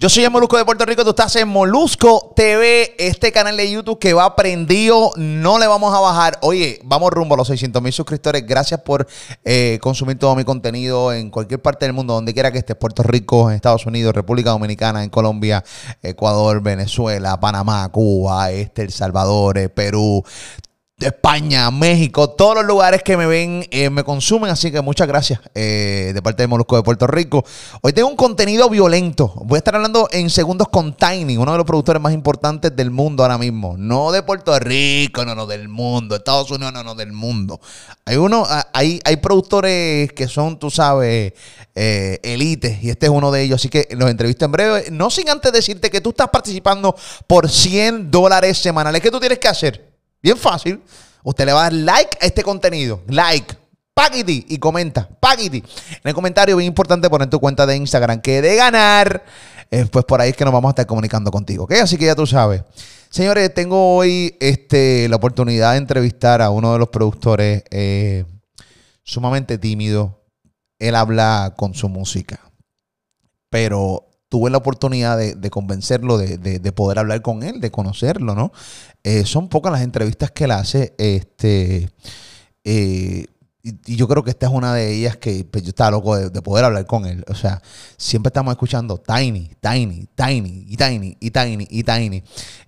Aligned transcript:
Yo 0.00 0.08
soy 0.08 0.22
el 0.22 0.30
Molusco 0.30 0.56
de 0.56 0.64
Puerto 0.64 0.84
Rico, 0.84 1.02
tú 1.02 1.10
estás 1.10 1.34
en 1.34 1.48
Molusco 1.48 2.32
TV, 2.36 2.94
este 3.00 3.32
canal 3.32 3.56
de 3.56 3.68
YouTube 3.68 3.98
que 3.98 4.14
va 4.14 4.36
prendido, 4.36 5.10
no 5.16 5.58
le 5.58 5.66
vamos 5.66 5.92
a 5.92 5.98
bajar. 5.98 6.38
Oye, 6.42 6.78
vamos 6.84 7.10
rumbo 7.10 7.34
a 7.34 7.38
los 7.38 7.48
600 7.48 7.82
mil 7.82 7.92
suscriptores. 7.92 8.46
Gracias 8.46 8.80
por 8.82 9.08
eh, 9.44 9.80
consumir 9.82 10.16
todo 10.16 10.36
mi 10.36 10.44
contenido 10.44 11.12
en 11.12 11.30
cualquier 11.30 11.60
parte 11.60 11.84
del 11.84 11.94
mundo, 11.94 12.14
donde 12.14 12.32
quiera 12.32 12.52
que 12.52 12.58
estés, 12.58 12.76
Puerto 12.76 13.02
Rico, 13.02 13.50
Estados 13.50 13.86
Unidos, 13.86 14.14
República 14.14 14.50
Dominicana, 14.50 15.02
en 15.02 15.10
Colombia, 15.10 15.64
Ecuador, 16.00 16.62
Venezuela, 16.62 17.40
Panamá, 17.40 17.88
Cuba, 17.88 18.52
este, 18.52 18.82
El 18.82 18.92
Salvador, 18.92 19.58
eh, 19.58 19.68
Perú. 19.68 20.22
España, 21.06 21.70
México, 21.70 22.30
todos 22.30 22.56
los 22.56 22.64
lugares 22.64 23.04
que 23.04 23.16
me 23.16 23.26
ven 23.26 23.64
eh, 23.70 23.88
me 23.88 24.02
consumen, 24.02 24.50
así 24.50 24.72
que 24.72 24.80
muchas 24.80 25.06
gracias 25.06 25.38
eh, 25.54 26.10
de 26.12 26.22
parte 26.22 26.42
de 26.42 26.48
Molusco 26.48 26.74
de 26.74 26.82
Puerto 26.82 27.06
Rico. 27.06 27.44
Hoy 27.82 27.92
tengo 27.92 28.08
un 28.08 28.16
contenido 28.16 28.68
violento. 28.68 29.32
Voy 29.44 29.56
a 29.56 29.58
estar 29.58 29.76
hablando 29.76 30.08
en 30.10 30.28
segundos 30.28 30.68
con 30.70 30.96
Tiny, 30.96 31.36
uno 31.36 31.52
de 31.52 31.58
los 31.58 31.66
productores 31.66 32.02
más 32.02 32.12
importantes 32.12 32.74
del 32.74 32.90
mundo 32.90 33.22
ahora 33.22 33.38
mismo. 33.38 33.76
No 33.78 34.10
de 34.10 34.24
Puerto 34.24 34.58
Rico, 34.58 35.24
no, 35.24 35.36
no, 35.36 35.46
del 35.46 35.68
mundo. 35.68 36.16
Estados 36.16 36.50
Unidos, 36.50 36.72
no, 36.72 36.82
no, 36.82 36.96
del 36.96 37.12
mundo. 37.12 37.60
Hay 38.04 38.16
uno, 38.16 38.44
ah, 38.48 38.66
hay, 38.72 39.00
hay 39.04 39.18
productores 39.18 40.12
que 40.14 40.26
son, 40.26 40.58
tú 40.58 40.68
sabes, 40.68 41.32
eh, 41.76 42.18
elites, 42.24 42.82
y 42.82 42.90
este 42.90 43.06
es 43.06 43.12
uno 43.12 43.30
de 43.30 43.42
ellos. 43.42 43.60
Así 43.60 43.68
que 43.68 43.86
los 43.92 44.10
entrevisto 44.10 44.46
en 44.46 44.50
breve. 44.50 44.86
No 44.90 45.10
sin 45.10 45.28
antes 45.28 45.52
decirte 45.52 45.90
que 45.90 46.00
tú 46.00 46.10
estás 46.10 46.28
participando 46.28 46.96
por 47.28 47.48
100 47.48 48.10
dólares 48.10 48.58
semanales. 48.58 49.00
¿Qué 49.00 49.12
tú 49.12 49.20
tienes 49.20 49.38
que 49.38 49.46
hacer? 49.46 49.87
Bien 50.22 50.36
fácil. 50.36 50.82
Usted 51.22 51.46
le 51.46 51.52
va 51.52 51.60
a 51.60 51.62
dar 51.64 51.72
like 51.72 52.18
a 52.20 52.26
este 52.26 52.42
contenido. 52.42 53.02
Like. 53.08 53.56
Paquiti 53.94 54.46
y 54.48 54.58
comenta. 54.58 55.08
Paquiti. 55.08 55.58
En 55.58 56.00
el 56.04 56.14
comentario, 56.14 56.56
bien 56.56 56.68
importante, 56.68 57.10
poner 57.10 57.28
tu 57.28 57.40
cuenta 57.40 57.66
de 57.66 57.76
Instagram. 57.76 58.20
Que 58.20 58.40
de 58.40 58.54
ganar, 58.54 59.24
eh, 59.70 59.86
pues 59.90 60.04
por 60.04 60.20
ahí 60.20 60.30
es 60.30 60.36
que 60.36 60.44
nos 60.44 60.52
vamos 60.52 60.68
a 60.68 60.70
estar 60.70 60.86
comunicando 60.86 61.30
contigo. 61.32 61.64
¿Ok? 61.64 61.72
Así 61.72 61.96
que 61.96 62.06
ya 62.06 62.14
tú 62.14 62.26
sabes. 62.26 62.62
Señores, 63.10 63.52
tengo 63.52 63.96
hoy 63.96 64.36
este, 64.38 65.08
la 65.08 65.16
oportunidad 65.16 65.72
de 65.72 65.78
entrevistar 65.78 66.42
a 66.42 66.50
uno 66.50 66.72
de 66.74 66.78
los 66.78 66.90
productores 66.90 67.64
eh, 67.70 68.24
sumamente 69.02 69.58
tímido. 69.58 70.22
Él 70.78 70.94
habla 70.94 71.54
con 71.56 71.74
su 71.74 71.88
música. 71.88 72.38
Pero 73.50 74.07
tuve 74.28 74.50
la 74.50 74.58
oportunidad 74.58 75.16
de, 75.16 75.50
convencerlo, 75.50 76.18
de, 76.18 76.72
poder 76.72 76.98
hablar 76.98 77.22
con 77.22 77.42
él, 77.42 77.60
de 77.60 77.70
conocerlo, 77.70 78.34
¿no? 78.34 78.52
Eh, 79.02 79.24
son 79.24 79.48
pocas 79.48 79.72
las 79.72 79.82
entrevistas 79.82 80.30
que 80.30 80.44
él 80.44 80.50
hace, 80.50 80.94
este, 80.98 81.90
eh, 82.64 83.26
y, 83.62 83.96
yo 83.96 84.06
creo 84.06 84.22
que 84.22 84.30
esta 84.30 84.46
es 84.46 84.52
una 84.52 84.74
de 84.74 84.94
ellas 84.94 85.16
que 85.16 85.44
pues, 85.44 85.64
yo 85.64 85.70
estaba 85.70 85.90
loco 85.90 86.16
de, 86.16 86.42
poder 86.42 86.64
hablar 86.64 86.86
con 86.86 87.06
él. 87.06 87.24
O 87.28 87.34
sea, 87.34 87.60
siempre 87.96 88.28
estamos 88.28 88.52
escuchando 88.52 88.98
Tiny, 88.98 89.50
Tiny, 89.60 90.06
Tiny, 90.14 90.66
y 90.68 90.76
Tiny, 90.76 91.16
y 91.20 91.30
Tiny, 91.30 91.66
y 91.70 91.82
Tiny. 91.82 92.22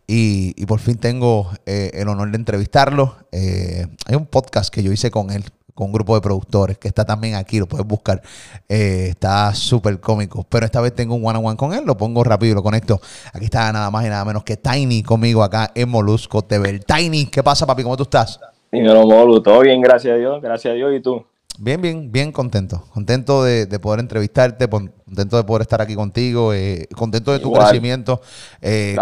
Y, 0.06 0.66
por 0.66 0.80
fin 0.80 0.96
tengo 0.96 1.50
eh, 1.66 1.90
el 1.94 2.08
honor 2.08 2.30
de 2.30 2.36
entrevistarlo. 2.36 3.16
hay 3.32 4.16
un 4.16 4.26
podcast 4.26 4.72
que 4.72 4.82
yo 4.82 4.92
hice 4.92 5.10
con 5.10 5.30
él 5.30 5.44
con 5.80 5.86
un 5.86 5.92
grupo 5.94 6.14
de 6.14 6.20
productores 6.20 6.76
que 6.76 6.88
está 6.88 7.06
también 7.06 7.36
aquí, 7.36 7.58
lo 7.58 7.66
puedes 7.66 7.86
buscar. 7.86 8.20
Eh, 8.68 9.06
está 9.08 9.54
súper 9.54 9.98
cómico. 9.98 10.44
Pero 10.46 10.66
esta 10.66 10.78
vez 10.82 10.94
tengo 10.94 11.14
un 11.14 11.24
one 11.24 11.38
on 11.38 11.46
one 11.46 11.56
con 11.56 11.72
él, 11.72 11.84
lo 11.86 11.96
pongo 11.96 12.22
rápido 12.22 12.52
y 12.52 12.54
lo 12.54 12.62
conecto. 12.62 13.00
Aquí 13.32 13.46
está 13.46 13.72
nada 13.72 13.90
más 13.90 14.04
y 14.04 14.10
nada 14.10 14.22
menos 14.26 14.44
que 14.44 14.58
Tiny 14.58 15.02
conmigo 15.02 15.42
acá 15.42 15.70
en 15.74 15.88
Molusco 15.88 16.42
TV. 16.42 16.80
Tiny, 16.80 17.26
¿qué 17.26 17.42
pasa, 17.42 17.66
papi? 17.66 17.82
¿Cómo 17.82 17.96
tú 17.96 18.02
estás? 18.02 18.38
Dímelo, 18.70 19.06
Molu, 19.06 19.42
todo 19.42 19.60
bien, 19.60 19.80
gracias 19.80 20.12
a 20.12 20.16
Dios, 20.18 20.42
gracias 20.42 20.72
a 20.72 20.74
Dios 20.74 20.92
y 20.94 21.00
tú. 21.00 21.24
Bien, 21.62 21.78
bien, 21.78 22.10
bien 22.10 22.32
contento. 22.32 22.86
Contento 22.94 23.44
de, 23.44 23.66
poder 23.80 24.00
entrevistarte, 24.00 24.66
contento 24.66 25.36
de 25.36 25.44
poder 25.44 25.60
estar 25.60 25.82
aquí 25.82 25.94
contigo, 25.94 26.54
eh, 26.54 26.88
contento 26.96 27.32
de 27.32 27.38
tu 27.38 27.52
crecimiento. 27.52 28.22
Eh, 28.62 28.96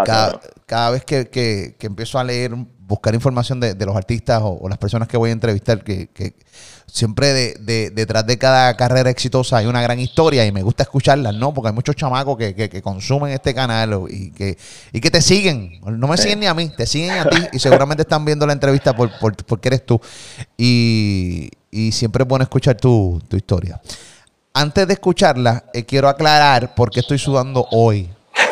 cada, 0.65 0.89
vez 0.89 1.05
que, 1.05 1.29
que, 1.29 1.77
empiezo 1.79 2.19
a 2.19 2.25
leer, 2.25 2.53
buscar 2.79 3.15
información 3.15 3.61
de, 3.61 3.73
los 3.85 3.95
artistas 3.95 4.41
o, 4.43 4.67
las 4.67 4.77
personas 4.77 5.07
que 5.07 5.15
voy 5.15 5.29
a 5.29 5.33
entrevistar, 5.33 5.85
que, 5.85 6.09
siempre 6.85 7.55
de, 7.59 7.91
detrás 7.91 8.25
de 8.27 8.37
cada 8.37 8.75
carrera 8.75 9.09
exitosa 9.09 9.55
hay 9.55 9.65
una 9.65 9.81
gran 9.81 9.97
historia 10.01 10.45
y 10.45 10.51
me 10.51 10.61
gusta 10.61 10.83
escucharlas, 10.83 11.35
¿no? 11.35 11.53
Porque 11.53 11.69
hay 11.69 11.73
muchos 11.73 11.95
chamacos 11.95 12.35
que, 12.37 12.81
consumen 12.83 13.31
este 13.31 13.53
canal 13.53 14.01
y 14.09 14.31
que, 14.31 14.57
y 14.91 14.99
que 14.99 15.09
te 15.09 15.21
siguen. 15.21 15.79
No 15.85 16.09
me 16.09 16.17
siguen 16.17 16.41
ni 16.41 16.47
a 16.47 16.53
mí, 16.53 16.69
te 16.75 16.85
siguen 16.85 17.19
a 17.19 17.29
ti 17.29 17.37
y 17.53 17.59
seguramente 17.59 18.01
están 18.01 18.25
viendo 18.25 18.45
la 18.45 18.51
entrevista 18.51 18.93
por, 18.93 19.09
porque 19.45 19.69
eres 19.69 19.85
tú. 19.85 20.01
Y, 20.57 21.51
siempre 21.91 22.23
es 22.23 22.27
bueno 22.27 22.43
escuchar 22.43 22.77
tu, 22.77 23.21
historia. 23.31 23.81
Antes 24.53 24.87
de 24.87 24.93
escucharla, 24.93 25.65
eh, 25.73 25.85
quiero 25.85 26.09
aclarar 26.09 26.75
por 26.75 26.89
qué 26.89 26.99
estoy 27.01 27.17
sudando 27.17 27.67
hoy. 27.71 28.09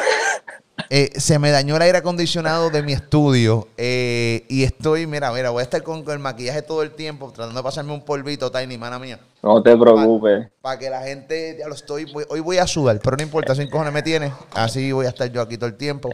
Eh, 0.89 1.09
se 1.19 1.38
me 1.38 1.50
dañó 1.50 1.75
el 1.75 1.81
aire 1.81 1.97
acondicionado 1.97 2.69
de 2.69 2.81
mi 2.81 2.94
estudio 2.94 3.67
eh, 3.77 4.45
y 4.47 4.63
estoy, 4.63 5.06
mira, 5.06 5.33
mira, 5.33 5.50
voy 5.50 5.59
a 5.59 5.63
estar 5.63 5.83
con, 5.83 6.06
el 6.09 6.19
maquillaje 6.19 6.61
todo 6.61 6.81
el 6.81 6.91
tiempo 6.91 7.31
tratando 7.35 7.59
de 7.59 7.63
pasarme 7.63 7.91
un 7.91 8.06
polvito, 8.06 8.51
Tiny, 8.51 8.77
mana 8.77 8.97
mía. 8.97 9.19
No 9.41 9.61
te 9.61 9.75
preocupes. 9.75 10.47
Para 10.61 10.79
que 10.79 10.89
la 10.89 11.01
gente, 11.01 11.57
ya 11.59 11.67
lo 11.67 11.73
estoy, 11.73 12.06
hoy 12.29 12.39
voy 12.39 12.59
a 12.59 12.67
sudar, 12.67 13.00
pero 13.03 13.17
no 13.17 13.23
importa, 13.23 13.53
sin 13.56 13.69
cojones 13.69 13.91
me 13.91 14.03
tiene, 14.03 14.31
así 14.53 14.91
voy 14.94 15.07
a 15.07 15.09
estar 15.09 15.29
yo 15.29 15.41
aquí 15.41 15.57
todo 15.57 15.67
el 15.67 15.75
tiempo. 15.75 16.09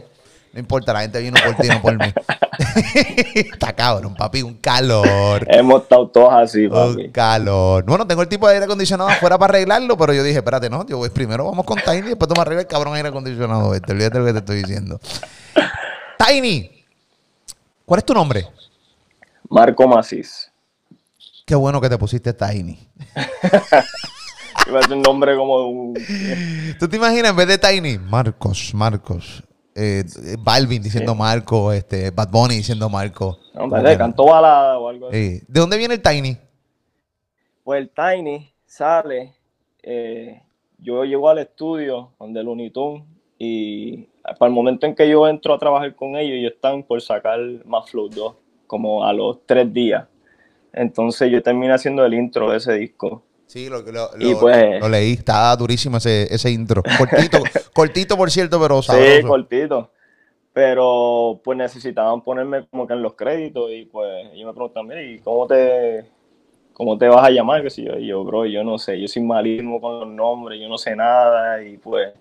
No 0.54 0.60
importa, 0.60 0.92
la 0.92 1.00
gente 1.00 1.18
vino 1.18 1.36
por 1.44 1.56
ti, 1.56 1.66
no 1.66 1.82
por 1.82 1.98
mí. 1.98 2.14
Está 3.34 3.72
cabrón, 3.72 4.14
papi, 4.14 4.42
un 4.42 4.54
calor. 4.54 5.44
Hemos 5.50 5.82
estado 5.82 6.06
todos 6.06 6.32
así, 6.32 6.68
papi. 6.68 7.06
Un 7.06 7.10
calor. 7.10 7.84
Bueno, 7.84 8.06
tengo 8.06 8.22
el 8.22 8.28
tipo 8.28 8.46
de 8.46 8.54
aire 8.54 8.66
acondicionado 8.66 9.10
afuera 9.10 9.36
para 9.36 9.50
arreglarlo, 9.50 9.96
pero 9.98 10.12
yo 10.12 10.22
dije, 10.22 10.38
espérate, 10.38 10.70
no, 10.70 10.86
yo 10.86 10.98
voy 10.98 11.10
primero 11.10 11.44
vamos 11.44 11.66
con 11.66 11.80
Tiny 11.80 11.98
y 11.98 12.10
después 12.10 12.28
tú 12.28 12.36
me 12.36 12.42
arreglas 12.42 12.66
el 12.66 12.68
cabrón 12.68 12.94
aire 12.94 13.08
acondicionado 13.08 13.74
este. 13.74 13.90
Olvídate 13.94 14.18
lo 14.20 14.26
que 14.26 14.32
te 14.32 14.38
estoy 14.38 14.56
diciendo. 14.58 15.00
Tiny, 16.24 16.84
¿cuál 17.84 17.98
es 17.98 18.04
tu 18.04 18.14
nombre? 18.14 18.46
Marco 19.48 19.88
Macís. 19.88 20.52
Qué 21.44 21.56
bueno 21.56 21.80
que 21.80 21.88
te 21.88 21.98
pusiste 21.98 22.32
Tiny. 22.32 22.78
Iba 24.68 24.78
a 24.78 24.82
ser 24.82 24.92
un 24.92 25.02
nombre 25.02 25.36
como 25.36 25.66
un... 25.66 25.94
¿Tú 26.78 26.88
te 26.88 26.96
imaginas 26.96 27.30
en 27.30 27.36
vez 27.36 27.48
de 27.48 27.58
Tiny? 27.58 27.98
Marcos, 27.98 28.72
Marcos 28.72 29.42
eh, 29.74 30.04
Balvin 30.38 30.82
diciendo 30.82 31.14
Marco, 31.14 31.72
este, 31.72 32.10
Bad 32.10 32.30
Bunny 32.30 32.56
diciendo 32.56 32.88
Marco. 32.88 33.38
No, 33.54 33.68
cantó 33.70 34.26
balada 34.26 34.78
o 34.78 34.88
algo 34.88 35.08
así. 35.08 35.40
¿De 35.48 35.60
dónde 35.60 35.76
viene 35.76 35.94
el 35.94 36.02
Tiny? 36.02 36.36
Pues 37.62 37.80
el 37.80 37.90
Tiny 37.90 38.52
sale, 38.66 39.34
eh, 39.82 40.42
yo 40.78 41.04
llego 41.04 41.28
al 41.28 41.38
estudio 41.38 42.12
donde 42.18 42.40
el 42.40 42.48
Unitune 42.48 43.04
y 43.38 44.08
para 44.38 44.48
el 44.48 44.52
momento 44.52 44.86
en 44.86 44.94
que 44.94 45.08
yo 45.08 45.26
entro 45.28 45.54
a 45.54 45.58
trabajar 45.58 45.94
con 45.94 46.16
ellos, 46.16 46.38
ellos 46.38 46.52
están 46.54 46.82
por 46.82 47.00
sacar 47.02 47.38
más 47.64 47.90
Flow 47.90 48.08
2, 48.08 48.34
como 48.66 49.04
a 49.04 49.12
los 49.12 49.44
tres 49.46 49.72
días. 49.72 50.06
Entonces 50.72 51.30
yo 51.30 51.42
termino 51.42 51.74
haciendo 51.74 52.04
el 52.04 52.14
intro 52.14 52.50
de 52.50 52.56
ese 52.56 52.72
disco. 52.74 53.22
Sí, 53.46 53.68
lo, 53.68 53.82
lo, 53.82 54.10
pues, 54.40 54.80
lo, 54.80 54.88
leí. 54.88 55.12
Estaba 55.12 55.54
durísimo 55.56 55.98
ese, 55.98 56.32
ese 56.34 56.50
intro. 56.50 56.82
Cortito, 56.98 57.38
cortito 57.72 58.16
por 58.16 58.30
cierto, 58.30 58.60
pero 58.60 58.82
sabroso. 58.82 59.16
Sí, 59.16 59.22
cortito. 59.22 59.90
Pero 60.52 61.40
pues 61.42 61.58
necesitaban 61.58 62.22
ponerme 62.22 62.66
como 62.68 62.86
que 62.86 62.94
en 62.94 63.02
los 63.02 63.14
créditos 63.14 63.70
y 63.72 63.86
pues 63.86 64.26
ellos 64.32 64.46
me 64.46 64.52
preguntan, 64.52 64.86
mira, 64.86 65.02
¿y 65.02 65.18
cómo 65.18 65.46
te, 65.46 66.04
cómo 66.72 66.96
te 66.96 67.08
vas 67.08 67.26
a 67.26 67.30
llamar? 67.30 67.62
Que 67.62 67.70
si 67.70 67.84
yo, 67.84 67.98
y 67.98 68.06
yo, 68.06 68.22
bro, 68.24 68.46
yo 68.46 68.62
no 68.62 68.78
sé, 68.78 69.00
yo 69.00 69.08
soy 69.08 69.22
malísimo 69.22 69.80
con 69.80 70.00
los 70.00 70.08
nombres, 70.08 70.60
yo 70.60 70.68
no 70.68 70.78
sé 70.78 70.94
nada 70.94 71.62
y 71.62 71.76
pues 71.76 72.12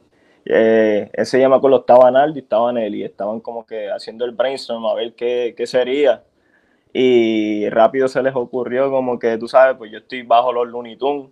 eh, 0.46 1.10
ese 1.14 1.40
llama 1.40 1.62
con 1.62 1.70
los 1.72 1.82
estaba 1.82 2.10
Naldi 2.10 2.40
estaba 2.40 2.74
Nelly, 2.74 3.04
estaban 3.04 3.40
como 3.40 3.66
que 3.66 3.92
haciendo 3.92 4.26
el 4.26 4.32
brainstorm 4.32 4.86
a 4.88 4.96
ver 4.96 5.14
qué, 5.14 5.54
qué 5.56 5.68
sería 5.68 6.24
y 6.94 7.68
rápido 7.70 8.08
se 8.08 8.22
les 8.22 8.36
ocurrió 8.36 8.92
como 8.92 9.18
que, 9.18 9.38
tú 9.40 9.48
sabes, 9.48 9.76
pues 9.78 9.92
yo 9.92 9.98
estoy 9.98 10.22
bajo 10.22 10.54
los 10.54 10.68
Looney 10.68 10.96
Tunes 10.96 11.32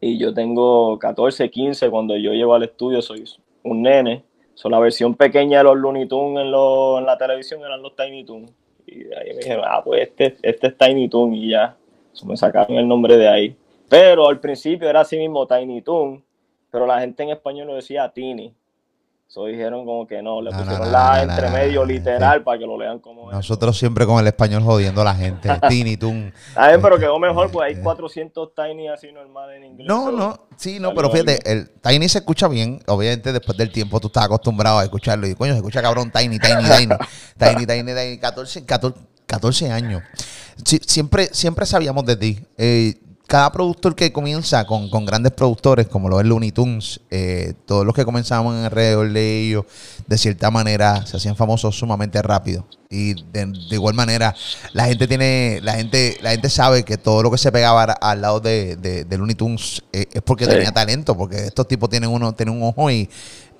y 0.00 0.18
yo 0.18 0.34
tengo 0.34 0.98
14, 0.98 1.48
15, 1.50 1.88
cuando 1.88 2.16
yo 2.16 2.32
llego 2.32 2.54
al 2.54 2.64
estudio 2.64 3.00
soy 3.00 3.24
un 3.62 3.82
nene. 3.82 4.24
So, 4.54 4.68
la 4.68 4.80
versión 4.80 5.14
pequeña 5.14 5.58
de 5.58 5.64
los 5.64 5.76
Looney 5.76 6.06
Tunes 6.08 6.42
en, 6.42 6.48
en 6.48 7.06
la 7.06 7.16
televisión 7.16 7.60
eran 7.60 7.80
los 7.80 7.94
Tiny 7.94 8.24
Toons. 8.24 8.52
Y 8.86 9.04
ahí 9.14 9.28
me 9.28 9.36
dijeron, 9.36 9.64
ah, 9.66 9.82
pues 9.84 10.08
este, 10.08 10.36
este 10.42 10.66
es 10.66 10.76
Tiny 10.76 11.08
Toon 11.08 11.32
y 11.32 11.50
ya. 11.50 11.76
me 12.26 12.36
sacaron 12.36 12.76
el 12.76 12.88
nombre 12.88 13.16
de 13.16 13.28
ahí. 13.28 13.56
Pero 13.88 14.28
al 14.28 14.40
principio 14.40 14.88
era 14.88 15.00
así 15.00 15.16
mismo 15.16 15.46
Tiny 15.46 15.82
Toon, 15.82 16.24
pero 16.70 16.86
la 16.86 17.00
gente 17.00 17.22
en 17.22 17.30
español 17.30 17.68
lo 17.68 17.74
decía 17.76 18.10
Tini. 18.10 18.52
So 19.32 19.44
dijeron 19.44 19.86
como 19.86 20.08
que 20.08 20.20
no, 20.22 20.42
le 20.42 20.50
No, 20.50 20.58
pusieron 20.58 20.86
no, 20.86 20.90
la 20.90 21.24
no, 21.24 21.32
entre 21.32 21.50
medio 21.50 21.84
literal 21.84 22.42
para 22.42 22.58
que 22.58 22.66
lo 22.66 22.76
lean 22.76 22.98
como 22.98 23.30
es. 23.30 23.36
Nosotros 23.36 23.78
siempre 23.78 24.04
con 24.04 24.18
el 24.18 24.26
español 24.26 24.64
jodiendo 24.64 25.02
a 25.02 25.04
la 25.04 25.14
gente. 25.14 25.48
Tini, 25.68 25.96
Tun. 25.96 26.34
A 26.56 26.66
ver, 26.66 26.80
pero 26.80 26.98
quedó 26.98 27.16
mejor, 27.20 27.48
pues 27.52 27.68
hay 27.68 27.80
400 27.80 28.52
tiny 28.56 28.88
así 28.88 29.12
normal 29.12 29.52
en 29.52 29.66
inglés. 29.66 29.86
No, 29.86 30.10
no, 30.10 30.48
sí, 30.56 30.80
no, 30.80 30.92
pero 30.94 31.10
fíjate, 31.10 31.38
el 31.48 31.70
Tiny 31.80 32.08
se 32.08 32.18
escucha 32.18 32.48
bien. 32.48 32.82
Obviamente, 32.88 33.32
después 33.32 33.56
del 33.56 33.70
tiempo 33.70 34.00
tú 34.00 34.08
estás 34.08 34.24
acostumbrado 34.24 34.80
a 34.80 34.82
escucharlo. 34.82 35.28
Y 35.28 35.36
coño, 35.36 35.52
se 35.52 35.58
escucha 35.58 35.80
cabrón 35.80 36.10
Tiny, 36.10 36.40
Tiny, 36.40 36.64
Tiny. 36.64 36.94
Tiny, 37.38 37.66
Tiny, 37.66 37.94
Tiny. 37.94 38.18
14, 38.18 38.64
14, 38.66 39.00
14 39.26 39.70
años. 39.70 40.02
Sí, 40.64 40.80
siempre, 40.84 41.28
siempre 41.30 41.66
sabíamos 41.66 42.04
de 42.04 42.16
ti. 42.16 42.44
Eh, 42.58 43.00
cada 43.30 43.52
productor 43.52 43.94
que 43.94 44.12
comienza 44.12 44.66
con, 44.66 44.90
con 44.90 45.06
grandes 45.06 45.30
productores, 45.30 45.86
como 45.86 46.08
lo 46.08 46.18
es 46.18 46.26
Looney 46.26 46.50
Tunes, 46.50 47.00
eh, 47.12 47.54
todos 47.64 47.86
los 47.86 47.94
que 47.94 48.04
comenzábamos 48.04 48.56
en 48.56 48.64
alrededor 48.64 49.08
de 49.12 49.40
ellos, 49.40 49.66
de 50.08 50.18
cierta 50.18 50.50
manera, 50.50 51.06
se 51.06 51.16
hacían 51.16 51.36
famosos 51.36 51.78
sumamente 51.78 52.20
rápido. 52.22 52.66
Y 52.88 53.14
de, 53.30 53.46
de 53.46 53.76
igual 53.76 53.94
manera, 53.94 54.34
la 54.72 54.86
gente 54.86 55.06
tiene, 55.06 55.60
la 55.62 55.74
gente, 55.74 56.18
la 56.22 56.32
gente 56.32 56.50
sabe 56.50 56.82
que 56.82 56.98
todo 56.98 57.22
lo 57.22 57.30
que 57.30 57.38
se 57.38 57.52
pegaba 57.52 57.84
al 57.84 58.20
lado 58.20 58.40
de, 58.40 58.74
de, 58.74 59.04
de 59.04 59.16
Looney 59.16 59.36
Tunes 59.36 59.80
eh, 59.92 60.06
es 60.12 60.22
porque 60.22 60.46
Sí. 60.46 60.50
tenía 60.50 60.72
talento, 60.72 61.16
porque 61.16 61.36
estos 61.46 61.68
tipos 61.68 61.88
tienen 61.88 62.10
uno, 62.10 62.32
tienen 62.32 62.56
un 62.56 62.64
ojo 62.64 62.90
y, 62.90 63.08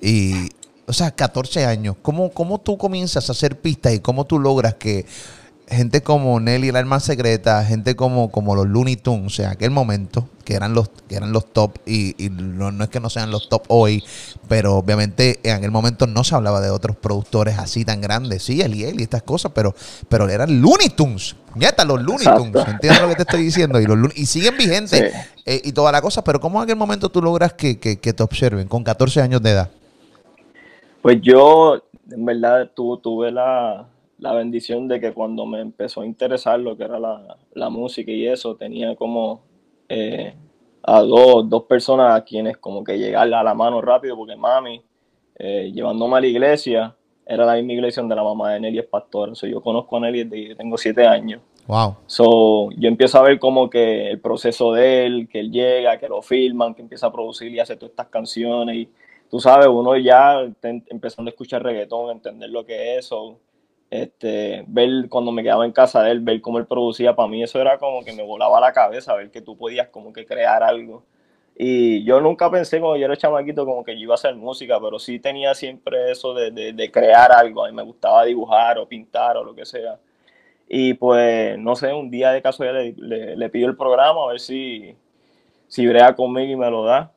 y 0.01 0.49
o 0.85 0.91
sea, 0.91 1.11
14 1.11 1.65
años. 1.65 1.95
¿Cómo, 2.01 2.29
¿Cómo 2.31 2.59
tú 2.59 2.77
comienzas 2.77 3.29
a 3.29 3.31
hacer 3.31 3.61
pistas 3.61 3.93
y 3.93 4.01
cómo 4.01 4.25
tú 4.25 4.37
logras 4.37 4.73
que 4.73 5.05
gente 5.67 6.01
como 6.01 6.39
Nelly 6.39 6.71
la 6.71 6.79
Alma 6.79 6.99
Secreta, 6.99 7.63
gente 7.63 7.95
como, 7.95 8.29
como 8.31 8.55
los 8.55 8.67
Looney 8.67 8.97
Tunes, 8.97 9.27
o 9.27 9.29
sea, 9.29 9.45
en 9.47 9.51
aquel 9.51 9.71
momento, 9.71 10.27
que 10.43 10.53
eran 10.55 10.73
los, 10.73 10.89
que 11.07 11.15
eran 11.15 11.31
los 11.31 11.53
top, 11.53 11.77
y, 11.85 12.15
y 12.23 12.29
no, 12.29 12.71
no 12.71 12.83
es 12.83 12.89
que 12.89 12.99
no 12.99 13.09
sean 13.09 13.31
los 13.31 13.47
top 13.47 13.63
hoy, 13.69 14.03
pero 14.49 14.75
obviamente 14.75 15.39
en 15.43 15.55
aquel 15.55 15.71
momento 15.71 16.07
no 16.07 16.23
se 16.25 16.35
hablaba 16.35 16.59
de 16.59 16.69
otros 16.69 16.97
productores 16.97 17.57
así 17.57 17.85
tan 17.85 18.01
grandes, 18.01 18.43
sí, 18.43 18.61
Eliel 18.61 18.99
y 18.99 19.03
estas 19.03 19.23
cosas, 19.23 19.51
pero, 19.55 19.73
pero 20.09 20.27
eran 20.27 20.61
Looney 20.61 20.89
Tunes, 20.89 21.35
nieta, 21.55 21.85
los 21.85 22.01
Looney. 22.01 22.27
Tunes, 22.35 22.67
¿entiendes 22.67 23.01
lo 23.01 23.07
que 23.07 23.15
te 23.15 23.21
estoy 23.21 23.43
diciendo? 23.43 23.79
Y, 23.79 23.85
los 23.85 23.97
Looney- 23.97 24.13
y 24.17 24.25
siguen 24.25 24.57
vigentes 24.57 24.99
Sí. 25.13 25.17
eh, 25.45 25.61
y 25.63 25.71
toda 25.71 25.91
la 25.91 26.01
cosa, 26.01 26.23
pero 26.23 26.39
¿cómo 26.41 26.59
en 26.59 26.63
aquel 26.63 26.75
momento 26.75 27.09
tú 27.09 27.21
logras 27.21 27.53
que, 27.53 27.79
que, 27.79 27.97
que 27.97 28.11
te 28.13 28.23
observen 28.23 28.67
con 28.67 28.83
14 28.83 29.21
años 29.21 29.41
de 29.41 29.51
edad? 29.51 29.69
Pues 31.01 31.17
yo, 31.21 31.81
en 32.11 32.25
verdad, 32.25 32.69
tu- 32.75 32.97
tuve 32.97 33.31
la, 33.31 33.87
la 34.21 34.33
bendición 34.33 34.87
de 34.87 35.01
que 35.01 35.13
cuando 35.13 35.47
me 35.47 35.59
empezó 35.59 36.01
a 36.01 36.05
interesar 36.05 36.59
lo 36.59 36.77
que 36.77 36.83
era 36.83 36.99
la, 36.99 37.37
la 37.53 37.69
música 37.71 38.11
y 38.11 38.27
eso, 38.27 38.55
tenía 38.55 38.95
como 38.95 39.41
eh, 39.89 40.35
a 40.83 41.01
dos, 41.01 41.49
dos 41.49 41.63
personas 41.63 42.15
a 42.15 42.23
quienes 42.23 42.57
como 42.57 42.83
que 42.83 42.99
llegarle 42.99 43.35
a 43.35 43.43
la 43.43 43.55
mano 43.55 43.81
rápido, 43.81 44.15
porque 44.15 44.35
mami, 44.35 44.79
eh, 45.39 45.71
llevándome 45.73 46.17
a 46.17 46.21
la 46.21 46.27
iglesia, 46.27 46.95
era 47.25 47.45
la 47.45 47.55
misma 47.55 47.73
iglesia 47.73 48.01
donde 48.01 48.15
la 48.15 48.23
mamá 48.23 48.53
de 48.53 48.59
Nelly 48.59 48.79
es 48.79 48.85
pastora. 48.85 49.31
O 49.31 49.35
sea, 49.35 49.49
yo 49.49 49.59
conozco 49.59 49.97
a 49.97 50.01
Nelly 50.01 50.25
desde 50.25 50.49
que 50.49 50.55
tengo 50.55 50.77
siete 50.77 51.05
años. 51.07 51.41
Wow. 51.65 51.95
So, 52.05 52.69
yo 52.77 52.89
empiezo 52.89 53.17
a 53.17 53.23
ver 53.23 53.39
como 53.39 53.71
que 53.71 54.11
el 54.11 54.19
proceso 54.19 54.71
de 54.73 55.07
él, 55.07 55.29
que 55.29 55.39
él 55.39 55.51
llega, 55.51 55.97
que 55.97 56.07
lo 56.07 56.21
filman, 56.21 56.75
que 56.75 56.83
empieza 56.83 57.07
a 57.07 57.11
producir 57.11 57.51
y 57.51 57.59
hace 57.59 57.75
todas 57.75 57.91
estas 57.91 58.07
canciones. 58.07 58.75
Y 58.75 58.89
tú 59.31 59.39
sabes, 59.39 59.67
uno 59.67 59.97
ya 59.97 60.41
empezando 60.61 61.29
a 61.29 61.31
escuchar 61.31 61.63
reggaetón, 61.63 62.11
entender 62.11 62.51
lo 62.51 62.63
que 62.63 62.93
es 62.93 63.05
eso. 63.05 63.39
Este, 63.91 64.63
ver 64.67 65.09
cuando 65.09 65.33
me 65.33 65.43
quedaba 65.43 65.65
en 65.65 65.73
casa 65.73 66.01
de 66.03 66.11
él, 66.11 66.21
ver 66.21 66.41
cómo 66.41 66.59
él 66.59 66.65
producía, 66.67 67.15
para 67.15 67.27
mí 67.29 67.43
eso 67.43 67.61
era 67.61 67.77
como 67.77 68.03
que 68.05 68.13
me 68.13 68.23
volaba 68.23 68.59
la 68.61 68.73
cabeza, 68.73 69.15
ver 69.15 69.31
que 69.31 69.41
tú 69.41 69.57
podías 69.57 69.89
como 69.89 70.13
que 70.13 70.25
crear 70.25 70.63
algo. 70.63 71.03
Y 71.57 72.03
yo 72.05 72.21
nunca 72.21 72.49
pensé 72.49 72.79
cuando 72.79 72.97
yo 72.97 73.05
era 73.05 73.17
chamaquito 73.17 73.65
como 73.65 73.83
que 73.83 73.95
yo 73.95 74.03
iba 74.03 74.13
a 74.13 74.15
hacer 74.15 74.35
música, 74.35 74.79
pero 74.81 74.97
sí 74.99 75.19
tenía 75.19 75.53
siempre 75.55 76.11
eso 76.11 76.33
de, 76.33 76.51
de, 76.51 76.73
de 76.73 76.91
crear 76.91 77.31
algo. 77.33 77.65
A 77.65 77.69
mí 77.69 77.75
me 77.75 77.83
gustaba 77.83 78.25
dibujar 78.25 78.79
o 78.79 78.87
pintar 78.87 79.37
o 79.37 79.43
lo 79.43 79.53
que 79.55 79.65
sea. 79.65 79.99
Y 80.69 80.93
pues, 80.95 81.57
no 81.59 81.75
sé, 81.75 81.93
un 81.93 82.09
día 82.09 82.31
de 82.31 82.41
casualidad 82.41 82.81
le, 82.81 82.95
le, 82.97 83.35
le 83.37 83.49
pido 83.49 83.67
el 83.69 83.75
programa 83.77 84.23
a 84.23 84.27
ver 84.29 84.39
si, 84.39 84.95
si 85.67 85.87
brea 85.87 86.15
conmigo 86.15 86.53
y 86.53 86.55
me 86.55 86.71
lo 86.71 86.85
da. 86.85 87.13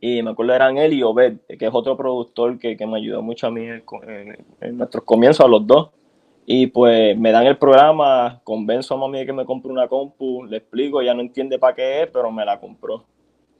Y 0.00 0.22
me 0.22 0.30
acuerdo 0.30 0.54
eran 0.54 0.76
él 0.78 0.92
y 0.92 1.02
Obed, 1.02 1.38
que 1.58 1.66
es 1.66 1.70
otro 1.74 1.96
productor 1.96 2.58
que, 2.58 2.76
que 2.76 2.86
me 2.86 2.98
ayudó 2.98 3.22
mucho 3.22 3.46
a 3.46 3.50
mí 3.50 3.62
en, 3.62 3.82
en- 4.08 4.46
en 4.60 4.76
nuestros 4.78 5.04
comienzos, 5.04 5.44
a 5.44 5.48
los 5.48 5.66
dos. 5.66 5.90
Y 6.46 6.68
pues 6.68 7.18
me 7.18 7.32
dan 7.32 7.46
el 7.46 7.58
programa, 7.58 8.40
convenzo 8.44 8.94
a 8.94 8.98
mami 8.98 9.18
de 9.20 9.26
que 9.26 9.32
me 9.32 9.44
compre 9.44 9.72
una 9.72 9.88
compu, 9.88 10.44
le 10.44 10.58
explico, 10.58 11.02
ya 11.02 11.12
no 11.14 11.20
entiende 11.22 11.58
para 11.58 11.74
qué 11.74 12.02
es, 12.02 12.08
pero 12.10 12.30
me 12.30 12.44
la 12.44 12.60
compró. 12.60 13.04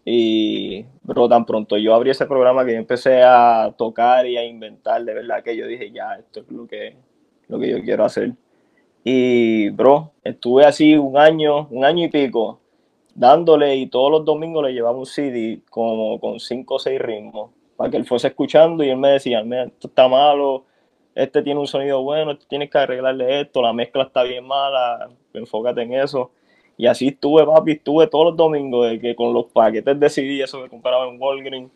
Y, 0.04 0.84
bro, 1.02 1.28
tan 1.28 1.44
pronto 1.44 1.76
yo 1.78 1.94
abrí 1.94 2.10
ese 2.10 2.26
programa 2.26 2.64
que 2.64 2.72
yo 2.72 2.78
empecé 2.78 3.22
a 3.24 3.74
tocar 3.76 4.26
y 4.26 4.36
a 4.36 4.44
inventar, 4.44 5.04
de 5.04 5.14
verdad 5.14 5.42
que 5.42 5.56
yo 5.56 5.66
dije, 5.66 5.90
ya, 5.90 6.14
esto 6.14 6.40
es 6.40 6.50
lo 6.50 6.66
que, 6.68 6.96
lo 7.48 7.58
que 7.58 7.70
yo 7.70 7.82
quiero 7.82 8.04
hacer. 8.04 8.32
Y, 9.04 9.70
bro, 9.70 10.12
estuve 10.24 10.64
así 10.64 10.96
un 10.96 11.16
año, 11.18 11.68
un 11.70 11.84
año 11.84 12.04
y 12.06 12.08
pico, 12.08 12.60
dándole 13.16 13.76
y 13.76 13.86
todos 13.86 14.10
los 14.10 14.24
domingos 14.24 14.62
le 14.64 14.74
llevaba 14.74 14.96
un 14.96 15.06
CD 15.06 15.60
como 15.70 16.20
con 16.20 16.38
cinco 16.38 16.74
o 16.74 16.78
seis 16.78 17.00
ritmos 17.00 17.50
para 17.76 17.90
que 17.90 17.96
él 17.96 18.04
fuese 18.04 18.28
escuchando 18.28 18.84
y 18.84 18.90
él 18.90 18.98
me 18.98 19.10
decía, 19.10 19.42
"Mira, 19.42 19.64
esto 19.64 19.88
está 19.88 20.06
malo, 20.06 20.64
este 21.14 21.42
tiene 21.42 21.58
un 21.58 21.66
sonido 21.66 22.02
bueno, 22.02 22.36
tienes 22.36 22.70
que 22.70 22.78
arreglarle 22.78 23.40
esto, 23.40 23.62
la 23.62 23.72
mezcla 23.72 24.04
está 24.04 24.22
bien 24.22 24.46
mala, 24.46 25.08
enfócate 25.32 25.82
en 25.82 25.94
eso. 25.94 26.30
Y 26.76 26.86
así 26.86 27.08
estuve, 27.08 27.46
papi, 27.46 27.72
estuve 27.72 28.06
todos 28.06 28.26
los 28.26 28.36
domingos 28.36 28.90
de 28.90 29.00
que 29.00 29.16
con 29.16 29.32
los 29.32 29.46
paquetes 29.46 29.98
de 29.98 30.10
CD, 30.10 30.42
eso 30.42 30.62
que 30.62 30.68
compraba 30.68 31.08
en 31.08 31.20
Walgreens, 31.20 31.70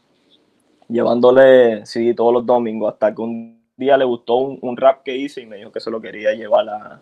llevándole 0.88 1.86
CD 1.86 2.12
todos 2.14 2.34
los 2.34 2.44
domingos, 2.44 2.93
hasta 2.93 3.14
que 3.14 3.22
un 3.22 3.62
día 3.78 3.96
le 3.96 4.04
gustó 4.04 4.36
un, 4.36 4.58
un 4.60 4.76
rap 4.76 5.02
que 5.02 5.16
hice 5.16 5.40
y 5.40 5.46
me 5.46 5.56
dijo 5.56 5.72
que 5.72 5.81
se 5.81 5.90
lo 5.90 6.02
quería 6.02 6.34
llevar 6.34 6.69
a, 6.69 7.00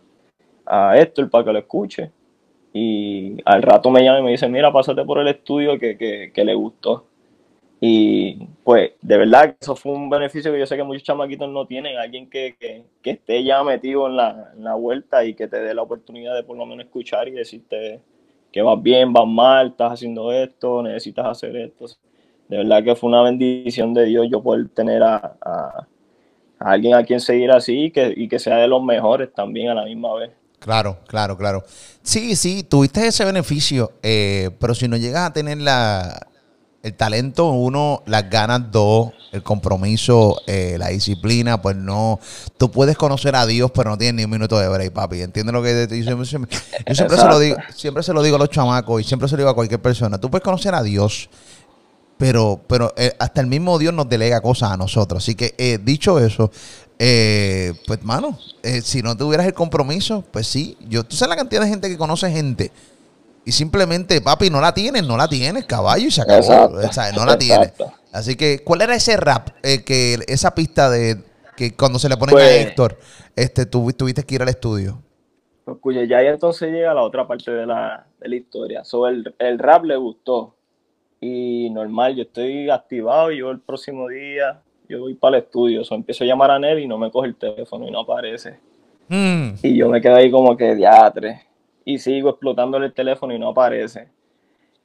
a 0.65 0.97
Héctor 0.97 1.29
para 1.29 1.45
que 1.45 1.53
lo 1.53 1.59
escuche. 1.59 2.13
Y 2.81 3.37
al 3.45 3.63
rato 3.63 3.91
me 3.91 4.05
llama 4.05 4.21
y 4.21 4.23
me 4.23 4.31
dice, 4.31 4.49
mira, 4.49 4.73
pásate 4.73 5.05
por 5.05 5.19
el 5.19 5.27
estudio 5.27 5.79
que, 5.81 5.97
que, 5.99 6.31
que 6.33 6.45
le 6.45 6.55
gustó. 6.55 7.07
Y 7.81 8.47
pues 8.63 8.93
de 9.03 9.19
verdad 9.19 9.51
que 9.51 9.57
eso 9.61 9.75
fue 9.75 9.93
un 9.93 10.09
beneficio 10.09 10.53
que 10.53 10.61
yo 10.61 10.67
sé 10.67 10.77
que 10.77 10.85
muchos 10.85 11.03
chamaquitos 11.03 11.49
no 11.49 11.67
tienen, 11.67 11.97
alguien 11.97 12.31
que, 12.31 12.57
que, 13.03 13.11
esté 13.11 13.43
ya 13.43 13.65
metido 13.65 14.07
en 14.07 14.17
la, 14.17 14.53
en 14.57 14.63
la 14.63 14.75
vuelta 14.75 15.25
y 15.25 15.35
que 15.35 15.49
te 15.49 15.59
dé 15.59 15.75
la 15.75 15.83
oportunidad 15.83 16.37
de 16.37 16.45
por 16.45 16.57
lo 16.57 16.67
menos 16.67 16.87
escuchar 16.87 17.27
y 17.29 17.33
decirte 17.33 18.01
que 18.53 18.63
vas 18.63 18.81
bien, 18.81 19.13
vas 19.13 19.27
mal, 19.27 19.69
estás 19.69 19.95
haciendo 19.95 20.33
esto, 20.33 20.83
necesitas 20.83 21.27
hacer 21.27 21.57
esto. 21.57 21.87
De 22.49 22.59
verdad 22.59 22.85
que 22.85 22.95
fue 22.95 23.09
una 23.09 23.23
bendición 23.23 23.93
de 23.93 24.07
Dios 24.07 24.29
yo 24.31 24.43
poder 24.43 24.69
tener 24.71 25.03
a, 25.03 25.37
a, 25.41 25.87
alguien 26.59 26.95
a 26.95 27.05
quien 27.05 27.21
seguir 27.21 27.51
así 27.51 27.91
que, 27.91 28.13
y 28.17 28.29
que 28.29 28.39
sea 28.39 28.57
de 28.59 28.69
los 28.69 28.83
mejores 28.83 29.33
también 29.33 29.69
a 29.69 29.75
la 29.75 29.85
misma 29.85 30.15
vez. 30.15 30.31
Claro, 30.59 30.99
claro, 31.07 31.37
claro. 31.37 31.65
Sí, 32.03 32.35
sí, 32.37 32.63
tuviste 32.63 33.07
ese 33.07 33.25
beneficio, 33.25 33.93
eh, 34.03 34.51
pero 34.61 34.75
si 34.75 34.89
no 34.89 34.97
llegas 34.97 35.29
a 35.29 35.33
tener 35.33 35.59
la, 35.59 36.27
el 36.83 36.95
talento, 36.95 37.51
uno, 37.53 38.03
las 38.07 38.29
ganas, 38.29 38.71
dos, 38.73 39.13
el 39.33 39.43
compromiso, 39.43 40.41
eh, 40.47 40.77
la 40.79 40.89
disciplina, 40.89 41.63
pues 41.63 41.77
no, 41.77 42.19
tú 42.57 42.71
puedes 42.71 42.97
conocer 42.97 43.37
a 43.37 43.47
Dios, 43.47 43.71
pero 43.73 43.91
no 43.91 43.99
tienes 43.99 44.15
ni 44.17 44.25
un 44.25 44.31
minuto 44.31 44.59
de 44.59 44.69
break, 44.69 44.93
papi. 44.93 45.21
¿Entiendes 45.23 45.53
lo 45.53 45.63
que 45.63 45.87
te? 45.87 46.03
Siempre- 46.03 46.27
Yo 46.87 46.95
siempre 46.95 47.17
se 47.19 47.25
lo 47.29 47.39
digo, 47.39 47.57
siempre 47.77 48.03
se 48.03 48.13
lo 48.13 48.23
digo 48.23 48.37
a 48.37 48.39
los 48.41 48.51
chamacos 48.51 49.01
y 49.01 49.05
siempre 49.05 49.29
se 49.29 49.37
lo 49.37 49.43
digo 49.43 49.51
a 49.51 49.55
cualquier 49.55 49.81
persona. 49.81 50.19
Tú 50.19 50.31
puedes 50.31 50.43
conocer 50.45 50.75
a 50.75 50.83
Dios, 50.83 51.29
pero, 52.19 52.61
pero 52.69 52.93
eh, 52.97 53.15
hasta 53.19 53.41
el 53.41 53.47
mismo 53.47 53.79
Dios 53.79 53.95
nos 53.95 54.09
delega 54.09 54.41
cosas 54.41 54.73
a 54.73 54.77
nosotros. 54.77 55.23
Así 55.23 55.35
que, 55.35 55.55
eh, 55.57 55.79
dicho 55.83 56.19
eso, 56.19 56.51
eh, 56.99 57.73
pues, 57.87 58.03
mano, 58.03 58.39
eh, 58.63 58.81
si 58.83 59.03
no 59.03 59.17
tuvieras 59.17 59.47
el 59.47 59.55
compromiso, 59.55 60.25
pues 60.31 60.47
sí. 60.47 60.77
Yo, 60.89 61.05
tú 61.05 61.17
sabes 61.17 61.31
la 61.31 61.37
cantidad 61.37 61.63
de 61.63 61.69
gente 61.69 61.89
que 61.89 61.97
conoce 61.97 62.31
gente 62.31 62.73
y 63.45 63.53
simplemente, 63.53 64.21
papi, 64.21 64.51
no 64.51 64.61
la 64.61 64.75
tienes, 64.75 65.05
no 65.07 65.17
la 65.17 65.29
tienes, 65.29 65.65
caballo, 65.65 66.07
y 66.09 66.11
se 66.11 66.21
acabó. 66.21 66.39
Exacto. 66.41 66.77
O 66.89 66.93
sea, 66.93 67.13
no 67.13 67.25
la 67.25 67.39
tienes. 67.39 67.73
Así 68.13 68.37
que, 68.37 68.63
¿cuál 68.65 68.83
era 68.83 68.95
ese 68.95 69.17
rap? 69.17 69.51
eh, 69.63 69.85
que 69.85 70.19
esa 70.27 70.55
pista 70.55 70.91
de 70.91 71.23
que 71.57 71.75
cuando 71.75 71.99
se 71.99 72.09
le 72.09 72.17
ponen 72.17 72.35
a 72.37 72.39
Pues- 72.39 72.67
Héctor, 72.67 72.99
este, 73.37 73.65
tú 73.67 73.91
tuviste 73.93 74.23
que 74.25 74.35
ir 74.35 74.43
al 74.43 74.49
estudio. 74.49 75.01
Pues, 75.65 75.79
cuya, 75.81 76.05
ya 76.05 76.19
ahí 76.19 76.27
entonces 76.27 76.71
llega 76.73 76.93
la 76.95 77.03
otra 77.03 77.27
parte 77.27 77.51
de 77.51 77.65
la, 77.67 78.07
de 78.21 78.29
la 78.29 78.37
historia. 78.37 78.85
So, 78.85 79.07
el, 79.07 79.35
el 79.39 79.59
rap 79.59 79.85
le 79.85 79.97
gustó. 79.97 80.57
Y 81.21 81.71
normal, 81.71 82.15
yo 82.17 82.23
estoy 82.23 82.71
activado 82.71 83.33
yo 83.33 83.51
el 83.51 83.61
próximo 83.61 84.09
día, 84.09 84.63
yo 84.89 85.01
voy 85.01 85.15
para 85.15 85.39
el 85.39 85.45
estudio. 85.45 85.85
So, 85.85 85.95
empiezo 85.95 86.25
a 86.25 86.27
llamar 86.27 86.51
a 86.53 86.59
Nelly 86.59 86.85
y 86.85 86.89
no 86.89 86.99
me 86.99 87.11
coge 87.11 87.29
el 87.29 87.37
teléfono 87.37 87.87
y 87.89 87.91
no 87.91 88.01
aparece. 88.01 88.61
Mm, 89.09 89.55
Y 89.63 89.77
yo 89.77 89.89
me 89.89 90.01
quedo 90.01 90.17
ahí 90.17 90.31
como 90.31 90.57
que 90.57 90.75
diatre. 90.75 91.43
Y 91.85 91.99
sigo 91.99 92.31
explotándole 92.31 92.87
el 92.87 92.93
teléfono 92.95 93.35
y 93.35 93.39
no 93.39 93.49
aparece. 93.49 94.09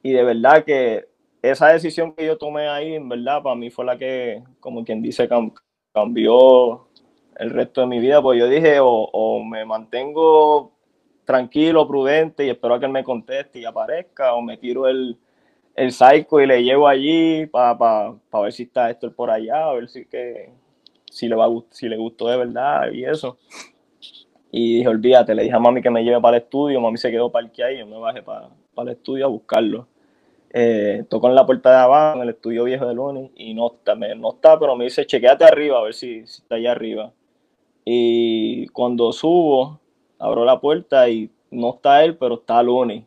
Y 0.02 0.12
de 0.12 0.24
verdad 0.24 0.64
que 0.64 1.06
esa 1.42 1.68
decisión 1.68 2.12
que 2.14 2.26
yo 2.26 2.38
tomé 2.38 2.68
ahí, 2.68 2.94
en 2.94 3.08
verdad, 3.08 3.42
para 3.42 3.56
mí 3.56 3.70
fue 3.70 3.84
la 3.84 3.96
que, 3.98 4.42
como 4.60 4.84
quien 4.84 5.02
dice, 5.02 5.28
cam- 5.28 5.54
cambió 5.92 6.88
el 7.36 7.50
resto 7.50 7.82
de 7.82 7.86
mi 7.86 8.00
vida. 8.00 8.22
Pues 8.22 8.38
yo 8.38 8.48
dije, 8.48 8.80
o, 8.80 8.88
o 8.90 9.44
me 9.44 9.64
mantengo 9.64 10.72
tranquilo, 11.24 11.86
prudente 11.88 12.46
y 12.46 12.50
espero 12.50 12.74
a 12.74 12.78
que 12.80 12.86
él 12.86 12.92
me 12.92 13.04
conteste 13.04 13.60
y 13.60 13.64
aparezca, 13.64 14.34
o 14.34 14.42
me 14.42 14.56
tiro 14.58 14.88
el, 14.88 15.16
el 15.76 15.92
psycho 15.92 16.40
y 16.40 16.46
le 16.46 16.62
llevo 16.62 16.88
allí 16.88 17.46
para 17.46 17.76
pa, 17.78 18.16
pa 18.30 18.40
ver 18.42 18.52
si 18.52 18.64
está 18.64 18.90
Héctor 18.90 19.14
por 19.14 19.30
allá, 19.30 19.66
a 19.68 19.74
ver 19.74 19.88
si 19.88 20.06
que 20.06 20.50
si 21.10 21.28
le 21.28 21.36
va 21.36 21.48
si 21.70 21.88
le 21.88 21.96
gustó 21.96 22.28
de 22.28 22.36
verdad 22.36 22.90
y 22.92 23.04
eso. 23.04 23.38
Y 24.50 24.76
dije, 24.78 24.88
olvídate, 24.88 25.34
le 25.34 25.44
dije 25.44 25.54
a 25.54 25.58
mami 25.58 25.82
que 25.82 25.90
me 25.90 26.04
lleve 26.04 26.20
para 26.20 26.36
el 26.36 26.42
estudio, 26.44 26.80
mami 26.80 26.96
se 26.98 27.10
quedó 27.10 27.30
parqueada 27.30 27.72
y 27.72 27.78
yo 27.78 27.86
me 27.86 27.98
bajé 27.98 28.22
para, 28.22 28.48
para 28.74 28.90
el 28.92 28.96
estudio 28.96 29.26
a 29.26 29.28
buscarlo. 29.28 29.88
Eh, 30.52 31.04
tocó 31.10 31.28
en 31.28 31.34
la 31.34 31.46
puerta 31.46 31.70
de 31.70 31.76
abajo, 31.78 32.16
en 32.18 32.24
el 32.24 32.30
estudio 32.30 32.64
viejo 32.64 32.86
de 32.86 32.94
Luni, 32.94 33.32
y 33.36 33.54
no 33.54 33.68
está, 33.72 33.94
me- 33.96 34.14
no 34.14 34.32
está, 34.34 34.58
pero 34.58 34.76
me 34.76 34.84
dice, 34.84 35.06
chequéate 35.06 35.44
arriba, 35.44 35.78
a 35.78 35.82
ver 35.82 35.94
si, 35.94 36.26
si 36.26 36.42
está 36.42 36.56
allá 36.56 36.72
arriba. 36.72 37.12
Y 37.84 38.68
cuando 38.68 39.12
subo, 39.12 39.80
abro 40.18 40.44
la 40.44 40.60
puerta 40.60 41.08
y 41.10 41.30
no 41.50 41.74
está 41.74 42.04
él, 42.04 42.16
pero 42.16 42.36
está 42.36 42.62
Luni. 42.62 43.06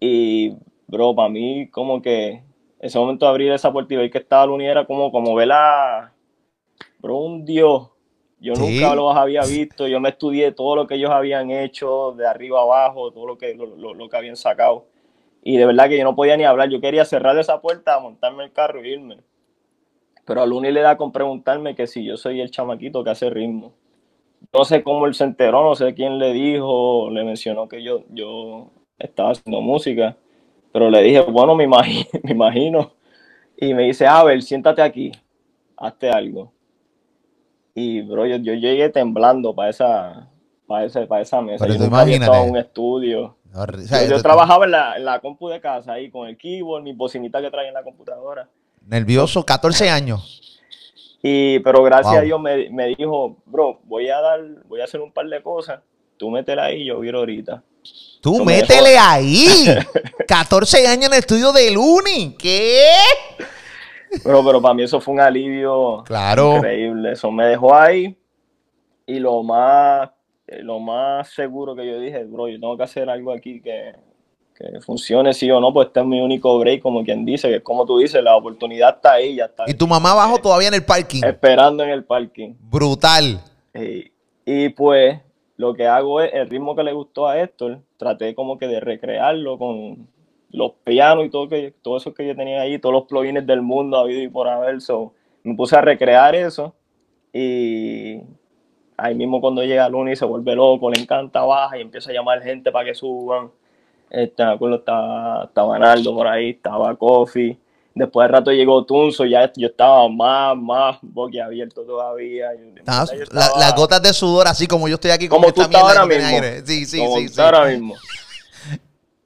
Y, 0.00 0.54
bro, 0.86 1.14
para 1.14 1.28
mí, 1.28 1.68
como 1.70 2.02
que 2.02 2.42
ese 2.78 2.98
momento 2.98 3.26
de 3.26 3.30
abrir 3.30 3.52
esa 3.52 3.72
puerta 3.72 3.94
y 3.94 3.96
ver 3.96 4.10
que 4.10 4.18
estaba 4.18 4.46
Luni 4.46 4.66
era 4.66 4.86
como, 4.86 5.10
como 5.12 5.34
ver 5.34 5.50
a, 5.52 6.12
bro, 6.98 7.18
un 7.18 7.44
dios. 7.44 7.90
Yo 8.40 8.56
Sí. 8.56 8.58
nunca 8.58 8.94
los 8.94 9.16
había 9.16 9.46
visto, 9.46 9.88
yo 9.88 10.00
me 10.00 10.10
estudié 10.10 10.52
todo 10.52 10.76
lo 10.76 10.86
que 10.86 10.96
ellos 10.96 11.10
habían 11.10 11.50
hecho, 11.50 12.12
de 12.12 12.26
arriba 12.26 12.62
abajo, 12.62 13.12
todo 13.12 13.26
lo 13.26 13.38
que, 13.38 13.54
lo, 13.54 13.66
lo- 13.66 13.94
lo 13.94 14.08
que 14.08 14.16
habían 14.16 14.36
sacado. 14.36 14.86
Y 15.42 15.56
de 15.58 15.66
verdad 15.66 15.88
que 15.88 15.98
yo 15.98 16.04
no 16.04 16.16
podía 16.16 16.36
ni 16.36 16.44
hablar, 16.44 16.70
yo 16.70 16.80
quería 16.80 17.04
cerrar 17.04 17.38
esa 17.38 17.60
puerta, 17.62 18.00
montarme 18.00 18.44
el 18.44 18.52
carro 18.52 18.84
y 18.84 18.90
irme. 18.94 19.18
Pero 20.26 20.42
a 20.42 20.46
Luni 20.46 20.70
le 20.72 20.80
da 20.80 20.96
con 20.96 21.12
preguntarme 21.12 21.74
que 21.74 21.86
si 21.86 22.04
yo 22.04 22.16
soy 22.16 22.40
el 22.40 22.50
chamaquito 22.50 23.04
que 23.04 23.10
hace 23.10 23.28
ritmo. 23.30 23.72
No 24.52 24.64
sé 24.64 24.82
cómo 24.84 25.06
él 25.06 25.14
se 25.14 25.24
enteró, 25.24 25.64
no 25.64 25.74
sé 25.74 25.94
quién 25.94 26.18
le 26.18 26.32
dijo, 26.32 27.10
le 27.10 27.24
mencionó 27.24 27.68
que 27.68 27.82
yo, 27.82 28.04
yo 28.10 28.70
estaba 28.98 29.32
haciendo 29.32 29.60
música. 29.62 30.16
Pero 30.74 30.90
le 30.90 31.02
dije, 31.04 31.20
bueno, 31.20 31.54
me 31.54 31.62
imagino, 31.62 32.04
me 32.24 32.32
imagino. 32.32 32.90
Y 33.56 33.72
me 33.74 33.84
dice, 33.84 34.08
a 34.08 34.24
ver, 34.24 34.42
siéntate 34.42 34.82
aquí, 34.82 35.12
hazte 35.76 36.10
algo. 36.10 36.52
Y, 37.76 38.00
bro, 38.02 38.26
yo, 38.26 38.38
yo 38.38 38.54
llegué 38.54 38.88
temblando 38.88 39.54
para 39.54 39.70
esa, 39.70 40.28
para 40.66 40.84
esa, 40.84 41.06
para 41.06 41.22
esa 41.22 41.40
mesa. 41.40 41.64
Pero 41.64 41.78
yo 41.78 41.84
nunca 41.84 42.00
había 42.00 42.16
estado 42.16 42.32
en 42.38 42.48
imagínate. 42.48 42.50
un 42.50 42.66
estudio. 42.66 43.36
O 43.54 43.66
Yo, 43.72 43.78
sea, 43.86 44.04
yo 44.08 44.16
tú- 44.16 44.22
trabajaba 44.22 44.64
en 44.64 44.72
la, 44.72 44.96
en 44.96 45.04
la 45.04 45.20
compu 45.20 45.48
de 45.48 45.60
casa 45.60 45.92
ahí 45.92 46.10
con 46.10 46.26
el 46.26 46.36
keyboard, 46.36 46.82
mi 46.82 46.92
bocinita 46.92 47.40
que 47.40 47.52
traía 47.52 47.68
en 47.68 47.74
la 47.74 47.84
computadora. 47.84 48.48
Nervioso, 48.84 49.46
14 49.46 49.88
años. 49.90 50.60
Y, 51.22 51.60
pero 51.60 51.84
gracias 51.84 52.12
Wow. 52.14 52.18
a 52.20 52.24
Dios 52.24 52.40
me, 52.40 52.68
me 52.70 52.86
dijo, 52.96 53.36
bro, 53.46 53.78
voy 53.84 54.08
a 54.10 54.20
dar, 54.20 54.40
voy 54.66 54.80
a 54.80 54.84
hacer 54.84 55.00
un 55.00 55.12
par 55.12 55.26
de 55.28 55.40
cosas. 55.40 55.80
Tú 56.16 56.30
métela 56.30 56.64
ahí 56.64 56.82
y 56.82 56.86
yo 56.86 56.98
viro 56.98 57.20
ahorita. 57.20 57.62
Tú 58.20 58.44
métele 58.44 58.96
ahí. 58.98 59.46
14 60.28 60.86
años 60.86 61.06
en 61.06 61.12
el 61.12 61.18
estudio 61.18 61.52
de 61.52 61.70
Luni. 61.70 62.34
¿Qué? 62.38 62.86
Pero, 64.22 64.44
pero 64.44 64.62
para 64.62 64.74
mí 64.74 64.82
eso 64.82 65.00
fue 65.00 65.14
un 65.14 65.20
alivio 65.20 66.02
Claro. 66.06 66.56
increíble. 66.56 67.12
Eso 67.12 67.30
me 67.30 67.46
dejó 67.46 67.74
ahí. 67.74 68.16
Y 69.06 69.18
lo 69.18 69.42
más, 69.42 70.08
eh, 70.46 70.62
lo 70.62 70.78
más 70.78 71.28
seguro 71.30 71.74
que 71.74 71.86
yo 71.86 71.98
dije, 71.98 72.24
bro, 72.24 72.48
yo 72.48 72.58
tengo 72.58 72.76
que 72.76 72.84
hacer 72.84 73.10
algo 73.10 73.32
aquí 73.32 73.60
que, 73.60 73.92
que 74.56 74.80
funcione 74.80 75.34
sí 75.34 75.50
o 75.50 75.60
no, 75.60 75.74
pues 75.74 75.88
este 75.88 76.00
es 76.00 76.06
mi 76.06 76.20
único 76.20 76.58
break, 76.58 76.80
como 76.80 77.04
quien 77.04 77.24
dice, 77.26 77.50
que 77.50 77.62
como 77.62 77.84
tú 77.84 77.98
dices, 77.98 78.22
la 78.22 78.34
oportunidad 78.36 78.94
está 78.96 79.12
ahí, 79.14 79.36
ya 79.36 79.46
está. 79.46 79.64
Y 79.66 79.74
tu 79.74 79.86
mamá 79.86 80.12
abajo 80.12 80.38
todavía 80.38 80.68
en 80.68 80.74
el 80.74 80.84
parking. 80.84 81.22
Esperando 81.22 81.82
en 81.82 81.90
el 81.90 82.04
parking. 82.04 82.54
Brutal. 82.60 83.40
Y, 83.74 84.10
y 84.46 84.68
pues 84.70 85.18
lo 85.56 85.74
que 85.74 85.86
hago 85.86 86.20
es 86.20 86.32
el 86.34 86.48
ritmo 86.48 86.74
que 86.74 86.82
le 86.82 86.92
gustó 86.92 87.28
a 87.28 87.40
Héctor, 87.40 87.80
traté 87.96 88.34
como 88.34 88.58
que 88.58 88.66
de 88.66 88.80
recrearlo 88.80 89.58
con 89.58 90.08
los 90.50 90.72
pianos 90.84 91.26
y 91.26 91.30
todo, 91.30 91.48
que, 91.48 91.74
todo 91.82 91.96
eso 91.96 92.14
que 92.14 92.26
yo 92.26 92.36
tenía 92.36 92.60
ahí, 92.60 92.78
todos 92.78 92.92
los 92.92 93.04
plugins 93.04 93.46
del 93.46 93.62
mundo 93.62 93.96
habido 93.98 94.22
y 94.22 94.28
por 94.28 94.48
haber. 94.48 94.80
So, 94.80 95.12
me 95.42 95.54
puse 95.54 95.76
a 95.76 95.80
recrear 95.80 96.34
eso 96.34 96.74
y 97.32 98.20
ahí 98.96 99.14
mismo 99.14 99.40
cuando 99.40 99.62
llega 99.62 99.88
Luni 99.88 100.16
se 100.16 100.24
vuelve 100.24 100.54
loco, 100.54 100.90
le 100.90 101.00
encanta, 101.00 101.42
baja 101.44 101.76
y 101.78 101.82
empieza 101.82 102.10
a 102.10 102.14
llamar 102.14 102.42
gente 102.42 102.70
para 102.70 102.86
que 102.86 102.94
suban. 102.94 103.50
Este, 104.10 104.44
me 104.44 104.52
acuerdo, 104.52 104.76
estaba, 104.76 105.44
estaba 105.44 105.78
Naldo 105.78 106.14
por 106.14 106.28
ahí, 106.28 106.50
estaba 106.50 106.94
Kofi. 106.94 107.58
Después 107.96 108.26
de 108.28 108.32
rato 108.32 108.50
llegó 108.50 108.84
Tunzo, 108.84 109.24
ya 109.24 109.52
yo 109.56 109.68
estaba 109.68 110.08
más, 110.08 110.56
más 110.56 110.98
boquiabierto 111.02 111.82
todavía. 111.82 112.48
Yo- 112.54 112.74
Estabas- 112.76 113.10
yo 113.12 113.18
la- 113.18 113.22
estaba- 113.44 113.58
las 113.60 113.74
gotas 113.76 114.02
de 114.02 114.12
sudor, 114.12 114.48
así 114.48 114.66
como 114.66 114.88
yo 114.88 114.94
estoy 114.96 115.12
aquí 115.12 115.28
con 115.28 115.40
como 115.40 115.52
tú 115.52 115.62
estás 115.62 115.80
ahora 115.80 116.04
mismo. 116.04 116.26
aire. 116.26 116.66
Sí, 116.66 116.84
sí, 116.86 116.98
como 116.98 117.16
sí. 117.18 117.28
sí. 117.28 117.40
ahora 117.40 117.66
mismo. 117.66 117.94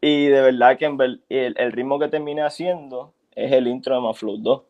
Y 0.00 0.26
de 0.26 0.40
verdad 0.42 0.78
que 0.78 0.84
el, 0.86 1.22
el 1.58 1.72
ritmo 1.72 1.98
que 1.98 2.06
terminé 2.06 2.42
haciendo 2.42 3.14
es 3.34 3.50
el 3.50 3.66
intro 3.66 3.96
de 3.96 4.00
Maflow 4.00 4.36
2. 4.38 4.62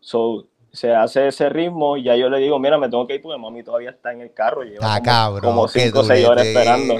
So, 0.00 0.46
se 0.72 0.94
hace 0.94 1.28
ese 1.28 1.50
ritmo 1.50 1.98
y 1.98 2.04
ya 2.04 2.16
yo 2.16 2.30
le 2.30 2.38
digo, 2.38 2.58
mira, 2.58 2.78
me 2.78 2.88
tengo 2.88 3.06
que 3.06 3.16
ir 3.16 3.20
porque 3.22 3.38
mami 3.38 3.62
todavía 3.62 3.90
está 3.90 4.12
en 4.12 4.22
el 4.22 4.32
carro. 4.32 4.62
Lleva 4.62 4.78
Ah, 4.94 4.98
como, 5.00 5.04
cabrón. 5.04 5.40
como 5.42 5.68
cinco 5.68 6.00
o 6.00 6.04
seis 6.04 6.26
horas 6.26 6.46
esperando. 6.46 6.94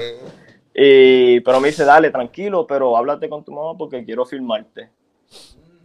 Y, 0.75 1.39
pero 1.39 1.59
me 1.59 1.69
dice, 1.69 1.85
dale, 1.85 2.11
tranquilo, 2.11 2.67
pero 2.67 2.95
háblate 2.95 3.27
con 3.29 3.43
tu 3.43 3.51
mamá 3.51 3.75
porque 3.77 4.05
quiero 4.05 4.25
filmarte. 4.27 4.89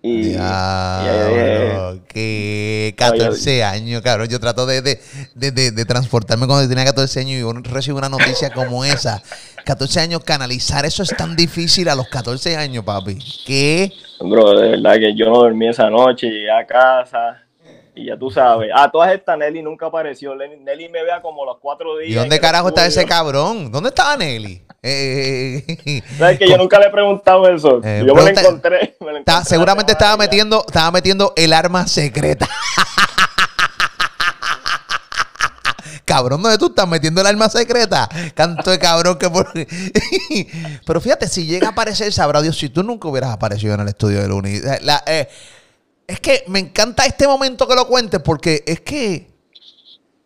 Y, 0.03 0.09
y 0.09 0.23
dije, 0.29 0.39
Diablo, 0.39 2.01
que 2.09 2.95
14 2.97 3.65
años, 3.65 4.01
cabrón. 4.03 4.29
Yo 4.29 4.41
trato 4.41 4.65
de, 4.67 4.81
de, 4.83 5.01
de, 5.35 5.51
de- 5.53 5.71
de 5.73 5.85
transportarme 5.85 6.47
cuando 6.47 6.69
tenía 6.69 6.85
14 6.87 7.21
años 7.21 7.33
y 7.39 7.43
uno 7.43 7.61
recibe 7.65 7.99
una 7.99 8.09
noticia 8.09 8.51
como 8.51 8.85
esa. 8.85 9.23
14 9.65 10.01
años, 10.01 10.25
canalizar 10.25 10.87
eso 10.87 11.03
es 11.03 11.11
tan 11.17 11.37
difícil 11.37 11.89
a 11.91 11.95
los 11.95 12.09
14 12.09 12.57
años, 12.57 12.83
papi. 12.85 13.19
¿Qué? 13.47 13.93
Bro, 14.21 14.59
de 14.59 14.71
verdad 14.71 14.95
que 14.95 15.15
yo 15.15 15.27
no 15.27 15.39
dormí 15.39 15.69
esa 15.69 15.91
noche, 15.91 16.29
llegué 16.29 16.51
a 16.51 16.67
casa 16.67 17.43
y 17.95 18.07
ya 18.07 18.17
tú 18.19 18.31
sabes. 18.31 18.71
Ah, 18.75 18.91
todas 18.91 19.13
estas 19.13 19.37
Nelly 19.39 19.63
nunca 19.63 19.87
apareció. 19.87 20.35
Nelly, 20.35 20.89
me 20.89 21.03
vea 21.03 21.21
como 21.23 21.45
los 21.45 21.59
cuatro 21.59 21.97
días. 21.99 22.11
¿Y 22.11 22.15
dónde 22.15 22.41
carajo 22.41 22.69
está 22.69 22.87
ese 22.87 23.05
cabrón? 23.07 23.71
¿Dónde 23.71 23.89
estaba 23.91 24.17
Nelly? 24.17 24.65
Eh, 24.83 26.03
¿Sabes 26.17 26.39
que 26.39 26.49
yo 26.49 26.57
nunca 26.57 26.79
le 26.79 26.87
he 26.87 26.91
preguntado 26.91 27.47
eso? 27.47 27.83
Eh, 27.85 28.03
yo 28.07 28.15
me 28.15 28.23
lo 28.23 28.29
encontré. 28.29 28.97
me 29.01 29.13
lo 29.13 29.45
seguramente 29.45 29.93
estaba 29.93 30.17
metiendo, 30.17 30.65
estaba 30.67 30.91
metiendo 30.91 31.35
el 31.37 31.53
arma 31.53 31.87
secreta. 31.87 32.49
Cabrón, 36.11 36.43
¿dónde 36.43 36.59
tú 36.59 36.67
estás 36.67 36.89
metiendo 36.89 37.21
el 37.21 37.27
arma 37.27 37.49
secreta? 37.49 38.09
Canto 38.35 38.71
de 38.71 38.79
cabrón 38.81 39.17
que 39.17 39.31
por... 39.31 39.49
Pero 40.87 41.01
fíjate, 41.01 41.29
si 41.29 41.47
llega 41.47 41.69
a 41.69 41.71
aparecer, 41.71 42.13
sabrá 42.13 42.43
Dios 42.43 42.59
si 42.59 42.69
tú 42.69 42.83
nunca 42.83 43.07
hubieras 43.07 43.31
aparecido 43.31 43.75
en 43.75 43.81
el 43.81 43.89
estudio 43.89 44.21
de 44.21 44.27
Luni. 44.27 44.57
Eh, 44.57 44.79
la- 44.83 45.05
eh, 45.07 45.29
es 46.11 46.21
que 46.21 46.45
me 46.49 46.59
encanta 46.59 47.07
este 47.07 47.27
momento 47.27 47.67
que 47.67 47.75
lo 47.75 47.87
cuentes 47.87 48.21
porque 48.21 48.63
es 48.67 48.81
que, 48.81 49.31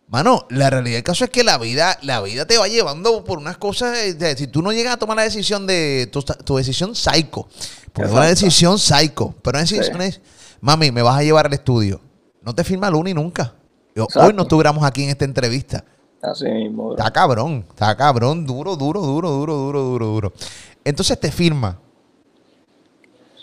mano, 0.08 0.46
la 0.50 0.70
realidad 0.70 0.96
del 0.96 1.04
caso 1.04 1.24
es 1.24 1.30
que 1.30 1.44
la 1.44 1.58
vida, 1.58 1.98
la 2.02 2.20
vida 2.20 2.46
te 2.46 2.58
va 2.58 2.68
llevando 2.68 3.24
por 3.24 3.38
unas 3.38 3.58
cosas. 3.58 4.18
de- 4.18 4.36
si 4.36 4.46
tú 4.46 4.62
no 4.62 4.72
llegas 4.72 4.94
a 4.94 4.96
tomar 4.98 5.16
la 5.16 5.22
decisión 5.24 5.66
de 5.66 6.08
tu, 6.12 6.22
tu 6.22 6.56
decisión 6.56 6.94
psycho, 6.94 7.48
porque 7.92 8.10
una 8.10 8.26
decisión 8.26 8.78
psycho, 8.78 9.34
pero 9.42 9.56
una 9.58 9.60
decisión 9.66 10.00
Sí. 10.00 10.08
es, 10.08 10.20
mami, 10.60 10.90
me 10.90 11.02
vas 11.02 11.18
a 11.18 11.22
llevar 11.22 11.46
al 11.46 11.52
estudio. 11.52 12.00
No 12.42 12.54
te 12.54 12.64
firma 12.64 12.90
Luni 12.90 13.14
nunca. 13.14 13.54
Yo, 13.94 14.06
hoy 14.16 14.32
no 14.32 14.42
estuviéramos 14.42 14.84
aquí 14.84 15.04
en 15.04 15.10
esta 15.10 15.24
entrevista. 15.24 15.84
Así 16.20 16.46
mismo, 16.46 16.88
bro. 16.88 16.96
Está 16.98 17.10
cabrón, 17.12 17.64
está 17.70 17.94
cabrón, 17.96 18.46
duro, 18.46 18.76
duro, 18.76 19.00
duro, 19.00 19.30
duro, 19.30 19.54
duro, 19.56 19.80
duro, 19.82 20.06
duro. 20.06 20.32
Entonces 20.84 21.18
te 21.20 21.30
firma. 21.30 21.78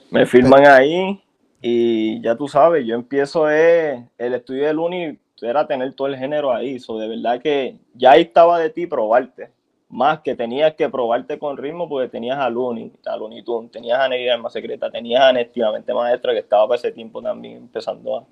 Me 0.09 0.25
firman 0.25 0.65
ahí 0.65 1.21
y 1.61 2.21
ya 2.21 2.35
tú 2.35 2.47
sabes, 2.47 2.85
yo 2.85 2.95
empiezo 2.95 3.49
eh, 3.51 4.09
el 4.17 4.33
estudio 4.33 4.67
del 4.67 4.79
Uni 4.79 5.19
era 5.41 5.67
tener 5.67 5.93
todo 5.95 6.07
el 6.07 6.17
género 6.17 6.53
ahí. 6.53 6.79
So, 6.79 6.97
de 6.99 7.07
verdad 7.07 7.41
que 7.41 7.77
ya 7.95 8.11
ahí 8.11 8.23
estaba 8.23 8.59
de 8.59 8.69
ti 8.69 8.87
probarte. 8.87 9.51
Más 9.89 10.21
que 10.21 10.35
tenías 10.35 10.75
que 10.75 10.89
probarte 10.89 11.37
con 11.39 11.57
ritmo 11.57 11.89
porque 11.89 12.09
tenías 12.09 12.37
a 12.39 12.49
Luni, 12.49 12.91
a 13.05 13.17
Looney 13.17 13.43
Tunes, 13.43 13.71
tenías 13.71 13.99
a 13.99 14.07
Negra 14.09 14.35
Alma 14.35 14.49
Secreta, 14.49 14.89
tenías 14.91 15.21
a 15.21 15.33
Nestivamente 15.33 15.93
Maestra 15.93 16.33
que 16.33 16.39
estaba 16.39 16.67
para 16.67 16.77
ese 16.79 16.91
tiempo 16.93 17.21
también 17.21 17.57
empezando 17.57 18.17
a, 18.19 18.25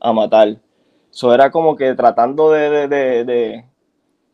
a 0.00 0.12
matar. 0.12 0.56
Eso 1.10 1.34
era 1.34 1.50
como 1.50 1.76
que 1.76 1.94
tratando 1.94 2.50
de, 2.52 2.88
de, 2.88 2.88
de- 2.88 3.24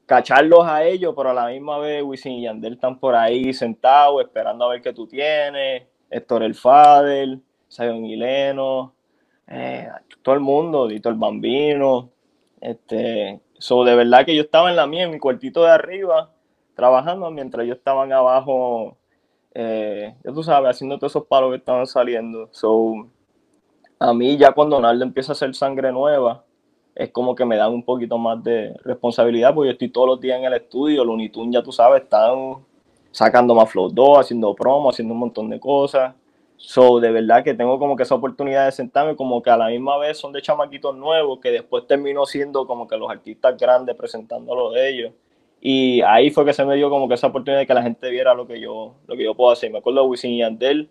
cacharlos 0.06 0.66
a 0.66 0.84
ellos, 0.84 1.14
pero 1.16 1.30
a 1.30 1.34
la 1.34 1.46
misma 1.48 1.78
vez 1.78 2.02
Wisin 2.02 2.32
y 2.32 2.42
Yandel 2.44 2.74
están 2.74 2.98
por 2.98 3.14
ahí 3.14 3.52
sentados 3.54 4.22
esperando 4.22 4.64
a 4.64 4.68
ver 4.70 4.82
qué 4.82 4.92
tú 4.92 5.06
tienes. 5.06 5.84
Héctor 6.10 6.42
el 6.42 6.54
Fader, 6.54 7.38
Zion 7.72 8.04
Hileno, 8.04 8.92
eh, 9.48 9.88
todo 10.22 10.34
el 10.34 10.40
mundo, 10.40 10.86
Dito 10.86 11.08
el 11.08 11.14
Bambino. 11.14 12.10
Este, 12.60 13.40
so, 13.58 13.84
de 13.84 13.96
verdad 13.96 14.24
que 14.24 14.36
yo 14.36 14.42
estaba 14.42 14.70
en 14.70 14.76
la 14.76 14.86
mía, 14.86 15.04
en 15.04 15.10
mi 15.10 15.18
cuartito 15.18 15.64
de 15.64 15.70
arriba, 15.70 16.30
trabajando 16.74 17.30
mientras 17.30 17.64
ellos 17.64 17.78
estaban 17.78 18.12
abajo, 18.12 18.96
eh, 19.54 20.14
ya 20.22 20.32
tú 20.32 20.42
sabes, 20.42 20.70
haciendo 20.70 20.98
todos 20.98 21.12
esos 21.12 21.26
palos 21.26 21.50
que 21.50 21.56
estaban 21.56 21.86
saliendo. 21.86 22.48
So, 22.52 23.08
a 23.98 24.12
mí 24.12 24.36
ya 24.36 24.52
cuando 24.52 24.80
Naldo 24.80 25.04
empieza 25.04 25.32
a 25.32 25.34
hacer 25.34 25.54
sangre 25.54 25.92
nueva, 25.92 26.44
es 26.94 27.10
como 27.10 27.34
que 27.34 27.46
me 27.46 27.56
dan 27.56 27.72
un 27.72 27.84
poquito 27.84 28.18
más 28.18 28.42
de 28.44 28.74
responsabilidad, 28.84 29.54
porque 29.54 29.68
yo 29.68 29.72
estoy 29.72 29.88
todos 29.88 30.08
los 30.08 30.20
días 30.20 30.38
en 30.38 30.44
el 30.44 30.52
estudio, 30.52 31.04
Looney 31.04 31.30
Tunes, 31.30 31.54
ya 31.54 31.62
tú 31.62 31.72
sabes, 31.72 32.02
están 32.02 32.56
sacando 33.10 33.54
más 33.54 33.70
Flow 33.70 33.88
2, 33.88 34.18
haciendo 34.18 34.54
promo, 34.54 34.90
haciendo 34.90 35.14
un 35.14 35.20
montón 35.20 35.48
de 35.48 35.58
cosas. 35.58 36.14
So, 36.64 37.00
de 37.00 37.10
verdad 37.10 37.42
que 37.42 37.54
tengo 37.54 37.76
como 37.80 37.96
que 37.96 38.04
esa 38.04 38.14
oportunidad 38.14 38.66
de 38.66 38.72
sentarme, 38.72 39.16
como 39.16 39.42
que 39.42 39.50
a 39.50 39.56
la 39.56 39.66
misma 39.66 39.98
vez 39.98 40.16
son 40.16 40.32
de 40.32 40.40
chamaquitos 40.40 40.94
nuevos, 40.94 41.40
que 41.40 41.50
después 41.50 41.88
terminó 41.88 42.24
siendo 42.24 42.68
como 42.68 42.86
que 42.86 42.96
los 42.96 43.10
artistas 43.10 43.56
grandes 43.58 43.96
presentando 43.96 44.54
lo 44.54 44.70
de 44.70 44.88
ellos. 44.88 45.12
Y 45.60 46.02
ahí 46.02 46.30
fue 46.30 46.44
que 46.44 46.52
se 46.52 46.64
me 46.64 46.76
dio 46.76 46.88
como 46.88 47.08
que 47.08 47.14
esa 47.14 47.26
oportunidad 47.26 47.58
de 47.58 47.66
que 47.66 47.74
la 47.74 47.82
gente 47.82 48.08
viera 48.10 48.32
lo 48.32 48.46
que 48.46 48.60
yo, 48.60 48.94
lo 49.08 49.16
que 49.16 49.24
yo 49.24 49.34
puedo 49.34 49.50
hacer. 49.50 49.72
Me 49.72 49.78
acuerdo 49.78 50.02
de 50.02 50.06
Wisin 50.06 50.30
y 50.30 50.38
Yandel, 50.38 50.88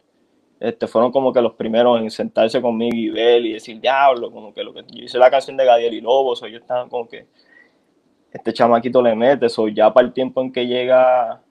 este, 0.59 0.87
fueron 0.87 1.09
como 1.13 1.31
que 1.31 1.41
los 1.41 1.53
primeros 1.53 2.01
en 2.01 2.11
sentarse 2.11 2.61
conmigo 2.61 2.97
y 2.97 3.09
ver 3.09 3.45
y 3.45 3.53
decir, 3.53 3.79
diablo, 3.79 4.29
como 4.29 4.53
que 4.53 4.65
lo 4.65 4.73
que 4.73 4.81
yo 4.91 5.05
hice 5.05 5.17
la 5.17 5.31
canción 5.31 5.55
de 5.55 5.63
Gadiel 5.63 5.93
y 5.93 6.01
Lobos, 6.01 6.43
o 6.43 6.47
ellos 6.47 6.61
estaban 6.61 6.89
como 6.89 7.07
que 7.07 7.27
este 8.33 8.51
chamaquito 8.51 9.01
le 9.01 9.15
mete, 9.15 9.45
eso 9.45 9.69
ya 9.69 9.93
para 9.93 10.05
el 10.05 10.11
tiempo 10.11 10.41
en 10.41 10.51
que 10.51 10.67
llega 10.67 11.41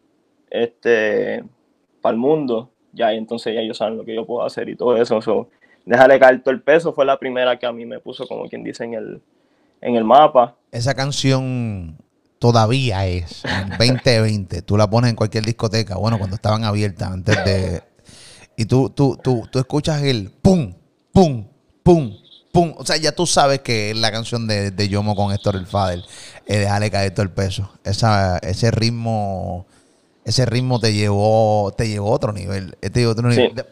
este 0.50 1.43
para 2.03 2.12
el 2.12 2.19
mundo, 2.19 2.71
ya 2.93 3.13
entonces 3.13 3.55
ya 3.55 3.61
ellos 3.61 3.79
saben 3.79 3.97
lo 3.97 4.05
que 4.05 4.15
yo 4.15 4.27
puedo 4.27 4.45
hacer 4.45 4.69
y 4.69 4.77
todo 4.77 4.97
eso. 4.97 5.21
So, 5.21 5.49
déjale 5.85 6.19
caer 6.19 6.43
todo 6.43 6.55
el 6.55 6.63
peso 6.63 6.93
fue 6.93 7.05
la 7.05 7.19
primera 7.19 7.59
que 7.59 7.67
a 7.67 7.73
mí 7.73 7.87
me 7.87 8.01
puso 8.01 8.27
como 8.27 8.49
quien 8.49 8.63
dice 8.63 8.85
en 8.85 8.95
el, 8.95 9.23
en 9.81 9.97
el 9.97 10.05
mapa. 10.05 10.57
Esa 10.73 10.95
canción 10.95 11.97
todavía 12.39 13.07
es 13.07 13.45
en 13.45 13.71
2020. 13.79 14.63
tú 14.63 14.77
la 14.77 14.89
pones 14.89 15.11
en 15.11 15.17
cualquier 15.17 15.45
discoteca, 15.45 15.97
bueno, 15.97 16.19
cuando 16.19 16.37
estaban 16.37 16.65
abiertas 16.65 17.11
antes 17.11 17.45
de... 17.45 17.83
Y 18.57 18.67
tú, 18.67 18.91
tú, 18.91 19.19
tú, 19.23 19.49
tú 19.51 19.59
escuchas 19.59 20.03
el 20.03 20.31
pum, 20.31 20.75
pum, 21.13 21.47
pum, 21.83 22.13
pum. 22.53 22.75
O 22.77 22.85
sea, 22.85 22.99
ya 22.99 23.13
tú 23.13 23.27
sabes 23.27 23.61
que 23.61 23.91
es 23.91 23.97
la 23.97 24.13
canción 24.13 24.47
de, 24.47 24.71
de 24.71 24.89
Yomo 24.89 25.17
con 25.17 25.33
Héctor 25.33 25.57
el 25.57 25.67
Fader. 25.67 26.01
Eh, 26.47 26.59
déjale 26.59 26.91
caer 26.91 27.15
todo 27.15 27.23
el 27.23 27.31
peso. 27.31 27.73
Esa, 27.85 28.37
ese 28.39 28.71
ritmo 28.71 29.67
ese 30.31 30.47
ritmo 30.47 30.81
te 30.81 30.93
llevó, 30.93 31.73
te 31.77 31.89
llevó 31.89 32.13
a 32.13 32.15
otro 32.15 32.33
nivel. 32.33 32.77
Te 32.77 33.07
otro 33.07 33.29
nivel. 33.29 33.65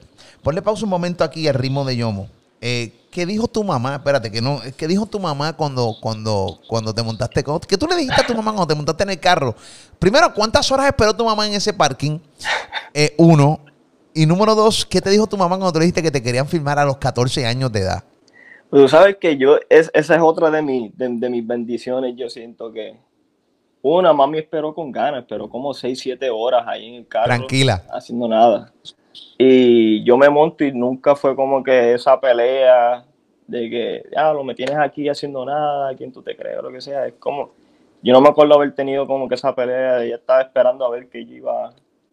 Ponle 0.42 0.62
pausa 0.62 0.84
un 0.84 0.90
momento 0.90 1.24
aquí 1.24 1.48
al 1.48 1.54
ritmo 1.54 1.84
de 1.84 1.96
Yomo. 1.96 2.28
Eh, 2.60 2.92
¿Qué 3.10 3.24
dijo 3.24 3.48
tu 3.48 3.64
mamá? 3.64 3.94
Espérate, 3.96 4.30
que 4.30 4.42
no. 4.42 4.60
¿Qué 4.76 4.86
dijo 4.86 5.06
tu 5.06 5.18
mamá 5.18 5.56
cuando, 5.56 5.96
cuando, 6.00 6.60
cuando 6.68 6.92
te 6.92 7.02
montaste? 7.02 7.44
¿Qué 7.66 7.78
tú 7.78 7.86
le 7.86 7.96
dijiste 7.96 8.20
a 8.20 8.26
tu 8.26 8.34
mamá 8.34 8.52
cuando 8.52 8.66
te 8.66 8.74
montaste 8.74 9.04
en 9.04 9.10
el 9.10 9.20
carro? 9.20 9.54
Primero, 9.98 10.34
¿cuántas 10.34 10.70
horas 10.70 10.86
esperó 10.86 11.14
tu 11.14 11.24
mamá 11.24 11.46
en 11.46 11.54
ese 11.54 11.72
parking? 11.72 12.18
Eh, 12.92 13.14
uno. 13.16 13.60
Y 14.12 14.26
número 14.26 14.54
dos, 14.54 14.84
¿qué 14.84 15.00
te 15.00 15.10
dijo 15.10 15.26
tu 15.28 15.36
mamá 15.36 15.56
cuando 15.56 15.72
te 15.72 15.78
dijiste 15.78 16.02
que 16.02 16.10
te 16.10 16.22
querían 16.22 16.48
filmar 16.48 16.78
a 16.78 16.84
los 16.84 16.98
14 16.98 17.46
años 17.46 17.70
de 17.70 17.80
edad? 17.80 18.04
Pues 18.68 18.82
tú 18.82 18.88
sabes 18.88 19.16
que 19.20 19.36
yo, 19.36 19.58
es, 19.68 19.90
esa 19.94 20.16
es 20.16 20.20
otra 20.20 20.50
de, 20.50 20.60
mi, 20.60 20.92
de 20.96 21.30
mis 21.30 21.46
bendiciones. 21.46 22.14
Yo 22.16 22.28
siento 22.28 22.72
que 22.72 22.96
una, 23.96 24.12
mami 24.12 24.38
esperó 24.38 24.74
con 24.74 24.92
ganas, 24.92 25.20
esperó 25.20 25.48
como 25.48 25.72
6, 25.72 25.98
7 25.98 26.30
horas 26.30 26.64
ahí 26.66 26.88
en 26.88 26.94
el 26.96 27.08
carro. 27.08 27.26
Tranquila. 27.26 27.82
Haciendo 27.90 28.28
nada. 28.28 28.72
Y 29.36 30.02
yo 30.04 30.16
me 30.16 30.28
monto 30.28 30.64
y 30.64 30.72
nunca 30.72 31.16
fue 31.16 31.34
como 31.34 31.62
que 31.62 31.94
esa 31.94 32.20
pelea 32.20 33.04
de 33.46 33.70
que, 33.70 34.02
ya, 34.12 34.32
lo 34.32 34.44
me 34.44 34.54
tienes 34.54 34.76
aquí 34.76 35.08
haciendo 35.08 35.44
nada, 35.44 35.94
quién 35.96 36.12
tú 36.12 36.22
te 36.22 36.36
crees, 36.36 36.58
o 36.58 36.62
lo 36.62 36.70
que 36.70 36.80
sea. 36.80 37.06
Es 37.06 37.14
como, 37.14 37.52
yo 38.02 38.12
no 38.12 38.20
me 38.20 38.28
acuerdo 38.28 38.54
haber 38.54 38.74
tenido 38.74 39.06
como 39.06 39.28
que 39.28 39.36
esa 39.36 39.54
pelea, 39.54 40.04
ella 40.04 40.16
estaba 40.16 40.42
esperando 40.42 40.84
a 40.84 40.90
ver 40.90 41.08
qué 41.08 41.24
yo 41.24 41.34
iba 41.34 41.70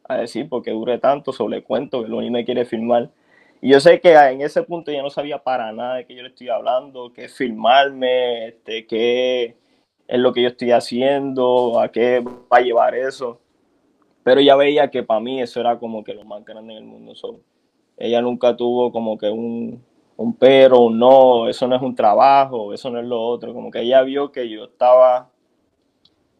a 0.08 0.17
decir, 0.17 0.48
porque 0.48 0.72
dure 0.72 0.98
tanto, 0.98 1.34
sobre 1.34 1.63
cuento, 1.63 2.03
que 2.03 2.10
lo 2.10 2.17
único 2.17 2.34
me 2.34 2.46
quiere 2.46 2.65
filmar. 2.65 3.10
Y 3.62 3.70
yo 3.70 3.79
sé 3.79 4.00
que 4.00 4.13
en 4.13 4.41
ese 4.41 4.63
punto 4.63 4.91
ya 4.91 5.01
no 5.01 5.10
sabía 5.10 5.39
para 5.39 5.72
nada 5.72 5.96
de 5.96 6.05
qué 6.05 6.15
yo 6.15 6.22
le 6.22 6.29
estoy 6.29 6.50
hablando, 6.50 7.12
qué 7.13 7.27
filmarme, 7.27 8.48
este, 8.50 8.86
qué 8.86 9.55
es 10.08 10.20
lo 10.20 10.34
que 10.34 10.42
yo 10.42 10.50
estoy 10.50 10.72
haciendo, 10.72 11.80
a 11.80 11.90
qué 11.90 12.20
va 12.20 12.58
a 12.58 12.62
llevar 12.62 12.96
eso. 12.96 13.40
Pero 14.24 14.42
ella 14.42 14.56
veía 14.56 14.90
que 14.90 15.04
para 15.04 15.20
mí 15.20 15.42
eso 15.42 15.60
era 15.60 15.78
como 15.78 16.04
que 16.04 16.14
lo 16.14 16.24
más 16.26 16.44
grande 16.44 16.74
en 16.74 16.80
el 16.80 16.86
mundo. 16.86 17.14
ella 17.98 18.22
nunca 18.22 18.56
tuvo 18.56 18.92
como 18.92 19.18
que 19.18 19.30
un, 19.30 19.84
un 20.18 20.34
pero, 20.34 20.82
un 20.82 20.98
no, 20.98 21.48
eso 21.48 21.68
no 21.68 21.76
es 21.76 21.82
un 21.82 21.96
trabajo, 21.96 22.74
eso 22.74 22.90
no 22.90 23.00
es 23.00 23.06
lo 23.06 23.22
otro. 23.22 23.54
Como 23.54 23.72
que 23.72 23.82
ella 23.82 24.02
vio 24.02 24.32
que 24.32 24.50
yo 24.50 24.66
estaba 24.66 25.30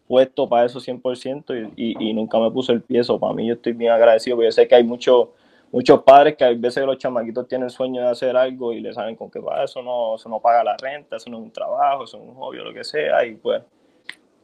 puesto 0.08 0.48
para 0.48 0.66
eso 0.66 0.80
100% 0.80 1.74
y, 1.76 1.94
y, 1.94 2.10
y 2.10 2.14
nunca 2.14 2.40
me 2.40 2.52
puso 2.52 2.72
el 2.72 2.82
pie. 2.82 3.00
Eso 3.00 3.20
para 3.20 3.34
mí 3.34 3.48
yo 3.48 3.54
estoy 3.54 3.74
bien 3.74 3.92
agradecido, 3.92 4.38
porque 4.38 4.48
yo 4.48 4.52
sé 4.52 4.68
que 4.68 4.76
hay 4.76 4.84
muchos 4.84 5.30
muchos 5.75 6.03
padres 6.03 6.38
que 6.38 6.46
a 6.46 6.53
veces 6.53 6.86
los 6.86 6.98
chamaquitos 6.98 7.50
tienen 7.50 7.70
sueño 7.70 8.01
de 8.01 8.07
hacer 8.07 8.38
algo 8.38 8.72
y 8.72 8.79
le 8.79 8.94
saben 8.94 9.18
con 9.18 9.29
que 9.29 9.40
va, 9.40 9.66
eso 9.66 9.83
no, 9.83 10.16
eso 10.16 10.29
no 10.29 10.40
paga 10.40 10.64
la 10.64 10.77
renta, 10.77 11.18
eso 11.18 11.29
no 11.29 11.38
es 11.38 11.44
un 11.44 11.51
trabajo, 11.51 12.05
eso 12.05 12.16
es 12.16 12.24
un 12.24 12.33
hobby 12.35 12.59
o 12.59 12.64
lo 12.64 12.74
que 12.74 12.85
sea, 12.85 13.25
y 13.25 13.35
pues 13.35 13.61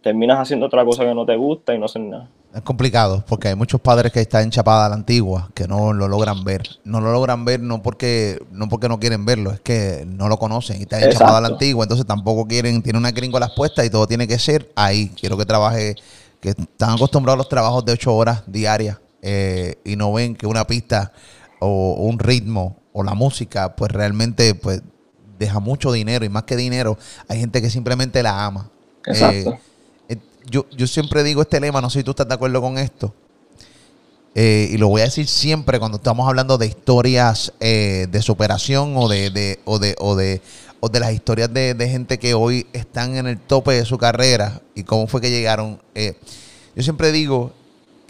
terminas 0.03 0.39
haciendo 0.39 0.65
otra 0.65 0.83
cosa 0.83 1.05
que 1.05 1.15
no 1.15 1.25
te 1.25 1.37
gusta 1.37 1.73
y 1.73 1.79
no 1.79 1.85
hacen 1.85 2.09
nada. 2.09 2.27
Es 2.53 2.61
complicado 2.63 3.23
porque 3.29 3.47
hay 3.47 3.55
muchos 3.55 3.79
padres 3.79 4.11
que 4.11 4.19
están 4.19 4.43
enchapadas 4.43 4.87
a 4.87 4.89
la 4.89 4.95
antigua 4.95 5.49
que 5.53 5.69
no 5.69 5.93
lo 5.93 6.09
logran 6.09 6.43
ver. 6.43 6.63
No 6.83 6.99
lo 6.99 7.13
logran 7.13 7.45
ver 7.45 7.61
no 7.61 7.81
porque 7.81 8.37
no 8.51 8.67
porque 8.67 8.89
no 8.89 8.99
quieren 8.99 9.23
verlo, 9.23 9.51
es 9.51 9.61
que 9.61 10.03
no 10.05 10.27
lo 10.27 10.35
conocen 10.35 10.79
y 10.79 10.81
están 10.81 11.01
enchapadas 11.01 11.35
a 11.35 11.41
la 11.41 11.47
antigua. 11.47 11.85
Entonces 11.85 12.05
tampoco 12.05 12.45
quieren, 12.45 12.83
tiene 12.83 12.99
una 12.99 13.11
gringo 13.11 13.37
a 13.37 13.39
las 13.39 13.51
puestas 13.51 13.85
y 13.85 13.89
todo 13.89 14.05
tiene 14.05 14.27
que 14.27 14.37
ser 14.37 14.69
ahí. 14.75 15.07
Quiero 15.17 15.37
que 15.37 15.45
trabaje, 15.45 15.95
que 16.41 16.49
están 16.49 16.89
acostumbrados 16.89 17.37
a 17.37 17.43
los 17.43 17.47
trabajos 17.47 17.85
de 17.85 17.93
ocho 17.93 18.13
horas 18.13 18.43
diarias 18.47 18.97
eh, 19.21 19.75
y 19.85 19.95
no 19.95 20.11
ven 20.11 20.35
que 20.35 20.47
una 20.47 20.65
pista 20.65 21.13
o 21.59 21.93
un 21.93 22.17
ritmo 22.17 22.77
o 22.91 23.03
la 23.03 23.13
música, 23.13 23.75
pues 23.75 23.91
realmente 23.91 24.55
pues 24.55 24.81
deja 25.37 25.59
mucho 25.59 25.91
dinero 25.91 26.25
y 26.25 26.29
más 26.29 26.43
que 26.43 26.55
dinero, 26.55 26.97
hay 27.27 27.39
gente 27.39 27.61
que 27.61 27.69
simplemente 27.69 28.23
la 28.23 28.45
ama. 28.45 28.69
Exacto. 29.05 29.57
Eh, 30.09 30.17
yo, 30.49 30.67
yo 30.71 30.87
siempre 30.87 31.23
digo 31.23 31.41
este 31.41 31.59
lema, 31.59 31.81
no 31.81 31.89
sé 31.89 31.99
si 31.99 32.03
tú 32.03 32.11
estás 32.11 32.27
de 32.27 32.33
acuerdo 32.33 32.61
con 32.61 32.77
esto. 32.77 33.13
Eh, 34.33 34.69
y 34.71 34.77
lo 34.77 34.87
voy 34.87 35.01
a 35.01 35.05
decir 35.05 35.27
siempre 35.27 35.77
cuando 35.77 35.97
estamos 35.97 36.27
hablando 36.27 36.57
de 36.57 36.65
historias 36.65 37.53
de 37.59 38.21
superación 38.21 38.93
o 38.95 39.09
de, 39.09 39.29
de, 39.29 39.59
o 39.65 39.77
de, 39.77 39.95
o 39.99 40.15
de, 40.15 40.41
o 40.79 40.87
de 40.87 40.99
las 40.99 41.11
historias 41.11 41.53
de, 41.53 41.73
de, 41.73 41.89
gente 41.89 42.17
que 42.17 42.33
hoy 42.33 42.65
están 42.71 43.17
en 43.17 43.27
el 43.27 43.37
tope 43.37 43.73
de 43.73 43.83
su 43.83 43.97
carrera 43.97 44.61
y 44.73 44.83
cómo 44.83 45.07
fue 45.07 45.19
que 45.19 45.29
llegaron. 45.29 45.81
yo 45.93 46.83
siempre 46.83 47.11
digo 47.11 47.51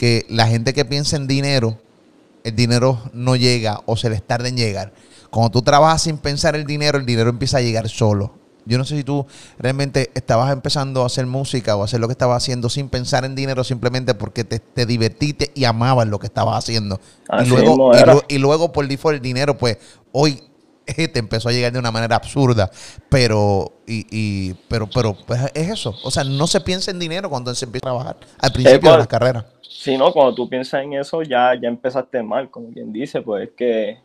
que 0.02 0.26
la 0.30 0.48
gente 0.48 0.74
que 0.74 0.84
piensa 0.84 1.16
en 1.16 1.28
dinero, 1.28 1.78
el 2.44 2.56
dinero 2.56 2.98
no 3.14 3.36
llega 3.36 3.82
o 3.86 3.96
se 3.96 4.10
les 4.10 4.24
tarda 4.24 4.48
en 4.48 4.58
llegar. 4.58 4.94
Cuando 5.30 5.52
tú 5.52 5.62
trabajas 5.62 6.02
sin 6.02 6.18
pensar 6.18 6.56
el 6.56 6.66
dinero, 6.66 6.98
el 6.98 7.06
dinero 7.06 7.30
empieza 7.30 7.60
a 7.60 7.62
llegar 7.62 7.88
solo. 7.88 8.34
Yo 8.66 8.80
no 8.80 8.84
sé 8.84 8.98
si 8.98 9.04
tú 9.04 9.28
realmente 9.60 10.10
estabas 10.16 10.52
empezando 10.52 11.04
a 11.04 11.06
hacer 11.06 11.28
música 11.28 11.76
o 11.76 11.84
hacer 11.84 12.00
lo 12.00 12.08
que 12.08 12.14
estabas 12.14 12.42
haciendo 12.42 12.68
sin 12.68 12.90
pensar 12.90 13.26
en 13.26 13.36
dinero, 13.36 13.64
simplemente 13.64 14.16
porque 14.16 14.44
te, 14.44 14.58
te 14.58 14.88
divertiste 14.88 15.52
y 15.54 15.66
amabas 15.66 16.08
lo 16.08 16.18
que 16.18 16.26
estabas 16.26 16.58
haciendo. 16.58 17.00
y 17.40 17.46
luego, 17.46 17.92
y, 18.28 18.40
luego, 18.40 18.72
por 18.72 18.88
default 18.88 19.18
el 19.18 19.22
dinero, 19.22 19.56
pues 19.60 19.78
hoy 20.14 20.42
te 20.86 21.20
empezó 21.20 21.50
a 21.50 21.52
llegar 21.52 21.74
de 21.74 21.78
una 21.78 21.92
manera 21.92 22.16
absurda. 22.16 22.72
Pero, 23.08 23.72
y, 23.86 24.56
pero, 24.68 24.90
pero 24.90 25.16
pues 25.28 25.42
es 25.54 25.70
eso. 25.70 25.94
O 26.04 26.10
sea, 26.10 26.24
no 26.24 26.48
se 26.48 26.60
piensa 26.62 26.90
en 26.90 26.98
dinero 26.98 27.30
cuando 27.30 27.54
se 27.54 27.66
empieza 27.66 27.88
a 27.88 27.92
trabajar 27.92 28.18
al 28.40 28.52
principio 28.52 28.94
de 28.94 28.98
la 28.98 29.06
carrera. 29.06 29.46
Sí, 29.74 29.98
no, 29.98 30.12
cuando 30.12 30.36
tú 30.36 30.50
piensas 30.50 30.84
en 30.84 30.94
eso 30.94 31.24
ya, 31.24 31.56
ya 31.56 31.70
empezaste 31.70 32.22
mal, 32.22 32.52
como 32.52 32.72
quien 32.72 32.92
dice, 32.92 33.22
pues 33.22 33.50
es 33.50 33.56
que 33.56 33.98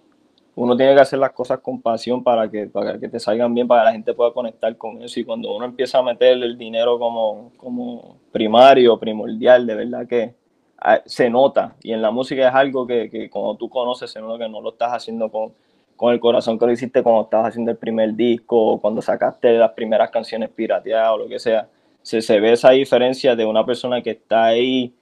uno 0.54 0.76
tiene 0.76 0.94
que 0.94 1.00
hacer 1.00 1.18
las 1.18 1.32
cosas 1.32 1.58
con 1.58 1.82
pasión 1.82 2.22
para 2.22 2.48
que, 2.48 2.66
para 2.68 2.98
que 2.98 3.08
te 3.08 3.18
salgan 3.18 3.52
bien, 3.52 3.66
para 3.66 3.82
que 3.82 3.86
la 3.86 3.92
gente 3.92 4.14
pueda 4.14 4.32
conectar 4.32 4.74
con 4.78 5.02
eso. 5.02 5.20
Y 5.20 5.24
cuando 5.24 5.54
uno 5.54 5.66
empieza 5.66 5.98
a 5.98 6.02
meter 6.02 6.34
el 6.34 6.56
dinero 6.56 6.98
como, 7.00 7.52
como 7.56 8.16
primario, 8.32 8.98
primordial, 8.98 9.66
de 9.66 9.74
verdad 9.74 10.06
que 10.06 10.34
ah, 10.78 11.00
se 11.04 11.28
nota. 11.28 11.76
Y 11.82 11.92
en 11.92 12.00
la 12.00 12.12
música 12.12 12.48
es 12.48 12.54
algo 12.54 12.86
que, 12.86 13.10
que 13.10 13.28
cuando 13.28 13.56
tú 13.56 13.68
conoces, 13.68 14.10
se 14.10 14.20
nota 14.20 14.44
que 14.44 14.48
no 14.48 14.60
lo 14.60 14.70
estás 14.70 14.92
haciendo 14.92 15.30
con, 15.30 15.52
con 15.96 16.14
el 16.14 16.20
corazón 16.20 16.58
que 16.60 16.66
lo 16.66 16.72
hiciste 16.72 17.02
cuando 17.02 17.22
estabas 17.22 17.48
haciendo 17.48 17.72
el 17.72 17.76
primer 17.76 18.14
disco, 18.14 18.56
o 18.56 18.80
cuando 18.80 19.02
sacaste 19.02 19.52
las 19.58 19.72
primeras 19.72 20.10
canciones 20.10 20.48
pirateadas 20.50 21.10
o 21.10 21.18
lo 21.18 21.28
que 21.28 21.40
sea. 21.40 21.68
Se, 22.02 22.22
se 22.22 22.38
ve 22.38 22.52
esa 22.52 22.70
diferencia 22.70 23.34
de 23.34 23.44
una 23.44 23.66
persona 23.66 24.00
que 24.00 24.10
está 24.10 24.44
ahí 24.44 24.94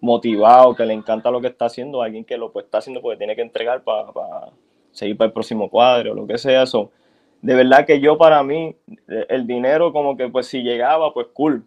motivado, 0.00 0.74
que 0.74 0.86
le 0.86 0.94
encanta 0.94 1.30
lo 1.30 1.40
que 1.40 1.48
está 1.48 1.66
haciendo, 1.66 2.02
alguien 2.02 2.24
que 2.24 2.36
lo 2.36 2.52
pues, 2.52 2.66
está 2.66 2.78
haciendo 2.78 3.00
porque 3.00 3.18
tiene 3.18 3.34
que 3.34 3.42
entregar 3.42 3.82
para 3.82 4.06
seguir 4.92 5.16
para 5.16 5.26
el 5.26 5.32
próximo 5.32 5.68
cuadro, 5.68 6.12
o 6.12 6.14
lo 6.14 6.26
que 6.26 6.38
sea. 6.38 6.62
eso 6.62 6.90
de 7.42 7.54
verdad 7.54 7.86
que 7.86 8.00
yo 8.00 8.18
para 8.18 8.42
mí, 8.42 8.74
el 9.28 9.46
dinero 9.46 9.92
como 9.92 10.16
que 10.16 10.28
pues 10.28 10.46
si 10.46 10.62
llegaba, 10.62 11.12
pues 11.12 11.28
cool. 11.32 11.64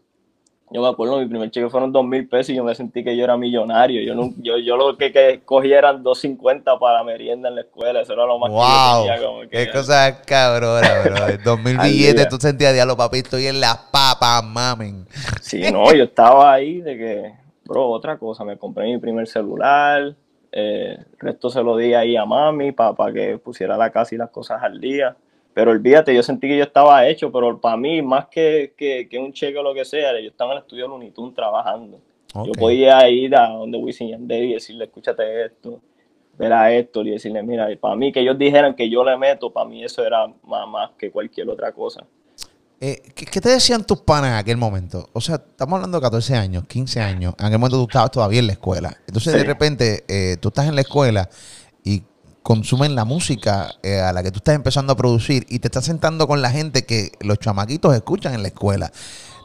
Yo 0.71 0.81
me 0.83 0.87
acuerdo, 0.87 1.19
mi 1.19 1.25
primer 1.25 1.49
cheque 1.49 1.67
fueron 1.67 1.91
dos 1.91 2.05
mil 2.05 2.27
pesos 2.27 2.51
y 2.51 2.55
yo 2.55 2.63
me 2.63 2.75
sentí 2.75 3.03
que 3.03 3.17
yo 3.17 3.23
era 3.23 3.37
millonario. 3.37 4.03
Yo, 4.03 4.13
no, 4.13 4.31
yo, 4.37 4.59
yo 4.59 4.77
lo 4.77 4.95
que, 4.97 5.11
que 5.11 5.41
cogí 5.43 5.73
eran 5.73 6.03
250 6.03 6.77
para 6.77 7.03
merienda 7.03 7.49
en 7.49 7.55
la 7.55 7.61
escuela. 7.61 8.01
Eso 8.01 8.13
era 8.13 8.25
lo 8.27 8.37
más 8.37 8.51
wow. 8.51 9.03
que 9.03 9.21
yo 9.21 9.39
tenía. 9.49 9.65
Qué 9.65 9.71
cosa 9.71 10.21
cabrona, 10.21 10.87
bro. 11.03 11.15
Dos 11.43 11.63
mil 11.63 11.77
billetes, 11.79 12.29
tú 12.29 12.37
sentías, 12.37 12.73
diablo, 12.73 12.95
papi, 12.95 13.19
estoy 13.19 13.47
en 13.47 13.59
las 13.59 13.77
papas, 13.77 14.43
mamen. 14.43 15.07
Sí, 15.41 15.71
no, 15.71 15.91
yo 15.91 16.03
estaba 16.03 16.53
ahí 16.53 16.81
de 16.81 16.97
que 16.97 17.33
Bro, 17.69 17.87
otra 17.87 18.17
cosa, 18.17 18.43
me 18.43 18.57
compré 18.57 18.87
mi 18.87 18.97
primer 18.97 19.27
celular, 19.27 20.15
eh, 20.51 20.97
el 20.97 21.19
resto 21.19 21.51
se 21.51 21.61
lo 21.61 21.77
di 21.77 21.93
ahí 21.93 22.15
a 22.15 22.25
mami 22.25 22.71
para 22.71 23.13
que 23.13 23.37
pusiera 23.37 23.77
la 23.77 23.91
casa 23.91 24.15
y 24.15 24.17
las 24.17 24.31
cosas 24.31 24.63
al 24.63 24.81
día. 24.81 25.15
Pero 25.53 25.69
olvídate, 25.69 26.15
yo 26.15 26.23
sentí 26.23 26.47
que 26.47 26.57
yo 26.57 26.63
estaba 26.63 27.07
hecho, 27.07 27.31
pero 27.31 27.61
para 27.61 27.77
mí, 27.77 28.01
más 28.01 28.25
que, 28.25 28.73
que, 28.75 29.07
que 29.07 29.19
un 29.19 29.31
cheque 29.33 29.59
o 29.59 29.61
lo 29.61 29.75
que 29.75 29.85
sea, 29.85 30.19
yo 30.19 30.29
estaba 30.29 30.53
en 30.53 30.57
el 30.57 30.63
estudio 30.63 30.85
de 30.85 30.89
Looney 30.89 31.13
trabajando. 31.35 31.99
Yo 32.33 32.51
podía 32.53 33.07
ir 33.07 33.35
a 33.35 33.49
donde 33.49 33.77
Wisin 33.77 34.09
Yandel 34.09 34.45
y 34.45 34.53
decirle, 34.53 34.85
escúchate 34.85 35.45
esto. 35.45 35.79
ver 36.39 36.53
a 36.53 36.73
Héctor 36.73 37.05
y 37.05 37.11
decirle, 37.11 37.43
mira, 37.43 37.67
para 37.79 37.95
mí 37.95 38.11
que 38.11 38.21
ellos 38.21 38.37
dijeran 38.37 38.73
que 38.73 38.89
yo 38.89 39.03
le 39.03 39.15
meto, 39.15 39.51
para 39.51 39.69
mí 39.69 39.83
eso 39.83 40.03
era 40.03 40.25
más, 40.43 40.67
más 40.67 40.89
que 40.97 41.11
cualquier 41.11 41.47
otra 41.49 41.71
cosa. 41.71 42.03
Eh, 42.81 43.01
¿qué, 43.13 43.25
qué 43.25 43.41
te 43.41 43.49
decían 43.49 43.83
tus 43.83 43.99
panas 43.99 44.31
en 44.31 44.35
aquel 44.37 44.55
momento? 44.55 45.09
O 45.11 45.19
sea, 45.19 45.35
estamos 45.35 45.75
hablando 45.75 45.97
de 45.97 46.01
14 46.01 46.35
años, 46.35 46.63
15 46.65 47.01
años. 47.01 47.33
En 47.37 47.47
aquel 47.47 47.59
momento 47.59 47.77
tú 47.77 47.83
estabas 47.89 48.11
todavía 48.11 48.39
en 48.39 48.47
la 48.47 48.53
escuela. 48.53 48.97
Entonces, 49.05 49.33
de 49.33 49.43
repente, 49.43 50.05
eh, 50.07 50.37
tú 50.39 50.47
estás 50.47 50.67
en 50.67 50.75
la 50.75 50.81
escuela 50.81 51.29
y 51.83 52.03
consumen 52.41 52.95
la 52.95 53.03
música 53.03 53.75
eh, 53.83 53.99
a 53.99 54.13
la 54.13 54.23
que 54.23 54.31
tú 54.31 54.37
estás 54.37 54.55
empezando 54.55 54.93
a 54.93 54.95
producir 54.95 55.45
y 55.49 55.59
te 55.59 55.67
estás 55.67 55.85
sentando 55.85 56.25
con 56.25 56.41
la 56.41 56.51
gente 56.51 56.85
que 56.85 57.11
los 57.19 57.37
chamaquitos 57.39 57.93
escuchan 57.93 58.33
en 58.33 58.43
la 58.43 58.47
escuela. 58.47 58.91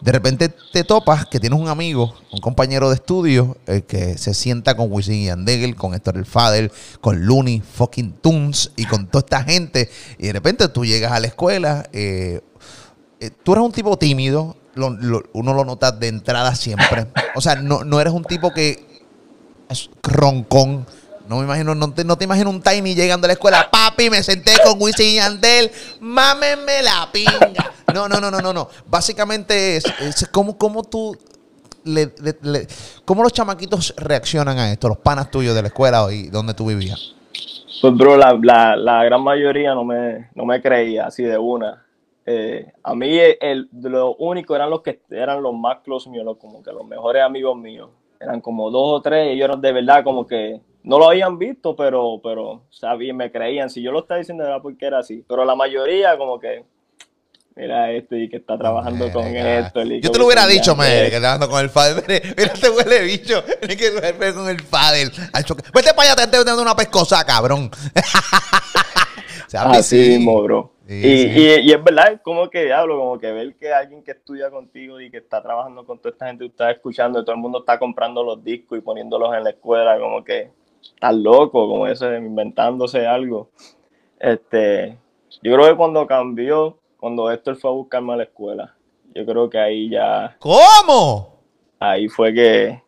De 0.00 0.12
repente 0.12 0.50
te 0.72 0.84
topas 0.84 1.26
que 1.26 1.40
tienes 1.40 1.58
un 1.58 1.68
amigo, 1.68 2.14
un 2.30 2.40
compañero 2.40 2.90
de 2.90 2.96
estudio, 2.96 3.56
eh, 3.66 3.82
que 3.82 4.18
se 4.18 4.34
sienta 4.34 4.76
con 4.76 4.92
Wisin 4.92 5.14
y 5.14 5.24
Yandel, 5.26 5.74
con 5.76 5.94
Héctor 5.94 6.18
el 6.18 6.26
Fader, 6.26 6.70
con 7.00 7.24
Looney, 7.24 7.60
fucking 7.60 8.12
Tunes 8.20 8.70
y 8.76 8.84
con 8.84 9.06
toda 9.06 9.20
esta 9.20 9.42
gente. 9.42 9.90
Y 10.18 10.26
de 10.26 10.32
repente 10.34 10.68
tú 10.68 10.84
llegas 10.84 11.12
a 11.12 11.20
la 11.20 11.26
escuela, 11.26 11.88
eh, 11.92 12.42
eh, 13.26 13.30
tú 13.42 13.52
eres 13.52 13.64
un 13.64 13.72
tipo 13.72 13.96
tímido, 13.96 14.56
uno 14.76 15.54
lo 15.54 15.64
nota 15.64 15.92
de 15.92 16.08
entrada 16.08 16.54
siempre. 16.54 17.06
O 17.34 17.40
sea, 17.40 17.56
no, 17.56 17.84
no 17.84 18.00
eres 18.00 18.12
un 18.12 18.24
tipo 18.24 18.52
que 18.52 19.04
es 19.68 19.90
roncón. 20.02 20.86
No 21.28 21.38
me 21.38 21.44
imagino, 21.44 21.74
no 21.74 21.90
te, 21.92 22.04
no 22.04 22.16
te 22.18 22.24
imagino 22.24 22.50
un 22.50 22.60
Tiny 22.60 22.94
llegando 22.94 23.24
a 23.24 23.28
la 23.28 23.32
escuela, 23.32 23.68
papi, 23.70 24.10
me 24.10 24.22
senté 24.22 24.52
con 24.62 24.80
Wisin 24.80 25.06
y 25.06 25.14
Yandel, 25.14 25.70
mámenme 26.00 26.82
la 26.82 27.08
pinga. 27.10 27.72
No, 27.94 28.08
no, 28.08 28.20
no, 28.20 28.30
no, 28.30 28.40
no, 28.40 28.52
no. 28.52 28.68
Básicamente 28.86 29.76
es, 29.78 29.84
es 30.00 30.28
como, 30.28 30.58
como 30.58 30.82
tú, 30.84 31.16
le- 31.84 32.12
cómo 33.06 33.22
los 33.22 33.32
chamaquitos 33.32 33.94
reaccionan 33.96 34.58
a 34.58 34.70
esto, 34.70 34.88
los 34.88 34.98
panas 34.98 35.30
tuyos 35.30 35.54
de 35.54 35.62
la 35.62 35.68
escuela 35.68 36.06
y 36.12 36.28
donde 36.28 36.52
tú 36.52 36.66
vivías. 36.66 37.14
Pues, 37.80 37.94
bro, 37.94 38.18
la, 38.18 38.38
la, 38.42 38.76
la 38.76 39.04
gran 39.04 39.22
mayoría 39.22 39.74
no 39.74 39.84
me, 39.84 40.28
no 40.34 40.44
me 40.44 40.60
creía 40.60 41.06
así 41.06 41.22
de 41.22 41.38
una. 41.38 41.83
Eh, 42.26 42.72
a 42.82 42.94
mí 42.94 43.18
el, 43.40 43.68
lo 43.82 44.14
único 44.16 44.56
eran 44.56 44.70
los 44.70 44.80
que 44.82 45.00
eran 45.10 45.42
los 45.42 45.52
más 45.54 45.78
close 45.84 46.08
míos, 46.08 46.24
los- 46.24 46.38
como 46.38 46.62
que 46.62 46.72
los 46.72 46.86
mejores 46.86 47.22
amigos 47.22 47.56
míos. 47.56 47.90
Eran 48.20 48.40
como 48.40 48.70
dos 48.70 48.98
o 48.98 49.02
tres, 49.02 49.26
y 49.28 49.30
ellos 49.32 49.44
eran 49.46 49.60
de 49.60 49.72
verdad 49.72 50.02
como 50.04 50.26
que 50.26 50.60
no 50.82 50.98
lo 50.98 51.08
habían 51.08 51.38
visto, 51.38 51.74
pero, 51.76 52.20
pero 52.22 52.62
sabían, 52.70 53.16
me 53.16 53.30
creían. 53.30 53.68
Si 53.68 53.82
yo 53.82 53.90
lo 53.92 54.00
estaba 54.00 54.18
diciendo 54.18 54.44
era 54.44 54.60
porque 54.60 54.86
era 54.86 54.98
así. 55.00 55.24
Pero 55.28 55.44
la 55.44 55.54
mayoría 55.54 56.16
como 56.16 56.38
que, 56.38 56.64
mira 57.56 57.90
este 57.92 58.18
y 58.24 58.28
que 58.28 58.36
está 58.38 58.56
trabajando 58.58 59.10
con 59.12 59.24
esto. 59.26 59.82
Yo 59.82 60.10
te 60.10 60.18
lo 60.18 60.26
hubiera 60.26 60.46
dicho, 60.46 60.74
me, 60.76 60.84
Yandel. 60.86 61.10
que 61.10 61.18
trabajando 61.20 61.48
con 61.50 61.60
el 61.60 61.70
Fader. 61.70 62.04
Mire, 62.08 62.22
mira 62.38 62.52
este 62.54 62.70
huele 62.70 63.02
bicho. 63.02 63.42
Tiene 63.60 63.76
que 63.76 63.90
ver 63.90 64.34
con 64.34 64.48
el 64.48 64.60
Fader. 64.60 65.10
Vete 65.74 65.92
para 65.94 66.12
allá, 66.12 66.16
te 66.16 66.22
estoy 66.24 66.44
dando 66.44 66.62
una 66.62 66.76
pescosa, 66.76 67.22
cabrón. 67.24 67.70
O 69.46 69.50
sea, 69.50 69.62
Así 69.70 70.04
sí. 70.04 70.10
mismo, 70.10 70.42
bro. 70.42 70.72
Sí, 70.86 70.94
y, 70.94 71.18
sí. 71.28 71.40
Y, 71.40 71.70
y 71.70 71.72
es 71.72 71.82
verdad, 71.82 72.20
como 72.22 72.50
que 72.50 72.64
diablo, 72.64 72.98
como 72.98 73.18
que 73.18 73.32
ver 73.32 73.54
que 73.56 73.72
alguien 73.72 74.02
que 74.02 74.10
estudia 74.12 74.50
contigo 74.50 75.00
y 75.00 75.10
que 75.10 75.18
está 75.18 75.42
trabajando 75.42 75.84
con 75.86 75.98
toda 75.98 76.10
esta 76.12 76.26
gente, 76.26 76.44
tú 76.44 76.50
estás 76.50 76.74
escuchando 76.76 77.20
y 77.20 77.24
todo 77.24 77.34
el 77.34 77.40
mundo 77.40 77.60
está 77.60 77.78
comprando 77.78 78.22
los 78.22 78.42
discos 78.44 78.78
y 78.78 78.82
poniéndolos 78.82 79.34
en 79.34 79.44
la 79.44 79.50
escuela, 79.50 79.98
como 79.98 80.22
que 80.22 80.50
estás 80.82 81.14
loco, 81.14 81.68
como 81.68 81.86
ese, 81.86 82.16
inventándose 82.18 83.06
algo. 83.06 83.48
Este, 84.18 84.98
yo 85.42 85.54
creo 85.54 85.68
que 85.68 85.76
cuando 85.76 86.06
cambió, 86.06 86.78
cuando 86.98 87.30
Héctor 87.30 87.56
fue 87.56 87.70
a 87.70 87.74
buscarme 87.74 88.12
a 88.12 88.16
la 88.16 88.22
escuela, 88.24 88.74
yo 89.14 89.24
creo 89.24 89.48
que 89.48 89.58
ahí 89.58 89.90
ya, 89.90 90.36
¿Cómo? 90.38 91.38
ahí 91.78 92.08
fue 92.08 92.32
que, 92.32 92.82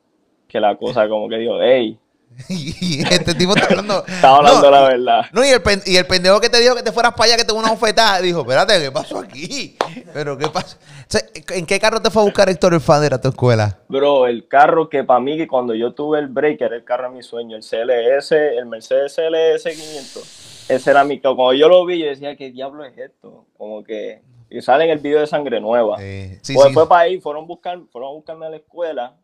que 0.49 0.61
la 0.61 0.77
cosa 0.77 1.09
como 1.09 1.29
que 1.29 1.37
dijo, 1.38 1.59
hey, 1.61 1.99
Y 2.49 3.03
este 3.03 3.35
tipo 3.35 3.55
está 3.55 3.66
hablando. 3.68 4.05
estaba 4.09 4.38
hablando 4.38 4.62
no, 4.62 4.70
la 4.70 4.83
verdad. 4.88 5.27
No, 5.33 5.44
y 5.44 5.49
el, 5.49 5.62
y 5.87 5.96
el 5.96 6.07
pendejo 6.07 6.40
que 6.40 6.49
te 6.49 6.61
dijo 6.61 6.75
que 6.75 6.83
te 6.83 6.92
fueras 6.92 7.12
para 7.12 7.25
allá, 7.25 7.37
que 7.37 7.44
te 7.44 7.53
una 7.53 7.72
oferta, 7.72 8.20
dijo, 8.20 8.40
espérate, 8.40 8.81
¿qué 8.81 8.92
pasó 8.92 9.18
aquí? 9.18 9.77
Pero, 10.12 10.37
¿qué 10.37 10.49
pasó? 10.49 10.77
O 10.77 11.09
sea, 11.09 11.22
¿En 11.51 11.66
qué 11.66 11.79
carro 11.79 12.01
te 12.01 12.11
fue 12.11 12.22
a 12.22 12.25
buscar 12.25 12.49
Héctor 12.49 12.75
el 12.75 12.81
Fader 12.81 13.14
a 13.14 13.20
tu 13.20 13.29
escuela? 13.29 13.79
Bro, 13.88 14.27
el 14.27 14.49
carro 14.49 14.88
que 14.88 15.05
para 15.05 15.20
mí, 15.20 15.37
que 15.37 15.46
cuando 15.46 15.75
yo 15.75 15.92
tuve 15.94 16.18
el 16.18 16.27
break, 16.29 16.61
era 16.61 16.77
el 16.77 16.85
carro 16.85 17.11
de 17.11 17.16
mi 17.16 17.22
sueño, 17.22 17.57
el 17.57 17.62
CLS, 17.62 18.33
el 18.33 18.66
Mercedes 18.66 19.14
CLS 19.14 19.64
500. 19.64 20.66
Ese 20.68 20.90
era 20.90 21.05
mi 21.05 21.20
carro. 21.20 21.37
Cuando 21.37 21.55
yo 21.55 21.68
lo 21.68 21.85
vi, 21.87 22.01
yo 22.01 22.07
decía, 22.07 22.37
¿qué 22.37 22.51
diablo 22.51 22.85
es 22.85 22.96
esto? 22.99 23.46
Como 23.57 23.85
que. 23.85 24.22
Y 24.49 24.62
sale 24.62 24.85
en 24.85 24.90
el 24.90 24.99
video 24.99 25.20
de 25.20 25.27
Sangre 25.27 25.61
Nueva. 25.61 25.96
Eh, 26.01 26.38
sí, 26.42 26.55
pues 26.55 26.64
sí. 26.64 26.68
después 26.70 26.87
para 26.87 27.03
ahí, 27.03 27.20
fueron, 27.20 27.46
buscar, 27.46 27.81
fueron 27.90 28.11
a 28.11 28.12
buscarme 28.12 28.46
a 28.46 28.51
la 28.51 28.57
escuela 28.57 29.16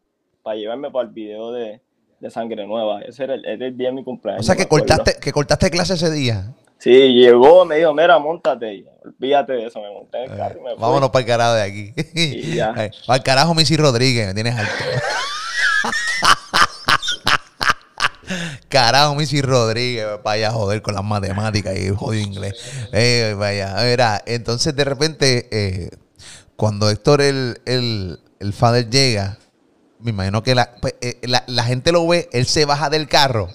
para 0.43 0.57
llevarme 0.57 0.91
para 0.91 1.07
el 1.07 1.15
video 1.15 1.53
de, 1.53 1.81
de 2.23 2.31
Sangre 2.31 2.67
Nueva. 2.67 3.03
Ese 3.03 3.25
era 3.25 3.35
el, 3.35 3.45
era 3.45 3.67
el 3.67 3.77
día 3.77 3.89
de 3.89 3.95
mi 3.95 4.05
cumpleaños. 4.05 4.45
O 4.45 4.47
sea, 4.47 4.55
que 4.55 4.69
cortaste, 4.69 5.17
que 5.21 5.33
cortaste 5.33 5.71
clase 5.71 5.95
ese 5.95 6.09
día. 6.11 6.55
Sí, 6.79 6.91
llegó, 6.91 7.65
me 7.65 7.77
dijo, 7.77 7.93
mira, 7.93 8.17
montate. 8.21 8.85
Olvídate 9.05 9.55
de 9.55 9.67
eso, 9.67 9.81
me 9.81 9.91
monté 9.91 10.25
en 10.25 10.31
el 10.31 10.37
carro 10.37 10.59
y 10.59 10.63
me 10.63 10.71
fui. 10.71 10.81
Vámonos 10.81 11.11
para 11.11 11.21
el 11.21 11.27
carajo 11.27 11.55
de 11.55 11.63
aquí. 11.63 11.93
Y 12.15 12.55
ya. 12.55 12.73
Ay, 12.77 12.91
Para 13.07 13.17
el 13.17 13.23
carajo, 13.25 13.55
Missy 13.55 13.77
Rodríguez, 13.77 14.29
me 14.29 14.35
tienes 14.35 14.57
alto. 14.57 14.73
Carajo, 18.69 19.15
Missy 19.17 19.43
Rodríguez, 19.43 20.07
vaya 20.25 20.49
a 20.49 20.53
joder 20.53 20.81
con 20.81 20.95
las 20.95 21.05
matemáticas 21.05 21.77
y 21.77 21.91
jodido 21.91 22.25
inglés. 22.25 22.55
Eh, 22.93 23.35
vaya, 23.37 23.75
verá, 23.75 24.23
entonces 24.25 24.75
de 24.75 24.85
repente, 24.85 25.49
eh, 25.51 25.91
cuando 26.57 26.89
Héctor 26.89 27.21
el, 27.21 27.61
el, 27.67 28.21
el 28.39 28.53
father 28.55 28.89
llega, 28.89 29.39
me 30.03 30.11
imagino 30.11 30.43
que 30.43 30.55
la, 30.55 30.71
pues, 30.81 30.95
eh, 31.01 31.19
la, 31.23 31.45
la 31.47 31.65
gente 31.65 31.93
lo 31.93 32.07
ve, 32.07 32.29
él 32.33 32.47
se 32.47 32.65
baja 32.65 32.91
del 32.91 33.09
carro. 33.09 33.49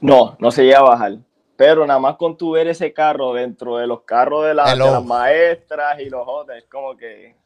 No, 0.00 0.36
no 0.38 0.50
se 0.50 0.64
llega 0.64 0.78
a 0.78 0.82
bajar. 0.82 1.18
Pero 1.56 1.86
nada 1.86 2.00
más 2.00 2.16
con 2.16 2.36
tu 2.38 2.52
ver 2.52 2.68
ese 2.68 2.92
carro 2.92 3.34
dentro 3.34 3.76
de 3.76 3.86
los 3.86 4.02
carros 4.02 4.46
de, 4.46 4.54
la- 4.54 4.64
de 4.64 4.72
Hello. 4.72 4.92
las 4.92 5.04
maestras 5.04 6.00
y 6.00 6.08
los 6.08 6.22
otros, 6.26 6.56
es 6.56 6.64
como 6.70 6.96
que 6.96 7.36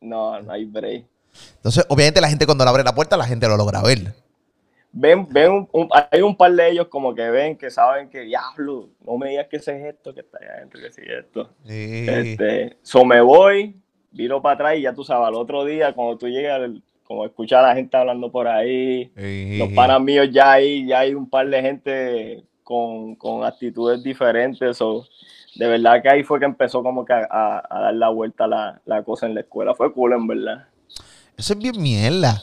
no, 0.00 0.40
no 0.40 0.52
hay 0.52 0.64
break. 0.64 1.04
Entonces, 1.56 1.84
obviamente 1.88 2.20
la 2.20 2.28
gente 2.28 2.46
cuando 2.46 2.62
le 2.64 2.70
abre 2.70 2.84
la 2.84 2.94
puerta, 2.94 3.16
la 3.16 3.26
gente 3.26 3.48
lo 3.48 3.56
logra 3.56 3.82
ver. 3.82 4.14
Ven, 4.92 5.26
ven 5.28 5.50
un- 5.50 5.68
un- 5.72 5.88
hay 6.12 6.22
un 6.22 6.36
par 6.36 6.52
de 6.52 6.70
ellos 6.70 6.86
como 6.86 7.12
que 7.16 7.28
ven, 7.28 7.58
que 7.58 7.68
saben 7.68 8.08
que 8.08 8.20
diablo, 8.20 8.90
no 9.04 9.18
me 9.18 9.30
digas 9.30 9.48
que 9.50 9.56
ese 9.56 9.76
es 9.76 9.94
esto, 9.94 10.14
que 10.14 10.20
está 10.20 10.38
allá 10.40 10.52
adentro, 10.58 10.80
que 10.80 10.92
sí 10.92 11.00
es 11.04 11.24
esto. 11.24 11.50
Sí. 11.66 12.06
Este, 12.08 12.78
so 12.82 13.04
me 13.04 13.20
voy, 13.20 13.74
viro 14.12 14.40
para 14.40 14.54
atrás 14.54 14.76
y 14.76 14.82
ya 14.82 14.94
tú 14.94 15.02
sabes, 15.02 15.26
al 15.26 15.34
otro 15.34 15.64
día 15.64 15.92
cuando 15.92 16.16
tú 16.16 16.28
llegas, 16.28 16.60
al- 16.60 16.80
como 17.14 17.26
escuchar 17.26 17.64
a 17.64 17.68
la 17.68 17.74
gente 17.74 17.96
hablando 17.96 18.30
por 18.30 18.48
ahí, 18.48 19.10
los 19.58 19.68
panas 19.72 20.00
míos 20.00 20.28
ya 20.32 20.52
hay, 20.52 20.86
ya 20.86 21.00
hay 21.00 21.14
un 21.14 21.28
par 21.30 21.48
de 21.48 21.62
gente 21.62 22.44
con, 22.62 23.14
con 23.16 23.44
actitudes 23.44 24.02
diferentes. 24.02 24.80
o 24.80 25.06
de 25.54 25.68
verdad 25.68 26.02
que 26.02 26.08
ahí 26.10 26.24
fue 26.24 26.40
que 26.40 26.46
empezó 26.46 26.82
como 26.82 27.04
que 27.04 27.12
a, 27.12 27.26
a- 27.30 27.62
a 27.70 27.80
dar 27.80 27.94
la 27.94 28.08
vuelta 28.08 28.46
la, 28.48 28.80
la 28.84 29.02
cosa 29.04 29.26
en 29.26 29.34
la 29.34 29.42
escuela. 29.42 29.74
Fue 29.74 29.92
cool, 29.92 30.12
en 30.14 30.26
verdad. 30.26 30.64
Eso 31.36 31.52
es 31.52 31.58
bien 31.58 31.80
mierda. 31.80 32.40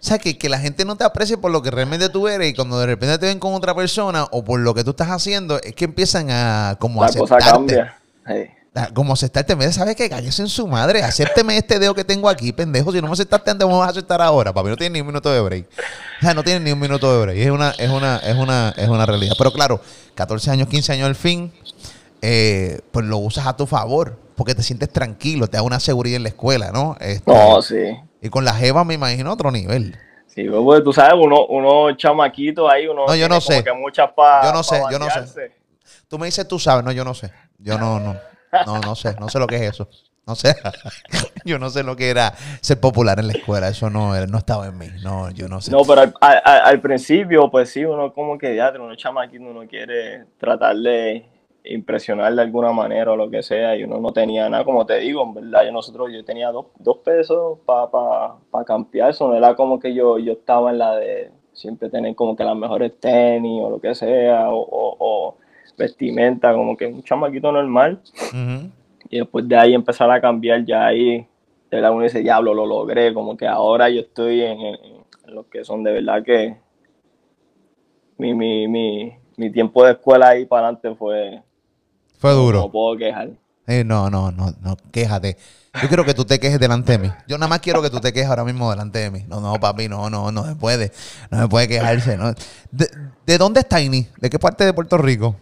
O 0.00 0.02
sea, 0.02 0.18
que, 0.18 0.36
que 0.38 0.48
la 0.48 0.58
gente 0.58 0.84
no 0.84 0.96
te 0.96 1.04
aprecie 1.04 1.38
por 1.38 1.50
lo 1.50 1.62
que 1.62 1.70
realmente 1.72 2.08
tú 2.08 2.28
eres 2.28 2.50
y 2.50 2.54
cuando 2.54 2.78
de 2.78 2.86
repente 2.86 3.18
te 3.18 3.26
ven 3.26 3.38
con 3.40 3.54
otra 3.54 3.74
persona 3.74 4.24
o 4.30 4.44
por 4.44 4.60
lo 4.60 4.74
que 4.74 4.84
tú 4.84 4.90
estás 4.90 5.08
haciendo, 5.08 5.60
es 5.62 5.74
que 5.74 5.84
empiezan 5.86 6.28
a 6.30 6.76
como 6.78 7.02
La 7.02 7.08
cosa 7.08 7.36
aceptarte. 7.36 7.50
cambia. 7.50 7.98
Sí. 8.26 8.50
A- 8.76 8.92
Como 8.92 9.14
vez 9.14 9.32
de, 9.58 9.72
¿sabes 9.72 9.96
qué? 9.96 10.08
Cállese 10.08 10.42
en 10.42 10.48
su 10.48 10.66
madre. 10.66 11.02
Acépteme 11.02 11.56
este 11.56 11.78
dedo 11.78 11.94
que 11.94 12.04
tengo 12.04 12.28
aquí, 12.28 12.52
pendejo. 12.52 12.92
Si 12.92 13.00
no 13.00 13.06
me 13.08 13.12
aceptaste 13.14 13.50
antes, 13.50 13.66
me 13.66 13.74
vas 13.74 13.88
a 13.88 13.90
aceptar 13.90 14.20
ahora. 14.22 14.52
Para 14.52 14.64
mí 14.64 14.70
no 14.70 14.76
tiene 14.76 14.94
ni 14.94 15.00
un 15.00 15.06
minuto 15.08 15.32
de 15.32 15.40
break. 15.40 15.66
O 16.20 16.24
sea, 16.24 16.34
no 16.34 16.42
tiene 16.44 16.60
ni 16.60 16.72
un 16.72 16.78
minuto 16.78 17.10
de 17.12 17.22
break. 17.24 17.38
Es 17.38 17.50
una, 17.50 17.70
es 17.72 17.88
una, 17.90 18.16
es 18.18 18.36
una, 18.36 18.74
es 18.76 18.88
una 18.88 19.06
realidad. 19.06 19.34
Pero 19.38 19.52
claro, 19.52 19.80
14 20.14 20.50
años, 20.50 20.68
15 20.68 20.92
años 20.92 21.06
al 21.06 21.14
fin, 21.16 21.52
eh, 22.22 22.80
pues 22.92 23.04
lo 23.06 23.18
usas 23.18 23.46
a 23.46 23.56
tu 23.56 23.66
favor. 23.66 24.18
Porque 24.36 24.54
te 24.54 24.62
sientes 24.62 24.92
tranquilo, 24.92 25.48
te 25.48 25.56
da 25.56 25.62
una 25.62 25.80
seguridad 25.80 26.16
en 26.16 26.24
la 26.24 26.28
escuela, 26.28 26.70
¿no? 26.70 26.94
Este, 27.00 27.32
No, 27.32 27.62
sí. 27.62 27.96
y 28.20 28.28
con 28.28 28.44
la 28.44 28.52
jeva 28.52 28.84
me 28.84 28.92
imagino 28.92 29.32
otro 29.32 29.50
nivel. 29.50 29.96
Sí, 30.26 30.44
pues, 30.44 30.60
pues, 30.62 30.84
tú 30.84 30.92
sabes, 30.92 31.14
uno, 31.18 31.46
uno 31.46 31.96
chamaquito 31.96 32.68
ahí, 32.68 32.86
uno 32.86 33.06
No, 33.06 33.14
yo 33.16 33.30
no 33.30 33.40
sé. 33.40 33.64
que 33.64 33.72
muchas 33.72 34.10
pa, 34.14 34.42
Yo 34.44 34.52
no 34.52 34.62
sé, 34.62 34.82
yo 34.90 34.98
no 34.98 35.06
sé. 35.08 35.52
Tú 36.08 36.18
me 36.18 36.26
dices, 36.26 36.46
tú 36.46 36.58
sabes, 36.58 36.84
no, 36.84 36.92
yo 36.92 37.02
no 37.02 37.14
sé. 37.14 37.32
Yo 37.58 37.78
no, 37.78 37.98
no, 37.98 38.14
no, 38.66 38.80
no 38.80 38.94
sé, 38.94 39.14
no 39.18 39.28
sé 39.28 39.38
lo 39.38 39.46
que 39.46 39.56
es 39.56 39.62
eso. 39.62 39.88
No 40.26 40.34
sé. 40.34 40.54
yo 41.44 41.58
no 41.58 41.70
sé 41.70 41.84
lo 41.84 41.94
que 41.94 42.10
era 42.10 42.32
ser 42.60 42.80
popular 42.80 43.18
en 43.20 43.28
la 43.28 43.34
escuela. 43.34 43.68
Eso 43.68 43.90
no, 43.90 44.14
era- 44.16 44.26
no 44.26 44.38
estaba 44.38 44.66
en 44.66 44.76
mí. 44.76 44.86
No, 45.02 45.30
yo 45.30 45.48
no 45.48 45.60
sé. 45.60 45.70
No, 45.70 45.82
pero 45.86 46.02
al 46.20 46.80
principio, 46.80 47.48
pues 47.50 47.70
sí, 47.70 47.84
uno 47.84 48.12
como 48.12 48.36
que 48.36 48.56
ya, 48.56 48.72
uno 48.74 48.94
chamaquito, 48.96 49.44
uno 49.44 49.66
quiere 49.68 50.24
tratar 50.38 50.74
de 50.76 51.26
impresionar 51.64 52.32
de 52.34 52.42
alguna 52.42 52.72
manera 52.72 53.12
o 53.12 53.16
lo 53.16 53.28
que 53.30 53.42
sea, 53.42 53.76
y 53.76 53.82
uno 53.84 53.98
no 54.00 54.12
tenía 54.12 54.48
nada, 54.48 54.64
como 54.64 54.86
te 54.86 54.98
digo, 54.98 55.22
en 55.24 55.34
verdad, 55.34 55.64
yo 55.64 55.72
nosotros, 55.72 56.10
yo 56.12 56.24
tenía 56.24 56.50
dos, 56.52 56.66
dos 56.78 56.98
pesos 56.98 57.58
para 57.66 57.90
pa, 57.90 58.36
pa 58.52 58.64
campear, 58.64 59.10
eso 59.10 59.26
no 59.26 59.34
era 59.34 59.56
como 59.56 59.80
que 59.80 59.92
yo, 59.92 60.16
yo 60.18 60.34
estaba 60.34 60.70
en 60.70 60.78
la 60.78 60.94
de 60.94 61.32
siempre 61.52 61.88
tener 61.90 62.14
como 62.14 62.36
que 62.36 62.44
las 62.44 62.54
mejores 62.54 62.92
tenis 63.00 63.60
o 63.64 63.70
lo 63.70 63.80
que 63.80 63.96
sea, 63.96 64.48
o, 64.50 64.58
o- 64.60 64.96
o 65.00 65.36
vestimenta, 65.78 66.52
como 66.52 66.76
que 66.76 66.86
un 66.86 67.02
chamaquito 67.02 67.52
normal, 67.52 68.00
y 69.10 69.18
después 69.18 69.46
de 69.48 69.56
ahí 69.56 69.74
empezar 69.74 70.10
a 70.10 70.20
cambiar, 70.20 70.64
ya 70.64 70.86
ahí, 70.86 71.18
de 71.18 71.26
verdad 71.76 71.92
uno 71.92 72.02
dice, 72.04 72.20
diablo, 72.20 72.54
lo 72.54 72.66
logré, 72.66 73.12
como 73.14 73.36
que 73.36 73.46
ahora 73.46 73.88
yo 73.90 74.00
estoy 74.00 74.42
en, 74.42 74.60
en- 74.60 74.78
en 75.26 75.34
lo 75.34 75.48
que 75.48 75.64
son 75.64 75.82
de 75.82 75.92
verdad 75.92 76.22
que 76.24 76.56
mi, 78.18 78.34
mi, 78.34 78.68
mi, 78.68 79.12
mi 79.36 79.50
tiempo 79.50 79.84
de 79.84 79.92
escuela 79.92 80.28
ahí 80.28 80.46
para 80.46 80.68
adelante 80.68 80.94
fue... 80.94 81.42
Fue 82.18 82.32
duro. 82.32 82.60
No 82.60 82.70
puedo 82.70 82.96
quejar. 82.96 83.30
Eh, 83.66 83.84
no, 83.84 84.08
no, 84.08 84.30
no, 84.30 84.52
no, 84.62 84.76
quéjate. 84.92 85.36
Yo 85.82 85.88
quiero 85.88 86.04
que 86.04 86.14
tú 86.14 86.24
te 86.24 86.38
quejes 86.38 86.58
delante 86.58 86.92
de 86.92 86.98
mí. 86.98 87.10
Yo 87.28 87.36
nada 87.36 87.48
más 87.48 87.58
quiero 87.60 87.82
que 87.82 87.90
tú 87.90 88.00
te 88.00 88.12
quejes 88.12 88.30
ahora 88.30 88.44
mismo 88.44 88.70
delante 88.70 89.00
de 89.00 89.10
mí. 89.10 89.24
No, 89.28 89.40
no, 89.40 89.54
papi, 89.60 89.88
no, 89.88 90.08
no, 90.08 90.32
no 90.32 90.44
se 90.44 90.54
puede. 90.54 90.92
No 91.30 91.42
se 91.42 91.48
puede 91.48 91.68
quejarse. 91.68 92.16
No. 92.16 92.32
¿De, 92.70 92.88
de 93.26 93.38
dónde 93.38 93.60
es 93.60 93.68
Tiny? 93.68 94.06
¿De 94.18 94.30
qué 94.30 94.38
parte 94.38 94.64
de 94.64 94.72
Puerto 94.72 94.96
Rico? 94.96 95.36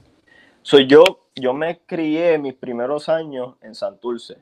Soy 0.66 0.86
yo, 0.86 1.04
yo 1.36 1.52
me 1.52 1.80
crié 1.80 2.38
mis 2.38 2.54
primeros 2.54 3.10
años 3.10 3.54
en 3.60 3.74
Santurce. 3.74 4.38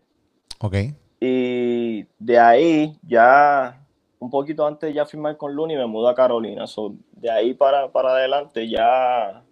Ok. 0.61 0.77
Y 1.19 2.05
de 2.17 2.39
ahí 2.39 2.97
ya, 3.03 3.85
un 4.21 4.31
poquito 4.31 4.65
antes 4.65 4.89
de 4.89 4.95
ya 4.95 5.05
firmar 5.05 5.37
con 5.37 5.53
Luni, 5.53 5.75
me 5.75 5.85
mudé 5.85 6.11
a 6.11 6.15
Carolina. 6.15 6.69
So, 6.69 6.95
de 7.11 7.29
ahí 7.29 7.55
para, 7.55 7.91
para 7.91 8.11
adelante 8.11 8.69
ya 8.69 9.43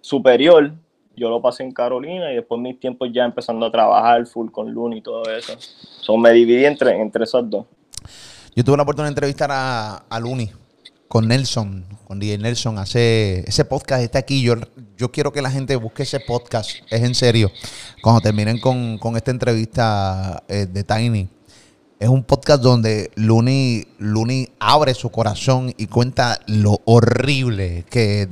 superior, 0.00 0.72
yo 1.14 1.30
lo 1.30 1.40
pasé 1.40 1.62
en 1.62 1.70
Carolina 1.70 2.32
y 2.32 2.34
después 2.34 2.60
mis 2.60 2.80
tiempos 2.80 3.08
ya 3.12 3.24
empezando 3.24 3.64
a 3.64 3.70
trabajar 3.70 4.26
full 4.26 4.50
con 4.50 4.68
Luni 4.72 4.98
y 4.98 5.02
todo 5.02 5.22
eso. 5.30 5.54
So, 5.60 6.16
me 6.16 6.32
dividí 6.32 6.64
entre, 6.64 7.00
entre 7.00 7.22
esos 7.22 7.48
dos. 7.48 7.66
Yo 8.56 8.64
tuve 8.64 8.76
la 8.76 8.82
oportunidad 8.82 9.10
de 9.10 9.12
entrevistar 9.12 9.50
a, 9.52 9.98
a 9.98 10.18
Luni 10.18 10.50
con 11.10 11.26
Nelson, 11.26 11.84
con 12.06 12.20
DJ 12.20 12.38
Nelson, 12.38 12.78
hace 12.78 13.40
ese 13.40 13.64
podcast 13.64 14.00
está 14.04 14.20
aquí. 14.20 14.42
Yo, 14.42 14.54
yo 14.96 15.10
quiero 15.10 15.32
que 15.32 15.42
la 15.42 15.50
gente 15.50 15.74
busque 15.74 16.04
ese 16.04 16.20
podcast, 16.20 16.70
es 16.88 17.02
en 17.02 17.16
serio. 17.16 17.50
Cuando 18.00 18.20
terminen 18.20 18.60
con, 18.60 18.96
con 18.96 19.16
esta 19.16 19.32
entrevista 19.32 20.44
eh, 20.46 20.68
de 20.72 20.84
Tiny, 20.84 21.28
es 21.98 22.08
un 22.08 22.22
podcast 22.22 22.62
donde 22.62 23.10
Luni, 23.16 23.88
Luni 23.98 24.50
abre 24.60 24.94
su 24.94 25.10
corazón 25.10 25.74
y 25.76 25.88
cuenta 25.88 26.38
lo 26.46 26.78
horrible 26.84 27.84
que 27.90 28.28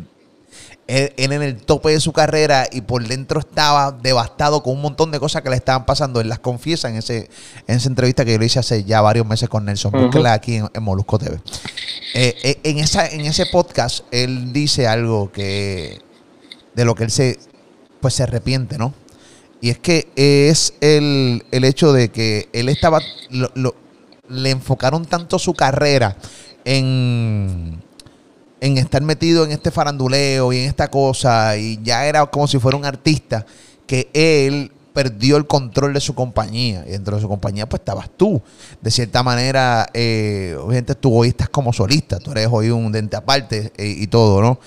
él, 0.89 1.13
él 1.17 1.33
en 1.33 1.43
el 1.43 1.57
tope 1.57 1.91
de 1.91 2.01
su 2.01 2.13
carrera 2.13 2.67
y 2.73 2.81
por 2.81 3.07
dentro 3.07 3.39
estaba 3.39 3.93
devastado 3.93 4.63
con 4.65 4.73
un 4.75 4.83
montón 4.83 5.11
de 5.13 5.21
cosas 5.21 5.43
que 5.43 5.51
le 5.51 5.57
estaban 5.57 5.87
pasando. 5.87 6.21
Él 6.21 6.29
las 6.29 6.41
confiesa 6.41 6.89
en, 6.89 6.97
ese, 6.97 7.31
en 7.69 7.77
esa 7.77 7.89
entrevista 7.89 8.25
que 8.25 8.33
yo 8.33 8.39
le 8.39 8.47
hice 8.47 8.59
hace 8.59 8.83
ya 8.83 9.01
varios 9.01 9.25
meses 9.27 9.49
con 9.49 9.65
Nelson. 9.67 9.95
Ujú. 9.95 10.07
Búsquela 10.07 10.33
aquí 10.33 10.57
en, 10.57 10.69
en 10.75 10.83
Molusco 10.83 11.19
TV. 11.19 11.39
Eh, 12.15 12.35
eh, 12.43 12.59
en, 12.65 12.79
esa, 12.79 13.07
en 13.07 13.21
ese 13.21 13.47
podcast, 13.47 14.05
él 14.11 14.53
dice 14.53 14.87
algo 14.89 15.31
que 15.31 16.01
de 16.75 16.85
lo 16.85 16.95
que 16.95 17.05
él 17.05 17.11
se, 17.11 17.39
pues 18.01 18.15
se 18.15 18.23
arrepiente, 18.25 18.79
¿no? 18.79 18.95
Y 19.61 19.71
es 19.71 19.79
que 19.79 20.09
es 20.17 20.75
el, 20.81 21.45
el 21.51 21.65
hecho 21.65 21.93
de 21.93 22.11
que 22.11 22.49
él 22.53 22.69
estaba, 22.69 23.01
lo- 23.31 23.51
lo- 23.55 23.75
le 24.29 24.51
enfocaron 24.51 25.05
tanto 25.05 25.39
su 25.39 25.53
carrera 25.55 26.17
en, 26.65 27.83
en 28.61 28.79
estar 28.79 29.03
metido 29.03 29.45
en 29.45 29.53
este 29.53 29.71
faranduleo 29.71 30.53
y 30.53 30.59
en 30.59 30.69
esta 30.69 30.89
cosa, 30.89 31.57
y 31.57 31.79
ya 31.83 32.07
era 32.07 32.27
como 32.27 32.47
si 32.47 32.59
fuera 32.59 32.77
un 32.77 32.85
artista, 32.85 33.47
que 33.87 34.11
él 34.13 34.73
perdió 34.93 35.37
el 35.37 35.47
control 35.47 35.95
de 35.95 36.01
su 36.01 36.15
compañía. 36.15 36.85
Y 36.87 36.91
dentro 36.91 37.15
de 37.17 37.23
su 37.23 37.29
compañía, 37.29 37.69
pues 37.69 37.81
estabas 37.81 38.11
tú. 38.17 38.43
De 38.81 38.91
cierta 38.91 39.23
manera, 39.23 39.89
eh, 39.95 40.57
obviamente 40.61 40.95
tú 40.97 41.17
hoy 41.17 41.29
estás 41.29 41.49
como 41.49 41.73
solista, 41.73 42.19
tú 42.19 42.33
eres 42.33 42.49
hoy 42.51 42.71
un 42.71 42.91
dente 42.91 43.17
aparte 43.17 43.73
eh, 43.77 43.87
y 43.87 44.07
todo, 44.09 44.43
¿no? 44.43 44.59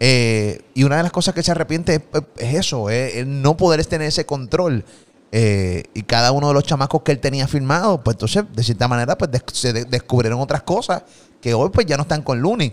Eh, 0.00 0.60
y 0.74 0.84
una 0.84 0.98
de 0.98 1.02
las 1.04 1.12
cosas 1.12 1.34
que 1.34 1.42
se 1.42 1.50
arrepiente 1.50 1.94
es, 1.94 2.02
es 2.36 2.54
eso, 2.54 2.90
es 2.90 3.16
el 3.16 3.40
no 3.42 3.56
poder 3.56 3.84
tener 3.86 4.08
ese 4.08 4.26
control. 4.26 4.84
Eh, 5.32 5.84
y 5.94 6.02
cada 6.04 6.32
uno 6.32 6.48
de 6.48 6.54
los 6.54 6.64
chamacos 6.64 7.02
que 7.02 7.12
él 7.12 7.18
tenía 7.18 7.48
firmado, 7.48 8.02
pues 8.02 8.14
entonces, 8.14 8.44
de 8.54 8.62
cierta 8.62 8.88
manera, 8.88 9.18
pues 9.18 9.30
se 9.52 9.72
de- 9.72 9.84
descubrieron 9.84 10.40
otras 10.40 10.62
cosas 10.62 11.02
que 11.40 11.54
hoy 11.54 11.70
pues 11.70 11.86
ya 11.86 11.96
no 11.96 12.02
están 12.02 12.22
con 12.22 12.40
Looney. 12.40 12.70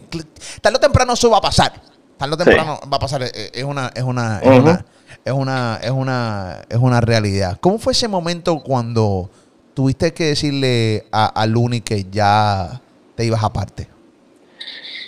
Tarde 0.61 0.77
o 0.77 0.79
temprano 0.79 1.13
eso 1.13 1.29
va 1.29 1.37
a 1.37 1.41
pasar. 1.41 1.73
Tarde 2.17 2.33
o 2.33 2.37
Sí. 2.37 2.43
temprano 2.43 2.79
va 2.91 2.97
a 2.97 2.99
pasar. 2.99 3.23
Eh, 3.23 3.51
Es 3.53 3.63
una, 3.63 3.91
es 3.95 4.03
una, 4.03 4.39
es 4.39 4.51
una, 4.51 4.85
es 5.23 5.33
una, 5.33 5.79
es 5.81 5.91
una, 5.91 6.61
es 6.69 6.77
una 6.77 7.01
realidad. 7.01 7.57
¿Cómo 7.61 7.77
fue 7.79 7.93
ese 7.93 8.07
momento 8.07 8.59
cuando 8.63 9.29
tuviste 9.73 10.13
que 10.13 10.25
decirle 10.25 11.05
a, 11.11 11.25
a 11.27 11.45
Looney 11.45 11.81
que 11.81 12.05
ya 12.09 12.81
te 13.15 13.25
ibas 13.25 13.43
aparte? 13.43 13.87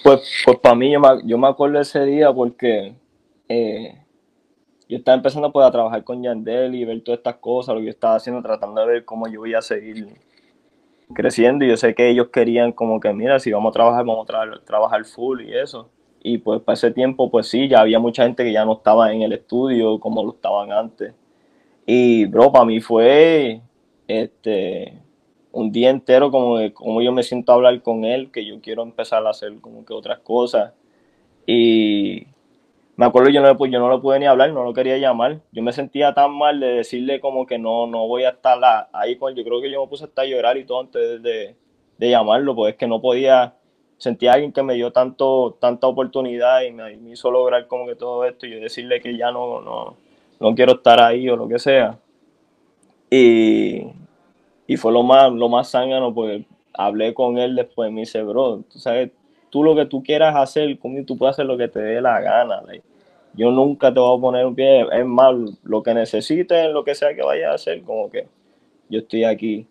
Pues, 0.03 0.21
pues 0.45 0.57
para 0.59 0.75
mí, 0.75 0.91
yo 0.91 0.99
me, 0.99 1.07
yo 1.25 1.37
me 1.37 1.47
acuerdo 1.47 1.75
de 1.77 1.81
ese 1.81 2.03
día 2.05 2.31
porque 2.31 2.95
eh, 3.49 3.97
yo 4.87 4.97
estaba 4.97 5.15
empezando 5.17 5.51
pues, 5.51 5.65
a 5.67 5.71
trabajar 5.71 6.03
con 6.03 6.21
Yandel 6.23 6.75
y 6.75 6.85
ver 6.85 7.01
todas 7.03 7.19
estas 7.19 7.35
cosas, 7.37 7.73
lo 7.75 7.79
que 7.81 7.87
yo 7.87 7.91
estaba 7.91 8.15
haciendo, 8.15 8.41
tratando 8.41 8.81
de 8.81 8.87
ver 8.87 9.05
cómo 9.05 9.27
yo 9.27 9.45
iba 9.45 9.59
a 9.59 9.61
seguir 9.63 10.07
creciendo. 11.13 11.65
Y 11.65 11.69
yo 11.69 11.77
sé 11.77 11.95
que 11.95 12.09
ellos 12.09 12.29
querían 12.29 12.71
como 12.71 12.99
que, 12.99 13.13
mira, 13.13 13.39
si 13.39 13.51
vamos 13.51 13.71
a 13.71 13.73
trabajar, 13.73 14.05
vamos 14.05 14.29
a 14.29 14.33
tra- 14.33 14.63
trabajar 14.63 15.05
full 15.05 15.41
y 15.41 15.57
eso. 15.57 15.89
Y 16.21 16.39
pues 16.39 16.61
para 16.61 16.73
ese 16.73 16.91
tiempo, 16.91 17.29
pues 17.31 17.47
sí, 17.47 17.67
ya 17.67 17.79
había 17.81 17.99
mucha 17.99 18.23
gente 18.23 18.43
que 18.43 18.51
ya 18.51 18.65
no 18.65 18.73
estaba 18.73 19.13
en 19.13 19.21
el 19.21 19.33
estudio 19.33 19.99
como 19.99 20.23
lo 20.23 20.31
estaban 20.31 20.71
antes. 20.71 21.13
Y, 21.85 22.25
bro, 22.25 22.51
para 22.51 22.65
mí 22.65 22.81
fue 22.81 23.61
este, 24.07 24.93
un 25.51 25.71
día 25.71 25.89
entero 25.89 26.31
como 26.31 26.57
de 26.57 26.73
cómo 26.73 27.01
yo 27.01 27.11
me 27.13 27.23
siento 27.23 27.51
a 27.51 27.55
hablar 27.55 27.81
con 27.81 28.03
él, 28.03 28.31
que 28.31 28.45
yo 28.45 28.59
quiero 28.61 28.83
empezar 28.83 29.25
a 29.25 29.29
hacer 29.29 29.59
como 29.61 29.85
que 29.85 29.93
otras 29.93 30.19
cosas. 30.19 30.73
Y 31.45 32.27
me 32.97 33.05
acuerdo 33.05 33.29
yo 33.29 33.41
no, 33.41 33.47
le, 33.47 33.53
pu- 33.55 33.69
yo 33.71 33.79
no 33.79 33.89
lo 33.89 34.01
pude 34.01 34.19
ni 34.19 34.25
hablar, 34.25 34.51
no 34.51 34.63
lo 34.63 34.73
quería 34.73 34.97
llamar. 34.97 35.41
Yo 35.51 35.61
me 35.63 35.71
sentía 35.71 36.13
tan 36.13 36.31
mal 36.33 36.59
de 36.59 36.67
decirle 36.67 37.19
como 37.19 37.45
que 37.45 37.59
no, 37.59 37.87
no 37.87 38.07
voy 38.07 38.23
a 38.23 38.29
estar 38.31 38.59
ahí 38.93 39.17
con. 39.17 39.35
Yo 39.35 39.43
creo 39.43 39.61
que 39.61 39.71
yo 39.71 39.81
me 39.83 39.87
puse 39.87 40.05
hasta 40.05 40.23
a 40.23 40.25
llorar 40.25 40.57
y 40.57 40.65
todo 40.65 40.81
antes 40.81 41.21
de, 41.23 41.55
de 41.97 42.09
llamarlo, 42.09 42.55
pues 42.55 42.73
es 42.73 42.79
que 42.79 42.87
no 42.87 42.99
podía, 43.01 43.53
sentía 43.97 44.31
a 44.31 44.33
alguien 44.35 44.51
que 44.51 44.63
me 44.63 44.73
dio 44.75 44.91
tanto, 44.91 45.57
tanta 45.61 45.87
oportunidad 45.87 46.61
y 46.63 46.71
me, 46.71 46.93
hizo 47.11 47.29
lograr 47.31 47.67
como 47.67 47.85
que 47.87 47.95
todo 47.95 48.25
esto 48.25 48.47
y 48.47 48.51
yo 48.51 48.59
decirle 48.59 48.99
que 49.01 49.15
ya 49.17 49.31
no, 49.31 49.61
no, 49.61 49.95
no 50.39 50.55
quiero 50.55 50.73
estar 50.73 50.99
ahí 50.99 51.29
o 51.29 51.35
lo 51.37 51.47
que 51.47 51.59
sea. 51.59 51.99
Y, 53.09 53.83
y 54.67 54.77
fue 54.77 54.91
lo 54.91 55.03
más, 55.03 55.31
lo 55.31 55.49
más 55.49 55.71
porque 56.13 56.45
hablé 56.73 57.13
con 57.13 57.37
él 57.37 57.55
después, 57.55 57.91
me 57.91 58.01
dice, 58.01 58.23
bro, 58.23 58.63
tú 58.71 58.79
sabes, 58.79 59.11
tú 59.49 59.63
lo 59.63 59.75
que 59.75 59.85
tú 59.85 60.03
quieras 60.03 60.35
hacer 60.35 60.77
conmigo, 60.79 61.05
tú 61.05 61.17
puedes 61.17 61.35
hacer 61.35 61.45
lo 61.45 61.57
que 61.57 61.67
te 61.67 61.79
dé 61.79 62.01
la 62.01 62.19
gana. 62.21 62.61
yo 63.33 63.51
nunca 63.51 63.93
te 63.93 63.99
voy 63.99 64.17
a 64.17 64.21
poner 64.21 64.45
un 64.45 64.55
pie, 64.55 64.85
es 64.91 65.05
más, 65.05 65.33
lo 65.63 65.83
que 65.83 65.93
necesites, 65.93 66.71
lo 66.71 66.83
que 66.83 66.95
sea 66.95 67.13
que 67.15 67.21
vayas 67.23 67.51
a 67.51 67.55
hacer, 67.55 67.81
como 67.83 68.09
que 68.09 68.27
yo 68.89 68.99
estoy 68.99 69.23
aquí. 69.23 69.67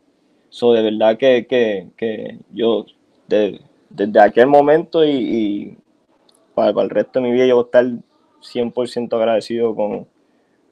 So, 0.48 0.72
de 0.72 0.82
verdad 0.82 1.18
que, 1.18 1.46
que, 1.46 1.88
que 1.96 2.38
yo, 2.52 2.86
de- 3.28 3.60
desde 3.90 4.20
aquel 4.20 4.46
momento 4.46 5.04
y, 5.04 5.76
para, 6.54 6.70
el 6.82 6.90
resto 6.90 7.20
de 7.20 7.26
mi 7.26 7.32
vida, 7.32 7.46
yo 7.46 7.56
voy 7.56 7.64
a 7.64 7.66
estar 7.66 7.84
100% 8.40 9.16
agradecido 9.16 9.74
con, 9.74 10.06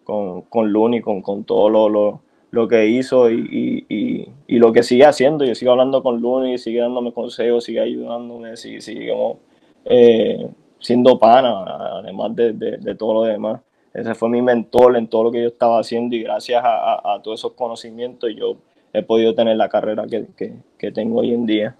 con, 0.04 0.42
con 0.42 0.72
Looney, 0.72 1.00
con, 1.00 1.20
con 1.22 1.44
todo 1.44 1.68
lo, 1.68 1.88
lo, 1.88 2.20
lo 2.54 2.68
que 2.68 2.86
hizo 2.86 3.30
y, 3.30 3.84
y, 3.88 4.28
y, 4.46 4.58
lo 4.58 4.72
que 4.72 4.82
sigue 4.82 5.04
haciendo. 5.04 5.44
Yo 5.44 5.54
sigo 5.54 5.72
hablando 5.72 6.02
con 6.02 6.20
Looney, 6.20 6.56
sigue 6.58 6.80
dándome 6.80 7.12
consejos, 7.12 7.64
sigue 7.64 7.80
ayudándome, 7.80 8.56
sigue, 8.56 8.80
sigue 8.80 9.10
como, 9.10 9.38
eh, 9.84 10.48
siendo 10.80 11.18
pana, 11.18 11.64
además 11.98 12.34
de, 12.36 12.52
de, 12.52 12.76
de 12.78 12.94
todo 12.94 13.14
lo 13.14 13.22
demás. 13.22 13.60
Ese 13.92 14.14
fue 14.14 14.28
mi 14.28 14.40
mentor 14.40 14.96
en 14.96 15.06
todo 15.08 15.24
lo 15.24 15.32
que 15.32 15.42
yo 15.42 15.48
estaba 15.48 15.80
haciendo 15.80 16.16
y 16.16 16.22
gracias 16.22 16.64
a, 16.64 16.94
a, 16.94 17.14
a 17.14 17.22
todos 17.22 17.40
esos 17.40 17.52
conocimientos 17.52 18.30
yo 18.36 18.56
he 18.92 19.02
podido 19.02 19.34
tener 19.34 19.56
la 19.56 19.68
carrera 19.68 20.06
que, 20.06 20.26
que, 20.36 20.54
que 20.78 20.92
tengo 20.92 21.20
hoy 21.20 21.34
en 21.34 21.46
día. 21.46 21.76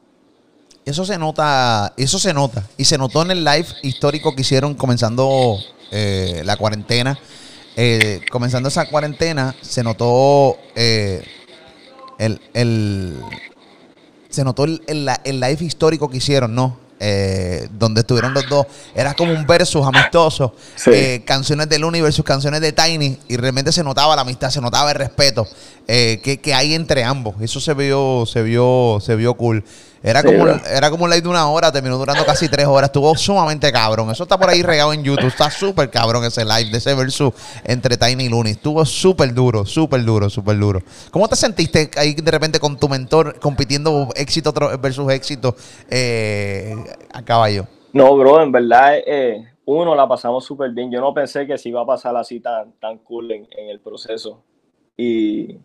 Eso 0.84 1.04
se 1.04 1.16
nota, 1.16 1.94
eso 1.96 2.18
se 2.18 2.34
nota. 2.34 2.64
Y 2.76 2.84
se 2.84 2.98
notó 2.98 3.22
en 3.22 3.30
el 3.30 3.44
live 3.44 3.66
histórico 3.82 4.34
que 4.34 4.42
hicieron 4.42 4.74
comenzando 4.74 5.56
eh, 5.90 6.42
la 6.44 6.56
cuarentena. 6.56 7.18
Eh, 7.76 8.20
comenzando 8.30 8.68
esa 8.68 8.86
cuarentena, 8.86 9.54
se 9.60 9.82
notó 9.82 10.56
eh, 10.76 11.24
el, 12.18 12.40
el- 12.54 13.20
se 14.28 14.44
notó 14.44 14.64
el, 14.64 14.82
el, 14.86 15.08
el 15.24 15.40
live 15.40 15.58
histórico 15.64 16.08
que 16.08 16.16
hicieron, 16.18 16.54
¿no? 16.54 16.78
Eh, 17.00 17.68
donde 17.72 18.00
estuvieron 18.00 18.32
los 18.34 18.48
dos. 18.48 18.66
Era 18.94 19.14
como 19.14 19.32
un 19.32 19.46
versus 19.46 19.84
amistoso. 19.86 20.54
Sí. 20.76 20.90
Eh, 20.92 21.22
canciones 21.24 21.68
de 21.68 21.78
Looney 21.78 22.00
versus 22.00 22.24
canciones 22.24 22.60
de 22.60 22.72
Tiny. 22.72 23.18
Y 23.28 23.36
realmente 23.36 23.70
se 23.72 23.84
notaba 23.84 24.16
la 24.16 24.22
amistad, 24.22 24.50
se 24.50 24.60
notaba 24.60 24.90
el 24.92 24.96
respeto 24.96 25.46
que, 25.86 26.40
que 26.42 26.54
hay 26.54 26.74
entre 26.74 27.04
ambos. 27.04 27.34
Eso 27.40 27.60
se 27.60 27.74
vio, 27.74 28.24
se 28.26 28.42
vio, 28.42 28.98
se 29.04 29.16
vio 29.16 29.34
cool. 29.34 29.64
Era, 30.06 30.20
Sí, 30.20 30.26
como, 30.26 30.44
bro. 30.44 30.60
era 30.66 30.90
como 30.90 31.04
un 31.04 31.10
live 31.10 31.22
de 31.22 31.28
una 31.28 31.48
hora, 31.48 31.72
terminó 31.72 31.96
durando 31.96 32.26
casi 32.26 32.46
tres 32.46 32.66
horas. 32.66 32.88
Estuvo 32.88 33.16
sumamente 33.16 33.72
cabrón. 33.72 34.10
Eso 34.10 34.24
está 34.24 34.36
por 34.36 34.50
ahí 34.50 34.62
regado 34.62 34.92
en 34.92 35.02
YouTube. 35.02 35.28
Está 35.28 35.50
súper 35.50 35.90
cabrón 35.90 36.22
ese 36.24 36.44
live 36.44 36.70
de 36.70 36.76
ese 36.76 36.94
versus 36.94 37.32
entre 37.64 37.96
Tiny 37.96 38.24
y 38.24 38.28
Looney. 38.28 38.52
Estuvo 38.52 38.84
súper 38.84 39.32
duro, 39.32 39.64
súper 39.64 40.04
duro, 40.04 40.28
súper 40.28 40.58
duro. 40.58 40.82
¿Cómo 41.10 41.26
te 41.26 41.36
sentiste 41.36 41.90
ahí 41.96 42.12
de 42.12 42.30
repente 42.30 42.60
con 42.60 42.78
tu 42.78 42.86
mentor 42.86 43.40
compitiendo 43.40 44.10
éxito 44.14 44.52
versus 44.78 45.10
éxito 45.10 45.56
eh, 45.88 46.76
a 47.14 47.22
caballo? 47.22 47.66
No, 47.94 48.14
bro, 48.18 48.42
en 48.42 48.52
verdad, 48.52 48.98
eh, 49.06 49.42
uno 49.64 49.94
la 49.94 50.06
pasamos 50.06 50.44
súper 50.44 50.70
bien. 50.72 50.90
Yo 50.92 51.00
no 51.00 51.14
pensé 51.14 51.46
que 51.46 51.56
se 51.56 51.70
iba 51.70 51.80
a 51.80 51.86
pasar 51.86 52.14
así 52.18 52.40
tan, 52.40 52.72
tan 52.72 52.98
cool 52.98 53.32
en, 53.32 53.48
en 53.56 53.70
el 53.70 53.80
proceso. 53.80 54.42
Y, 54.98 55.56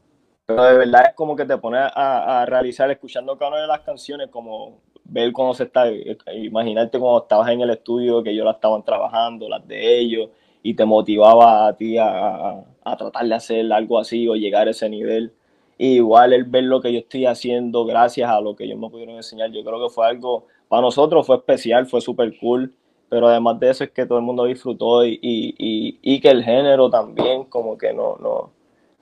pero 0.50 0.64
de 0.64 0.78
verdad 0.80 1.04
es 1.10 1.14
como 1.14 1.36
que 1.36 1.46
te 1.46 1.60
pones 1.60 1.92
a, 1.94 2.42
a 2.42 2.46
realizar, 2.48 2.90
escuchando 2.90 3.38
cada 3.38 3.52
una 3.52 3.62
de 3.62 3.68
las 3.68 3.82
canciones, 3.82 4.30
como 4.30 4.80
ver 5.04 5.32
cómo 5.32 5.54
se 5.54 5.66
está, 5.66 5.86
imaginarte 6.34 6.98
cuando 6.98 7.22
estabas 7.22 7.52
en 7.52 7.62
el 7.62 7.70
estudio 7.70 8.24
que 8.24 8.32
ellos 8.32 8.46
la 8.46 8.54
estaban 8.54 8.84
trabajando, 8.84 9.48
las 9.48 9.68
de 9.68 10.00
ellos, 10.00 10.32
y 10.64 10.74
te 10.74 10.86
motivaba 10.86 11.68
a 11.68 11.78
ti 11.78 12.00
a, 12.00 12.64
a 12.84 12.98
tratar 12.98 13.28
de 13.28 13.36
hacer 13.36 13.72
algo 13.72 14.00
así 14.00 14.28
o 14.28 14.34
llegar 14.34 14.68
a 14.68 14.72
ese 14.72 14.90
nivel. 14.90 15.32
igual 15.78 16.34
el 16.34 16.46
ver 16.46 16.64
lo 16.64 16.82
que 16.82 16.94
yo 16.94 16.98
estoy 16.98 17.28
haciendo 17.28 17.86
gracias 17.86 18.28
a 18.28 18.42
lo 18.42 18.56
que 18.56 18.64
ellos 18.64 18.80
me 18.80 18.90
pudieron 18.90 19.18
enseñar, 19.18 19.52
yo 19.52 19.64
creo 19.64 19.88
que 19.88 19.94
fue 19.94 20.08
algo, 20.08 20.48
para 20.68 20.82
nosotros 20.82 21.28
fue 21.28 21.36
especial, 21.36 21.86
fue 21.86 22.02
súper 22.02 22.36
cool, 22.40 22.74
pero 23.08 23.28
además 23.28 23.60
de 23.60 23.70
eso 23.70 23.84
es 23.84 23.92
que 23.92 24.08
todo 24.08 24.18
el 24.18 24.26
mundo 24.26 24.46
disfrutó 24.46 25.06
y, 25.06 25.20
y, 25.22 26.00
y, 26.02 26.20
que 26.20 26.32
el 26.32 26.44
género 26.44 26.90
también 26.90 27.44
como 27.44 27.78
que 27.78 27.94
no, 27.94 28.18
no 28.18 28.59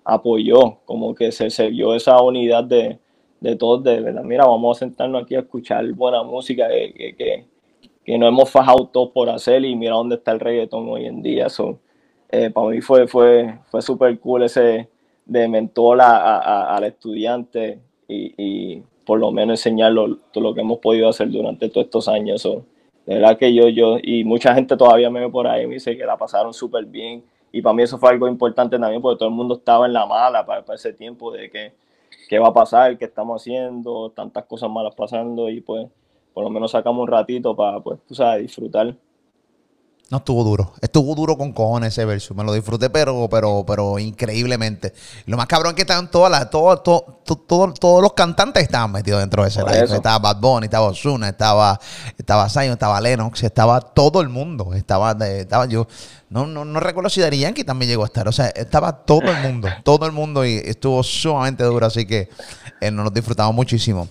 apoyó, 0.08 0.80
como 0.86 1.14
que 1.14 1.34
se, 1.34 1.50
se 1.50 1.68
vio 1.70 1.94
esa 1.94 2.22
unidad 2.22 2.64
de, 2.64 2.98
de 3.42 3.56
todos, 3.58 3.84
de 3.84 4.00
verdad, 4.00 4.24
mira, 4.24 4.46
vamos 4.46 4.78
a 4.78 4.80
sentarnos 4.80 5.24
aquí 5.24 5.36
a 5.36 5.40
escuchar 5.40 5.86
buena 5.92 6.24
música 6.24 6.70
que, 6.70 7.14
que, 7.18 7.46
que, 8.06 8.18
no 8.18 8.26
hemos 8.26 8.50
fajado 8.50 8.88
todos 8.88 9.10
por 9.10 9.30
hacer 9.30 9.66
y 9.66 9.76
mira 9.76 9.96
dónde 9.96 10.16
está 10.16 10.32
el 10.32 10.40
reggaetón 10.40 10.88
hoy 10.88 11.06
en 11.06 11.22
día. 11.22 11.50
So, 11.50 11.80
eh, 12.30 12.50
para 12.50 12.70
mí 12.70 12.80
fue, 12.80 13.06
fue, 13.08 13.60
fue 13.70 13.82
súper 13.82 14.18
cool 14.20 14.44
ese 14.44 14.88
de 15.26 15.48
mentor 15.50 16.00
a, 16.02 16.74
al 16.74 16.86
estudiante 16.86 17.82
y, 18.08 18.34
y, 18.38 18.84
por 19.06 19.20
lo 19.20 19.32
menos 19.32 19.60
enseñarlo 19.60 20.18
todo 20.32 20.44
lo 20.44 20.54
que 20.54 20.62
hemos 20.62 20.80
podido 20.80 21.10
hacer 21.10 21.30
durante 21.30 21.70
todos 21.70 21.86
estos 21.86 22.08
años. 22.08 22.42
So, 22.42 22.66
de 23.06 23.16
verdad 23.16 23.38
que 23.38 23.54
yo, 23.54 23.68
yo, 23.68 23.98
y 24.02 24.24
mucha 24.24 24.54
gente 24.54 24.78
todavía 24.78 25.10
me 25.10 25.20
ve 25.20 25.30
por 25.30 25.48
ahí 25.48 25.64
y 25.64 25.68
me 25.68 25.74
dice 25.76 25.98
que 25.98 26.06
la 26.06 26.18
pasaron 26.18 26.54
súper 26.54 26.86
bien. 26.86 27.24
Y 27.52 27.62
para 27.62 27.74
mí 27.74 27.84
eso 27.84 27.98
fue 27.98 28.10
algo 28.10 28.28
importante 28.28 28.78
también 28.78 29.02
porque 29.02 29.20
todo 29.20 29.30
el 29.30 29.36
mundo 29.36 29.56
estaba 29.56 29.86
en 29.86 29.94
la 29.94 30.06
mala 30.06 30.46
para, 30.46 30.64
ese 30.74 30.94
tiempo 30.94 31.32
de 31.32 31.50
que 31.50 31.74
qué 32.30 32.40
va 32.40 32.50
a 32.50 32.54
pasar, 32.54 32.98
qué 32.98 33.06
estamos 33.06 33.42
haciendo, 33.42 34.12
tantas 34.12 34.46
cosas 34.46 34.70
malas 34.70 34.96
pasando 34.96 35.50
y 35.50 35.62
pues 35.62 35.88
por 36.34 36.44
lo 36.44 36.50
menos 36.52 36.72
sacamos 36.72 37.02
un 37.02 37.08
ratito 37.08 37.56
para, 37.56 37.80
pues, 37.80 38.00
tú 38.08 38.14
sabes, 38.14 38.44
disfrutar. 38.44 38.94
No 40.10 40.20
estuvo 40.20 40.42
duro. 40.42 40.74
Estuvo 40.80 41.14
duro 41.16 41.38
con 41.38 41.52
cojones 41.52 41.90
ese 41.94 42.06
verso. 42.06 42.34
Me 42.34 42.42
lo 42.46 42.54
disfruté, 42.54 42.90
pero, 42.90 43.28
pero, 43.30 43.66
pero 43.68 44.00
increíblemente. 44.00 44.94
Lo 45.26 45.36
más 45.36 45.48
cabrón 45.48 45.76
que 45.76 45.82
estaban 45.82 46.10
todas 46.10 46.32
las, 46.32 46.50
todo, 46.50 46.78
todo, 46.78 47.74
todos 47.74 48.02
los 48.02 48.14
cantantes 48.14 48.64
estaban 48.64 48.94
metidos 48.94 49.20
dentro 49.20 49.44
de 49.44 49.50
ese 49.50 49.62
live. 49.64 49.94
Estaba 49.94 50.20
Bad 50.20 50.40
Bunny, 50.40 50.66
estaba 50.66 50.88
Ozuna, 50.88 51.28
estaba, 51.28 51.78
estaba 52.18 52.50
Zion, 52.50 52.72
estaba 52.72 53.02
Lennox, 53.02 53.44
estaba 53.44 53.82
todo 53.82 54.22
el 54.22 54.30
mundo. 54.30 54.74
Estaba, 54.74 55.12
estaba 55.12 55.66
yo. 55.66 55.88
No, 56.30 56.46
no, 56.46 56.64
no 56.64 56.80
recuerdo 56.80 57.10
si 57.10 57.20
Dari 57.20 57.40
Yankee 57.40 57.66
también 57.66 57.90
llegó 57.90 58.04
a 58.04 58.08
estar. 58.08 58.30
O 58.30 58.32
sea, 58.32 58.48
estaba 58.48 58.94
todo 58.94 59.30
el 59.30 59.42
mundo, 59.42 59.68
todo 59.84 60.06
el 60.06 60.14
mundo 60.14 60.46
y 60.46 60.56
estuvo 60.56 61.04
sumamente 61.04 61.66
duro. 61.66 61.86
Así 61.86 62.06
que 62.06 62.30
eh, 62.80 62.92
nos 62.92 63.04
lo 63.04 63.12
disfrutamos 63.12 63.54
muchísimo. 63.54 64.08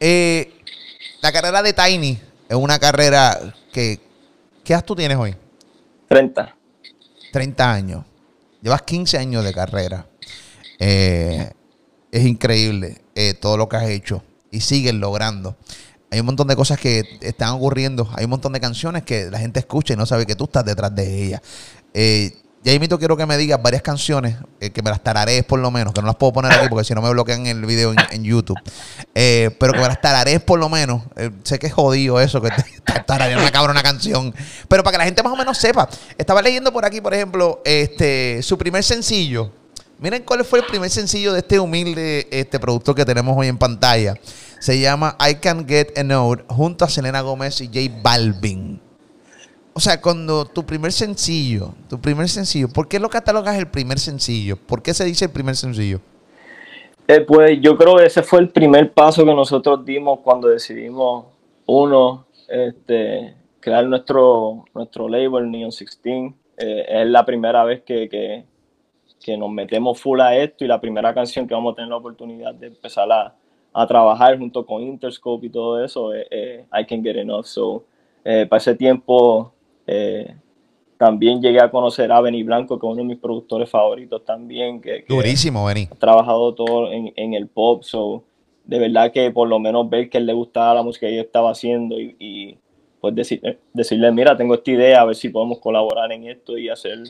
Eh, 0.00 0.54
la 1.20 1.32
carrera 1.32 1.62
de 1.62 1.74
Tiny 1.74 2.18
es 2.48 2.56
una 2.56 2.78
carrera 2.78 3.38
que 3.74 4.13
¿Qué 4.64 4.72
edad 4.72 4.84
tú 4.84 4.96
tienes 4.96 5.18
hoy? 5.18 5.36
30. 6.08 6.56
30 7.32 7.72
años. 7.72 8.04
Llevas 8.62 8.80
15 8.82 9.18
años 9.18 9.44
de 9.44 9.52
carrera. 9.52 10.06
Eh, 10.78 11.52
es 12.10 12.24
increíble 12.24 13.02
eh, 13.14 13.34
todo 13.34 13.58
lo 13.58 13.68
que 13.68 13.76
has 13.76 13.88
hecho 13.90 14.22
y 14.50 14.60
sigues 14.60 14.94
logrando. 14.94 15.56
Hay 16.10 16.20
un 16.20 16.26
montón 16.26 16.48
de 16.48 16.56
cosas 16.56 16.78
que 16.78 17.02
están 17.20 17.50
ocurriendo. 17.50 18.08
Hay 18.14 18.24
un 18.24 18.30
montón 18.30 18.54
de 18.54 18.60
canciones 18.60 19.02
que 19.02 19.30
la 19.30 19.38
gente 19.38 19.60
escucha 19.60 19.92
y 19.92 19.96
no 19.98 20.06
sabe 20.06 20.24
que 20.24 20.34
tú 20.34 20.44
estás 20.44 20.64
detrás 20.64 20.94
de 20.94 21.24
ellas. 21.24 21.42
Eh, 21.92 22.32
ya 22.64 22.72
invito 22.72 22.98
quiero 22.98 23.14
que 23.14 23.26
me 23.26 23.36
digas 23.36 23.60
varias 23.62 23.82
canciones, 23.82 24.36
eh, 24.58 24.70
que 24.70 24.80
me 24.80 24.88
las 24.88 25.02
tararees 25.02 25.44
por 25.44 25.60
lo 25.60 25.70
menos, 25.70 25.92
que 25.92 26.00
no 26.00 26.06
las 26.06 26.16
puedo 26.16 26.32
poner 26.32 26.50
aquí 26.50 26.66
porque 26.70 26.84
si 26.86 26.94
no 26.94 27.02
me 27.02 27.10
bloquean 27.10 27.46
el 27.46 27.66
video 27.66 27.92
en, 28.10 28.24
YouTube. 28.24 28.58
Eh, 29.14 29.54
pero 29.60 29.74
que 29.74 29.80
me 29.80 29.86
las 29.86 30.00
tararees 30.00 30.40
por 30.40 30.58
lo 30.58 30.70
menos. 30.70 31.02
Eh, 31.16 31.30
sé 31.42 31.58
que 31.58 31.66
es 31.66 31.74
jodido 31.74 32.18
eso, 32.22 32.40
que 32.40 32.48
tararear 33.06 33.38
una 33.38 33.52
cabrona 33.52 33.82
canción. 33.82 34.34
Pero 34.66 34.82
para 34.82 34.92
que 34.92 34.98
la 34.98 35.04
gente 35.04 35.22
más 35.22 35.34
o 35.34 35.36
menos 35.36 35.58
sepa. 35.58 35.90
Estaba 36.16 36.40
leyendo 36.40 36.72
por 36.72 36.86
aquí, 36.86 37.02
por 37.02 37.12
ejemplo, 37.12 37.60
este 37.66 38.42
su 38.42 38.56
primer 38.56 38.82
sencillo. 38.82 39.52
Miren 39.98 40.22
cuál 40.22 40.42
fue 40.42 40.60
el 40.60 40.64
primer 40.64 40.88
sencillo 40.88 41.34
de 41.34 41.40
este 41.40 41.60
humilde 41.60 42.26
este 42.30 42.58
productor 42.58 42.94
que 42.94 43.04
tenemos 43.04 43.36
hoy 43.36 43.48
en 43.48 43.58
pantalla. 43.58 44.14
Se 44.58 44.80
llama 44.80 45.18
I 45.20 45.34
Can 45.34 45.68
Get 45.68 45.98
a 45.98 46.02
Note 46.02 46.44
junto 46.48 46.86
a 46.86 46.88
Selena 46.88 47.20
Gómez 47.20 47.60
y 47.60 47.66
J 47.66 48.00
Balvin 48.02 48.83
o 49.74 49.80
sea, 49.80 50.00
cuando 50.00 50.44
tu 50.44 50.64
primer 50.64 50.92
sencillo, 50.92 51.74
tu 51.90 52.00
primer 52.00 52.28
sencillo, 52.28 52.68
¿por 52.68 52.86
qué 52.86 53.00
lo 53.00 53.08
catalogas 53.08 53.58
el 53.58 53.66
primer 53.66 53.98
sencillo? 53.98 54.56
¿Por 54.56 54.82
qué 54.82 54.94
se 54.94 55.04
dice 55.04 55.24
el 55.24 55.32
primer 55.32 55.56
sencillo? 55.56 56.00
Eh, 57.08 57.20
pues 57.20 57.60
yo 57.60 57.76
creo 57.76 57.96
que 57.96 58.06
ese 58.06 58.22
fue 58.22 58.38
el 58.38 58.50
primer 58.50 58.92
paso 58.92 59.24
que 59.24 59.34
nosotros 59.34 59.84
dimos 59.84 60.20
cuando 60.20 60.48
decidimos, 60.48 61.26
uno, 61.66 62.24
este, 62.48 63.34
crear 63.58 63.84
nuestro, 63.86 64.64
nuestro 64.74 65.08
label 65.08 65.50
Neon 65.50 65.70
16. 65.70 66.32
Eh, 66.56 66.86
es 66.88 67.06
la 67.08 67.26
primera 67.26 67.64
vez 67.64 67.82
que, 67.82 68.08
que, 68.08 68.44
nos 69.36 69.50
metemos 69.50 69.98
full 70.00 70.20
a 70.20 70.36
esto 70.36 70.64
y 70.64 70.68
la 70.68 70.80
primera 70.80 71.14
canción 71.14 71.48
que 71.48 71.54
vamos 71.54 71.72
a 71.72 71.76
tener 71.76 71.88
la 71.88 71.96
oportunidad 71.96 72.54
de 72.54 72.66
empezar 72.68 73.10
a, 73.10 73.34
trabajar 73.88 74.38
junto 74.38 74.64
con 74.64 74.82
Interscope 74.82 75.46
y 75.46 75.50
todo 75.50 75.82
eso 75.82 76.12
es 76.12 76.64
I 76.72 76.84
Can 76.86 77.02
Get 77.02 77.16
Enough. 77.16 77.46
So, 77.46 77.84
eh, 78.24 78.46
para 78.46 78.58
ese 78.58 78.74
tiempo 78.74 79.52
eh, 79.86 80.34
también 80.96 81.42
llegué 81.42 81.60
a 81.60 81.70
conocer 81.70 82.10
a 82.12 82.20
Benny 82.20 82.42
Blanco, 82.42 82.78
que 82.78 82.86
es 82.86 82.92
uno 82.92 83.02
de 83.02 83.08
mis 83.08 83.18
productores 83.18 83.68
favoritos 83.68 84.24
también. 84.24 84.80
Que, 84.80 85.04
Durísimo, 85.08 85.64
Benny. 85.64 85.88
Ha 85.90 85.96
trabajado 85.96 86.54
todo 86.54 86.90
en, 86.92 87.34
el 87.34 87.48
pop, 87.48 87.82
so 87.82 88.22
de 88.64 88.78
verdad 88.78 89.12
que 89.12 89.30
por 89.30 89.48
lo 89.48 89.58
menos 89.58 89.90
ver 89.90 90.08
que 90.08 90.18
él 90.18 90.26
le 90.26 90.32
gustaba 90.32 90.74
la 90.74 90.82
música 90.82 91.06
que 91.06 91.16
yo 91.16 91.22
estaba 91.22 91.50
haciendo 91.50 92.00
y, 92.00 92.56
pues 93.00 93.14
decirle, 93.74 94.12
mira, 94.12 94.34
tengo 94.34 94.54
esta 94.54 94.70
idea, 94.70 95.02
a 95.02 95.04
ver 95.04 95.14
si 95.16 95.28
podemos 95.28 95.58
colaborar 95.58 96.10
en 96.12 96.26
esto 96.26 96.56
y 96.56 96.70
hacer 96.70 97.00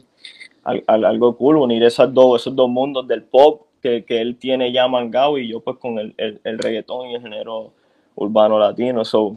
algo 0.86 1.36
cool, 1.36 1.58
unir 1.58 1.84
esas 1.84 2.12
dos, 2.12 2.40
esos 2.40 2.56
dos 2.56 2.68
mundos 2.68 3.06
del 3.06 3.22
pop 3.22 3.66
que, 3.80 4.04
él 4.08 4.36
tiene 4.36 4.72
ya 4.72 4.88
mangado 4.88 5.38
y 5.38 5.48
yo 5.48 5.60
pues 5.60 5.76
con 5.76 5.98
el, 5.98 6.14
el, 6.16 6.58
reggaetón 6.58 7.10
y 7.10 7.14
el 7.14 7.22
género 7.22 7.72
urbano 8.14 8.58
latino. 8.58 9.04
So, 9.04 9.36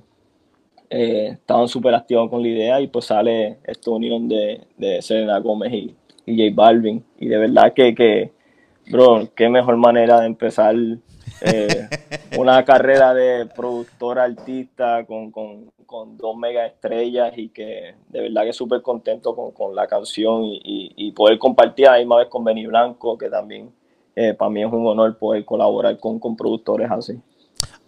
eh, 0.89 1.29
estaban 1.33 1.67
súper 1.67 1.93
activos 1.93 2.29
con 2.29 2.41
la 2.41 2.47
idea 2.47 2.81
y 2.81 2.87
pues 2.87 3.05
sale 3.05 3.57
esta 3.65 3.91
unión 3.91 4.27
de, 4.27 4.61
de 4.77 5.01
Selena 5.01 5.39
Gómez 5.39 5.73
y, 5.73 5.95
J 6.25 6.53
Balvin. 6.53 7.03
Y 7.17 7.27
de 7.27 7.37
verdad 7.37 7.73
que, 7.73 7.93
que, 7.95 8.31
bro, 8.89 9.29
qué 9.35 9.49
mejor 9.49 9.77
manera 9.77 10.19
de 10.21 10.27
empezar 10.27 10.75
eh, 11.41 11.87
una 12.37 12.63
carrera 12.65 13.13
de 13.13 13.45
productor 13.45 14.19
artista 14.19 15.05
con, 15.05 15.31
con, 15.31 15.71
con, 15.85 16.17
dos 16.17 16.35
mega 16.35 16.65
estrellas 16.65 17.33
y 17.37 17.49
que 17.49 17.95
de 18.09 18.21
verdad 18.21 18.43
que 18.43 18.53
súper 18.53 18.81
contento 18.81 19.35
con, 19.35 19.51
con, 19.51 19.75
la 19.75 19.87
canción 19.87 20.43
y, 20.43 20.93
y, 20.95 21.11
poder 21.11 21.37
compartir 21.37 21.87
a 21.87 21.93
la 21.93 21.97
misma 21.99 22.17
vez 22.17 22.27
con 22.27 22.43
Benny 22.43 22.65
Blanco, 22.65 23.17
que 23.17 23.29
también 23.29 23.71
eh, 24.15 24.33
para 24.33 24.49
mí 24.49 24.63
es 24.63 24.71
un 24.71 24.85
honor 24.87 25.17
poder 25.17 25.45
colaborar 25.45 25.99
con, 25.99 26.19
con 26.19 26.35
productores 26.35 26.89
así. 26.89 27.19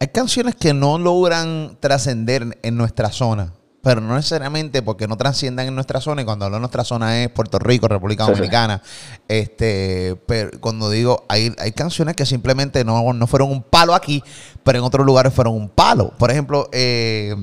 Hay 0.01 0.07
canciones 0.07 0.55
que 0.55 0.73
no 0.73 0.97
logran 0.97 1.77
trascender 1.81 2.57
en 2.61 2.77
nuestra 2.77 3.11
zona, 3.11 3.53
pero 3.81 3.99
no 3.99 4.15
necesariamente 4.15 4.81
porque 4.81 5.09
no 5.09 5.17
trasciendan 5.17 5.67
en 5.67 5.75
nuestra 5.75 5.99
zona, 5.99 6.21
y 6.21 6.25
cuando 6.25 6.45
hablo 6.45 6.55
de 6.55 6.61
nuestra 6.61 6.85
zona 6.85 7.21
es 7.21 7.29
Puerto 7.29 7.59
Rico, 7.59 7.89
República 7.89 8.25
Dominicana. 8.25 8.81
Este, 9.27 10.15
pero 10.25 10.51
cuando 10.61 10.89
digo, 10.89 11.25
hay, 11.27 11.53
hay 11.57 11.73
canciones 11.73 12.15
que 12.15 12.25
simplemente 12.25 12.85
no, 12.85 13.11
no 13.11 13.27
fueron 13.27 13.51
un 13.51 13.61
palo 13.61 13.93
aquí, 13.93 14.23
pero 14.63 14.79
en 14.79 14.85
otros 14.85 15.05
lugares 15.05 15.33
fueron 15.33 15.53
un 15.55 15.67
palo. 15.67 16.13
Por 16.17 16.31
ejemplo, 16.31 16.69
eh, 16.71 17.35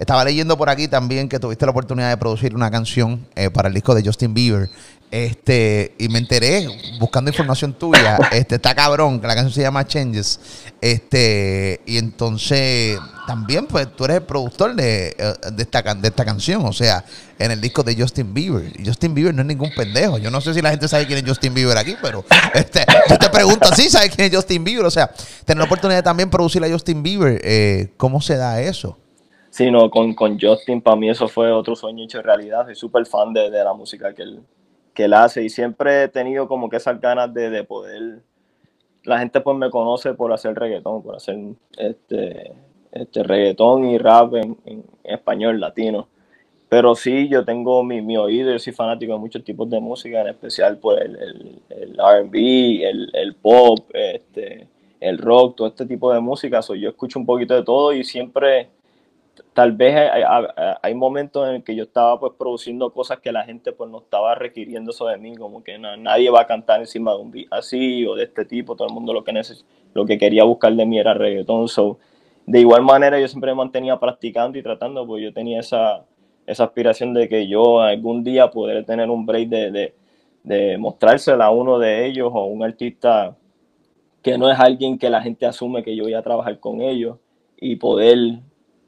estaba 0.00 0.24
leyendo 0.24 0.56
por 0.56 0.70
aquí 0.70 0.88
también 0.88 1.28
que 1.28 1.38
tuviste 1.38 1.66
la 1.66 1.72
oportunidad 1.72 2.08
de 2.08 2.16
producir 2.16 2.54
una 2.54 2.70
canción 2.70 3.26
eh, 3.36 3.50
para 3.50 3.68
el 3.68 3.74
disco 3.74 3.94
de 3.94 4.02
Justin 4.02 4.32
Bieber. 4.32 4.70
Este, 5.10 5.94
y 5.98 6.08
me 6.08 6.20
enteré 6.20 6.66
buscando 6.98 7.30
información 7.30 7.74
tuya. 7.74 8.16
Este, 8.32 8.54
está 8.54 8.74
cabrón, 8.74 9.20
que 9.20 9.26
la 9.26 9.34
canción 9.34 9.52
se 9.52 9.60
llama 9.60 9.86
Changes. 9.86 10.40
Este, 10.80 11.82
y 11.84 11.98
entonces 11.98 12.98
también, 13.26 13.66
pues, 13.66 13.94
tú 13.94 14.06
eres 14.06 14.18
el 14.18 14.22
productor 14.22 14.74
de, 14.74 15.14
eh, 15.18 15.34
de, 15.52 15.62
esta, 15.62 15.82
de 15.82 16.08
esta 16.08 16.24
canción. 16.24 16.64
O 16.64 16.72
sea, 16.72 17.04
en 17.38 17.50
el 17.50 17.60
disco 17.60 17.82
de 17.82 17.94
Justin 17.94 18.32
Bieber. 18.32 18.72
Y 18.80 18.86
Justin 18.86 19.12
Bieber 19.12 19.34
no 19.34 19.42
es 19.42 19.48
ningún 19.48 19.70
pendejo. 19.76 20.16
Yo 20.16 20.30
no 20.30 20.40
sé 20.40 20.54
si 20.54 20.62
la 20.62 20.70
gente 20.70 20.88
sabe 20.88 21.06
quién 21.06 21.18
es 21.18 21.28
Justin 21.28 21.52
Bieber 21.52 21.76
aquí, 21.76 21.94
pero 22.00 22.24
este, 22.54 22.86
yo 23.06 23.18
te 23.18 23.28
pregunto 23.28 23.68
si 23.74 23.90
¿sabes 23.90 24.14
quién 24.16 24.28
es 24.30 24.34
Justin 24.34 24.64
Bieber? 24.64 24.86
O 24.86 24.90
sea, 24.90 25.10
tener 25.44 25.58
la 25.58 25.64
oportunidad 25.64 25.98
de 25.98 26.04
también 26.04 26.30
producir 26.30 26.64
a 26.64 26.70
Justin 26.70 27.02
Bieber, 27.02 27.38
eh, 27.44 27.92
¿cómo 27.98 28.22
se 28.22 28.36
da 28.36 28.62
eso? 28.62 28.96
Sí, 29.50 29.68
no, 29.68 29.90
con, 29.90 30.14
con 30.14 30.38
Justin, 30.40 30.80
para 30.80 30.96
mí 30.96 31.10
eso 31.10 31.26
fue 31.26 31.50
otro 31.50 31.74
sueño 31.74 32.04
hecho 32.04 32.22
realidad. 32.22 32.66
Soy 32.66 32.76
súper 32.76 33.04
fan 33.04 33.32
de, 33.32 33.50
de, 33.50 33.64
la 33.64 33.74
música 33.74 34.14
que 34.14 34.22
él, 34.22 34.40
que 34.94 35.04
él 35.04 35.12
hace 35.12 35.42
y 35.42 35.50
siempre 35.50 36.04
he 36.04 36.08
tenido 36.08 36.46
como 36.46 36.70
que 36.70 36.76
esas 36.76 37.00
ganas 37.00 37.34
de, 37.34 37.50
de 37.50 37.64
poder. 37.64 38.20
La 39.02 39.18
gente 39.18 39.40
pues 39.40 39.56
me 39.56 39.68
conoce 39.70 40.14
por 40.14 40.32
hacer 40.32 40.54
reggaetón, 40.54 41.02
por 41.02 41.16
hacer 41.16 41.36
este, 41.76 42.52
este 42.92 43.22
reggaetón 43.24 43.86
y 43.86 43.98
rap 43.98 44.34
en, 44.34 44.56
español, 45.02 45.58
latino. 45.58 46.08
Pero 46.68 46.94
sí, 46.94 47.28
yo 47.28 47.44
tengo 47.44 47.82
mi, 47.82 48.00
mi, 48.00 48.16
oído, 48.16 48.52
yo 48.52 48.58
soy 48.60 48.72
fanático 48.72 49.14
de 49.14 49.18
muchos 49.18 49.42
tipos 49.42 49.68
de 49.68 49.80
música, 49.80 50.20
en 50.20 50.28
especial 50.28 50.78
pues 50.78 51.00
el, 51.00 51.16
el, 51.16 51.62
el 51.70 51.92
RB, 51.94 52.84
el, 52.84 53.10
el, 53.14 53.34
pop, 53.34 53.90
este, 53.92 54.68
el 55.00 55.18
rock, 55.18 55.56
todo 55.56 55.68
este 55.68 55.86
tipo 55.86 56.12
de 56.12 56.20
música. 56.20 56.62
So, 56.62 56.76
yo 56.76 56.90
escucho 56.90 57.18
un 57.18 57.26
poquito 57.26 57.54
de 57.54 57.64
todo 57.64 57.92
y 57.92 58.04
siempre 58.04 58.68
tal 59.54 59.72
vez 59.72 59.94
hay, 60.82 60.94
momentos 60.94 61.48
en 61.48 61.62
que 61.62 61.74
yo 61.74 61.84
estaba 61.84 62.18
pues 62.20 62.32
produciendo 62.38 62.92
cosas 62.92 63.18
que 63.18 63.32
la 63.32 63.44
gente 63.44 63.72
pues 63.72 63.90
no 63.90 63.98
estaba 63.98 64.34
requiriendo 64.34 64.90
eso 64.92 65.06
de 65.06 65.18
mí, 65.18 65.36
como 65.36 65.62
que 65.62 65.78
nadie 65.78 66.30
va 66.30 66.42
a 66.42 66.46
cantar 66.46 66.80
encima 66.80 67.12
de 67.12 67.18
un 67.18 67.30
beat 67.30 67.48
así 67.50 68.06
o 68.06 68.14
de 68.14 68.24
este 68.24 68.44
tipo, 68.44 68.76
todo 68.76 68.88
el 68.88 68.94
mundo 68.94 69.12
lo 69.12 69.24
que 69.24 69.32
lo 69.94 70.06
que 70.06 70.18
quería 70.18 70.44
buscar 70.44 70.72
de 70.74 70.86
mí 70.86 70.98
era 70.98 71.14
reggaetón, 71.14 71.68
so, 71.68 71.98
de 72.46 72.60
igual 72.60 72.82
manera 72.82 73.20
yo 73.20 73.28
siempre 73.28 73.52
me 73.52 73.56
mantenía 73.56 73.98
practicando 73.98 74.58
y 74.58 74.62
tratando, 74.62 75.06
pues 75.06 75.22
yo 75.22 75.32
tenía 75.32 75.60
esa, 75.60 76.04
esa 76.46 76.64
aspiración 76.64 77.14
de 77.14 77.28
que 77.28 77.48
yo 77.48 77.80
algún 77.80 78.22
día 78.24 78.50
pudiera 78.50 78.84
tener 78.84 79.10
un 79.10 79.26
break 79.26 79.48
de, 79.48 79.70
de, 79.70 79.94
de 80.42 80.78
mostrársela 80.78 81.46
a 81.46 81.50
uno 81.50 81.78
de 81.78 82.06
ellos 82.06 82.30
o 82.32 82.44
un 82.44 82.62
artista 82.62 83.36
que 84.22 84.36
no 84.38 84.50
es 84.50 84.58
alguien 84.58 84.98
que 84.98 85.10
la 85.10 85.22
gente 85.22 85.46
asume 85.46 85.82
que 85.82 85.96
yo 85.96 86.04
voy 86.04 86.14
a 86.14 86.22
trabajar 86.22 86.58
con 86.60 86.80
ellos 86.80 87.18
y 87.58 87.76
poder 87.76 88.40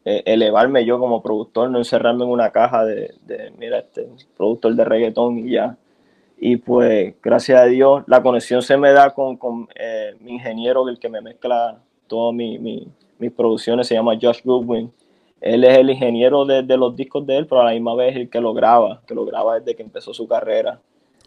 eh, 0.05 0.23
elevarme 0.27 0.85
yo 0.85 0.99
como 0.99 1.23
productor, 1.23 1.71
no 1.71 1.79
encerrarme 1.79 2.25
en 2.25 2.31
una 2.31 2.51
caja 2.51 2.85
de, 2.85 3.15
mira, 3.59 3.79
este 3.79 4.09
productor 4.37 4.75
de 4.75 4.85
reggaetón 4.85 5.39
y 5.39 5.53
ya. 5.53 5.77
Y 6.39 6.57
pues, 6.57 7.15
gracias 7.23 7.61
a 7.61 7.67
Dios, 7.67 8.03
la 8.07 8.23
conexión 8.23 8.63
se 8.63 8.77
me 8.77 8.93
da 8.93 9.11
con, 9.15 9.37
con 9.37 9.69
eh, 9.77 10.17
mi 10.21 10.33
ingeniero, 10.33 10.89
el 10.89 10.99
que 10.99 11.09
me 11.09 11.21
mezcla 11.21 11.79
todas 12.09 12.35
mi, 12.35 12.59
mis 12.59 13.33
producciones, 13.33 13.87
se 13.87 13.95
llama 13.95 14.19
Josh 14.21 14.41
Goodwin. 14.43 14.93
Él 15.41 15.65
es 15.65 15.79
el 15.79 15.91
ingeniero 15.91 16.45
de, 16.45 16.63
de, 16.63 16.77
los 16.77 16.95
discos 16.97 17.25
de 17.27 17.37
él, 17.37 17.47
pero 17.47 17.61
a 17.61 17.65
la 17.65 17.73
misma 17.73 17.95
vez 17.95 18.17
el 18.17 18.29
que 18.29 18.41
lo 18.41 18.53
graba, 18.55 19.03
que 19.07 19.15
lo 19.15 19.25
graba 19.25 19.59
desde 19.59 19.77
que 19.77 19.83
empezó 19.83 20.13
su 20.13 20.27
carrera. 20.27 20.81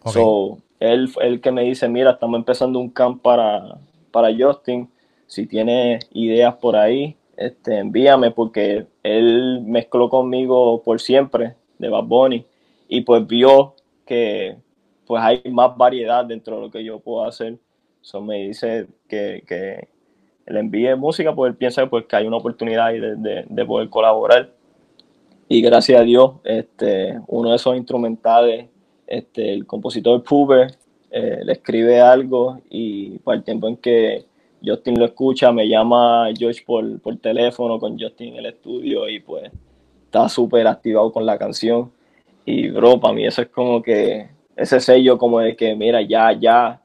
So, 0.04 0.58
él 0.78 1.10
el 1.20 1.40
que 1.40 1.50
me 1.50 1.62
dice, 1.62 1.88
mira, 1.88 2.12
estamos 2.12 2.38
empezando 2.38 2.78
un 2.78 2.90
camp 2.90 3.22
para, 3.22 3.78
para 4.10 4.28
Justin, 4.36 4.88
si 5.26 5.46
tiene 5.46 5.98
ideas 6.12 6.54
por 6.54 6.76
ahí, 6.76 7.16
este, 7.36 7.78
envíame 7.78 8.30
porque 8.30 8.86
él 9.02 9.62
mezcló 9.62 10.08
conmigo 10.08 10.82
por 10.82 11.00
siempre 11.00 11.54
de 11.78 11.88
Bad 11.88 12.04
Bunny 12.04 12.44
y 12.88 13.02
pues 13.02 13.26
vio 13.26 13.74
que 14.06 14.56
pues 15.06 15.22
hay 15.22 15.42
más 15.50 15.76
variedad 15.76 16.24
dentro 16.24 16.56
de 16.56 16.62
lo 16.62 16.70
que 16.70 16.82
yo 16.82 16.98
puedo 16.98 17.24
hacer. 17.24 17.58
Eso 18.02 18.20
me 18.20 18.48
dice 18.48 18.86
que, 19.08 19.42
que 19.46 19.88
le 20.46 20.60
envíe 20.60 20.94
música 20.96 21.34
porque 21.34 21.50
él 21.50 21.56
piensa 21.56 21.86
pues, 21.86 22.06
que 22.06 22.16
hay 22.16 22.26
una 22.26 22.36
oportunidad 22.36 22.92
de, 22.92 23.44
de, 23.48 23.64
poder 23.64 23.88
colaborar. 23.88 24.50
Y 25.48 25.60
gracias 25.60 26.00
a 26.00 26.04
Dios, 26.04 26.32
este, 26.44 27.20
uno 27.28 27.50
de 27.50 27.56
esos 27.56 27.76
instrumentales, 27.76 28.66
este, 29.06 29.52
el 29.52 29.66
compositor 29.66 30.22
Puber, 30.24 30.76
eh, 31.10 31.40
le 31.44 31.52
escribe 31.52 32.00
algo 32.00 32.60
y 32.68 33.18
para 33.20 33.38
el 33.38 33.44
tiempo 33.44 33.68
en 33.68 33.76
que 33.76 34.26
Justin 34.66 34.98
lo 34.98 35.04
escucha, 35.04 35.52
me 35.52 35.68
llama 35.68 36.28
George 36.36 36.62
por, 36.66 37.00
por 37.00 37.16
teléfono 37.18 37.78
con 37.78 37.98
Justin 37.98 38.32
en 38.32 38.36
el 38.36 38.46
estudio 38.46 39.08
y 39.08 39.20
pues 39.20 39.52
está 40.04 40.28
súper 40.28 40.66
activado 40.66 41.12
con 41.12 41.24
la 41.24 41.38
canción. 41.38 41.92
Y 42.44 42.68
bro, 42.70 42.98
para 42.98 43.14
mí 43.14 43.24
eso 43.24 43.42
es 43.42 43.48
como 43.48 43.80
que 43.82 44.28
ese 44.56 44.80
sello 44.80 45.18
como 45.18 45.40
de 45.40 45.54
que, 45.54 45.74
mira, 45.76 46.02
ya, 46.02 46.32
ya, 46.32 46.80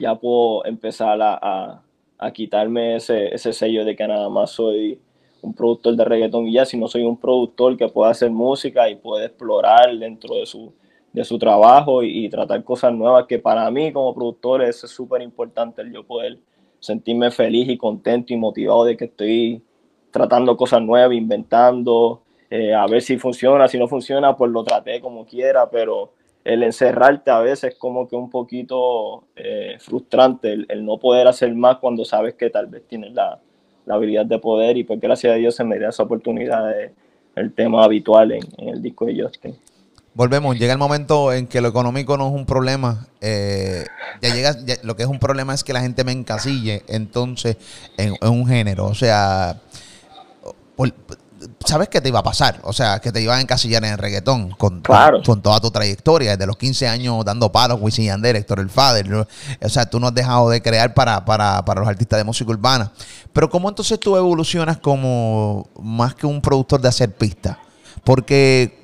ya 0.00 0.14
puedo 0.16 0.64
empezar 0.64 1.20
a, 1.22 1.82
a, 2.18 2.32
quitarme 2.32 2.96
ese, 2.96 3.34
ese 3.34 3.52
sello 3.52 3.84
de 3.84 3.94
que 3.94 4.06
nada 4.06 4.28
más 4.28 4.50
soy 4.50 4.98
un 5.42 5.54
productor 5.54 5.96
de 5.96 6.04
reggaetón 6.04 6.46
y 6.46 6.54
ya, 6.54 6.64
sino 6.64 6.88
soy 6.88 7.02
un 7.02 7.16
productor 7.16 7.76
que 7.76 7.88
puede 7.88 8.10
hacer 8.10 8.30
música 8.30 8.88
y 8.88 8.96
puede 8.96 9.26
explorar 9.26 9.96
dentro 9.98 10.36
de 10.36 10.46
su, 10.46 10.72
de 11.12 11.24
su 11.24 11.38
trabajo 11.38 12.02
y, 12.02 12.24
y 12.24 12.28
tratar 12.28 12.62
cosas 12.64 12.92
nuevas, 12.92 13.26
que 13.26 13.38
para 13.38 13.70
mí 13.70 13.92
como 13.92 14.14
productor 14.14 14.62
es 14.62 14.80
súper 14.80 15.22
importante 15.22 15.82
el 15.82 15.92
yo 15.92 16.04
poder 16.04 16.38
sentirme 16.82 17.30
feliz 17.30 17.68
y 17.68 17.78
contento 17.78 18.34
y 18.34 18.36
motivado 18.36 18.84
de 18.84 18.96
que 18.96 19.04
estoy 19.04 19.62
tratando 20.10 20.56
cosas 20.56 20.82
nuevas, 20.82 21.16
inventando, 21.16 22.22
eh, 22.50 22.74
a 22.74 22.86
ver 22.86 23.00
si 23.02 23.18
funciona, 23.18 23.68
si 23.68 23.78
no 23.78 23.86
funciona, 23.86 24.36
pues 24.36 24.50
lo 24.50 24.64
traté 24.64 25.00
como 25.00 25.24
quiera, 25.24 25.70
pero 25.70 26.12
el 26.44 26.64
encerrarte 26.64 27.30
a 27.30 27.38
veces 27.38 27.72
es 27.72 27.78
como 27.78 28.08
que 28.08 28.16
un 28.16 28.28
poquito 28.28 29.24
eh, 29.36 29.76
frustrante, 29.78 30.52
el, 30.68 30.84
no 30.84 30.98
poder 30.98 31.28
hacer 31.28 31.54
más 31.54 31.78
cuando 31.78 32.04
sabes 32.04 32.34
que 32.34 32.50
tal 32.50 32.66
vez 32.66 32.82
tienes 32.88 33.14
la, 33.14 33.38
la, 33.86 33.94
habilidad 33.94 34.26
de 34.26 34.40
poder 34.40 34.76
y 34.76 34.82
pues 34.82 35.00
gracias 35.00 35.32
a 35.32 35.36
Dios 35.36 35.54
se 35.54 35.62
me 35.62 35.78
da 35.78 35.90
esa 35.90 36.02
oportunidad 36.02 36.68
de 36.68 36.90
el 37.36 37.54
tema 37.54 37.84
habitual 37.84 38.32
en, 38.32 38.42
en 38.58 38.68
el 38.70 38.82
disco 38.82 39.06
de 39.06 39.22
Justin. 39.22 39.56
Volvemos, 40.14 40.58
llega 40.58 40.74
el 40.74 40.78
momento 40.78 41.32
en 41.32 41.46
que 41.46 41.62
lo 41.62 41.68
económico 41.68 42.18
no 42.18 42.28
es 42.28 42.34
un 42.34 42.44
problema. 42.44 43.06
Eh, 43.22 43.86
ya 44.20 44.34
llega, 44.34 44.54
lo 44.82 44.94
que 44.94 45.04
es 45.04 45.08
un 45.08 45.18
problema 45.18 45.54
es 45.54 45.64
que 45.64 45.72
la 45.72 45.80
gente 45.80 46.04
me 46.04 46.12
encasille 46.12 46.84
entonces 46.86 47.56
en, 47.96 48.14
un 48.20 48.46
género. 48.46 48.86
O 48.86 48.94
sea, 48.94 49.58
sabes 51.64 51.88
que 51.88 52.02
te 52.02 52.10
iba 52.10 52.18
a 52.18 52.22
pasar. 52.22 52.60
O 52.64 52.74
sea, 52.74 52.98
que 52.98 53.10
te 53.10 53.22
iban 53.22 53.38
a 53.38 53.40
encasillar 53.40 53.82
en 53.84 53.92
el 53.92 53.98
reggaetón 53.98 54.50
con, 54.50 54.82
con, 54.82 55.40
toda 55.40 55.60
tu 55.60 55.70
trayectoria, 55.70 56.32
desde 56.32 56.46
los 56.46 56.58
15 56.58 56.88
años 56.88 57.24
dando 57.24 57.50
palos, 57.50 57.78
Wisin 57.80 58.04
Yandel, 58.04 58.36
Héctor 58.36 58.60
El 58.60 58.68
Fader. 58.68 59.14
O 59.14 59.68
sea, 59.70 59.86
tú 59.86 59.98
no 59.98 60.08
has 60.08 60.14
dejado 60.14 60.50
de 60.50 60.60
crear 60.60 60.92
para, 60.92 61.24
para, 61.24 61.64
para 61.64 61.80
los 61.80 61.88
artistas 61.88 62.18
de 62.18 62.24
música 62.24 62.50
urbana. 62.50 62.92
Pero 63.32 63.48
¿cómo 63.48 63.70
entonces 63.70 63.98
tú 63.98 64.14
evolucionas 64.14 64.76
como 64.76 65.70
más 65.80 66.14
que 66.14 66.26
un 66.26 66.42
productor 66.42 66.82
de 66.82 66.88
hacer 66.88 67.14
pistas? 67.14 67.56
Porque 68.04 68.81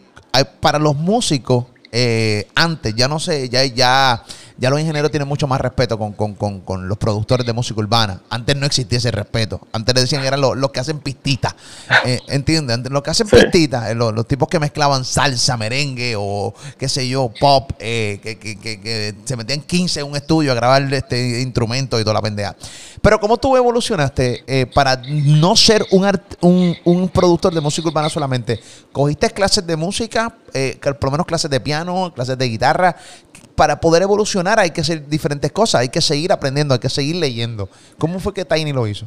para 0.60 0.78
los 0.78 0.96
músicos, 0.96 1.66
eh, 1.92 2.48
antes, 2.54 2.94
ya 2.94 3.08
no 3.08 3.18
sé, 3.18 3.48
ya, 3.48 3.64
ya, 3.64 4.22
ya 4.58 4.70
los 4.70 4.80
ingenieros 4.80 5.12
tienen 5.12 5.28
mucho 5.28 5.46
más 5.46 5.60
respeto 5.60 5.96
con, 5.96 6.88
los 6.88 6.98
productores 6.98 7.46
de 7.46 7.52
música 7.52 7.78
urbana. 7.78 8.20
Antes 8.28 8.56
no 8.56 8.66
existía 8.66 8.98
ese 8.98 9.12
respeto. 9.12 9.60
Antes 9.72 9.94
le 9.94 10.00
decían 10.00 10.20
que 10.20 10.26
eran 10.26 10.40
los, 10.40 10.70
que 10.72 10.80
hacen 10.80 10.98
pistitas. 10.98 11.54
Eh, 12.04 12.20
¿Entiendes? 12.26 12.74
Antes 12.74 12.90
los 12.90 13.02
que 13.02 13.10
hacen 13.10 13.28
pistitas, 13.28 13.88
eh, 13.88 13.94
los, 13.94 14.26
tipos 14.26 14.48
que 14.48 14.58
mezclaban 14.58 15.04
salsa, 15.04 15.56
merengue 15.56 16.14
o 16.18 16.52
qué 16.76 16.88
sé 16.88 17.08
yo, 17.08 17.30
pop, 17.38 17.70
eh, 17.78 18.18
que, 18.20 18.36
que, 18.38 18.58
que, 18.58 19.14
se 19.24 19.36
metían 19.36 19.60
15 19.60 20.00
en 20.00 20.06
un 20.06 20.16
estudio 20.16 20.50
a 20.50 20.54
grabar 20.56 20.92
este 20.92 21.40
instrumento 21.40 22.00
y 22.00 22.02
toda 22.02 22.14
la 22.14 22.22
pendeja. 22.22 22.56
Pero 23.00 23.20
¿cómo 23.20 23.36
tú 23.36 23.56
evolucionaste 23.56 24.66
para 24.74 24.96
no 24.96 25.54
ser 25.54 25.86
un, 25.92 26.04
un, 26.40 26.76
un, 26.84 27.08
productor 27.08 27.54
de 27.54 27.60
música 27.60 27.86
urbana 27.86 28.08
solamente? 28.08 28.58
¿Cogiste 28.90 29.30
clases 29.30 29.64
de 29.64 29.76
música, 29.76 30.34
por 30.82 31.04
lo 31.04 31.10
menos 31.12 31.26
clases 31.26 31.48
de 31.48 31.60
piano, 31.60 32.12
clases 32.12 32.36
de 32.36 32.48
guitarra? 32.48 32.96
Para 33.58 33.80
poder 33.80 34.02
evolucionar 34.02 34.60
hay 34.60 34.70
que 34.70 34.82
hacer 34.82 35.08
diferentes 35.08 35.50
cosas, 35.50 35.80
hay 35.80 35.88
que 35.88 36.00
seguir 36.00 36.30
aprendiendo, 36.30 36.74
hay 36.74 36.80
que 36.80 36.88
seguir 36.88 37.16
leyendo. 37.16 37.68
¿Cómo 37.98 38.20
fue 38.20 38.32
que 38.32 38.44
Tiny 38.44 38.72
lo 38.72 38.86
hizo? 38.86 39.06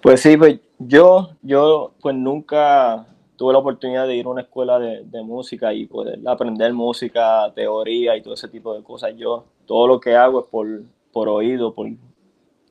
Pues 0.00 0.20
sí, 0.20 0.36
pues 0.36 0.60
yo, 0.78 1.30
yo 1.42 1.90
pues 2.00 2.14
nunca 2.14 3.04
tuve 3.34 3.52
la 3.52 3.58
oportunidad 3.58 4.06
de 4.06 4.14
ir 4.14 4.26
a 4.26 4.28
una 4.28 4.42
escuela 4.42 4.78
de, 4.78 5.22
música 5.24 5.74
y 5.74 5.86
poder 5.86 6.20
aprender 6.24 6.72
música, 6.72 7.52
teoría 7.52 8.16
y 8.16 8.22
todo 8.22 8.34
ese 8.34 8.46
tipo 8.46 8.74
de 8.74 8.84
cosas. 8.84 9.12
Yo 9.16 9.44
todo 9.66 9.88
lo 9.88 9.98
que 9.98 10.14
hago 10.14 10.38
es 10.38 10.46
por, 10.46 10.82
por 11.12 11.28
oído, 11.28 11.74
por 11.74 11.88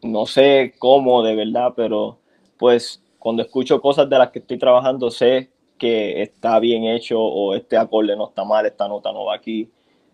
no 0.02 0.26
sé 0.26 0.74
cómo 0.80 1.22
de 1.22 1.36
verdad, 1.36 1.74
pero 1.76 2.18
pues 2.58 3.04
cuando 3.20 3.44
escucho 3.44 3.82
cosas 3.82 4.10
de 4.10 4.18
las 4.18 4.30
que 4.30 4.40
estoy 4.40 4.58
trabajando 4.58 5.12
sé 5.12 5.50
que 5.78 6.22
está 6.22 6.60
bien 6.60 6.86
hecho 6.86 7.20
o 7.20 7.56
este 7.56 7.76
acorde 7.76 8.16
no 8.16 8.30
está 8.30 8.46
mal, 8.46 8.66
esta 8.66 8.88
nota 8.88 9.12
no 9.12 9.26
va 9.26 9.36
aquí. 9.36 9.70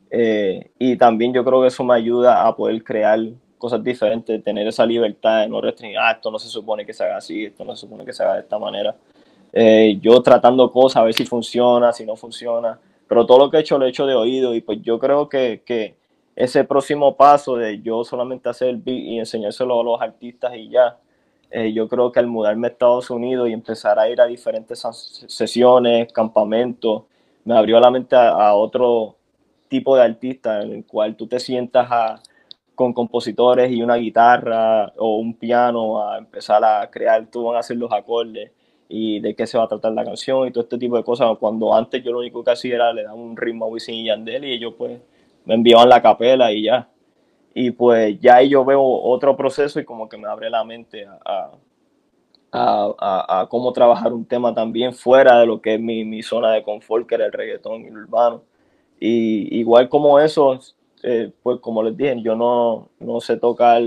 Eh, 0.09 0.71
y 0.79 0.95
también 0.97 1.33
yo 1.33 1.43
creo 1.43 1.61
que 1.61 1.67
eso 1.67 1.83
me 1.83 1.95
ayuda 1.95 2.45
a 2.45 2.55
poder 2.55 2.83
crear 2.83 3.19
cosas 3.57 3.83
diferentes, 3.83 4.43
tener 4.43 4.67
esa 4.67 4.85
libertad 4.85 5.41
de 5.41 5.49
no 5.49 5.61
restringir, 5.61 5.97
ah, 5.97 6.11
esto 6.11 6.29
no 6.29 6.37
se 6.37 6.47
supone 6.47 6.85
que 6.85 6.93
se 6.93 7.03
haga 7.03 7.17
así, 7.17 7.45
esto 7.45 7.63
no 7.65 7.75
se 7.75 7.81
supone 7.81 8.05
que 8.05 8.13
se 8.13 8.23
haga 8.23 8.35
de 8.35 8.41
esta 8.41 8.59
manera. 8.59 8.95
Eh, 9.51 9.97
yo 10.01 10.21
tratando 10.21 10.71
cosas, 10.71 10.97
a 10.97 11.03
ver 11.03 11.13
si 11.13 11.25
funciona, 11.25 11.91
si 11.93 12.05
no 12.05 12.15
funciona, 12.15 12.79
pero 13.07 13.25
todo 13.25 13.39
lo 13.39 13.49
que 13.49 13.57
he 13.57 13.61
hecho 13.61 13.77
lo 13.77 13.85
he 13.85 13.89
hecho 13.89 14.05
de 14.05 14.15
oído 14.15 14.53
y 14.53 14.61
pues 14.61 14.81
yo 14.81 14.99
creo 14.99 15.29
que, 15.29 15.63
que 15.65 15.95
ese 16.35 16.63
próximo 16.65 17.15
paso 17.15 17.55
de 17.55 17.81
yo 17.81 18.03
solamente 18.03 18.49
hacer 18.49 18.69
el 18.69 18.77
beat 18.77 18.97
y 18.97 19.19
enseñárselo 19.19 19.79
a 19.79 19.83
los 19.83 20.01
artistas 20.01 20.53
y 20.55 20.69
ya, 20.69 20.97
eh, 21.49 21.71
yo 21.71 21.87
creo 21.87 22.11
que 22.11 22.19
al 22.19 22.27
mudarme 22.27 22.67
a 22.67 22.71
Estados 22.71 23.09
Unidos 23.09 23.49
y 23.49 23.53
empezar 23.53 23.97
a 23.97 24.09
ir 24.09 24.19
a 24.19 24.25
diferentes 24.25 24.85
sesiones, 25.27 26.11
campamentos, 26.11 27.03
me 27.45 27.57
abrió 27.57 27.79
la 27.79 27.91
mente 27.91 28.15
a 28.15 28.53
otro, 28.55 29.15
tipo 29.67 29.95
de 29.95 30.03
artista 30.03 30.61
en 30.61 30.71
el 30.71 30.85
cual 30.85 31.15
tú 31.15 31.27
te 31.27 31.39
sientas 31.39 32.21
con 32.75 32.93
compositores 32.93 33.71
y 33.71 33.81
una 33.81 33.95
guitarra 33.95 34.91
o 34.97 35.17
un 35.17 35.33
piano 35.35 36.07
a 36.07 36.17
empezar 36.17 36.63
a 36.63 36.89
crear, 36.91 37.25
tú 37.27 37.45
van 37.45 37.55
a 37.55 37.59
hacer 37.59 37.77
los 37.77 37.91
acordes 37.91 38.51
y 38.87 39.19
de 39.19 39.35
qué 39.35 39.47
se 39.47 39.57
va 39.57 39.63
a 39.63 39.67
tratar 39.67 39.93
la 39.93 40.03
canción 40.03 40.47
y 40.47 40.51
todo 40.51 40.63
este 40.63 40.77
tipo 40.77 40.97
de 40.97 41.03
cosas. 41.03 41.37
Cuando 41.39 41.73
antes 41.73 42.03
yo 42.03 42.11
lo 42.11 42.19
único 42.19 42.43
que 42.43 42.51
hacía 42.51 42.75
era 42.75 42.93
le 42.93 43.03
dar 43.03 43.13
un 43.13 43.35
ritmo 43.35 43.65
a 43.65 43.67
Wisin 43.69 43.95
y 43.95 44.05
Yandel 44.05 44.45
y 44.45 44.53
ellos 44.53 44.73
pues 44.77 44.99
me 45.45 45.55
enviaban 45.55 45.89
la 45.89 46.01
capela 46.01 46.51
y 46.51 46.63
ya. 46.63 46.89
Y 47.53 47.71
pues 47.71 48.19
ya 48.19 48.35
ahí 48.35 48.49
yo 48.49 48.65
veo 48.65 48.83
otro 48.83 49.35
proceso 49.37 49.79
y 49.79 49.85
como 49.85 50.09
que 50.09 50.17
me 50.17 50.27
abre 50.27 50.49
la 50.49 50.63
mente 50.65 51.07
a, 51.25 51.51
a, 52.51 53.41
a, 53.41 53.47
cómo 53.47 53.71
trabajar 53.73 54.13
un 54.13 54.25
tema 54.25 54.53
también 54.53 54.93
fuera 54.93 55.39
de 55.39 55.45
lo 55.45 55.61
que 55.61 55.75
es 55.75 55.79
mi, 55.79 56.03
mi 56.03 56.21
zona 56.21 56.51
de 56.51 56.63
confort, 56.63 57.07
que 57.07 57.15
era 57.15 57.25
el 57.25 57.31
reggaetón 57.31 57.83
y 57.83 57.87
el 57.87 57.97
urbano. 57.97 58.43
Y 58.99 59.59
igual 59.59 59.89
como 59.89 60.19
eso, 60.19 60.59
eh, 61.03 61.31
pues 61.43 61.59
como 61.59 61.83
les 61.83 61.95
dije, 61.95 62.21
yo 62.21 62.35
no, 62.35 62.89
no 62.99 63.21
sé 63.21 63.37
tocar 63.37 63.81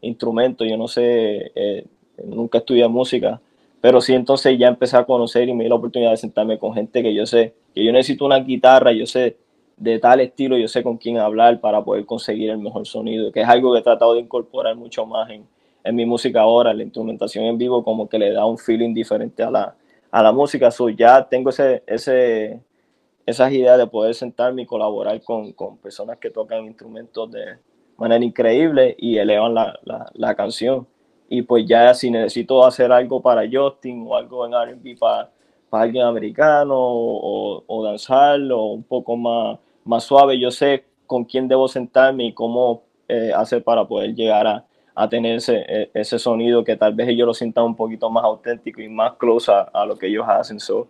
instrumento, 0.00 0.64
yo 0.64 0.76
no 0.76 0.88
sé, 0.88 1.52
eh, 1.54 1.86
nunca 2.24 2.58
estudié 2.58 2.86
música, 2.88 3.40
pero 3.80 4.00
sí 4.00 4.14
entonces 4.14 4.58
ya 4.58 4.68
empecé 4.68 4.96
a 4.96 5.04
conocer 5.04 5.48
y 5.48 5.54
me 5.54 5.64
di 5.64 5.70
la 5.70 5.76
oportunidad 5.76 6.10
de 6.10 6.16
sentarme 6.16 6.58
con 6.58 6.74
gente 6.74 7.02
que 7.02 7.14
yo 7.14 7.26
sé, 7.26 7.54
que 7.74 7.84
yo 7.84 7.92
necesito 7.92 8.24
una 8.24 8.40
guitarra, 8.40 8.92
yo 8.92 9.06
sé 9.06 9.36
de 9.76 9.98
tal 9.98 10.20
estilo, 10.20 10.58
yo 10.58 10.66
sé 10.68 10.82
con 10.82 10.96
quién 10.96 11.18
hablar 11.18 11.60
para 11.60 11.84
poder 11.84 12.04
conseguir 12.04 12.50
el 12.50 12.58
mejor 12.58 12.86
sonido, 12.86 13.30
que 13.30 13.42
es 13.42 13.48
algo 13.48 13.72
que 13.72 13.78
he 13.78 13.82
tratado 13.82 14.14
de 14.14 14.20
incorporar 14.20 14.74
mucho 14.76 15.06
más 15.06 15.30
en, 15.30 15.46
en 15.84 15.94
mi 15.94 16.04
música 16.04 16.40
ahora, 16.40 16.74
la 16.74 16.82
instrumentación 16.82 17.44
en 17.44 17.58
vivo 17.58 17.84
como 17.84 18.08
que 18.08 18.18
le 18.18 18.32
da 18.32 18.44
un 18.44 18.58
feeling 18.58 18.92
diferente 18.92 19.42
a 19.42 19.50
la, 19.50 19.76
a 20.10 20.22
la 20.22 20.32
música, 20.32 20.70
so, 20.70 20.88
ya 20.88 21.28
tengo 21.28 21.50
ese, 21.50 21.82
ese, 21.86 22.60
esas 23.28 23.52
ideas 23.52 23.76
de 23.76 23.86
poder 23.86 24.14
sentarme 24.14 24.62
y 24.62 24.66
colaborar 24.66 25.20
con, 25.22 25.52
con 25.52 25.76
personas 25.76 26.18
que 26.18 26.30
tocan 26.30 26.64
instrumentos 26.64 27.30
de 27.30 27.58
manera 27.98 28.24
increíble 28.24 28.96
y 28.98 29.18
elevan 29.18 29.54
la, 29.54 29.78
la, 29.84 30.10
la 30.14 30.34
canción 30.34 30.86
y 31.28 31.42
pues 31.42 31.66
ya 31.66 31.92
si 31.92 32.10
necesito 32.10 32.64
hacer 32.64 32.90
algo 32.90 33.20
para 33.20 33.42
Justin 33.50 34.06
o 34.08 34.16
algo 34.16 34.46
en 34.46 34.54
R&B 34.54 34.96
para, 34.98 35.30
para 35.68 35.84
alguien 35.84 36.04
americano 36.04 36.74
o, 36.74 37.64
o 37.66 37.84
danzar 37.84 38.40
o 38.50 38.64
un 38.72 38.82
poco 38.82 39.14
más, 39.16 39.58
más 39.84 40.04
suave, 40.04 40.38
yo 40.38 40.50
sé 40.50 40.84
con 41.06 41.24
quién 41.24 41.48
debo 41.48 41.68
sentarme 41.68 42.24
y 42.24 42.32
cómo 42.32 42.82
eh, 43.08 43.30
hacer 43.34 43.62
para 43.62 43.84
poder 43.86 44.14
llegar 44.14 44.46
a, 44.46 44.64
a 44.94 45.08
tener 45.08 45.36
ese, 45.36 45.64
e, 45.68 45.90
ese, 45.92 46.18
sonido 46.18 46.64
que 46.64 46.76
tal 46.76 46.94
vez 46.94 47.08
ellos 47.08 47.26
lo 47.26 47.34
sientan 47.34 47.64
un 47.64 47.76
poquito 47.76 48.08
más 48.08 48.24
auténtico 48.24 48.80
y 48.80 48.88
más 48.88 49.14
close 49.14 49.52
a, 49.52 49.60
a 49.60 49.84
lo 49.84 49.96
que 49.96 50.06
ellos 50.06 50.24
hacen. 50.26 50.58
So, 50.58 50.88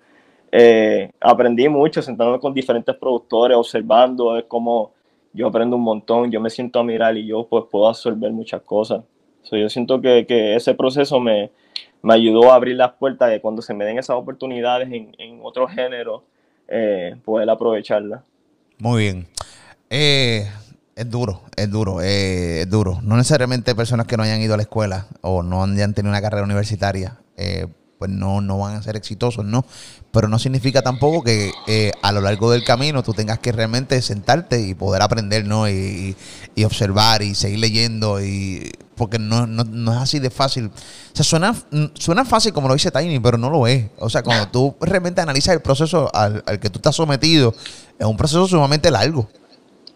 eh, 0.53 1.11
aprendí 1.21 1.69
mucho 1.69 2.03
sentándome 2.03 2.41
con 2.41 2.55
diferentes 2.55 2.95
productores, 2.97 3.57
observando, 3.57 4.37
es 4.37 4.45
como 4.45 4.93
yo 5.33 5.49
aprendo 5.49 5.77
un 5.77 5.83
montón, 5.83 6.31
yo 6.31 6.41
me 6.41 6.51
siento 6.51 6.81
a 6.81 6.85
mirar 6.85 7.17
y 7.17 7.27
yo 7.27 7.47
pues 7.47 7.65
puedo 7.71 7.89
absorber 7.89 8.33
muchas 8.33 8.63
cosas 8.63 9.03
yo 9.57 9.69
siento 9.71 10.01
que, 10.01 10.27
que, 10.27 10.57
ese 10.57 10.75
proceso 10.75 11.21
me, 11.21 11.51
me 12.03 12.15
ayudó 12.15 12.53
a 12.53 12.57
abrir 12.57 12.77
las 12.77 12.93
puertas 12.93 13.31
de 13.31 13.41
cuando 13.41 13.63
se 13.63 13.73
me 13.73 13.85
den 13.85 13.99
esas 13.99 14.17
oportunidades 14.17 14.89
en, 14.93 15.15
en 15.19 15.41
otros 15.43 15.71
géneros, 15.73 16.23
eh, 16.67 17.17
poder 17.25 17.49
aprovecharlas. 17.49 18.23
Muy 18.79 19.05
bien. 19.05 19.29
Eh, 19.91 20.47
es 20.95 21.11
duro, 21.11 21.43
es 21.57 21.71
duro, 21.71 22.03
eh, 22.03 22.63
es 22.63 22.71
duro. 22.71 22.99
No 23.03 23.17
necesariamente 23.17 23.75
personas 23.75 24.07
que 24.07 24.17
no 24.17 24.25
hayan 24.25 24.41
ido 24.43 24.55
a 24.55 24.57
la 24.57 24.65
escuela 24.65 25.07
o 25.23 25.43
no 25.43 25.65
hayan 25.65 25.95
tenido 25.95 26.11
una 26.11 26.21
carrera 26.21 26.45
universitaria, 26.45 27.19
eh, 27.37 27.67
pues 27.99 28.11
no, 28.11 28.41
no 28.41 28.59
van 28.59 28.77
a 28.77 28.83
ser 28.83 28.97
exitosos, 28.97 29.45
¿no? 29.45 29.65
Pero 30.13 30.29
no 30.29 30.39
significa 30.39 30.83
tampoco 30.83 31.23
que 31.23 31.51
eh, 31.67 31.93
a 32.03 32.13
lo 32.13 32.21
largo 32.21 32.51
del 32.51 32.65
camino 32.65 33.03
tú 33.03 33.13
tengas 33.13 33.41
que 33.41 33.53
realmente 33.53 34.01
sentarte 34.03 34.61
y 34.61 34.75
poder 34.75 35.03
aprender, 35.03 35.47
¿no? 35.47 35.69
Y, 35.69 36.17
y 36.55 36.65
observar 36.65 37.23
y 37.23 37.35
seguir 37.35 37.59
leyendo 37.59 38.23
y 38.23 38.71
porque 38.99 39.19
no, 39.19 39.47
no, 39.47 39.65
no, 39.65 39.93
es 39.93 39.99
así 39.99 40.19
de 40.19 40.31
fácil. 40.31 40.67
O 40.67 41.17
sea, 41.17 41.25
suena, 41.25 41.55
suena 41.95 42.25
fácil 42.25 42.53
como 42.53 42.69
lo 42.69 42.75
dice 42.75 42.91
Tiny, 42.91 43.21
pero 43.21 43.39
no 43.39 43.49
lo 43.49 43.67
es. 43.67 43.87
O 43.99 44.11
sea, 44.11 44.23
cuando 44.23 44.49
tú 44.49 44.77
realmente 44.81 45.21
analizas 45.21 45.55
el 45.55 45.63
proceso 45.63 46.11
al, 46.15 46.43
al 46.47 46.59
que 46.59 46.69
tú 46.69 46.79
estás 46.79 46.97
sometido, 46.97 47.55
es 47.99 48.07
un 48.07 48.17
proceso 48.17 48.47
sumamente 48.47 48.91
largo. 48.91 49.29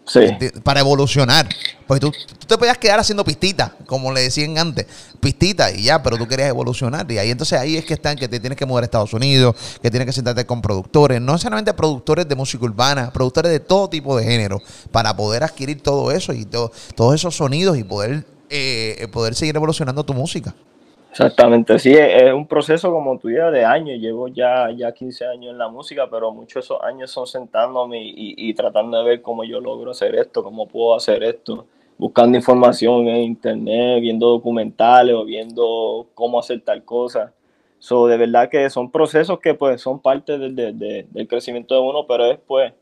Sí. 0.05 0.21
Para 0.63 0.81
evolucionar. 0.81 1.47
Porque 1.87 2.01
tú, 2.01 2.11
tú, 2.11 2.45
te 2.45 2.57
podías 2.57 2.77
quedar 2.77 2.99
haciendo 2.99 3.23
pistitas, 3.23 3.71
como 3.85 4.11
le 4.11 4.21
decían 4.21 4.57
antes, 4.57 4.85
pistitas 5.19 5.75
y 5.75 5.83
ya, 5.83 6.01
pero 6.01 6.17
tú 6.17 6.27
querías 6.27 6.49
evolucionar. 6.49 7.09
Y 7.11 7.17
ahí 7.17 7.31
entonces 7.31 7.59
ahí 7.59 7.77
es 7.77 7.85
que 7.85 7.93
están, 7.93 8.17
que 8.17 8.27
te 8.27 8.39
tienes 8.39 8.57
que 8.57 8.65
mover 8.65 8.83
a 8.83 8.85
Estados 8.85 9.13
Unidos, 9.13 9.55
que 9.81 9.89
tienes 9.89 10.05
que 10.05 10.13
sentarte 10.13 10.45
con 10.45 10.61
productores, 10.61 11.21
no 11.21 11.37
solamente 11.37 11.73
productores 11.73 12.27
de 12.27 12.35
música 12.35 12.65
urbana, 12.65 13.11
productores 13.11 13.51
de 13.51 13.59
todo 13.59 13.89
tipo 13.89 14.17
de 14.17 14.23
género, 14.25 14.61
para 14.91 15.15
poder 15.15 15.43
adquirir 15.43 15.81
todo 15.81 16.11
eso 16.11 16.33
y 16.33 16.45
todo, 16.45 16.71
todos 16.95 17.15
esos 17.15 17.35
sonidos 17.35 17.77
y 17.77 17.83
poder, 17.83 18.25
eh, 18.49 19.07
poder 19.11 19.35
seguir 19.35 19.55
evolucionando 19.55 20.03
tu 20.03 20.13
música. 20.13 20.53
Exactamente, 21.13 21.77
sí, 21.77 21.93
es 21.93 22.33
un 22.33 22.47
proceso 22.47 22.91
como 22.91 23.19
tú 23.19 23.27
de 23.27 23.63
años, 23.63 23.99
llevo 23.99 24.29
ya, 24.29 24.71
ya 24.71 24.91
15 24.91 25.27
años 25.27 25.51
en 25.51 25.59
la 25.59 25.67
música, 25.67 26.09
pero 26.09 26.31
muchos 26.31 26.55
de 26.55 26.59
esos 26.61 26.81
años 26.81 27.11
son 27.11 27.27
sentándome 27.27 28.01
y, 28.01 28.33
y, 28.35 28.51
tratando 28.55 28.97
de 28.97 29.03
ver 29.03 29.21
cómo 29.21 29.43
yo 29.43 29.61
logro 29.61 29.91
hacer 29.91 30.15
esto, 30.15 30.43
cómo 30.43 30.67
puedo 30.67 30.95
hacer 30.95 31.23
esto, 31.23 31.67
buscando 31.99 32.35
información 32.35 33.07
en 33.07 33.17
internet, 33.17 34.01
viendo 34.01 34.27
documentales 34.27 35.13
o 35.13 35.23
viendo 35.23 36.07
cómo 36.15 36.39
hacer 36.39 36.61
tal 36.61 36.83
cosa. 36.83 37.31
So, 37.77 38.07
de 38.07 38.17
verdad 38.17 38.49
que 38.49 38.67
son 38.71 38.89
procesos 38.89 39.39
que 39.39 39.53
pues 39.53 39.81
son 39.81 39.99
parte 39.99 40.39
de, 40.39 40.73
de, 40.73 41.05
del 41.11 41.27
crecimiento 41.27 41.75
de 41.75 41.81
uno, 41.81 42.07
pero 42.07 42.25
es 42.25 42.39
pues 42.39 42.73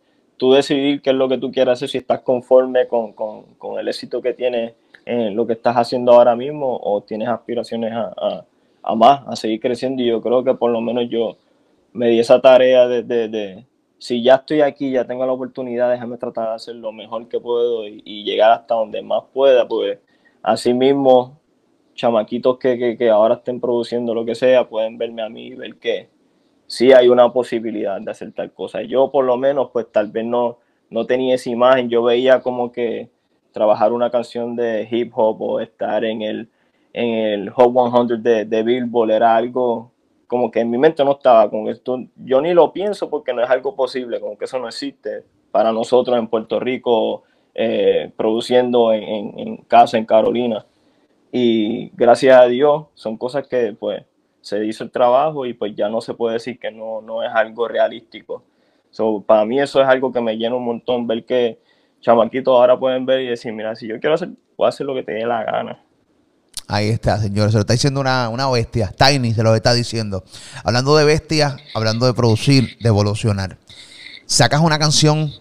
tú 0.41 0.53
decidir 0.53 1.03
qué 1.03 1.11
es 1.11 1.15
lo 1.15 1.29
que 1.29 1.37
tú 1.37 1.51
quieres 1.51 1.73
hacer, 1.73 1.87
si 1.87 1.99
estás 1.99 2.21
conforme 2.21 2.87
con, 2.87 3.13
con, 3.13 3.43
con 3.59 3.79
el 3.79 3.87
éxito 3.87 4.23
que 4.23 4.33
tienes 4.33 4.73
en 5.05 5.35
lo 5.35 5.45
que 5.45 5.53
estás 5.53 5.75
haciendo 5.75 6.13
ahora 6.13 6.35
mismo 6.35 6.79
o 6.81 6.99
tienes 7.01 7.27
aspiraciones 7.27 7.93
a, 7.93 8.11
a, 8.17 8.45
a, 8.81 8.95
más, 8.95 9.21
a 9.27 9.35
seguir 9.35 9.59
creciendo. 9.59 10.01
Y 10.01 10.07
yo 10.07 10.19
creo 10.19 10.43
que 10.43 10.55
por 10.55 10.71
lo 10.71 10.81
menos 10.81 11.07
yo 11.11 11.37
me 11.93 12.07
di 12.07 12.19
esa 12.19 12.41
tarea 12.41 12.87
de, 12.87 13.03
de, 13.03 13.27
de 13.27 13.65
si 13.99 14.23
ya 14.23 14.33
estoy 14.37 14.61
aquí, 14.61 14.89
ya 14.89 15.05
tengo 15.05 15.23
la 15.27 15.31
oportunidad, 15.31 15.91
déjame 15.91 16.17
tratar 16.17 16.47
de 16.49 16.55
hacer 16.55 16.73
lo 16.73 16.91
mejor 16.91 17.27
que 17.27 17.39
puedo 17.39 17.87
y, 17.87 18.23
llegar 18.23 18.51
hasta 18.53 18.73
donde 18.73 19.03
más 19.03 19.21
pueda, 19.31 19.67
pues 19.67 19.99
así 20.41 20.73
mismo 20.73 21.39
chamaquitos 21.93 22.57
que, 22.57 22.79
que, 22.79 22.97
que, 22.97 23.11
ahora 23.11 23.35
estén 23.35 23.61
produciendo 23.61 24.15
lo 24.15 24.25
que 24.25 24.33
sea, 24.33 24.67
pueden 24.67 24.97
verme 24.97 25.21
a 25.21 25.29
mí 25.29 25.49
y 25.49 25.53
ver 25.53 25.75
que 25.75 26.09
sí 26.71 26.93
hay 26.93 27.09
una 27.09 27.33
posibilidad 27.33 27.99
de 27.99 28.11
hacer 28.11 28.31
tal 28.31 28.53
cosa. 28.53 28.81
Yo 28.81 29.11
por 29.11 29.25
lo 29.25 29.35
menos, 29.35 29.71
pues 29.73 29.91
tal 29.91 30.07
vez 30.07 30.23
no, 30.23 30.59
no 30.89 31.05
tenía 31.05 31.35
esa 31.35 31.49
imagen, 31.49 31.89
yo 31.89 32.01
veía 32.01 32.41
como 32.41 32.71
que 32.71 33.09
trabajar 33.51 33.91
una 33.91 34.09
canción 34.09 34.55
de 34.55 34.87
hip 34.89 35.11
hop 35.13 35.41
o 35.41 35.59
estar 35.59 36.05
en 36.05 36.21
el, 36.21 36.47
en 36.93 37.09
el 37.09 37.49
Hot 37.49 37.73
100 38.07 38.23
de, 38.23 38.45
de 38.45 38.63
Billboard 38.63 39.11
era 39.11 39.35
algo 39.35 39.91
como 40.27 40.49
que 40.49 40.61
en 40.61 40.69
mi 40.69 40.77
mente 40.77 41.03
no 41.03 41.11
estaba, 41.11 41.49
con 41.49 41.67
esto 41.67 42.05
yo 42.15 42.39
ni 42.39 42.53
lo 42.53 42.71
pienso 42.71 43.09
porque 43.09 43.33
no 43.33 43.43
es 43.43 43.49
algo 43.49 43.75
posible, 43.75 44.21
como 44.21 44.37
que 44.37 44.45
eso 44.45 44.57
no 44.57 44.69
existe 44.69 45.25
para 45.51 45.73
nosotros 45.73 46.17
en 46.17 46.27
Puerto 46.27 46.57
Rico 46.57 47.23
eh, 47.53 48.13
produciendo 48.15 48.93
en, 48.93 49.03
en, 49.03 49.39
en, 49.39 49.57
casa 49.57 49.97
en 49.97 50.05
Carolina 50.05 50.65
y 51.33 51.89
gracias 51.97 52.37
a 52.37 52.47
Dios 52.47 52.85
son 52.93 53.17
cosas 53.17 53.45
que 53.45 53.75
pues 53.77 54.05
se 54.41 54.65
hizo 54.65 54.83
el 54.83 54.91
trabajo 54.91 55.45
y 55.45 55.53
pues 55.53 55.75
ya 55.75 55.87
no 55.89 56.01
se 56.01 56.13
puede 56.13 56.33
decir 56.33 56.59
que 56.59 56.71
no, 56.71 57.01
no 57.01 57.23
es 57.23 57.31
algo 57.33 57.67
realístico. 57.67 58.43
So, 58.89 59.21
para 59.21 59.45
mí 59.45 59.59
eso 59.59 59.81
es 59.81 59.87
algo 59.87 60.11
que 60.11 60.19
me 60.19 60.35
llena 60.35 60.55
un 60.55 60.65
montón, 60.65 61.07
ver 61.07 61.25
que 61.25 61.59
chamaquitos 62.01 62.51
ahora 62.51 62.77
pueden 62.77 63.05
ver 63.05 63.21
y 63.21 63.27
decir, 63.27 63.53
mira, 63.53 63.75
si 63.75 63.87
yo 63.87 63.99
quiero 63.99 64.15
hacer, 64.15 64.29
puedo 64.55 64.67
hacer 64.67 64.85
lo 64.85 64.93
que 64.95 65.03
te 65.03 65.13
dé 65.13 65.25
la 65.25 65.43
gana. 65.43 65.81
Ahí 66.67 66.89
está, 66.89 67.17
señor. 67.17 67.49
Se 67.51 67.57
lo 67.57 67.61
está 67.61 67.73
diciendo 67.73 67.99
una, 67.99 68.29
una 68.29 68.49
bestia. 68.49 68.93
Tiny 68.97 69.33
se 69.33 69.43
lo 69.43 69.53
está 69.55 69.73
diciendo. 69.73 70.23
Hablando 70.63 70.95
de 70.95 71.03
bestias, 71.03 71.57
hablando 71.73 72.05
de 72.05 72.13
producir, 72.13 72.77
de 72.79 72.87
evolucionar. 72.87 73.57
Sacas 74.25 74.61
una 74.61 74.79
canción 74.79 75.31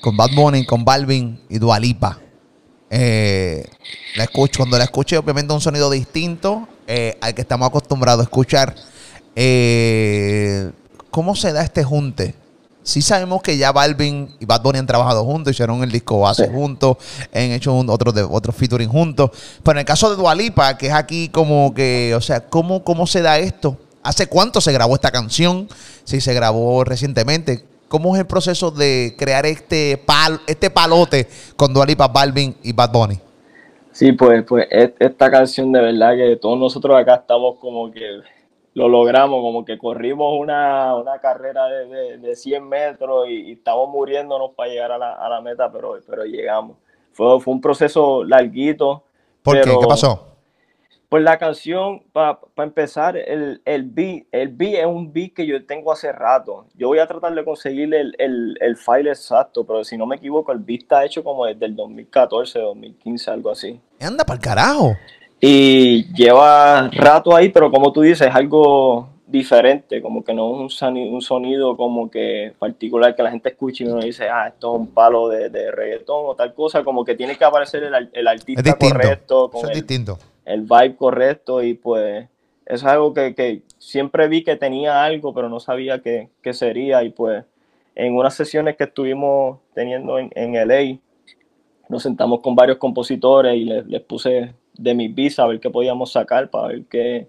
con 0.00 0.16
Bad 0.16 0.30
Bunny, 0.34 0.66
con 0.66 0.84
Balvin 0.84 1.40
y 1.48 1.58
Dualipa. 1.58 2.18
Eh, 2.90 3.64
la 4.16 4.24
escucho, 4.24 4.58
cuando 4.58 4.78
la 4.78 4.84
escuché, 4.84 5.16
obviamente 5.16 5.54
un 5.54 5.60
sonido 5.60 5.90
distinto 5.90 6.66
eh, 6.90 7.16
al 7.20 7.34
que 7.34 7.42
estamos 7.42 7.68
acostumbrados 7.68 8.20
a 8.20 8.24
escuchar. 8.24 8.74
Eh, 9.36 10.70
¿Cómo 11.10 11.36
se 11.36 11.52
da 11.52 11.62
este 11.62 11.84
junte? 11.84 12.34
sí 12.82 13.02
sabemos 13.02 13.42
que 13.42 13.56
ya 13.56 13.72
Balvin 13.72 14.34
y 14.40 14.44
Bad 14.44 14.62
Bunny 14.62 14.78
han 14.78 14.86
trabajado 14.86 15.24
juntos, 15.24 15.52
hicieron 15.52 15.82
el 15.82 15.92
disco 15.92 16.20
base 16.20 16.46
sí. 16.46 16.52
juntos, 16.52 16.96
han 17.32 17.52
hecho 17.52 17.72
un, 17.72 17.88
otros 17.88 18.14
de, 18.14 18.22
otro 18.22 18.52
featuring 18.52 18.88
juntos. 18.88 19.30
Pero 19.62 19.72
en 19.72 19.78
el 19.80 19.84
caso 19.84 20.10
de 20.10 20.16
Dualipa, 20.16 20.76
que 20.76 20.88
es 20.88 20.92
aquí 20.92 21.28
como 21.28 21.72
que, 21.74 22.14
o 22.16 22.20
sea, 22.20 22.48
¿cómo, 22.48 22.82
cómo 22.82 23.06
se 23.06 23.22
da 23.22 23.38
esto? 23.38 23.78
¿Hace 24.02 24.26
cuánto 24.26 24.60
se 24.60 24.72
grabó 24.72 24.94
esta 24.94 25.10
canción? 25.10 25.68
Si 26.04 26.20
se 26.20 26.34
grabó 26.34 26.84
recientemente. 26.84 27.64
¿Cómo 27.88 28.14
es 28.14 28.20
el 28.20 28.26
proceso 28.26 28.70
de 28.70 29.14
crear 29.18 29.46
este 29.46 29.96
pal, 29.98 30.40
este 30.46 30.70
palote 30.70 31.28
con 31.56 31.74
Dualipa, 31.74 32.08
Balvin 32.08 32.56
y 32.62 32.72
Bad 32.72 32.92
Bunny? 32.92 33.20
Sí, 33.92 34.12
pues, 34.12 34.44
pues 34.44 34.68
esta 34.70 35.30
canción 35.30 35.72
de 35.72 35.80
verdad 35.80 36.16
que 36.16 36.36
todos 36.36 36.58
nosotros 36.58 36.96
acá 36.96 37.16
estamos 37.16 37.58
como 37.58 37.90
que 37.90 38.20
lo 38.74 38.88
logramos, 38.88 39.40
como 39.40 39.64
que 39.64 39.78
corrimos 39.78 40.38
una, 40.38 40.94
una 40.94 41.18
carrera 41.18 41.66
de, 41.66 41.86
de, 41.86 42.18
de 42.18 42.36
100 42.36 42.68
metros 42.68 43.28
y, 43.28 43.48
y, 43.48 43.52
estamos 43.52 43.88
muriéndonos 43.88 44.52
para 44.52 44.70
llegar 44.70 44.92
a 44.92 44.98
la, 44.98 45.12
a 45.14 45.28
la 45.28 45.40
meta, 45.40 45.70
pero, 45.72 45.98
pero 46.08 46.24
llegamos. 46.24 46.76
Fue, 47.12 47.40
fue 47.40 47.52
un 47.52 47.60
proceso 47.60 48.22
larguito. 48.22 49.02
¿Por 49.42 49.56
pero, 49.56 49.72
qué? 49.72 49.78
¿Qué 49.80 49.86
pasó? 49.88 50.29
Pues 51.10 51.24
la 51.24 51.38
canción, 51.38 52.04
para 52.12 52.38
pa 52.38 52.62
empezar, 52.62 53.16
el, 53.16 53.60
el, 53.64 53.82
beat, 53.82 54.26
el 54.30 54.48
beat 54.48 54.74
es 54.74 54.86
un 54.86 55.12
beat 55.12 55.32
que 55.34 55.44
yo 55.44 55.66
tengo 55.66 55.90
hace 55.90 56.12
rato. 56.12 56.66
Yo 56.74 56.86
voy 56.86 57.00
a 57.00 57.06
tratar 57.08 57.34
de 57.34 57.44
conseguir 57.44 57.92
el, 57.92 58.14
el, 58.16 58.56
el 58.60 58.76
file 58.76 59.10
exacto, 59.10 59.66
pero 59.66 59.82
si 59.82 59.98
no 59.98 60.06
me 60.06 60.16
equivoco, 60.16 60.52
el 60.52 60.60
beat 60.60 60.82
está 60.82 61.04
hecho 61.04 61.24
como 61.24 61.46
desde 61.46 61.66
el 61.66 61.74
2014, 61.74 62.60
2015, 62.60 63.30
algo 63.30 63.50
así. 63.50 63.80
Anda 64.00 64.24
para 64.24 64.36
el 64.36 64.40
carajo 64.40 64.96
y 65.40 66.04
lleva 66.14 66.88
rato 66.92 67.34
ahí, 67.34 67.48
pero 67.48 67.70
como 67.70 67.92
tú 67.92 68.02
dices, 68.02 68.28
es 68.28 68.34
algo 68.34 69.08
diferente, 69.26 70.02
como 70.02 70.22
que 70.22 70.34
no 70.34 70.54
es 70.54 70.60
un 70.60 70.70
sonido, 70.70 71.12
un 71.12 71.22
sonido 71.22 71.76
como 71.76 72.10
que 72.10 72.52
particular 72.58 73.16
que 73.16 73.22
la 73.22 73.30
gente 73.30 73.48
escuche 73.48 73.84
y 73.84 73.86
uno 73.86 74.00
dice, 74.00 74.28
ah, 74.28 74.48
esto 74.48 74.74
es 74.74 74.80
un 74.80 74.88
palo 74.88 75.28
de, 75.28 75.48
de 75.48 75.70
reggaetón 75.70 76.24
o 76.26 76.34
tal 76.34 76.52
cosa, 76.52 76.84
como 76.84 77.04
que 77.04 77.14
tiene 77.14 77.36
que 77.36 77.44
aparecer 77.44 77.84
el, 77.84 78.10
el 78.12 78.28
artista 78.28 78.74
correcto, 78.74 79.50
con 79.50 79.62
es 79.62 79.68
el, 79.70 79.74
distinto. 79.74 80.18
El 80.50 80.62
vibe 80.62 80.96
correcto 80.96 81.62
y 81.62 81.74
pues 81.74 82.28
es 82.66 82.84
algo 82.84 83.14
que, 83.14 83.34
que, 83.34 83.62
siempre 83.78 84.28
vi 84.28 84.44
que 84.44 84.56
tenía 84.56 85.04
algo, 85.04 85.32
pero 85.34 85.48
no 85.48 85.58
sabía 85.60 86.02
qué, 86.02 86.28
qué, 86.42 86.52
sería. 86.52 87.02
Y 87.02 87.10
pues 87.10 87.44
en 87.94 88.14
unas 88.14 88.34
sesiones 88.34 88.76
que 88.76 88.84
estuvimos 88.84 89.58
teniendo 89.74 90.18
en, 90.18 90.30
en 90.34 90.54
LA, 90.54 90.98
nos 91.88 92.02
sentamos 92.02 92.40
con 92.40 92.54
varios 92.54 92.78
compositores 92.78 93.56
y 93.56 93.64
les, 93.64 93.86
les 93.86 94.00
puse 94.02 94.54
de 94.74 94.94
mi 94.94 95.08
visa 95.08 95.42
a 95.42 95.46
ver 95.48 95.60
qué 95.60 95.70
podíamos 95.70 96.12
sacar 96.12 96.48
para 96.50 96.68
ver 96.68 96.84
qué, 96.84 97.28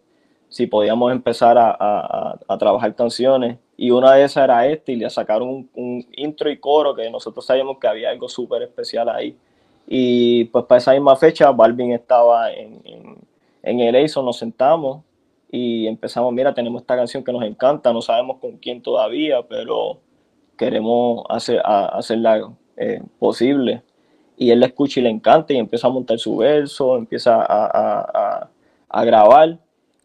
si 0.50 0.68
podíamos 0.68 1.12
empezar 1.12 1.58
a, 1.58 1.72
a, 1.72 2.40
a, 2.48 2.58
trabajar 2.58 2.96
canciones. 2.96 3.58
Y 3.78 3.90
una 3.90 4.14
de 4.14 4.24
esas 4.24 4.44
era 4.44 4.68
esta 4.68 4.92
y 4.92 4.98
le 4.98 5.10
sacaron 5.10 5.50
un, 5.50 5.70
un 5.74 6.06
intro 6.14 6.52
y 6.52 6.58
coro 6.58 6.94
que 6.94 7.10
nosotros 7.10 7.46
sabíamos 7.46 7.80
que 7.80 7.88
había 7.88 8.10
algo 8.10 8.30
súper 8.30 8.62
especial 8.62 9.10
ahí. 9.10 9.36
Y 9.94 10.46
pues 10.46 10.64
para 10.64 10.80
esa 10.80 10.94
misma 10.94 11.18
fecha 11.18 11.52
Balvin 11.52 11.92
estaba 11.92 12.50
en, 12.54 12.80
en, 12.86 13.18
en 13.62 13.80
el 13.82 14.10
nos 14.24 14.38
sentamos 14.38 15.04
y 15.52 15.86
empezamos, 15.86 16.32
mira, 16.32 16.54
tenemos 16.54 16.82
esta 16.82 16.96
canción 16.96 17.26
que 17.26 17.34
nos 17.34 17.44
encanta, 17.44 17.92
no 17.92 18.02
sabemos 18.02 18.38
con 18.38 18.56
quién 18.56 18.82
todavía, 18.82 19.42
pero 19.50 20.00
queremos 20.58 21.26
hacer, 21.28 21.62
hacerla 21.66 22.54
eh, 22.78 23.02
posible. 23.20 23.82
Y 24.38 24.52
él 24.52 24.62
la 24.62 24.68
escucha 24.68 25.02
y 25.02 25.04
le 25.04 25.10
encanta 25.10 25.52
y 25.52 25.58
empieza 25.58 25.88
a 25.88 25.90
montar 25.90 26.18
su 26.20 26.38
verso, 26.38 26.96
empieza 26.96 27.42
a, 27.42 27.66
a, 27.66 28.50
a 28.88 29.04
grabar 29.04 29.60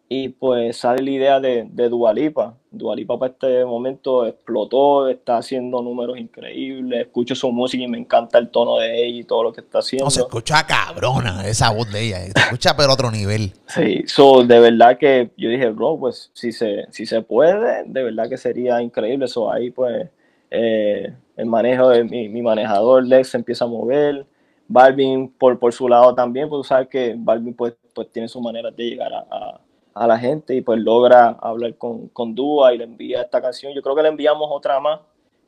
y 0.08 0.30
pues 0.30 0.78
sale 0.78 1.00
la 1.00 1.10
idea 1.10 1.38
de, 1.38 1.64
de 1.70 1.88
Dualipa. 1.88 2.56
Dualipa 2.76 3.18
para 3.18 3.32
este 3.32 3.64
momento 3.64 4.26
explotó, 4.26 5.08
está 5.08 5.38
haciendo 5.38 5.82
números 5.82 6.18
increíbles, 6.18 7.06
escucho 7.06 7.34
su 7.34 7.50
música 7.52 7.84
y 7.84 7.88
me 7.88 7.98
encanta 7.98 8.38
el 8.38 8.50
tono 8.50 8.78
de 8.78 9.06
ella 9.06 9.20
y 9.20 9.24
todo 9.24 9.44
lo 9.44 9.52
que 9.52 9.60
está 9.60 9.78
haciendo. 9.78 10.06
No, 10.06 10.10
se 10.10 10.20
escucha 10.20 10.66
cabrona 10.66 11.46
esa 11.46 11.70
voz 11.70 11.90
de 11.92 12.06
ella, 12.06 12.18
se 12.20 12.32
escucha 12.36 12.76
pero 12.76 12.92
otro 12.92 13.10
nivel. 13.10 13.52
Sí, 13.66 14.02
so, 14.06 14.44
de 14.44 14.60
verdad 14.60 14.98
que 14.98 15.30
yo 15.36 15.48
dije, 15.48 15.70
bro, 15.70 15.98
pues 15.98 16.30
si 16.34 16.52
se, 16.52 16.86
si 16.90 17.06
se 17.06 17.22
puede, 17.22 17.84
de 17.84 18.02
verdad 18.02 18.28
que 18.28 18.36
sería 18.36 18.80
increíble. 18.80 19.28
So, 19.28 19.52
ahí 19.52 19.70
pues 19.70 20.08
eh, 20.50 21.12
el 21.36 21.46
manejo 21.46 21.88
de 21.90 22.04
mi, 22.04 22.28
mi, 22.28 22.42
manejador 22.42 23.06
Lex 23.06 23.28
se 23.28 23.38
empieza 23.38 23.64
a 23.64 23.68
mover. 23.68 24.26
Balvin 24.68 25.28
por, 25.28 25.58
por 25.58 25.72
su 25.72 25.88
lado 25.88 26.14
también, 26.14 26.48
pues 26.48 26.66
sabes 26.66 26.88
que 26.88 27.14
Balvin 27.16 27.54
pues, 27.54 27.74
pues 27.94 28.10
tiene 28.10 28.28
su 28.28 28.40
manera 28.40 28.70
de 28.70 28.84
llegar 28.84 29.12
a, 29.12 29.18
a 29.30 29.60
a 29.96 30.06
la 30.06 30.18
gente 30.18 30.54
y 30.54 30.60
pues 30.60 30.78
logra 30.78 31.28
hablar 31.40 31.74
con, 31.76 32.08
con 32.08 32.34
y 32.36 32.78
le 32.78 32.84
envía 32.84 33.22
esta 33.22 33.40
canción. 33.40 33.72
Yo 33.72 33.80
creo 33.80 33.96
que 33.96 34.02
le 34.02 34.08
enviamos 34.08 34.46
otra 34.50 34.78
más 34.78 35.00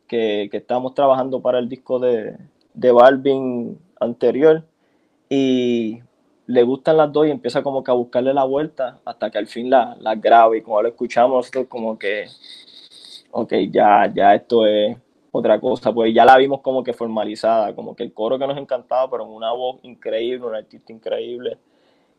que, 0.06 0.48
que 0.50 0.56
estamos 0.56 0.94
trabajando 0.94 1.42
para 1.42 1.58
el 1.58 1.68
disco 1.68 1.98
de, 1.98 2.34
de 2.72 2.90
Balvin 2.90 3.78
anterior. 4.00 4.64
Y 5.28 6.00
le 6.46 6.62
gustan 6.62 6.96
las 6.96 7.12
dos 7.12 7.26
y 7.26 7.30
empieza 7.30 7.62
como 7.62 7.84
que 7.84 7.90
a 7.90 7.94
buscarle 7.94 8.32
la 8.32 8.44
vuelta 8.44 8.98
hasta 9.04 9.30
que 9.30 9.36
al 9.36 9.48
fin 9.48 9.68
la, 9.68 9.94
la 10.00 10.14
graba. 10.14 10.56
Y 10.56 10.62
como 10.62 10.80
lo 10.80 10.88
escuchamos 10.88 11.36
nosotros 11.36 11.66
como 11.68 11.98
que, 11.98 12.24
ok, 13.30 13.52
ya, 13.70 14.10
ya 14.14 14.34
esto 14.34 14.66
es 14.66 14.96
otra 15.30 15.60
cosa, 15.60 15.92
pues 15.92 16.14
ya 16.14 16.24
la 16.24 16.38
vimos 16.38 16.62
como 16.62 16.82
que 16.82 16.94
formalizada, 16.94 17.74
como 17.74 17.94
que 17.94 18.02
el 18.02 18.14
coro 18.14 18.38
que 18.38 18.46
nos 18.46 18.56
encantaba, 18.56 19.10
pero 19.10 19.26
una 19.26 19.52
voz 19.52 19.78
increíble, 19.82 20.46
un 20.46 20.54
artista 20.54 20.90
increíble 20.90 21.58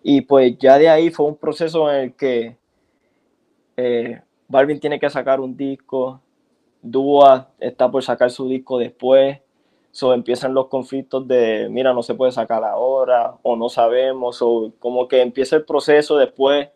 y 0.03 0.21
pues 0.21 0.57
ya 0.57 0.77
de 0.77 0.89
ahí 0.89 1.09
fue 1.09 1.25
un 1.25 1.35
proceso 1.35 1.91
en 1.91 1.99
el 2.01 2.13
que 2.13 2.57
eh, 3.77 4.21
Balvin 4.47 4.79
tiene 4.79 4.99
que 4.99 5.09
sacar 5.09 5.39
un 5.39 5.55
disco, 5.55 6.21
Dua 6.81 7.49
está 7.59 7.91
por 7.91 8.03
sacar 8.03 8.31
su 8.31 8.47
disco 8.47 8.77
después, 8.77 9.39
so 9.91 10.13
empiezan 10.13 10.53
los 10.53 10.67
conflictos 10.67 11.27
de, 11.27 11.67
mira, 11.69 11.93
no 11.93 12.03
se 12.03 12.15
puede 12.15 12.31
sacar 12.31 12.63
ahora, 12.63 13.35
o 13.41 13.55
no 13.55 13.69
sabemos, 13.69 14.41
o 14.41 14.71
como 14.79 15.07
que 15.07 15.21
empieza 15.21 15.57
el 15.57 15.65
proceso 15.65 16.17
después, 16.17 16.69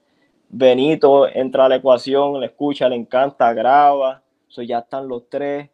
Benito 0.49 1.27
entra 1.27 1.65
a 1.65 1.69
la 1.69 1.77
ecuación, 1.77 2.39
le 2.39 2.47
escucha, 2.47 2.87
le 2.89 2.95
encanta, 2.95 3.53
graba, 3.53 4.21
so 4.47 4.61
ya 4.61 4.79
están 4.79 5.07
los 5.07 5.27
tres, 5.29 5.69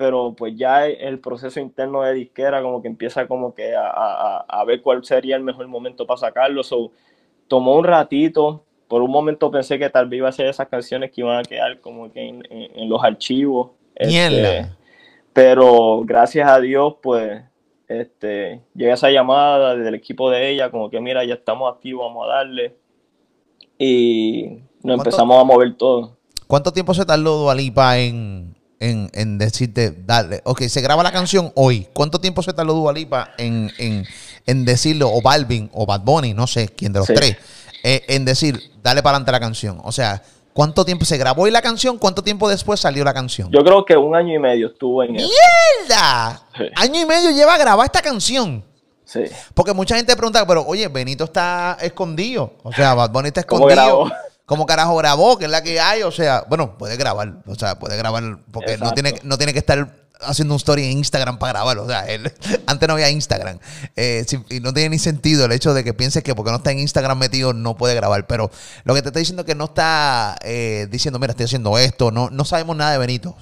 pero 0.00 0.34
pues 0.34 0.56
ya 0.56 0.86
el 0.86 1.18
proceso 1.18 1.60
interno 1.60 2.00
de 2.00 2.14
disquera 2.14 2.62
como 2.62 2.80
que 2.80 2.88
empieza 2.88 3.28
como 3.28 3.54
que 3.54 3.76
a, 3.76 3.86
a, 3.86 4.46
a 4.48 4.64
ver 4.64 4.80
cuál 4.80 5.04
sería 5.04 5.36
el 5.36 5.42
mejor 5.42 5.68
momento 5.68 6.06
para 6.06 6.16
sacarlo. 6.16 6.64
So, 6.64 6.90
tomó 7.48 7.76
un 7.76 7.84
ratito, 7.84 8.64
por 8.88 9.02
un 9.02 9.10
momento 9.10 9.50
pensé 9.50 9.78
que 9.78 9.90
tal 9.90 10.08
vez 10.08 10.16
iba 10.16 10.28
a 10.30 10.32
ser 10.32 10.46
esas 10.46 10.68
canciones 10.68 11.10
que 11.10 11.20
iban 11.20 11.40
a 11.40 11.42
quedar 11.42 11.80
como 11.82 12.10
que 12.10 12.26
en, 12.26 12.42
en, 12.48 12.80
en 12.80 12.88
los 12.88 13.04
archivos. 13.04 13.72
Este, 13.94 14.68
pero 15.34 16.00
gracias 16.06 16.48
a 16.48 16.58
Dios, 16.60 16.94
pues, 17.02 17.42
este, 17.86 18.62
llega 18.74 18.94
esa 18.94 19.10
llamada 19.10 19.76
del 19.76 19.94
equipo 19.94 20.30
de 20.30 20.48
ella, 20.48 20.70
como 20.70 20.88
que 20.88 20.98
mira, 20.98 21.26
ya 21.26 21.34
estamos 21.34 21.70
activos, 21.70 22.06
vamos 22.06 22.26
a 22.26 22.36
darle. 22.36 22.74
Y 23.76 24.60
nos 24.82 24.96
empezamos 24.96 25.38
a 25.38 25.44
mover 25.44 25.76
todo. 25.76 26.16
¿Cuánto 26.46 26.72
tiempo 26.72 26.94
se 26.94 27.04
tardó 27.04 27.36
Dualipa 27.36 27.98
en, 27.98 28.49
en, 28.80 29.10
en, 29.12 29.38
decirte, 29.38 29.94
dale, 30.06 30.40
ok, 30.44 30.62
se 30.62 30.80
graba 30.80 31.02
la 31.02 31.12
canción 31.12 31.52
hoy. 31.54 31.86
¿Cuánto 31.92 32.18
tiempo 32.18 32.42
se 32.42 32.54
tardó 32.54 32.72
Dualipa 32.72 33.32
en, 33.36 33.70
en, 33.78 34.06
en 34.46 34.64
decirlo, 34.64 35.10
o 35.12 35.20
Balvin, 35.20 35.70
o 35.74 35.84
Bad 35.84 36.00
Bunny, 36.00 36.32
no 36.32 36.46
sé 36.46 36.68
quién 36.68 36.92
de 36.92 37.00
los 37.00 37.06
sí. 37.06 37.14
tres, 37.14 37.36
eh, 37.84 38.04
en 38.08 38.24
decir, 38.24 38.58
dale 38.82 39.02
para 39.02 39.16
adelante 39.16 39.32
la 39.32 39.40
canción? 39.40 39.80
O 39.84 39.92
sea, 39.92 40.22
¿cuánto 40.54 40.84
tiempo 40.86 41.04
se 41.04 41.18
grabó 41.18 41.42
hoy 41.42 41.50
la 41.50 41.60
canción? 41.60 41.98
¿Cuánto 41.98 42.22
tiempo 42.22 42.48
después 42.48 42.80
salió 42.80 43.04
la 43.04 43.12
canción? 43.12 43.50
Yo 43.52 43.62
creo 43.62 43.84
que 43.84 43.96
un 43.96 44.16
año 44.16 44.34
y 44.34 44.38
medio 44.38 44.68
estuvo 44.68 45.02
en 45.02 45.12
¡Mierda! 45.12 46.42
Sí. 46.56 46.64
Año 46.74 47.02
y 47.02 47.06
medio 47.06 47.30
lleva 47.30 47.54
a 47.54 47.58
grabar 47.58 47.84
esta 47.84 48.00
canción. 48.00 48.64
Sí. 49.04 49.24
Porque 49.54 49.74
mucha 49.74 49.96
gente 49.96 50.16
pregunta, 50.16 50.46
pero 50.46 50.64
oye, 50.66 50.88
Benito 50.88 51.24
está 51.24 51.76
escondido. 51.82 52.54
O 52.62 52.72
sea, 52.72 52.94
Bad 52.94 53.10
Bunny 53.10 53.28
está 53.28 53.40
escondido. 53.40 54.10
¿Cómo 54.50 54.66
carajo 54.66 54.96
grabó? 54.96 55.38
Que 55.38 55.44
es 55.44 55.50
la 55.52 55.62
que 55.62 55.78
hay. 55.78 56.02
O 56.02 56.10
sea, 56.10 56.44
bueno, 56.48 56.76
puede 56.76 56.96
grabar. 56.96 57.36
O 57.46 57.54
sea, 57.54 57.78
puede 57.78 57.96
grabar 57.96 58.40
porque 58.50 58.76
no 58.78 58.90
tiene, 58.90 59.14
no 59.22 59.38
tiene 59.38 59.52
que 59.52 59.60
estar 59.60 59.94
haciendo 60.22 60.54
un 60.54 60.56
story 60.56 60.86
en 60.86 60.98
Instagram 60.98 61.38
para 61.38 61.52
grabarlo. 61.52 61.84
O 61.84 61.86
sea, 61.86 62.04
él, 62.08 62.32
antes 62.66 62.88
no 62.88 62.94
había 62.94 63.08
Instagram. 63.10 63.60
Eh, 63.94 64.24
si, 64.26 64.42
y 64.50 64.58
no 64.58 64.72
tiene 64.74 64.88
ni 64.88 64.98
sentido 64.98 65.44
el 65.44 65.52
hecho 65.52 65.72
de 65.72 65.84
que 65.84 65.94
pienses 65.94 66.24
que 66.24 66.34
porque 66.34 66.50
no 66.50 66.56
está 66.56 66.72
en 66.72 66.80
Instagram 66.80 67.16
metido 67.16 67.52
no 67.52 67.76
puede 67.76 67.94
grabar. 67.94 68.26
Pero 68.26 68.50
lo 68.82 68.92
que 68.92 69.02
te 69.02 69.10
está 69.10 69.20
diciendo 69.20 69.42
es 69.42 69.46
que 69.46 69.54
no 69.54 69.66
está 69.66 70.36
eh, 70.42 70.88
diciendo, 70.90 71.20
mira, 71.20 71.30
estoy 71.30 71.44
haciendo 71.44 71.78
esto. 71.78 72.10
No, 72.10 72.28
no 72.30 72.44
sabemos 72.44 72.74
nada 72.74 72.90
de 72.90 72.98
Benito. 72.98 73.36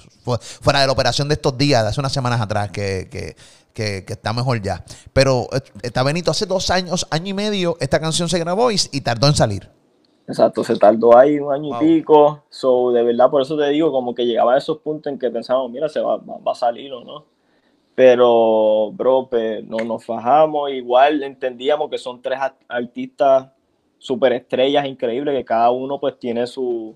Fuera 0.61 0.81
de 0.81 0.85
la 0.85 0.91
operación 0.91 1.27
de 1.27 1.33
estos 1.33 1.57
días, 1.57 1.81
de 1.81 1.89
hace 1.89 1.99
unas 1.99 2.13
semanas 2.13 2.39
atrás, 2.39 2.69
que, 2.69 3.07
que, 3.09 3.35
que, 3.73 4.05
que 4.05 4.13
está 4.13 4.31
mejor 4.31 4.61
ya. 4.61 4.85
Pero 5.11 5.49
eh, 5.53 5.61
está 5.81 6.03
Benito 6.03 6.29
hace 6.29 6.45
dos 6.45 6.69
años, 6.69 7.07
año 7.09 7.29
y 7.29 7.33
medio, 7.33 7.77
esta 7.79 7.99
canción 7.99 8.29
se 8.29 8.37
grabó 8.37 8.69
y, 8.69 8.79
y 8.91 9.01
tardó 9.01 9.25
en 9.25 9.33
salir. 9.33 9.78
Exacto, 10.29 10.63
se 10.63 10.75
tardó 10.77 11.17
ahí 11.17 11.39
un 11.39 11.51
año 11.51 11.69
wow. 11.69 11.81
y 11.81 11.85
pico. 11.97 12.43
So, 12.49 12.91
de 12.91 13.01
verdad, 13.01 13.31
por 13.31 13.41
eso 13.41 13.57
te 13.57 13.67
digo, 13.69 13.91
como 13.91 14.13
que 14.13 14.27
llegaba 14.27 14.53
a 14.53 14.57
esos 14.59 14.77
puntos 14.77 15.11
en 15.11 15.17
que 15.17 15.31
pensábamos, 15.31 15.71
mira, 15.71 15.89
se 15.89 15.99
va, 15.99 16.17
va, 16.17 16.37
va 16.37 16.51
a 16.51 16.55
salir 16.55 16.93
o 16.93 17.03
no. 17.03 17.25
Pero, 17.95 18.91
bro, 18.93 19.27
pues, 19.27 19.63
no 19.65 19.77
nos 19.83 20.05
fajamos. 20.05 20.69
Igual 20.69 21.23
entendíamos 21.23 21.89
que 21.89 21.97
son 21.97 22.21
tres 22.21 22.39
artistas 22.67 23.49
súper 23.97 24.33
estrellas 24.33 24.85
increíbles, 24.85 25.35
que 25.35 25.43
cada 25.43 25.71
uno 25.71 25.99
pues 25.99 26.17
tiene 26.19 26.45
su, 26.45 26.95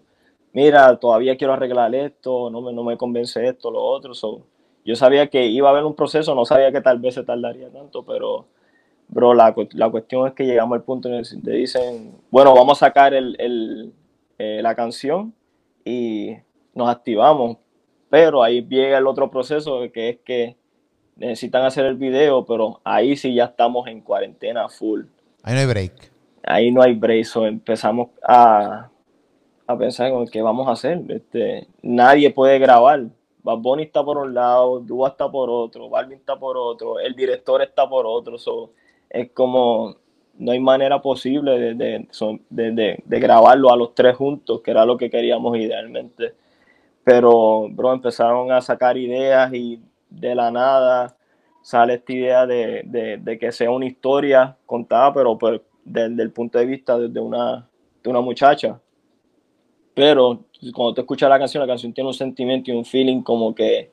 mira, 0.53 0.95
todavía 0.97 1.35
quiero 1.35 1.53
arreglar 1.53 1.93
esto, 1.95 2.51
no 2.51 2.61
me, 2.61 2.71
no 2.71 2.83
me 2.83 2.97
convence 2.97 3.45
esto, 3.47 3.71
lo 3.71 3.81
otro. 3.83 4.13
So, 4.13 4.43
yo 4.85 4.95
sabía 4.95 5.27
que 5.27 5.47
iba 5.47 5.69
a 5.69 5.71
haber 5.71 5.85
un 5.85 5.95
proceso, 5.95 6.35
no 6.35 6.45
sabía 6.45 6.71
que 6.71 6.81
tal 6.81 6.99
vez 6.99 7.15
se 7.15 7.23
tardaría 7.23 7.71
tanto, 7.71 8.05
pero 8.05 8.45
bro, 9.07 9.33
la, 9.33 9.53
la 9.71 9.89
cuestión 9.89 10.27
es 10.27 10.33
que 10.33 10.45
llegamos 10.45 10.75
al 10.75 10.83
punto 10.83 11.09
en 11.09 11.15
el 11.15 11.43
que 11.43 11.51
dicen, 11.51 12.15
bueno, 12.31 12.53
vamos 12.53 12.81
a 12.81 12.87
sacar 12.87 13.13
el, 13.13 13.35
el, 13.39 13.93
eh, 14.37 14.59
la 14.61 14.75
canción 14.75 15.33
y 15.85 16.35
nos 16.73 16.89
activamos. 16.89 17.57
Pero 18.09 18.43
ahí 18.43 18.65
llega 18.67 18.97
el 18.97 19.07
otro 19.07 19.29
proceso 19.31 19.79
que 19.91 20.09
es 20.09 20.17
que 20.23 20.55
necesitan 21.15 21.65
hacer 21.65 21.85
el 21.85 21.95
video, 21.95 22.45
pero 22.45 22.79
ahí 22.83 23.15
sí 23.15 23.33
ya 23.33 23.45
estamos 23.45 23.87
en 23.87 24.01
cuarentena 24.01 24.69
full. 24.69 25.05
Ahí 25.43 25.53
no 25.53 25.59
hay 25.59 25.65
break. 25.65 26.11
Ahí 26.43 26.71
no 26.71 26.81
hay 26.81 26.93
break. 26.93 27.25
So 27.25 27.45
empezamos 27.45 28.09
a, 28.23 28.89
a 29.65 29.77
pensar 29.77 30.11
en 30.11 30.27
qué 30.27 30.41
vamos 30.41 30.67
a 30.67 30.71
hacer. 30.71 31.01
Este, 31.09 31.67
nadie 31.81 32.29
puede 32.29 32.59
grabar. 32.59 33.07
Bad 33.43 33.57
Bunny 33.57 33.83
está 33.83 34.03
por 34.03 34.17
un 34.17 34.33
lado, 34.33 34.79
Dua 34.79 35.09
está 35.09 35.29
por 35.29 35.49
otro, 35.49 35.89
Balvin 35.89 36.17
está 36.17 36.39
por 36.39 36.55
otro, 36.55 36.97
el 36.99 37.13
director 37.13 37.61
está 37.61 37.87
por 37.89 38.05
otro. 38.05 38.37
So, 38.37 38.71
es 39.13 39.31
como 39.31 39.95
no 40.39 40.51
hay 40.51 40.59
manera 40.59 41.01
posible 41.01 41.51
de, 41.59 41.75
de, 41.75 42.07
de, 42.49 43.03
de, 43.05 43.19
grabarlo 43.19 43.71
a 43.71 43.77
los 43.77 43.93
tres 43.93 44.15
juntos, 44.15 44.61
que 44.61 44.71
era 44.71 44.85
lo 44.85 44.97
que 44.97 45.09
queríamos 45.09 45.55
idealmente. 45.57 46.33
Pero, 47.03 47.67
bro, 47.69 47.93
empezaron 47.93 48.51
a 48.51 48.59
sacar 48.61 48.97
ideas 48.97 49.53
y 49.53 49.79
de 50.09 50.35
la 50.35 50.49
nada 50.49 51.15
sale 51.61 51.95
esta 51.95 52.13
idea 52.13 52.45
de, 52.45 53.37
que 53.39 53.51
sea 53.51 53.69
una 53.69 53.85
historia 53.85 54.57
contada, 54.65 55.13
pero 55.13 55.37
pues, 55.37 55.61
desde 55.85 56.23
el 56.23 56.31
punto 56.31 56.57
de 56.57 56.65
vista 56.65 56.97
de 56.97 57.19
una, 57.19 57.67
de 58.03 58.09
una 58.09 58.21
muchacha. 58.21 58.79
Pero 59.93 60.45
cuando 60.73 60.95
te 60.95 61.01
escuchas 61.01 61.29
la 61.29 61.37
canción, 61.37 61.61
la 61.61 61.67
canción 61.67 61.93
tiene 61.93 62.07
un 62.07 62.13
sentimiento 62.13 62.71
y 62.71 62.73
un 62.73 62.85
feeling 62.85 63.21
como 63.21 63.53
que 63.53 63.91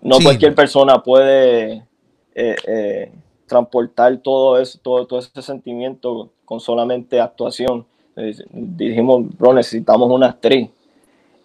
no 0.00 0.16
sí. 0.16 0.24
cualquier 0.24 0.54
persona 0.54 1.02
puede... 1.02 1.86
Eh, 2.34 2.56
eh, 2.66 3.12
transportar 3.46 4.16
todo 4.18 4.58
eso, 4.58 4.78
todo, 4.82 5.06
todo 5.06 5.18
ese 5.18 5.42
sentimiento 5.42 6.30
con 6.44 6.60
solamente 6.60 7.20
actuación. 7.20 7.86
Eh, 8.16 8.34
Dijimos, 8.50 9.36
bro, 9.36 9.52
necesitamos 9.52 10.10
una 10.10 10.28
actriz. 10.28 10.70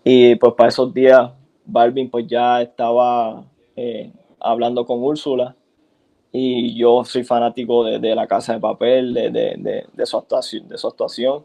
Y 0.04 0.36
pues 0.36 0.54
para 0.54 0.70
esos 0.70 0.94
días, 0.94 1.32
Balvin 1.66 2.10
pues 2.10 2.26
ya 2.28 2.62
estaba 2.62 3.44
eh, 3.76 4.12
hablando 4.40 4.86
con 4.86 5.04
Úrsula 5.04 5.56
y 6.32 6.76
yo 6.76 7.04
soy 7.04 7.24
fanático 7.24 7.84
de, 7.84 8.00
de 8.00 8.16
La 8.16 8.28
Casa 8.28 8.54
de 8.54 8.60
Papel, 8.60 9.14
de, 9.14 9.30
de, 9.30 9.56
de, 9.58 9.86
de 9.92 10.06
su 10.06 10.18
actuación, 10.18 10.68
de 10.68 10.78
su 10.78 10.88
actuación. 10.88 11.44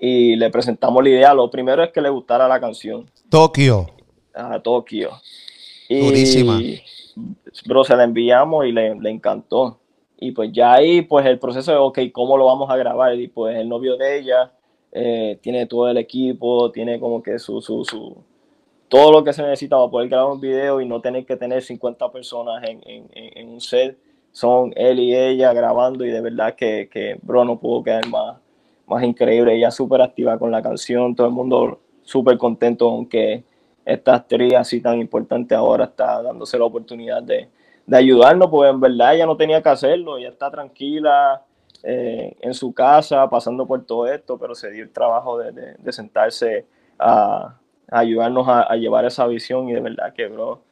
Y 0.00 0.36
le 0.36 0.48
presentamos 0.50 1.02
la 1.02 1.08
idea. 1.10 1.34
Lo 1.34 1.50
primero 1.50 1.82
es 1.82 1.90
que 1.90 2.00
le 2.00 2.08
gustara 2.08 2.46
la 2.46 2.60
canción 2.60 3.06
Tokio. 3.28 3.86
a 4.34 4.60
Tokio. 4.60 5.10
Y, 5.88 6.00
Durísima. 6.00 6.60
Bro, 7.66 7.82
se 7.82 7.96
la 7.96 8.04
enviamos 8.04 8.66
y 8.66 8.72
le, 8.72 8.94
le 8.94 9.10
encantó. 9.10 9.77
Y 10.18 10.32
pues 10.32 10.50
ya 10.52 10.74
ahí, 10.74 11.02
pues 11.02 11.26
el 11.26 11.38
proceso 11.38 11.70
de, 11.72 11.78
ok, 11.78 11.98
¿cómo 12.12 12.36
lo 12.36 12.46
vamos 12.46 12.70
a 12.70 12.76
grabar? 12.76 13.14
Y 13.14 13.28
pues 13.28 13.56
el 13.56 13.68
novio 13.68 13.96
de 13.96 14.18
ella 14.18 14.52
eh, 14.92 15.38
tiene 15.42 15.66
todo 15.66 15.88
el 15.88 15.96
equipo, 15.98 16.70
tiene 16.72 16.98
como 17.00 17.22
que 17.22 17.38
su, 17.38 17.60
su, 17.60 17.84
su, 17.84 18.16
todo 18.88 19.12
lo 19.12 19.24
que 19.24 19.32
se 19.32 19.42
necesita 19.42 19.76
para 19.76 19.90
poder 19.90 20.08
grabar 20.08 20.32
un 20.32 20.40
video 20.40 20.80
y 20.80 20.86
no 20.86 21.00
tener 21.00 21.26
que 21.26 21.36
tener 21.36 21.62
50 21.62 22.10
personas 22.10 22.62
en, 22.64 22.80
en, 22.86 23.08
en- 23.14 23.48
un 23.50 23.60
set. 23.60 23.98
Son 24.32 24.72
él 24.76 24.98
y 25.00 25.14
ella 25.16 25.52
grabando 25.52 26.04
y 26.04 26.10
de 26.10 26.20
verdad 26.20 26.54
que, 26.54 26.88
que 26.92 27.18
bro, 27.22 27.44
no 27.44 27.58
pudo 27.58 27.82
quedar 27.82 28.06
más, 28.08 28.38
más 28.86 29.02
increíble. 29.04 29.54
Ella 29.56 29.70
súper 29.70 30.00
activa 30.02 30.38
con 30.38 30.50
la 30.50 30.62
canción, 30.62 31.14
todo 31.14 31.26
el 31.26 31.32
mundo 31.32 31.80
súper 32.02 32.38
contento 32.38 32.88
con 32.90 33.06
que 33.06 33.44
esta 33.84 34.14
actriz 34.16 34.54
así 34.54 34.80
tan 34.80 35.00
importante 35.00 35.54
ahora 35.54 35.84
está 35.86 36.22
dándose 36.22 36.58
la 36.58 36.64
oportunidad 36.64 37.22
de, 37.22 37.48
de 37.88 37.96
ayudarnos, 37.96 38.50
porque 38.50 38.70
en 38.70 38.80
verdad 38.80 39.14
ella 39.14 39.26
no 39.26 39.36
tenía 39.36 39.62
que 39.62 39.70
hacerlo, 39.70 40.18
ella 40.18 40.28
está 40.30 40.50
tranquila 40.50 41.42
eh, 41.82 42.36
en 42.40 42.54
su 42.54 42.72
casa, 42.74 43.28
pasando 43.30 43.66
por 43.66 43.84
todo 43.86 44.06
esto, 44.06 44.38
pero 44.38 44.54
se 44.54 44.70
dio 44.70 44.84
el 44.84 44.90
trabajo 44.92 45.38
de, 45.38 45.52
de- 45.78 45.92
sentarse 45.92 46.66
a, 46.98 47.56
ayudarnos 47.90 48.46
a, 48.48 48.62
a 48.62 48.76
llevar 48.76 49.04
esa 49.06 49.26
visión 49.26 49.68
y 49.68 49.72
de 49.74 49.80
verdad 49.80 50.12
que, 50.14 50.28
bro, 50.28 50.62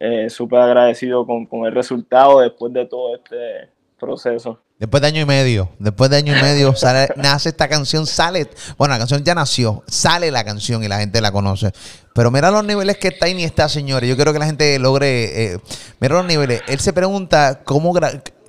eh, 0.00 0.30
súper 0.30 0.60
agradecido 0.60 1.26
con, 1.26 1.46
con 1.46 1.66
el 1.66 1.72
resultado 1.74 2.40
después 2.40 2.72
de 2.72 2.86
todo 2.86 3.14
este 3.16 3.68
proceso. 3.98 4.60
Después 4.82 5.00
de 5.00 5.06
año 5.06 5.20
y 5.20 5.26
medio, 5.26 5.68
después 5.78 6.10
de 6.10 6.16
año 6.16 6.36
y 6.36 6.42
medio, 6.42 6.74
sale, 6.76 7.08
nace 7.14 7.50
esta 7.50 7.68
canción, 7.68 8.04
sale, 8.04 8.50
bueno, 8.76 8.94
la 8.94 8.98
canción 8.98 9.22
ya 9.22 9.32
nació, 9.32 9.84
sale 9.86 10.32
la 10.32 10.42
canción 10.42 10.82
y 10.82 10.88
la 10.88 10.98
gente 10.98 11.20
la 11.20 11.30
conoce. 11.30 11.70
Pero 12.12 12.32
mira 12.32 12.50
los 12.50 12.64
niveles 12.64 12.96
que 12.98 13.12
Tiny 13.12 13.44
está, 13.44 13.68
señores. 13.68 14.10
Yo 14.10 14.16
quiero 14.16 14.32
que 14.32 14.40
la 14.40 14.46
gente 14.46 14.76
logre, 14.80 15.52
eh, 15.52 15.58
mira 16.00 16.16
los 16.16 16.26
niveles. 16.26 16.62
Él 16.66 16.80
se 16.80 16.92
pregunta 16.92 17.60
cómo, 17.62 17.94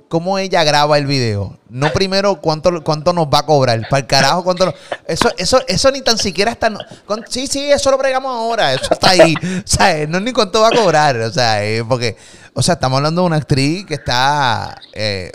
cómo 0.08 0.36
ella 0.40 0.64
graba 0.64 0.98
el 0.98 1.06
video. 1.06 1.56
No 1.70 1.92
primero 1.92 2.40
cuánto, 2.40 2.82
cuánto 2.82 3.12
nos 3.12 3.26
va 3.28 3.38
a 3.38 3.46
cobrar. 3.46 3.80
Para 3.88 4.00
el 4.00 4.06
carajo, 4.08 4.42
cuánto 4.42 4.66
nos- 4.66 4.74
eso, 5.06 5.30
eso, 5.38 5.60
eso 5.68 5.90
ni 5.92 6.02
tan 6.02 6.18
siquiera 6.18 6.50
está. 6.50 6.68
con- 7.06 7.24
sí, 7.28 7.46
sí, 7.46 7.70
eso 7.70 7.92
lo 7.92 7.96
bregamos 7.98 8.34
ahora. 8.34 8.74
Eso 8.74 8.92
está 8.92 9.10
ahí. 9.10 9.36
o 9.40 9.62
sea, 9.64 9.96
eh, 9.98 10.08
no 10.08 10.18
ni 10.18 10.32
cuánto 10.32 10.62
va 10.62 10.66
a 10.66 10.72
cobrar. 10.72 11.16
O 11.18 11.30
sea, 11.32 11.64
eh, 11.64 11.84
porque, 11.88 12.16
o 12.54 12.60
sea, 12.60 12.74
estamos 12.74 12.96
hablando 12.96 13.20
de 13.22 13.26
una 13.28 13.36
actriz 13.36 13.86
que 13.86 13.94
está. 13.94 14.76
eh, 14.94 15.30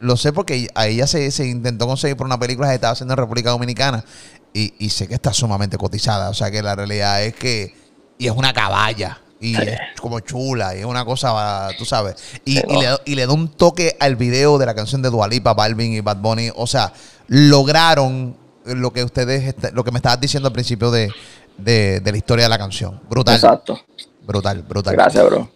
lo 0.00 0.16
sé 0.16 0.32
porque 0.32 0.68
a 0.74 0.86
ella 0.86 1.06
se, 1.06 1.30
se 1.30 1.46
intentó 1.46 1.86
conseguir 1.86 2.16
por 2.16 2.26
una 2.26 2.38
película 2.38 2.68
que 2.68 2.74
estaba 2.74 2.92
haciendo 2.92 3.14
en 3.14 3.18
República 3.18 3.50
Dominicana 3.50 4.04
y, 4.52 4.74
y 4.78 4.90
sé 4.90 5.06
que 5.06 5.14
está 5.14 5.32
sumamente 5.32 5.76
cotizada. 5.78 6.30
O 6.30 6.34
sea 6.34 6.50
que 6.50 6.62
la 6.62 6.74
realidad 6.74 7.22
es 7.22 7.34
que. 7.34 7.74
Y 8.18 8.26
es 8.26 8.32
una 8.32 8.52
caballa. 8.52 9.18
Y 9.42 9.56
es 9.56 9.78
como 10.00 10.20
chula. 10.20 10.74
Y 10.76 10.80
es 10.80 10.84
una 10.84 11.04
cosa, 11.04 11.68
tú 11.78 11.84
sabes. 11.86 12.16
Y, 12.44 12.58
y 12.58 12.80
le, 12.80 12.88
y 13.06 13.14
le 13.14 13.26
da 13.26 13.32
un 13.32 13.48
toque 13.48 13.96
al 14.00 14.16
video 14.16 14.58
de 14.58 14.66
la 14.66 14.74
canción 14.74 15.00
de 15.00 15.08
Dualipa, 15.10 15.54
Balvin 15.54 15.92
y 15.94 16.00
Bad 16.00 16.18
Bunny. 16.18 16.50
O 16.56 16.66
sea, 16.66 16.92
lograron 17.28 18.36
lo 18.64 18.92
que 18.92 19.02
ustedes, 19.04 19.54
lo 19.72 19.82
que 19.84 19.90
me 19.90 19.98
estabas 19.98 20.20
diciendo 20.20 20.48
al 20.48 20.52
principio 20.52 20.90
de, 20.90 21.10
de- 21.56 22.00
de 22.00 22.12
la 22.12 22.18
historia 22.18 22.44
de 22.44 22.48
la 22.50 22.58
canción. 22.58 23.00
Brutal. 23.08 23.34
Exacto. 23.36 23.80
Brutal, 24.26 24.62
brutal. 24.62 24.94
Gracias, 24.94 25.24
bro. 25.24 25.50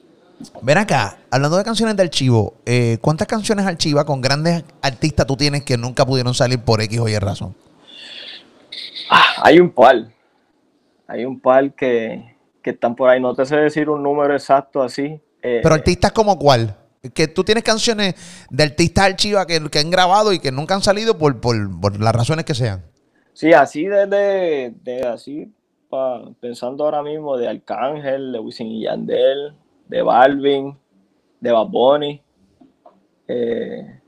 Ven 0.63 0.79
acá, 0.79 1.19
hablando 1.31 1.57
de 1.57 1.65
canciones 1.65 1.97
de 1.97 2.03
archivo, 2.03 2.55
eh, 2.67 2.99
¿cuántas 3.01 3.27
canciones 3.27 3.67
archivas 3.67 4.05
con 4.05 4.21
grandes 4.21 4.65
artistas 4.83 5.27
tú 5.27 5.37
tienes 5.37 5.63
que 5.65 5.77
nunca 5.77 6.05
pudieron 6.07 6.35
salir 6.35 6.59
por 6.61 6.81
X 6.81 6.99
o 6.99 7.09
Y 7.09 7.19
razón? 7.19 7.55
Ah, 9.11 9.25
hay 9.43 9.61
un 9.61 9.71
par. 9.71 10.07
Hay 11.07 11.25
un 11.25 11.39
par 11.41 11.73
que, 11.75 12.37
que 12.63 12.71
están 12.71 12.97
por 12.97 13.11
ahí. 13.11 13.21
No 13.21 13.35
te 13.35 13.45
sé 13.45 13.57
decir 13.57 13.89
un 13.91 14.03
número 14.03 14.33
exacto 14.35 14.83
así. 14.83 15.21
eh, 15.43 15.61
Pero 15.63 15.75
artistas 15.75 16.13
como 16.13 16.39
cuál? 16.39 16.75
Que 17.13 17.29
tú 17.29 17.45
tienes 17.45 17.63
canciones 17.65 18.15
de 18.51 18.65
artistas 18.65 19.05
archivas 19.05 19.45
que, 19.47 19.61
que 19.69 19.79
han 19.79 19.91
grabado 19.91 20.33
y 20.33 20.39
que 20.39 20.51
nunca 20.51 20.75
han 20.75 20.83
salido 20.83 21.19
por, 21.19 21.39
por, 21.41 21.81
por 21.81 22.01
las 22.01 22.15
razones 22.15 22.47
que 22.47 22.55
sean. 22.55 22.83
Sí, 23.35 23.53
así 23.53 23.85
desde, 23.85 24.73
de, 24.83 25.07
así, 25.07 25.53
pa- 25.91 26.23
pensando 26.41 26.85
ahora 26.85 27.03
mismo 27.03 27.37
de 27.37 27.49
Arcángel, 27.49 28.33
de 28.33 28.39
Wisin 28.39 28.69
y 28.69 28.85
Yandel, 28.85 29.55
de 29.95 30.03
Balvin, 30.03 30.77
de 31.39 31.53
Bad 31.53 31.67
Bunny, 31.69 32.21
eh, 33.29 34.01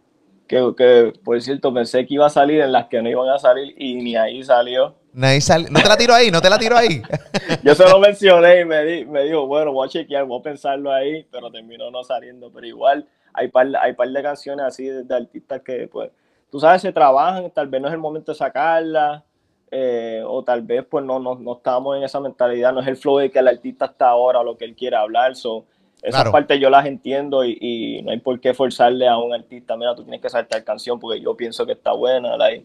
que, 0.48 0.74
que, 0.76 1.12
por 1.24 1.40
cierto 1.40 1.72
pensé 1.72 2.04
que 2.04 2.14
iba 2.14 2.26
a 2.26 2.30
salir 2.30 2.60
en 2.60 2.72
las 2.72 2.86
que 2.86 3.00
no 3.00 3.08
iban 3.08 3.28
a 3.28 3.38
salir 3.38 3.72
y 3.78 3.94
ni 3.94 4.16
ahí 4.16 4.42
salió. 4.42 4.96
Nadie 5.12 5.40
sale- 5.40 5.68
No 5.70 5.80
te 5.80 5.88
la 5.88 5.96
tiro 5.96 6.12
ahí, 6.12 6.30
no 6.32 6.40
te 6.40 6.50
la 6.50 6.58
tiro 6.58 6.76
ahí. 6.76 7.02
Yo 7.62 7.74
se 7.76 7.88
lo 7.88 8.00
mencioné 8.00 8.60
y 8.60 8.64
me, 8.64 8.84
di- 8.84 9.04
me 9.04 9.22
dijo, 9.22 9.46
bueno, 9.46 9.72
voy 9.72 9.86
a 9.86 9.90
chequear, 9.90 10.24
voy 10.24 10.40
a 10.40 10.42
pensarlo 10.42 10.92
ahí, 10.92 11.24
pero 11.30 11.50
terminó 11.52 11.88
no 11.90 12.02
saliendo. 12.02 12.50
Pero 12.52 12.66
igual 12.66 13.06
hay 13.32 13.46
par, 13.48 13.68
hay 13.80 13.92
par 13.92 14.08
de 14.08 14.22
canciones 14.22 14.66
así 14.66 14.86
de, 14.86 15.04
de 15.04 15.14
artistas 15.14 15.62
que, 15.62 15.86
pues, 15.86 16.10
tú 16.50 16.58
sabes, 16.58 16.82
se 16.82 16.92
trabajan, 16.92 17.48
tal 17.52 17.68
vez 17.68 17.80
no 17.80 17.86
es 17.88 17.94
el 17.94 18.00
momento 18.00 18.32
de 18.32 18.38
sacarlas, 18.38 19.22
eh, 19.70 20.22
o 20.26 20.44
tal 20.44 20.62
vez 20.62 20.84
pues 20.88 21.04
no, 21.04 21.18
no, 21.18 21.34
no 21.36 21.54
estamos 21.56 21.96
en 21.96 22.02
esa 22.04 22.20
mentalidad, 22.20 22.72
no 22.72 22.80
es 22.80 22.86
el 22.86 22.96
flow 22.96 23.18
de 23.18 23.30
que 23.30 23.38
el 23.40 23.48
artista 23.48 23.86
está 23.86 24.08
ahora, 24.10 24.42
lo 24.42 24.56
que 24.56 24.64
él 24.64 24.76
quiere 24.76 24.96
hablar. 24.96 25.34
So, 25.34 25.64
esas 26.06 26.20
Claro. 26.22 26.32
partes 26.32 26.60
yo 26.60 26.70
las 26.70 26.86
entiendo 26.86 27.44
y, 27.44 27.58
y 27.60 28.02
no 28.02 28.12
hay 28.12 28.18
por 28.20 28.38
qué 28.40 28.54
forzarle 28.54 29.08
a 29.08 29.18
un 29.18 29.34
artista, 29.34 29.76
mira, 29.76 29.94
tú 29.94 30.02
tienes 30.02 30.20
que 30.20 30.28
saltar 30.28 30.62
canción 30.64 30.98
porque 31.00 31.20
yo 31.20 31.36
pienso 31.36 31.66
que 31.66 31.72
está 31.72 31.92
buena. 31.92 32.36
like, 32.36 32.64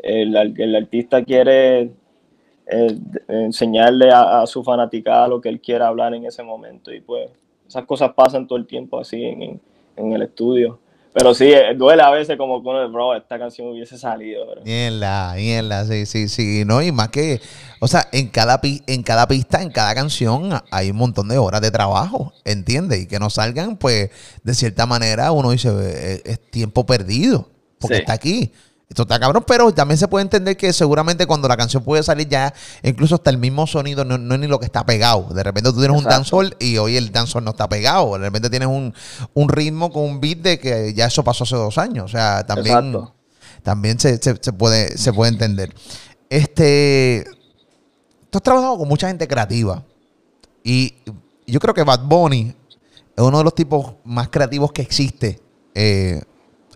el, 0.00 0.34
el 0.58 0.74
artista 0.76 1.22
quiere 1.24 1.90
eh, 2.66 2.98
enseñarle 3.28 4.10
a, 4.10 4.40
a 4.42 4.46
su 4.46 4.62
fanaticada 4.64 5.28
lo 5.28 5.40
que 5.40 5.48
él 5.48 5.60
quiera 5.60 5.88
hablar 5.88 6.14
en 6.14 6.24
ese 6.26 6.42
momento. 6.42 6.92
Y 6.92 7.00
pues 7.00 7.30
esas 7.66 7.84
cosas 7.84 8.12
pasan 8.14 8.46
todo 8.46 8.58
el 8.58 8.66
tiempo 8.66 8.98
así 8.98 9.22
en, 9.24 9.42
en- 9.42 9.60
en 9.96 10.12
el 10.12 10.22
estudio. 10.22 10.78
Pero 11.14 11.34
sí, 11.34 11.46
eh, 11.52 11.74
duele 11.76 12.02
a 12.02 12.10
veces 12.10 12.36
como 12.36 12.62
con 12.62 12.76
el 12.76 12.88
bro, 12.88 13.14
esta 13.16 13.38
canción 13.38 13.68
hubiese 13.68 13.98
salido. 13.98 14.46
bro. 14.46 14.62
Mierda, 14.62 15.34
mierda, 15.34 15.84
sí, 15.86 16.06
sí, 16.06 16.28
sí. 16.28 16.64
No, 16.64 16.80
y 16.82 16.92
más 16.92 17.08
que, 17.08 17.40
o 17.80 17.88
sea, 17.88 18.06
en 18.12 18.28
cada, 18.28 18.60
pi- 18.60 18.82
en 18.86 19.02
cada 19.02 19.26
pista, 19.26 19.62
en 19.62 19.70
cada 19.70 19.94
canción, 19.94 20.50
hay 20.70 20.90
un 20.90 20.96
montón 20.96 21.28
de 21.28 21.38
horas 21.38 21.60
de 21.60 21.70
trabajo, 21.70 22.32
¿entiendes? 22.44 23.00
Y 23.02 23.06
que 23.06 23.18
no 23.18 23.30
salgan, 23.30 23.76
pues, 23.76 24.10
de 24.42 24.54
cierta 24.54 24.86
manera, 24.86 25.32
uno 25.32 25.50
dice, 25.50 26.20
es, 26.24 26.50
tiempo 26.50 26.84
perdido, 26.86 27.48
porque 27.80 27.96
Sí. 27.96 28.00
está 28.00 28.12
aquí. 28.12 28.52
Esto 28.88 29.02
está 29.02 29.20
cabrón, 29.20 29.44
pero 29.46 29.70
también 29.72 29.98
se 29.98 30.08
puede 30.08 30.22
entender 30.22 30.56
que 30.56 30.72
seguramente 30.72 31.26
cuando 31.26 31.46
la 31.46 31.58
canción 31.58 31.84
puede 31.84 32.02
salir 32.02 32.26
ya, 32.26 32.54
incluso 32.82 33.16
hasta 33.16 33.28
el 33.28 33.36
mismo 33.36 33.66
sonido, 33.66 34.02
no, 34.04 34.16
no 34.16 34.34
es 34.34 34.40
ni 34.40 34.46
lo 34.46 34.58
que 34.58 34.64
está 34.64 34.86
pegado. 34.86 35.28
De 35.34 35.42
repente 35.42 35.70
tú 35.70 35.78
tienes 35.78 35.96
un 35.98 36.04
dancehall 36.04 36.56
y 36.58 36.78
hoy 36.78 36.96
el 36.96 37.12
dancehall 37.12 37.44
no 37.44 37.50
está 37.50 37.68
pegado. 37.68 38.14
De 38.14 38.20
repente 38.20 38.48
tienes 38.48 38.68
un, 38.68 38.94
un 39.34 39.48
ritmo 39.50 39.92
con 39.92 40.04
un 40.04 40.20
beat 40.22 40.38
de 40.38 40.58
que 40.58 40.94
ya 40.94 41.04
eso 41.06 41.22
pasó 41.22 41.44
hace 41.44 41.54
dos 41.56 41.76
años. 41.76 42.06
O 42.06 42.08
sea, 42.08 42.46
también 42.46 42.76
Exacto. 42.78 43.14
también 43.62 44.00
se, 44.00 44.16
se- 44.22 44.38
se 44.40 44.52
puede, 44.54 44.96
se 44.96 45.12
puede 45.12 45.32
entender. 45.32 45.74
Este, 46.30 47.26
tú 48.30 48.38
has 48.38 48.42
trabajado 48.42 48.78
con 48.78 48.88
mucha 48.88 49.08
gente 49.08 49.28
creativa 49.28 49.84
y 50.64 50.94
yo 51.46 51.60
creo 51.60 51.74
que 51.74 51.82
Bad 51.82 52.04
Bunny 52.04 52.54
es 53.16 53.22
uno 53.22 53.36
de 53.38 53.44
los 53.44 53.54
tipos 53.54 53.96
más 54.04 54.28
creativos 54.30 54.72
que 54.72 54.80
existe. 54.80 55.40
Eh, 55.74 56.22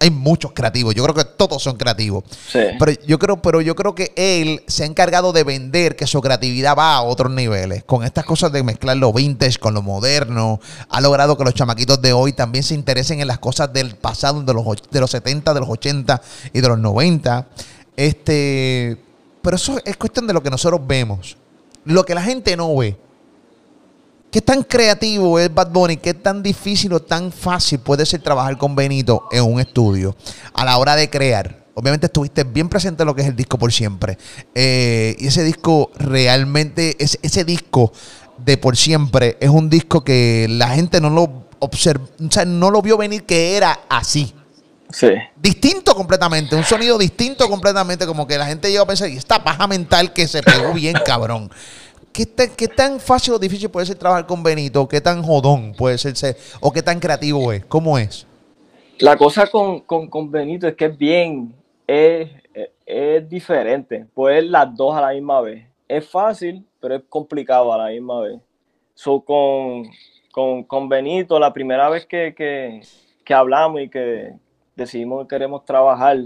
hay 0.03 0.11
muchos 0.11 0.51
creativos, 0.53 0.97
yo 0.97 1.05
creo 1.05 1.15
que 1.15 1.25
todos 1.25 1.63
son 1.63 1.77
creativos. 1.77 2.25
Sí. 2.51 2.59
Pero 2.77 2.93
yo 3.07 3.19
creo, 3.21 3.41
pero 3.41 3.61
yo 3.61 3.77
creo 3.77 3.95
que 3.95 4.13
él 4.17 4.65
se 4.67 4.83
ha 4.83 4.87
encargado 4.87 5.33
de 5.33 5.45
vender 5.45 5.95
que 5.95 6.09
su 6.09 6.21
creatividad 6.21 6.77
va 6.77 6.97
a 6.97 7.03
otros 7.03 7.31
niveles. 7.31 7.85
Con 7.85 8.03
estas 8.03 8.25
cosas 8.25 8.51
de 8.51 8.65
mezclar 8.65 8.97
lo 8.97 9.13
vintage 9.13 9.59
con 9.59 9.75
lo 9.75 9.83
moderno, 9.83 10.61
ha 10.89 11.01
logrado 11.01 11.39
que 11.39 11.45
los 11.45 11.55
chamaquitos 11.55 12.03
de 12.03 12.13
hoy 12.13 12.33
también 12.33 12.65
se 12.65 12.75
interesen 12.75 13.21
en 13.21 13.29
las 13.29 13.39
cosas 13.39 13.73
del 13.73 13.95
pasado, 13.95 14.43
de 14.43 14.53
los, 14.53 14.65
de 14.91 15.01
los 15.01 15.11
70, 15.11 15.55
de 15.55 15.61
los 15.61 15.69
80 15.69 16.21
y 16.53 16.61
de 16.61 16.69
los 16.69 16.79
90. 16.79 17.47
Este, 17.97 18.99
pero 19.41 19.55
eso 19.55 19.79
es 19.85 19.97
cuestión 19.97 20.27
de 20.27 20.33
lo 20.33 20.43
que 20.43 20.51
nosotros 20.51 20.81
vemos. 20.85 21.37
Lo 21.85 22.05
que 22.05 22.17
la 22.17 22.23
gente 22.23 22.57
no 22.57 22.75
ve. 22.77 22.97
¿Qué 24.33 24.41
tan 24.41 24.63
creativo 24.63 25.39
es 25.39 25.53
Bad 25.53 25.73
Bunny? 25.73 25.99
¿Qué 25.99 26.15
tan 26.15 26.43
difícil 26.43 26.95
o 26.95 27.01
tan 27.01 27.31
fácil 27.31 27.81
puede 27.81 28.07
ser 28.07 28.23
trabajar 28.23 28.57
con 28.57 28.75
Benito 28.75 29.29
en 29.31 29.45
un 29.45 29.61
estudio 29.61 30.17
a 30.55 30.65
la 30.65 30.79
hora 30.79 30.97
de 30.97 31.11
crear? 31.11 31.67
Obviamente 31.75 32.07
estuviste 32.07 32.43
bien 32.45 32.71
presente 32.71 33.03
en 33.03 33.09
lo 33.09 33.15
que 33.15 33.21
es 33.21 33.29
el 33.29 33.37
disco 33.37 33.59
por 33.59 33.71
siempre. 33.71 34.17
Eh, 34.55 35.17
y 35.19 35.27
ese 35.27 35.45
disco 35.45 35.91
realmente, 35.97 36.97
ese, 36.99 37.19
ese 37.21 37.45
disco 37.45 37.93
de 38.39 38.57
por 38.57 38.75
siempre 38.75 39.37
es 39.39 39.51
un 39.51 39.69
disco 39.69 40.03
que 40.03 40.47
la 40.49 40.71
gente 40.71 40.99
no 40.99 41.11
lo 41.11 41.45
observó, 41.59 42.07
o 42.27 42.33
sea, 42.33 42.47
no 42.47 42.71
lo 42.71 42.81
vio 42.81 42.97
venir 42.97 43.25
que 43.25 43.59
era 43.59 43.81
así. 43.91 44.35
Sí. 44.89 45.09
distinto 45.37 45.95
completamente, 45.95 46.55
un 46.55 46.65
sonido 46.65 46.99
distinto 46.99 47.49
completamente, 47.49 48.07
como 48.07 48.27
que 48.27 48.37
la 48.37 48.45
gente 48.45 48.71
llega 48.71 48.83
a 48.83 48.87
pensar, 48.87 49.09
y 49.09 49.17
esta 49.17 49.43
paja 49.43 49.67
mental 49.67 50.13
que 50.13 50.29
se 50.29 50.43
pegó 50.43 50.75
bien, 50.75 50.95
cabrón. 51.05 51.51
¿Qué 52.13 52.27
tan, 52.27 52.51
¿Qué 52.51 52.69
tan 52.69 53.01
fácil 53.01 53.33
o 53.35 53.39
difícil 53.39 53.71
puede 53.71 53.87
ser 53.87 53.97
trabajar 53.97 54.27
con 54.27 54.43
Benito? 54.43 54.87
¿Qué 54.87 55.01
tan 55.01 55.23
jodón 55.23 55.73
puede 55.73 55.97
ser? 55.97 56.37
¿O 56.61 56.71
qué 56.71 56.83
tan 56.83 57.01
creativo 57.01 57.53
es? 57.53 57.65
¿Cómo 57.65 57.97
es? 57.97 58.27
La 58.99 59.17
cosa 59.17 59.47
con, 59.47 59.81
con, 59.81 60.09
con 60.09 60.31
Benito 60.31 60.69
es 60.69 60.75
que 60.77 60.85
es 60.85 60.99
bien, 60.99 61.55
es, 61.87 62.31
es, 62.53 62.69
es 62.85 63.29
diferente, 63.29 64.07
pues 64.13 64.45
las 64.45 64.77
dos 64.77 64.95
a 64.95 65.01
la 65.01 65.13
misma 65.13 65.41
vez. 65.41 65.67
Es 65.89 66.07
fácil, 66.07 66.65
pero 66.81 66.97
es 66.97 67.03
complicado 67.09 67.73
a 67.73 67.79
la 67.79 67.87
misma 67.89 68.21
vez. 68.21 68.41
So, 68.95 69.21
con, 69.21 69.91
con, 70.33 70.65
con 70.65 70.89
Benito, 70.91 71.41
la 71.41 71.53
primera 71.53 71.89
vez 71.89 72.05
que, 72.05 72.35
que, 72.35 72.83
que 73.25 73.35
hablamos 73.35 73.81
y 73.81 73.89
que 73.89 74.35
decidimos 74.77 75.23
que 75.23 75.29
queremos 75.29 75.65
trabajar, 75.65 76.19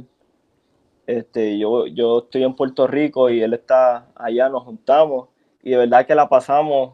este, 1.06 1.56
yo, 1.58 1.86
yo 1.86 2.18
estoy 2.18 2.42
en 2.42 2.56
Puerto 2.56 2.88
Rico 2.88 3.30
y 3.30 3.40
él 3.40 3.54
está 3.54 4.08
allá, 4.16 4.48
nos 4.48 4.64
juntamos 4.64 5.28
y 5.66 5.70
de 5.70 5.78
verdad 5.78 6.06
que 6.06 6.14
la 6.14 6.28
pasamos 6.28 6.92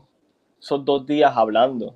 esos 0.58 0.82
dos 0.82 1.04
días 1.04 1.36
hablando 1.36 1.94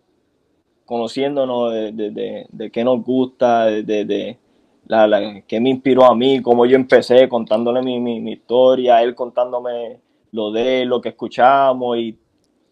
conociéndonos 0.84 1.72
de, 1.72 1.90
de, 1.92 2.10
de, 2.10 2.46
de 2.50 2.70
qué 2.70 2.84
nos 2.84 3.02
gusta, 3.02 3.64
de, 3.64 4.38
la, 4.86 5.06
la, 5.06 5.40
qué 5.48 5.58
me 5.58 5.70
inspiró 5.70 6.04
a 6.04 6.14
mí, 6.14 6.42
cómo 6.42 6.66
yo 6.66 6.76
empecé, 6.76 7.30
contándole 7.30 7.80
mi, 7.80 7.98
mi, 7.98 8.20
mi, 8.20 8.32
historia, 8.32 9.02
él 9.02 9.14
contándome 9.14 10.00
lo 10.32 10.52
de 10.52 10.82
él, 10.82 10.88
lo 10.88 11.00
que 11.00 11.08
escuchamos 11.08 11.96
y 11.96 12.18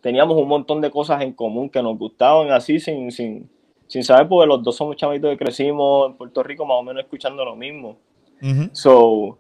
teníamos 0.02 0.36
un 0.36 0.48
montón 0.48 0.82
de 0.82 0.90
cosas 0.90 1.22
en 1.22 1.32
común 1.32 1.70
que 1.70 1.82
nos 1.82 1.96
gustaban 1.98 2.52
así 2.52 2.80
sin, 2.80 3.10
sin, 3.10 3.48
sin 3.86 4.04
saber, 4.04 4.28
porque 4.28 4.46
los 4.46 4.62
dos 4.62 4.76
somos 4.76 4.96
chamitos 4.96 5.30
que 5.30 5.38
crecimos 5.38 6.10
en 6.10 6.16
Puerto 6.18 6.42
Rico 6.42 6.66
más 6.66 6.76
o 6.76 6.82
menos 6.82 7.04
escuchando 7.04 7.42
lo 7.42 7.56
mismo. 7.56 7.96
Uh 8.42 8.46
-huh. 8.48 8.70
So, 8.72 9.38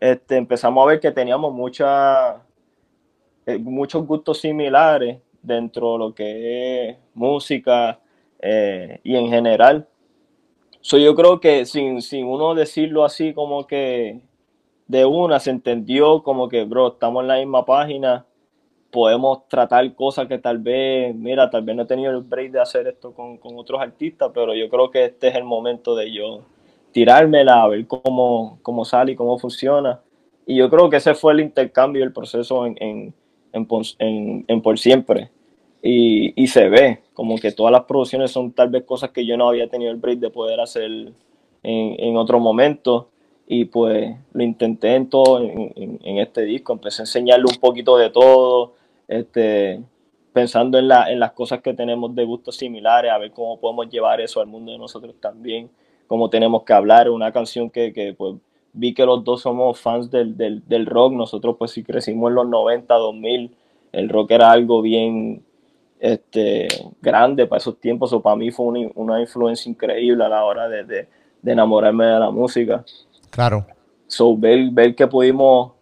este, 0.00 0.38
empezamos 0.38 0.82
a 0.82 0.86
ver 0.86 1.00
que 1.00 1.10
teníamos 1.10 1.52
mucha, 1.52 2.45
eh, 3.46 3.58
muchos 3.58 4.06
gustos 4.06 4.40
similares 4.40 5.18
dentro 5.42 5.92
de 5.92 5.98
lo 5.98 6.14
que 6.14 6.90
es 6.90 6.96
música, 7.14 8.00
eh, 8.40 9.00
y 9.02 9.16
en 9.16 9.28
general. 9.28 9.88
So, 10.80 10.98
yo 10.98 11.14
creo 11.14 11.40
que 11.40 11.64
sin, 11.66 12.02
sin 12.02 12.26
uno 12.26 12.54
decirlo 12.54 13.04
así 13.04 13.32
como 13.32 13.66
que 13.66 14.20
de 14.86 15.04
una 15.04 15.40
se 15.40 15.50
entendió 15.50 16.22
como 16.22 16.48
que, 16.48 16.64
bro, 16.64 16.88
estamos 16.88 17.22
en 17.22 17.28
la 17.28 17.38
misma 17.38 17.64
página, 17.64 18.24
podemos 18.92 19.48
tratar 19.48 19.94
cosas 19.94 20.28
que 20.28 20.38
tal 20.38 20.58
vez, 20.58 21.14
mira, 21.14 21.50
tal 21.50 21.62
vez 21.62 21.74
no 21.76 21.82
he 21.82 21.86
tenido 21.86 22.12
el 22.12 22.22
break 22.22 22.52
de 22.52 22.60
hacer 22.60 22.86
esto 22.86 23.12
con, 23.12 23.36
con 23.38 23.58
otros 23.58 23.80
artistas, 23.80 24.30
pero 24.32 24.54
yo 24.54 24.68
creo 24.68 24.90
que 24.90 25.06
este 25.06 25.28
es 25.28 25.34
el 25.34 25.44
momento 25.44 25.96
de 25.96 26.12
yo 26.12 26.42
tirármela, 26.92 27.62
a 27.62 27.68
ver 27.68 27.86
cómo, 27.86 28.58
cómo 28.62 28.84
sale 28.84 29.12
y 29.12 29.16
cómo 29.16 29.38
funciona. 29.38 30.00
Y 30.46 30.56
yo 30.56 30.70
creo 30.70 30.88
que 30.88 30.96
ese 30.96 31.14
fue 31.14 31.32
el 31.32 31.40
intercambio, 31.40 32.04
el 32.04 32.12
proceso 32.12 32.64
en, 32.64 32.76
en, 32.80 33.14
en, 33.52 33.66
en, 33.98 34.44
en 34.46 34.62
Por 34.62 34.78
Siempre. 34.78 35.30
Y, 35.82 36.32
y, 36.42 36.48
se 36.48 36.68
ve 36.68 37.00
como 37.14 37.36
que 37.38 37.52
todas 37.52 37.72
las 37.72 37.84
producciones 37.84 38.30
son 38.30 38.52
tal 38.52 38.70
vez 38.70 38.84
cosas 38.84 39.10
que 39.10 39.24
yo 39.24 39.36
no 39.36 39.48
había 39.48 39.68
tenido 39.68 39.92
el 39.92 39.98
break 39.98 40.18
de 40.18 40.30
poder 40.30 40.58
hacer 40.58 40.84
en, 40.84 41.14
en 41.62 42.16
otro 42.16 42.40
momento. 42.40 43.08
Y 43.46 43.66
pues 43.66 44.16
lo 44.32 44.42
intenté 44.42 44.96
en 44.96 45.08
todo 45.08 45.40
en, 45.40 45.72
en, 45.76 46.00
en, 46.02 46.18
este 46.18 46.42
disco. 46.42 46.72
Empecé 46.72 47.02
a 47.02 47.04
enseñarle 47.04 47.44
un 47.48 47.60
poquito 47.60 47.96
de 47.96 48.10
todo 48.10 48.74
este 49.06 49.80
pensando 50.32 50.78
en, 50.78 50.88
la, 50.88 51.10
en 51.10 51.18
las 51.18 51.32
cosas 51.32 51.62
que 51.62 51.72
tenemos 51.72 52.14
de 52.14 52.22
gustos 52.24 52.56
similares 52.56 53.10
a 53.10 53.16
ver 53.16 53.30
cómo 53.30 53.58
podemos 53.58 53.88
llevar 53.88 54.20
eso 54.20 54.38
al 54.38 54.46
mundo 54.46 54.70
de 54.70 54.76
nosotros 54.76 55.14
también. 55.18 55.70
Cómo 56.06 56.28
tenemos 56.28 56.62
que 56.64 56.74
hablar 56.74 57.08
una 57.08 57.32
canción 57.32 57.70
que, 57.70 57.92
que 57.92 58.12
pues 58.12 58.34
vi 58.76 58.94
que 58.94 59.04
los 59.04 59.24
dos 59.24 59.42
somos 59.42 59.80
fans 59.80 60.10
del, 60.10 60.36
del, 60.36 60.62
del 60.68 60.86
rock 60.86 61.12
nosotros 61.14 61.56
pues 61.58 61.72
sí 61.72 61.82
crecimos 61.82 62.30
en 62.30 62.36
los 62.36 62.48
90 62.48 62.94
2000 62.94 63.56
el 63.92 64.08
rock 64.08 64.32
era 64.32 64.50
algo 64.50 64.82
bien 64.82 65.42
este, 65.98 66.68
grande 67.00 67.46
para 67.46 67.58
esos 67.58 67.80
tiempos, 67.80 68.12
o 68.12 68.20
para 68.20 68.36
mí 68.36 68.50
fue 68.50 68.66
una, 68.66 68.90
una, 68.94 69.20
influencia 69.20 69.70
increíble 69.70 70.24
a 70.24 70.28
la 70.28 70.44
hora 70.44 70.68
de, 70.68 70.84
de, 70.84 71.08
de, 71.42 71.52
enamorarme 71.52 72.04
de 72.04 72.20
la 72.20 72.30
música. 72.30 72.84
Claro. 73.30 73.66
So, 74.06 74.36
ver, 74.36 74.70
ver 74.70 74.94
que 74.94 75.06
pudimos 75.06 75.72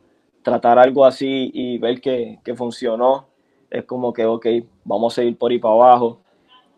tratar 0.43 0.79
algo 0.79 1.05
así 1.05 1.51
y 1.53 1.79
ver 1.79 2.01
que, 2.01 2.39
que 2.45 2.55
funcionó, 2.55 3.27
es 3.71 3.85
como 3.85 4.13
que, 4.13 4.25
ok, 4.25 4.47
vamos 4.85 5.13
a 5.13 5.17
seguir 5.17 5.37
por 5.37 5.51
ahí 5.51 5.59
para 5.59 5.75
abajo. 5.75 6.21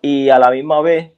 Y 0.01 0.29
a 0.31 0.39
la 0.39 0.51
misma 0.51 0.81
vez, 0.81 1.13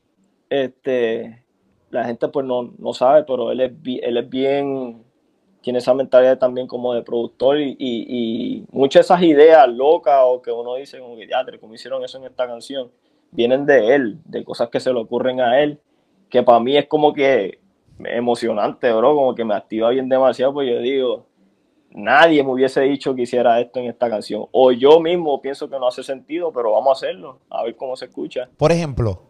este, 0.50 1.42
la 1.90 2.04
gente 2.04 2.28
pues 2.28 2.46
no, 2.46 2.74
no 2.78 2.92
sabe, 2.92 3.24
pero 3.24 3.50
él 3.50 3.60
es, 3.60 3.72
él 4.02 4.16
es 4.16 4.28
bien 4.28 5.04
tiene 5.60 5.80
esa 5.80 5.94
mentalidad 5.94 6.38
también 6.38 6.66
como 6.66 6.94
de 6.94 7.02
productor 7.02 7.60
y, 7.60 7.76
y, 7.78 8.06
y 8.08 8.64
muchas 8.70 9.06
de 9.06 9.14
esas 9.14 9.22
ideas 9.22 9.68
locas 9.68 10.20
o 10.24 10.40
que 10.40 10.50
uno 10.52 10.76
dice 10.76 10.98
como 10.98 11.16
que 11.16 11.28
como 11.60 11.74
hicieron 11.74 12.04
eso 12.04 12.18
en 12.18 12.24
esta 12.24 12.46
canción, 12.46 12.90
vienen 13.32 13.66
de 13.66 13.94
él, 13.94 14.18
de 14.24 14.44
cosas 14.44 14.68
que 14.68 14.80
se 14.80 14.92
le 14.92 15.00
ocurren 15.00 15.40
a 15.40 15.60
él, 15.60 15.80
que 16.30 16.42
para 16.42 16.60
mí 16.60 16.76
es 16.76 16.86
como 16.86 17.12
que 17.12 17.58
emocionante, 17.98 18.92
bro, 18.92 19.14
como 19.14 19.34
que 19.34 19.44
me 19.44 19.54
activa 19.54 19.90
bien 19.90 20.08
demasiado, 20.08 20.52
pues 20.52 20.70
yo 20.70 20.78
digo, 20.78 21.26
nadie 21.90 22.42
me 22.44 22.52
hubiese 22.52 22.82
dicho 22.82 23.14
que 23.14 23.22
hiciera 23.22 23.60
esto 23.60 23.80
en 23.80 23.86
esta 23.86 24.08
canción, 24.08 24.46
o 24.52 24.72
yo 24.72 25.00
mismo 25.00 25.42
pienso 25.42 25.68
que 25.68 25.78
no 25.78 25.88
hace 25.88 26.02
sentido, 26.02 26.52
pero 26.52 26.72
vamos 26.72 26.88
a 26.88 26.92
hacerlo, 26.92 27.40
a 27.50 27.64
ver 27.64 27.76
cómo 27.76 27.96
se 27.96 28.06
escucha. 28.06 28.48
Por 28.56 28.70
ejemplo, 28.70 29.22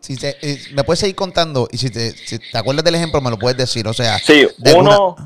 si 0.00 0.16
te, 0.16 0.36
eh, 0.42 0.58
me 0.74 0.82
puedes 0.82 1.00
seguir 1.00 1.14
contando 1.14 1.68
y 1.70 1.76
si 1.76 1.90
te, 1.90 2.10
si 2.10 2.38
te 2.38 2.58
acuerdas 2.58 2.84
del 2.84 2.94
ejemplo 2.94 3.20
me 3.20 3.30
lo 3.30 3.38
puedes 3.38 3.56
decir, 3.56 3.86
o 3.86 3.92
sea, 3.92 4.18
sí, 4.18 4.46
uno... 4.76 5.16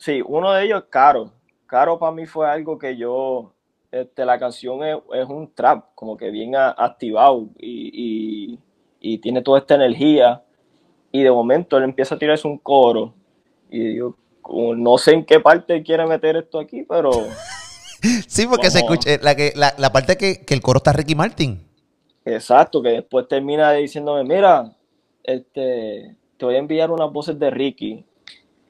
Sí, 0.00 0.22
uno 0.26 0.52
de 0.52 0.64
ellos 0.64 0.82
es 0.82 0.88
Caro. 0.88 1.30
Caro 1.66 1.98
para 1.98 2.12
mí 2.12 2.24
fue 2.24 2.50
algo 2.50 2.78
que 2.78 2.96
yo, 2.96 3.52
este, 3.92 4.24
la 4.24 4.38
canción 4.38 4.82
es, 4.82 4.96
es 5.12 5.28
un 5.28 5.52
trap, 5.54 5.94
como 5.94 6.16
que 6.16 6.30
bien 6.30 6.56
a, 6.56 6.70
activado 6.70 7.48
y, 7.58 7.90
y, 7.92 8.58
y, 8.98 9.18
tiene 9.18 9.42
toda 9.42 9.58
esta 9.58 9.74
energía. 9.74 10.42
Y 11.12 11.22
de 11.22 11.30
momento 11.30 11.76
él 11.76 11.84
empieza 11.84 12.14
a 12.14 12.18
tirarse 12.18 12.48
un 12.48 12.56
coro. 12.56 13.12
Y 13.70 13.96
yo 13.96 14.16
no 14.74 14.96
sé 14.96 15.12
en 15.12 15.24
qué 15.24 15.38
parte 15.38 15.82
quiere 15.82 16.06
meter 16.06 16.36
esto 16.36 16.58
aquí, 16.58 16.82
pero... 16.88 17.10
sí, 18.26 18.46
porque 18.46 18.68
vamos. 18.68 18.72
se 18.72 18.78
escucha 18.78 19.10
la, 19.22 19.34
que, 19.34 19.52
la, 19.54 19.74
la 19.76 19.92
parte 19.92 20.16
que, 20.16 20.46
que 20.46 20.54
el 20.54 20.62
coro 20.62 20.78
está 20.78 20.94
Ricky 20.94 21.14
Martin. 21.14 21.69
Exacto, 22.24 22.82
que 22.82 22.90
después 22.90 23.26
termina 23.28 23.72
diciéndome, 23.72 24.24
mira, 24.24 24.72
este, 25.22 26.16
te 26.36 26.44
voy 26.44 26.54
a 26.54 26.58
enviar 26.58 26.90
unas 26.90 27.10
voces 27.12 27.38
de 27.38 27.50
Ricky 27.50 28.04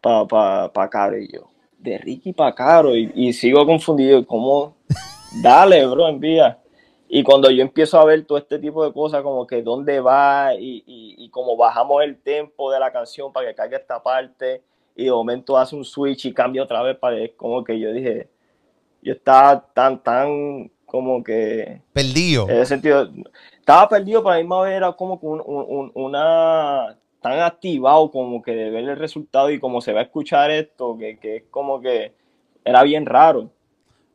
para 0.00 0.26
pa, 0.26 0.72
pa 0.72 0.88
Caro 0.88 1.18
y 1.18 1.32
yo, 1.32 1.50
de 1.78 1.98
Ricky 1.98 2.32
para 2.32 2.54
Caro 2.54 2.96
y, 2.96 3.10
y, 3.14 3.32
sigo 3.32 3.66
confundido, 3.66 4.24
¿cómo? 4.26 4.76
Dale, 5.42 5.86
bro, 5.86 6.08
envía. 6.08 6.58
Y 7.08 7.24
cuando 7.24 7.50
yo 7.50 7.62
empiezo 7.62 7.98
a 7.98 8.04
ver 8.04 8.24
todo 8.24 8.38
este 8.38 8.58
tipo 8.58 8.84
de 8.84 8.92
cosas, 8.92 9.22
como 9.22 9.46
que 9.46 9.62
dónde 9.62 10.00
va 10.00 10.54
y, 10.54 10.84
y, 10.86 11.16
y 11.18 11.28
como 11.30 11.56
bajamos 11.56 12.04
el 12.04 12.20
tempo 12.20 12.70
de 12.70 12.78
la 12.78 12.92
canción 12.92 13.32
para 13.32 13.48
que 13.48 13.54
caiga 13.54 13.78
esta 13.78 14.00
parte 14.00 14.62
y 14.94 15.04
de 15.04 15.10
momento 15.10 15.56
hace 15.56 15.74
un 15.74 15.84
switch 15.84 16.26
y 16.26 16.32
cambia 16.32 16.62
otra 16.62 16.82
vez 16.82 16.96
para 16.96 17.16
como 17.36 17.64
que 17.64 17.78
yo 17.80 17.92
dije, 17.92 18.28
yo 19.02 19.14
estaba 19.14 19.60
tan, 19.72 20.02
tan 20.02 20.70
como 20.90 21.22
que... 21.22 21.80
Perdido. 21.92 22.48
En 22.48 22.56
ese 22.56 22.66
sentido, 22.66 23.08
estaba 23.56 23.88
perdido, 23.88 24.22
pero 24.22 24.32
a 24.32 24.36
la 24.36 24.42
misma 24.42 24.62
vez 24.62 24.76
era 24.76 24.92
como 24.92 25.20
que 25.20 25.26
un, 25.26 25.40
un, 25.46 25.92
una 25.94 26.96
tan 27.22 27.38
activado 27.38 28.10
como 28.10 28.42
que 28.42 28.52
de 28.52 28.70
ver 28.70 28.88
el 28.88 28.96
resultado 28.96 29.50
y 29.50 29.60
como 29.60 29.80
se 29.80 29.92
va 29.92 30.00
a 30.00 30.04
escuchar 30.04 30.50
esto, 30.50 30.96
que, 30.98 31.18
que 31.18 31.36
es 31.36 31.42
como 31.50 31.80
que 31.80 32.12
era 32.64 32.82
bien 32.82 33.06
raro. 33.06 33.52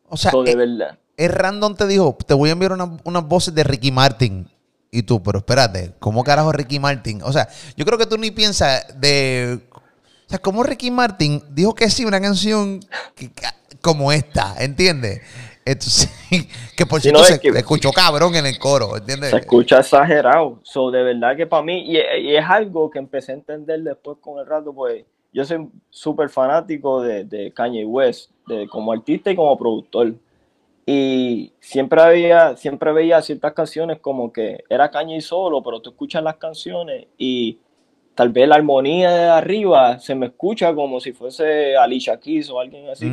O 0.10 0.18
sea, 0.18 0.32
so, 0.32 0.44
de 0.44 0.52
es, 0.52 0.58
verdad. 0.58 0.98
es 1.16 1.32
random 1.32 1.76
te 1.76 1.88
dijo, 1.88 2.18
te 2.28 2.34
voy 2.34 2.50
a 2.50 2.54
enviar 2.54 2.74
una, 2.74 2.98
unas 3.06 3.26
voces 3.26 3.56
de 3.56 3.64
Ricky 3.64 3.92
Martin. 3.92 4.50
Y 4.92 5.04
tú, 5.04 5.24
pero 5.24 5.40
espérate, 5.40 5.94
¿cómo 6.00 6.24
carajo 6.24 6.52
Ricky 6.52 6.80
Martin? 6.80 7.22
O 7.24 7.32
sea, 7.32 7.48
yo 7.78 7.86
creo 7.86 7.98
que 7.98 8.06
tú 8.06 8.18
ni 8.18 8.32
piensas 8.32 9.00
de... 9.00 9.62
O 9.72 10.30
sea, 10.30 10.40
¿cómo 10.40 10.64
Ricky 10.64 10.92
Martin 10.92 11.42
dijo 11.52 11.74
que 11.74 11.90
sí, 11.90 12.04
una 12.04 12.20
canción 12.20 12.80
que, 13.16 13.30
como 13.82 14.12
esta, 14.12 14.56
¿entiendes? 14.58 15.22
Entonces, 15.66 16.10
que 16.78 16.86
por 16.86 17.02
Sí, 17.02 17.10
cierto 17.10 17.20
no, 17.22 17.26
se, 17.26 17.40
que- 17.40 17.52
se 17.52 17.58
escuchó 17.60 17.92
cabrón 17.92 18.36
en 18.36 18.46
el 18.46 18.60
coro, 18.60 18.96
¿entiendes? 18.98 19.32
Se 19.32 19.38
escucha 19.38 19.80
exagerado. 19.80 20.60
So, 20.64 20.92
de 20.92 21.02
verdad 21.04 21.36
que 21.36 21.48
para 21.48 21.64
mí, 21.64 21.84
y, 21.92 21.98
y 21.98 22.36
es 22.36 22.46
algo 22.48 22.90
que 22.92 23.00
empecé 23.00 23.32
a 23.32 23.36
entender 23.36 23.82
después 23.82 24.20
con 24.22 24.40
el 24.40 24.46
rato, 24.46 24.72
pues 24.74 25.04
yo 25.34 25.44
soy 25.44 25.68
súper 25.90 26.30
fanático 26.30 27.02
de, 27.02 27.24
de 27.26 27.52
Kanye 27.52 27.84
West, 27.84 28.30
de, 28.48 28.68
como 28.68 28.92
artista 28.94 29.32
y 29.32 29.36
como 29.36 29.58
productor. 29.58 30.14
Y 30.86 31.52
siempre 31.60 32.00
había, 32.00 32.56
siempre 32.58 32.94
veía 32.94 33.20
ciertas 33.24 33.54
canciones 33.54 34.00
como 34.00 34.32
que 34.32 34.64
era 34.70 34.92
Kanye 34.92 35.20
solo, 35.20 35.64
pero 35.64 35.82
tú 35.82 35.90
escuchas 35.90 36.22
las 36.24 36.36
canciones 36.38 37.08
y 37.18 37.58
tal 38.16 38.30
vez 38.30 38.48
la 38.48 38.56
armonía 38.56 39.12
de 39.12 39.26
arriba 39.26 40.00
se 40.00 40.16
me 40.16 40.28
escucha 40.28 40.74
como 40.74 41.00
si 41.02 41.12
fuese 41.12 41.76
Alicia 41.76 42.18
Keys 42.18 42.50
o 42.50 42.60
alguien 42.60 42.90
así. 42.90 43.12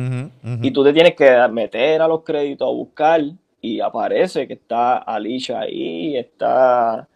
Y 0.61 0.71
tú 0.71 0.83
te 0.83 0.93
tienes 0.93 1.13
que 1.13 1.29
meter 1.51 2.01
a 2.01 2.07
los 2.07 2.23
créditos 2.23 2.67
a 2.67 2.71
buscar 2.71 3.21
y 3.61 3.79
aparece 3.81 4.47
que 4.47 4.53
está 4.53 4.97
Alicia 4.97 5.59
ahí, 5.59 6.17
está 6.17 7.07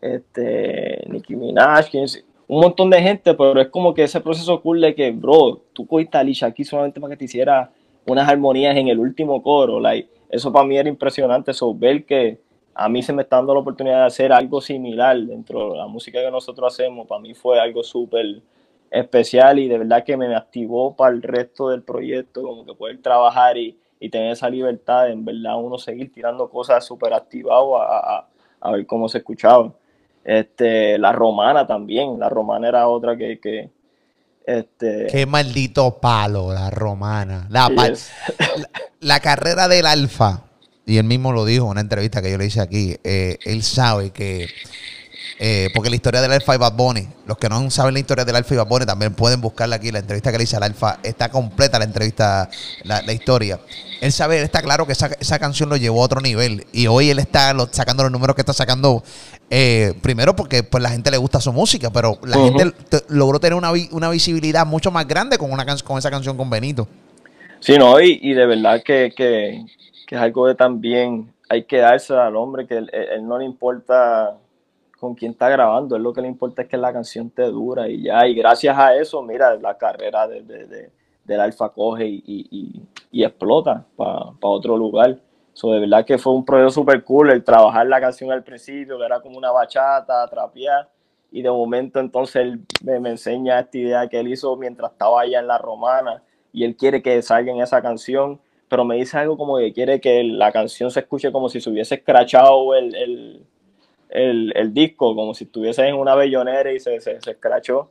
este, 0.00 1.04
Nicki 1.08 1.36
Minaj, 1.36 1.86
un 2.48 2.60
montón 2.60 2.90
de 2.90 3.00
gente, 3.00 3.34
pero 3.34 3.60
es 3.60 3.68
como 3.68 3.94
que 3.94 4.02
ese 4.02 4.20
proceso 4.20 4.60
de 4.64 4.94
que, 4.94 5.10
bro, 5.12 5.62
tú 5.72 5.86
cogiste 5.86 6.16
a 6.16 6.20
Alicia 6.20 6.48
aquí 6.48 6.64
solamente 6.64 7.00
para 7.00 7.12
que 7.12 7.18
te 7.18 7.24
hiciera 7.24 7.70
unas 8.06 8.28
armonías 8.28 8.76
en 8.76 8.88
el 8.88 8.98
último 8.98 9.42
coro, 9.42 9.80
like, 9.80 10.08
eso 10.30 10.52
para 10.52 10.64
mí 10.64 10.76
era 10.76 10.88
impresionante, 10.88 11.52
eso, 11.52 11.74
ver 11.74 12.04
que 12.04 12.38
a 12.78 12.88
mí 12.90 13.02
se 13.02 13.12
me 13.12 13.22
está 13.22 13.36
dando 13.36 13.54
la 13.54 13.60
oportunidad 13.60 14.00
de 14.00 14.06
hacer 14.06 14.32
algo 14.32 14.60
similar 14.60 15.18
dentro 15.18 15.72
de 15.72 15.78
la 15.78 15.86
música 15.86 16.20
que 16.20 16.30
nosotros 16.30 16.74
hacemos, 16.74 17.06
para 17.06 17.20
mí 17.20 17.32
fue 17.32 17.58
algo 17.58 17.82
súper 17.82 18.42
especial 18.90 19.58
y 19.58 19.68
de 19.68 19.78
verdad 19.78 20.04
que 20.04 20.16
me 20.16 20.34
activó 20.34 20.94
para 20.94 21.14
el 21.14 21.22
resto 21.22 21.70
del 21.70 21.82
proyecto, 21.82 22.42
como 22.42 22.66
que 22.66 22.74
poder 22.74 23.00
trabajar 23.00 23.56
y, 23.56 23.78
y 23.98 24.10
tener 24.10 24.32
esa 24.32 24.50
libertad 24.50 25.04
de 25.04 25.12
en 25.12 25.24
verdad 25.24 25.56
uno 25.56 25.78
seguir 25.78 26.12
tirando 26.12 26.50
cosas 26.50 26.84
súper 26.84 27.14
activado 27.14 27.80
a, 27.80 28.18
a, 28.18 28.28
a, 28.60 28.70
ver 28.72 28.86
cómo 28.86 29.08
se 29.08 29.18
escuchaba. 29.18 29.72
Este, 30.22 30.98
la 30.98 31.12
romana 31.12 31.66
también, 31.66 32.18
la 32.18 32.28
romana 32.28 32.68
era 32.68 32.88
otra 32.88 33.16
que... 33.16 33.38
que 33.40 33.70
este, 34.44 35.06
Qué 35.10 35.26
maldito 35.26 35.98
palo, 35.98 36.52
la 36.52 36.70
romana. 36.70 37.46
La, 37.50 37.68
yes. 37.68 38.12
la, 38.38 38.68
la 39.00 39.20
carrera 39.20 39.66
del 39.66 39.86
alfa, 39.86 40.45
y 40.86 40.96
él 40.98 41.04
mismo 41.04 41.32
lo 41.32 41.44
dijo 41.44 41.64
en 41.64 41.72
una 41.72 41.80
entrevista 41.80 42.22
que 42.22 42.30
yo 42.30 42.38
le 42.38 42.46
hice 42.46 42.60
aquí, 42.60 42.96
eh, 43.04 43.38
él 43.44 43.62
sabe 43.62 44.10
que 44.10 44.48
eh, 45.38 45.68
porque 45.74 45.90
la 45.90 45.96
historia 45.96 46.22
del 46.22 46.32
Alfa 46.32 46.54
y 46.54 46.58
Bad 46.58 46.72
Bunny, 46.72 47.06
los 47.26 47.36
que 47.36 47.48
no 47.48 47.70
saben 47.70 47.92
la 47.94 48.00
historia 48.00 48.24
del 48.24 48.36
Alfa 48.36 48.54
y 48.54 48.56
Bad 48.56 48.68
Bunny 48.68 48.86
también 48.86 49.12
pueden 49.12 49.40
buscarla 49.40 49.76
aquí. 49.76 49.92
La 49.92 49.98
entrevista 49.98 50.32
que 50.32 50.38
le 50.38 50.44
hice 50.44 50.56
al 50.56 50.62
Alfa 50.62 50.98
está 51.02 51.28
completa, 51.30 51.78
la 51.78 51.84
entrevista, 51.84 52.48
la, 52.84 53.02
la 53.02 53.12
historia. 53.12 53.60
Él 54.00 54.12
sabe, 54.12 54.38
él 54.38 54.44
está 54.44 54.62
claro 54.62 54.86
que 54.86 54.92
esa, 54.92 55.10
esa, 55.20 55.38
canción 55.38 55.68
lo 55.68 55.76
llevó 55.76 56.00
a 56.00 56.04
otro 56.04 56.20
nivel. 56.20 56.66
Y 56.72 56.86
hoy 56.86 57.10
él 57.10 57.18
está 57.18 57.52
lo, 57.52 57.68
sacando 57.70 58.02
los 58.02 58.12
números 58.12 58.34
que 58.34 58.42
está 58.42 58.54
sacando. 58.54 59.02
Eh, 59.50 59.94
primero 60.02 60.34
porque 60.34 60.62
pues 60.62 60.82
la 60.82 60.90
gente 60.90 61.10
le 61.10 61.18
gusta 61.18 61.40
su 61.40 61.52
música, 61.52 61.90
pero 61.90 62.18
la 62.24 62.38
uh 62.38 62.50
-huh. 62.50 62.58
gente 62.58 63.04
logró 63.08 63.38
tener 63.38 63.54
una, 63.54 63.70
una, 63.92 64.10
visibilidad 64.10 64.66
mucho 64.66 64.90
más 64.90 65.06
grande 65.06 65.38
con, 65.38 65.52
una 65.52 65.64
con 65.84 65.98
esa 65.98 66.10
canción 66.10 66.36
con 66.36 66.50
Benito. 66.50 66.88
Sí, 67.60 67.78
no, 67.78 68.00
y, 68.00 68.18
y 68.22 68.32
de 68.34 68.46
verdad 68.46 68.82
que, 68.84 69.12
que, 69.16 69.64
que, 70.06 70.14
es 70.14 70.20
algo 70.20 70.46
de 70.46 70.54
también 70.54 71.32
hay 71.48 71.64
que 71.64 71.78
darse 71.78 72.14
al 72.14 72.36
hombre 72.36 72.66
que 72.66 72.78
él, 72.78 72.90
él 72.92 73.26
no 73.26 73.38
le 73.38 73.44
importa 73.44 74.38
con 74.98 75.14
quién 75.14 75.32
está 75.32 75.48
grabando, 75.48 75.96
es 75.96 76.02
lo 76.02 76.12
que 76.12 76.22
le 76.22 76.28
importa 76.28 76.62
es 76.62 76.68
que 76.68 76.76
la 76.76 76.92
canción 76.92 77.28
te 77.30 77.42
dura 77.42 77.88
y 77.88 78.04
ya, 78.04 78.26
y 78.26 78.34
gracias 78.34 78.76
a 78.78 78.96
eso, 78.96 79.22
mira, 79.22 79.54
la 79.56 79.76
carrera 79.76 80.26
de, 80.26 80.42
de, 80.42 80.66
de, 80.66 80.90
del 81.24 81.40
Alfa 81.40 81.68
coge 81.68 82.06
y, 82.06 82.22
y, 82.26 82.82
y 83.10 83.24
explota 83.24 83.84
para 83.96 84.32
pa 84.40 84.48
otro 84.48 84.76
lugar. 84.76 85.18
So, 85.52 85.72
de 85.72 85.80
verdad 85.80 86.04
que 86.04 86.18
fue 86.18 86.34
un 86.34 86.44
proyecto 86.44 86.70
súper 86.70 87.02
cool 87.02 87.30
el 87.30 87.42
trabajar 87.42 87.86
la 87.86 88.00
canción 88.00 88.30
al 88.30 88.44
principio, 88.44 88.98
que 88.98 89.04
era 89.04 89.20
como 89.20 89.38
una 89.38 89.50
bachata, 89.50 90.28
trapear, 90.28 90.90
y 91.30 91.42
de 91.42 91.50
momento 91.50 91.98
entonces 91.98 92.36
él 92.42 92.60
me, 92.84 93.00
me, 93.00 93.10
enseña 93.10 93.60
esta 93.60 93.78
idea 93.78 94.08
que 94.08 94.20
él 94.20 94.28
hizo 94.28 94.54
mientras 94.56 94.92
estaba 94.92 95.22
allá 95.22 95.40
en 95.40 95.46
la 95.46 95.58
romana, 95.58 96.22
y 96.52 96.64
él 96.64 96.76
quiere 96.76 97.02
que 97.02 97.20
salga 97.22 97.52
en 97.52 97.60
esa 97.60 97.80
canción, 97.80 98.38
pero 98.68 98.84
me 98.84 98.96
dice 98.96 99.18
algo 99.18 99.36
como 99.36 99.58
que 99.58 99.72
quiere 99.72 100.00
que 100.00 100.24
la 100.24 100.52
canción 100.52 100.90
se 100.90 101.00
escuche 101.00 101.32
como 101.32 101.48
si 101.48 101.60
se 101.60 101.70
hubiese 101.70 101.96
escrachado 101.96 102.74
el, 102.74 102.94
el 102.94 103.46
el, 104.08 104.52
el, 104.56 104.72
disco, 104.72 105.14
como 105.14 105.34
si 105.34 105.44
estuviese 105.44 105.86
en 105.86 105.96
una 105.96 106.14
bellonera 106.14 106.72
y 106.72 106.80
se, 106.80 107.00
se, 107.00 107.20
se 107.20 107.30
escrachó. 107.32 107.90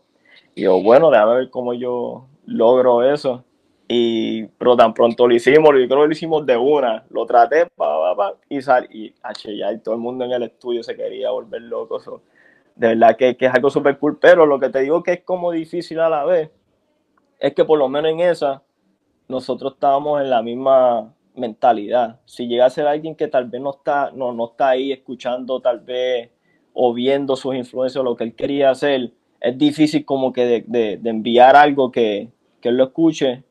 Y 0.54 0.64
yo, 0.64 0.82
bueno, 0.82 1.12
déjame 1.12 1.36
ver 1.36 1.50
cómo 1.50 1.74
yo 1.74 2.28
logro 2.46 3.04
eso. 3.04 3.44
Y, 3.88 4.46
pero 4.58 4.76
tan 4.76 4.94
pronto 4.94 5.28
lo 5.28 5.36
hicimos, 5.36 5.70
yo 5.70 5.88
creo 5.88 5.88
que 5.88 6.08
lo 6.08 6.12
hicimos 6.12 6.46
de 6.46 6.58
una. 6.58 7.06
Lo 7.10 7.26
traté, 7.26 7.68
pa, 7.68 8.00
pa, 8.00 8.16
pa, 8.16 8.34
y 8.50 8.62
sal, 8.62 8.88
y, 8.92 9.14
ya, 9.56 9.72
y 9.72 9.80
todo 9.80 9.96
el 9.96 10.02
mundo 10.02 10.26
en 10.26 10.32
el 10.32 10.44
estudio 10.44 10.82
se 10.82 10.96
quería 10.96 11.30
volver 11.32 11.62
loco. 11.62 12.00
So, 12.00 12.22
de 12.76 12.90
verdad 12.90 13.16
que, 13.16 13.38
que 13.38 13.46
es 13.46 13.54
algo 13.54 13.70
súper 13.70 13.98
cool, 14.00 14.18
pero 14.20 14.46
lo 14.46 14.60
que 14.60 14.70
te 14.70 14.80
digo 14.80 15.04
que 15.04 15.14
es 15.14 15.24
como 15.24 15.52
difícil 15.52 16.00
a 16.00 16.10
la 16.10 16.26
vez, 16.26 16.50
es 17.40 17.54
que 17.54 17.66
por 17.66 17.78
lo 17.78 17.88
menos 17.90 18.12
en 18.12 18.22
esa, 18.22 18.64
nosotros 19.28 19.74
estábamos 19.74 20.22
en 20.22 20.30
la 20.30 20.42
misma 20.42 21.14
mentalidad. 21.36 22.20
Si 22.26 22.48
llega 22.48 22.66
a 22.66 22.70
ser 22.70 22.88
alguien 22.88 23.16
que 23.16 23.28
tal 23.28 23.46
vez 23.46 23.62
no 23.62 23.72
está, 23.72 24.12
no, 24.12 24.34
no 24.34 24.50
está 24.52 24.70
ahí 24.70 24.92
escuchando 24.92 25.60
tal 25.60 25.80
vez 25.80 26.30
o 26.74 26.94
viendo 26.94 27.36
sus 27.36 27.56
influencias 27.56 28.02
o 28.02 28.04
lo 28.04 28.16
que 28.16 28.26
él 28.26 28.36
quería 28.36 28.70
hacer, 28.70 29.12
es 29.40 29.58
difícil 29.58 30.06
como 30.06 30.34
que 30.34 30.66
de, 30.68 30.98
de, 30.98 31.10
enviar 31.10 31.56
algo 31.56 31.92
que, 31.92 32.30
que, 32.62 32.70
él 32.70 32.78
lo 32.78 32.86
escuche 32.86 33.44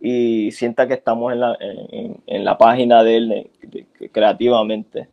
y 0.00 0.50
sienta 0.52 0.86
que 0.86 0.94
estamos 0.94 1.32
en 1.32 1.40
la, 1.40 1.56
en, 1.60 2.22
en 2.26 2.44
la 2.44 2.56
página 2.56 3.02
de 3.02 3.16
él 3.16 3.50
creativamente. 4.12 5.08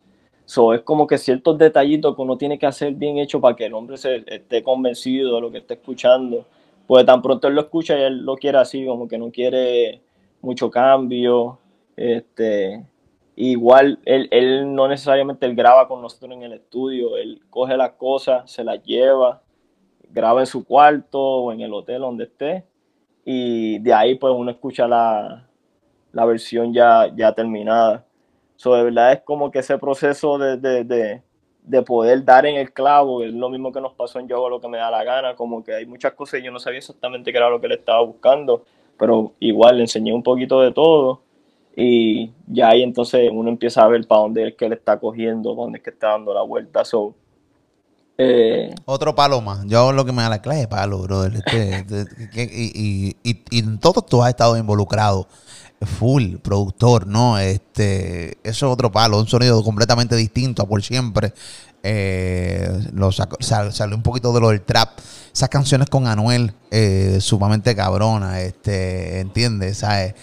So, 0.45 0.73
es 0.73 0.81
como 0.81 1.07
que 1.07 1.17
ciertos 1.17 1.57
detallitos 1.57 2.15
que 2.15 2.21
uno 2.21 2.37
tiene 2.37 2.57
que 2.57 2.65
hacer 2.65 2.93
bien 2.93 3.17
hecho 3.17 3.41
para 3.41 3.55
que 3.55 3.65
el 3.65 3.73
hombre 3.73 3.97
se 3.97 4.23
esté 4.27 4.63
convencido 4.63 5.35
de 5.35 5.41
lo 5.41 5.51
que 5.51 5.57
está 5.57 5.73
escuchando. 5.73 6.45
Pues 6.87 7.05
tan 7.05 7.21
pronto 7.21 7.49
él 7.49 7.55
lo 7.55 7.61
escucha 7.61 7.99
y 7.99 8.03
él 8.03 8.19
lo 8.23 8.37
quiere 8.37 8.57
así, 8.57 8.85
como 8.85 9.09
que 9.09 9.17
no 9.17 9.29
quiere 9.29 10.01
mucho 10.41 10.69
cambio, 10.69 11.59
este, 11.95 12.85
igual 13.35 13.99
él, 14.05 14.27
él, 14.31 14.73
no 14.73 14.87
necesariamente 14.87 15.45
él 15.45 15.55
graba 15.55 15.87
con 15.87 16.01
nosotros 16.01 16.31
en 16.31 16.43
el 16.43 16.53
estudio, 16.53 17.17
él 17.17 17.41
coge 17.49 17.75
las 17.77 17.91
cosas, 17.91 18.49
se 18.51 18.63
las 18.63 18.81
lleva, 18.83 19.41
graba 20.09 20.41
en 20.41 20.47
su 20.47 20.65
cuarto 20.65 21.19
o 21.19 21.51
en 21.51 21.61
el 21.61 21.73
hotel 21.73 22.01
donde 22.01 22.25
esté 22.25 22.65
y 23.29 23.79
de 23.79 23.93
ahí 23.93 24.15
pues 24.15 24.33
uno 24.33 24.49
escucha 24.51 24.87
la, 24.87 25.47
la 26.13 26.25
versión 26.25 26.73
ya, 26.73 27.13
ya 27.13 27.33
terminada. 27.33 28.05
So, 28.55 28.73
de 28.73 28.83
verdad 28.85 29.11
es 29.11 29.21
como 29.21 29.51
que 29.51 29.59
ese 29.59 29.77
proceso 29.77 30.37
de, 30.37 30.55
de, 30.55 30.83
de, 30.85 31.21
de, 31.61 31.81
poder 31.81 32.23
dar 32.23 32.45
en 32.45 32.55
el 32.55 32.71
clavo, 32.71 33.23
es 33.23 33.33
lo 33.33 33.49
mismo 33.49 33.73
que 33.73 33.81
nos 33.81 33.93
pasó 33.93 34.19
en 34.19 34.29
Yo 34.29 34.47
lo 34.49 34.61
que 34.61 34.69
me 34.69 34.77
da 34.77 34.89
la 34.89 35.03
gana, 35.03 35.35
como 35.35 35.61
que 35.61 35.75
hay 35.75 35.85
muchas 35.85 36.13
cosas 36.13 36.39
y 36.39 36.43
yo 36.43 36.51
no 36.51 36.59
sabía 36.59 36.79
exactamente 36.79 37.31
qué 37.31 37.37
era 37.37 37.49
lo 37.49 37.59
que 37.59 37.67
le 37.67 37.75
estaba 37.75 38.01
buscando, 38.01 38.63
pero 38.97 39.33
igual 39.39 39.77
le 39.77 39.83
enseñé 39.83 40.13
un 40.13 40.23
poquito 40.23 40.61
de 40.61 40.71
todo 40.71 41.21
y 41.75 42.31
ya 42.47 42.69
ahí 42.69 42.81
entonces 42.81 43.29
uno 43.31 43.49
empieza 43.49 43.83
a 43.83 43.87
ver 43.87 44.07
para 44.07 44.21
dónde 44.21 44.47
es 44.47 44.55
que 44.55 44.67
le 44.67 44.75
está 44.75 44.99
cogiendo, 44.99 45.51
para 45.51 45.63
dónde 45.65 45.77
es 45.77 45.83
que 45.83 45.91
está 45.91 46.09
dando 46.09 46.33
la 46.33 46.41
vuelta. 46.41 46.83
So, 46.83 47.13
eh, 48.17 48.73
Otro 48.85 49.13
palo 49.13 49.41
más. 49.41 49.63
Yo 49.67 49.79
hago 49.79 49.91
lo 49.91 50.03
que 50.03 50.11
me 50.11 50.23
da 50.23 50.29
la 50.29 50.41
clase 50.41 50.61
de 50.61 50.67
palo, 50.67 50.99
brother. 51.03 51.35
Este, 51.35 51.85
y, 52.51 52.63
y, 52.63 53.17
y, 53.23 53.43
y, 53.51 53.59
en 53.59 53.79
todo 53.79 54.01
tú 54.01 54.23
has 54.23 54.29
estado 54.29 54.57
involucrado. 54.57 55.27
Full, 55.79 56.37
productor, 56.37 57.05
¿no? 57.05 57.37
Este, 57.37 58.39
eso 58.43 58.65
es 58.65 58.73
otro 58.73 58.91
palo, 58.91 59.19
un 59.19 59.27
sonido 59.27 59.63
completamente 59.63 60.15
distinto 60.15 60.63
a 60.63 60.67
por 60.67 60.81
siempre. 60.81 61.33
Eh, 61.89 62.67
lo 62.93 63.13
sal, 63.13 63.71
salió 63.71 63.95
un 63.95 64.03
poquito 64.03 64.33
de 64.33 64.41
lo 64.41 64.49
del 64.49 64.61
trap. 64.61 64.99
Esas 65.31 65.47
canciones 65.47 65.89
con 65.89 66.05
Anuel, 66.05 66.51
eh, 66.69 67.19
sumamente 67.21 67.73
cabrona, 67.77 68.41
este, 68.41 69.21
¿entiendes? 69.21 69.77
¿Sabes? 69.77 70.13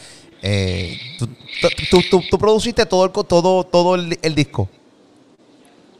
Eh, 0.43 0.99
¿tú, 1.19 1.27
tú, 1.91 2.01
tú, 2.11 2.21
tú, 2.31 2.39
produciste 2.39 2.85
todo 2.85 3.07
el, 3.07 3.12
todo, 3.12 3.65
todo 3.65 3.95
el, 3.95 4.19
el 4.21 4.35
disco? 4.35 4.69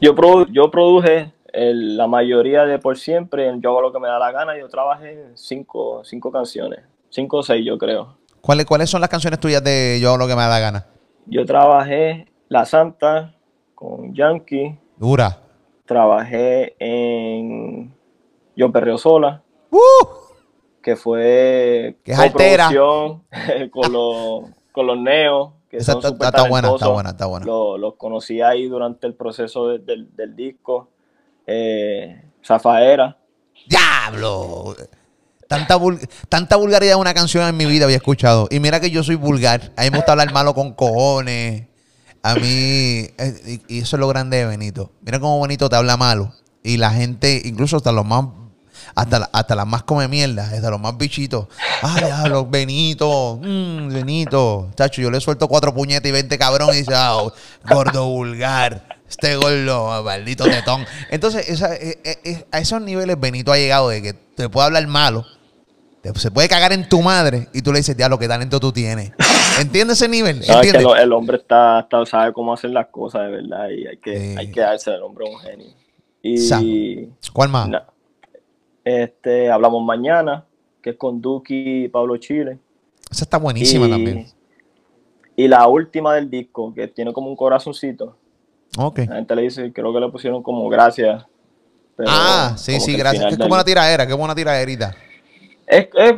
Yo, 0.03 0.15
produ 0.15 0.45
yo 0.53 0.71
produje 0.71 1.33
el, 1.51 1.97
la 1.97 2.09
mayoría 2.09 2.67
de 2.67 2.79
por 2.79 2.99
siempre. 2.99 3.51
Yo 3.61 3.71
hago 3.71 3.81
lo 3.81 3.93
que 3.93 4.01
me 4.01 4.09
da 4.09 4.19
la 4.19 4.33
gana. 4.33 4.59
Yo 4.59 4.69
trabajé 4.69 5.31
cinco, 5.35 6.03
cinco 6.05 6.31
canciones, 6.31 6.81
cinco 7.09 7.39
o 7.39 7.43
seis, 7.43 7.65
yo 7.65 7.79
creo. 7.79 8.19
¿Cuáles, 8.43 8.67
¿Cuáles 8.67 8.91
son 8.91 9.01
las 9.01 9.09
canciones 9.09 9.41
tuyas 9.41 9.65
de 9.65 9.99
Yo 9.99 10.11
hago 10.11 10.19
lo 10.19 10.27
que 10.27 10.37
me 10.37 10.43
da 10.43 10.49
la 10.49 10.61
gana? 10.61 10.87
Yo 11.25 11.47
trabajé 11.47 12.27
La 12.51 12.67
Santa 12.67 13.35
con 13.75 14.15
Yankee. 14.15 14.79
Dura. 14.99 15.43
Trabajé 15.87 16.76
en 16.78 17.95
Yo 18.57 18.72
Perreo 18.72 18.99
Sola. 18.99 19.43
¡Uh! 19.70 20.24
que 20.85 20.97
fue 20.97 21.97
que 22.05 22.12
es 22.12 22.18
altera. 22.18 22.68
con, 23.72 23.93
los, 23.93 24.51
con 24.70 24.87
los 24.87 24.99
neos. 24.99 25.55
Que 25.68 25.78
Esa 25.78 25.93
son 25.93 26.05
está, 26.12 26.26
está 26.26 26.47
buena, 26.49 26.70
está 26.70 26.89
buena, 26.89 27.11
está 27.11 27.26
buena. 27.26 27.47
Los, 27.47 27.80
los 27.80 27.95
conocí 27.95 28.43
ahí 28.43 28.68
durante 28.68 29.07
el 29.07 29.14
proceso 29.14 29.68
de, 29.68 29.78
de, 29.78 30.07
del 30.12 30.37
disco. 30.37 30.91
Eh, 31.47 32.22
Zafaera. 32.45 33.16
¡Diablo! 33.66 34.76
Tanta, 35.49 35.76
vul 35.76 35.99
tanta 36.28 36.57
vulgaridad 36.57 36.95
en 36.95 37.01
una 37.01 37.14
canción 37.14 37.47
en 37.49 37.57
mi 37.57 37.64
vida 37.64 37.87
había 37.87 37.97
escuchado. 37.97 38.47
Y 38.51 38.61
mira 38.61 38.78
que 38.78 38.91
yo 38.91 39.03
soy 39.03 39.16
vulgar. 39.16 39.72
A 39.76 39.82
mí 39.82 39.91
me 39.91 39.97
gusta 39.97 40.12
hablar 40.12 40.32
malo 40.32 40.55
con 40.55 40.74
cojones. 40.74 41.66
A 42.25 42.37
mí, 42.37 43.07
eh, 43.18 43.61
y 43.68 43.81
eso 43.81 43.97
es 43.97 44.01
lo 44.01 44.09
grande 44.09 44.39
de 44.39 44.47
Benito. 44.47 44.91
Mira 45.03 45.20
cómo 45.20 45.43
Benito 45.43 45.68
te 45.68 45.77
habla 45.77 45.99
malo. 45.99 46.33
Y 46.62 46.79
la 46.79 46.91
gente, 46.91 47.43
incluso 47.45 47.77
hasta 47.77 47.93
los 47.93 48.07
más 48.07 48.25
hasta, 48.95 49.29
hasta 49.31 49.55
las 49.55 49.66
más 49.66 49.83
come 49.83 50.09
mierda, 50.09 50.45
hasta 50.45 50.70
los 50.70 50.81
más 50.81 50.97
bichitos. 50.97 51.49
Ah, 51.83 52.01
diablo, 52.03 52.47
Benito, 52.47 53.39
mmm, 53.43 53.93
Benito. 53.93 54.70
Chacho, 54.75 55.03
yo 55.03 55.11
le 55.11 55.20
suelto 55.20 55.49
cuatro 55.49 55.75
puñetas 55.75 56.09
y 56.09 56.12
veinte 56.12 56.39
cabrón 56.39 56.70
y 56.72 56.79
dice, 56.79 56.95
oh, 56.97 57.31
gordo 57.68 58.07
vulgar. 58.07 58.89
Este 59.07 59.37
gordo, 59.37 60.03
maldito 60.03 60.45
tetón. 60.45 60.87
Entonces, 61.11 61.47
esa, 61.51 61.75
eh, 61.75 61.99
eh, 62.05 62.47
a 62.51 62.59
esos 62.59 62.81
niveles 62.81 63.20
Benito 63.20 63.53
ha 63.53 63.59
llegado 63.59 63.91
de 63.91 64.01
que 64.01 64.14
te 64.14 64.49
puede 64.49 64.66
hablar 64.66 64.87
malo, 64.87 65.27
te, 66.03 66.18
se 66.18 66.31
puede 66.31 66.49
cagar 66.49 66.72
en 66.72 66.89
tu 66.89 67.03
madre 67.03 67.49
y 67.53 67.61
tú 67.61 67.70
le 67.70 67.81
dices, 67.81 67.99
diablo, 67.99 68.18
qué 68.18 68.29
talento 68.29 68.61
tú 68.61 68.72
tienes. 68.72 69.12
¿Entiendes 69.61 70.01
ese 70.01 70.09
nivel? 70.09 70.42
¿Sabes 70.42 70.72
que 70.72 70.78
el, 70.78 70.86
el, 70.99 71.12
hombre 71.12 71.36
está, 71.36 71.80
está, 71.80 72.05
sabe 72.07 72.32
cómo 72.32 72.53
hacer 72.53 72.70
las 72.70 72.86
cosas 72.88 73.26
de 73.26 73.30
verdad 73.30 73.68
y 73.68 73.86
hay 73.86 73.97
que, 73.99 74.32
eh, 74.32 74.36
hay 74.38 74.51
que 74.51 74.61
darse 74.61 74.90
al 74.90 75.03
hombre 75.03 75.24
un 75.28 75.38
genio. 75.38 75.68
Y, 76.22 77.09
¿Cuál 77.32 77.51
más? 77.51 77.68
Este, 78.82 79.51
Hablamos 79.51 79.84
Mañana, 79.84 80.45
que 80.82 80.90
es 80.90 80.97
con 80.97 81.20
Duki 81.20 81.84
y 81.84 81.88
Pablo 81.88 82.16
Chile. 82.16 82.59
Esa 83.11 83.24
está 83.24 83.38
buenísima 83.38 83.86
y, 83.86 83.90
también. 83.90 84.26
Y 85.36 85.49
la 85.49 85.66
última 85.66 86.14
del 86.14 86.30
disco, 86.30 86.72
que 86.74 86.88
tiene 86.88 87.12
como 87.12 87.28
un 87.28 87.36
corazoncito. 87.36 88.16
Ok. 88.78 89.01
La 89.01 89.16
gente 89.16 89.36
le 89.36 89.42
dice, 89.42 89.72
creo 89.72 89.92
que 89.92 90.01
le 90.01 90.09
pusieron 90.09 90.42
como 90.42 90.68
gracias. 90.68 91.24
pero 91.95 92.09
ah, 92.11 92.55
sí, 92.57 92.80
sí, 92.80 92.97
gracias. 92.97 93.32
es 93.32 93.38
como 93.38 93.55
una 93.55 93.64
tiraera, 93.64 94.07
qué 94.07 94.14
buena 94.14 94.34
tiraderita. 94.34 94.95
Es, 95.66 95.88
es, 95.95 96.14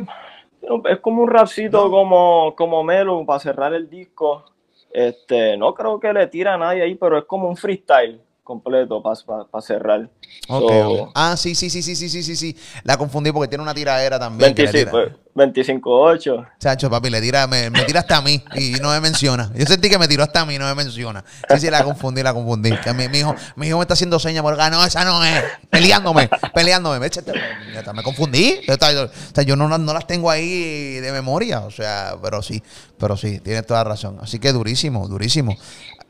es 0.89 0.99
como 0.99 1.23
un 1.23 1.29
rapcito 1.29 1.89
como, 1.89 2.53
como 2.55 2.83
Melo 2.83 3.25
para 3.25 3.39
cerrar 3.39 3.73
el 3.73 3.89
disco. 3.89 4.45
Este, 4.91 5.57
no 5.57 5.73
creo 5.73 5.99
que 5.99 6.13
le 6.13 6.27
tira 6.27 6.53
a 6.53 6.57
nadie 6.57 6.83
ahí, 6.83 6.95
pero 6.95 7.17
es 7.17 7.25
como 7.25 7.47
un 7.47 7.57
freestyle 7.57 8.21
completo 8.47 9.03
para 9.03 9.61
cerrar. 9.61 10.09
Ok, 10.47 10.71
So, 10.71 10.89
ok. 10.89 11.11
Ah, 11.13 11.35
sí, 11.35 11.53
sí, 11.53 11.69
sí, 11.69 11.81
sí, 11.81 11.95
sí, 11.95 12.09
sí, 12.09 12.23
sí, 12.23 12.35
sí. 12.37 12.55
La 12.83 12.97
confundí 12.97 13.31
porque 13.31 13.49
tiene 13.49 13.61
una 13.61 13.73
tiradera 13.73 14.17
también. 14.17 14.55
que 14.55 14.63
le 14.63 14.71
25, 14.71 14.97
tira. 14.97 15.17
25-8. 15.37 16.47
Chacho, 16.57 16.89
papi, 16.89 17.09
le 17.09 17.21
tira, 17.21 17.45
me, 17.45 17.69
me 17.69 17.83
tira 17.83 17.99
hasta 17.99 18.17
a 18.17 18.21
mí 18.21 18.41
y 18.55 18.71
no 18.81 18.89
me 18.89 19.01
menciona. 19.01 19.51
Yo 19.53 19.65
sentí 19.65 19.89
que 19.89 19.99
me 19.99 20.07
tiró 20.07 20.23
hasta 20.23 20.41
a 20.41 20.45
mí 20.45 20.55
y 20.55 20.59
no 20.59 20.65
me 20.65 20.73
menciona. 20.73 21.23
Sí, 21.49 21.59
sí, 21.59 21.69
la 21.69 21.83
confundí, 21.83 22.23
la 22.23 22.33
confundí. 22.33 22.71
Que 22.77 22.93
mi, 22.93 23.09
mi 23.09 23.19
hijo, 23.19 23.35
mi 23.57 23.67
hijo 23.67 23.77
me 23.77 23.83
está 23.83 23.93
haciendo 23.93 24.17
señas, 24.17 24.41
Morgan, 24.41 24.71
no, 24.71 24.83
esa 24.83 25.03
no 25.03 25.23
es. 25.23 25.43
Peleándome, 25.69 26.29
peleándome. 26.53 26.99
Me 26.99 28.03
confundí. 28.03 28.61
Yo, 28.65 28.73
o 28.75 28.77
sea, 28.77 29.43
yo 29.43 29.55
no, 29.55 29.67
no 29.77 29.93
las 29.93 30.07
tengo 30.07 30.31
ahí 30.31 30.93
de 31.01 31.11
memoria. 31.11 31.59
O 31.59 31.71
sea, 31.71 32.15
pero 32.23 32.41
sí, 32.41 32.63
pero 32.97 33.17
sí, 33.17 33.39
tienes 33.41 33.65
toda 33.67 33.83
la 33.83 33.89
razón. 33.91 34.17
Así 34.21 34.39
que 34.39 34.53
durísimo, 34.53 35.07
durísimo. 35.07 35.55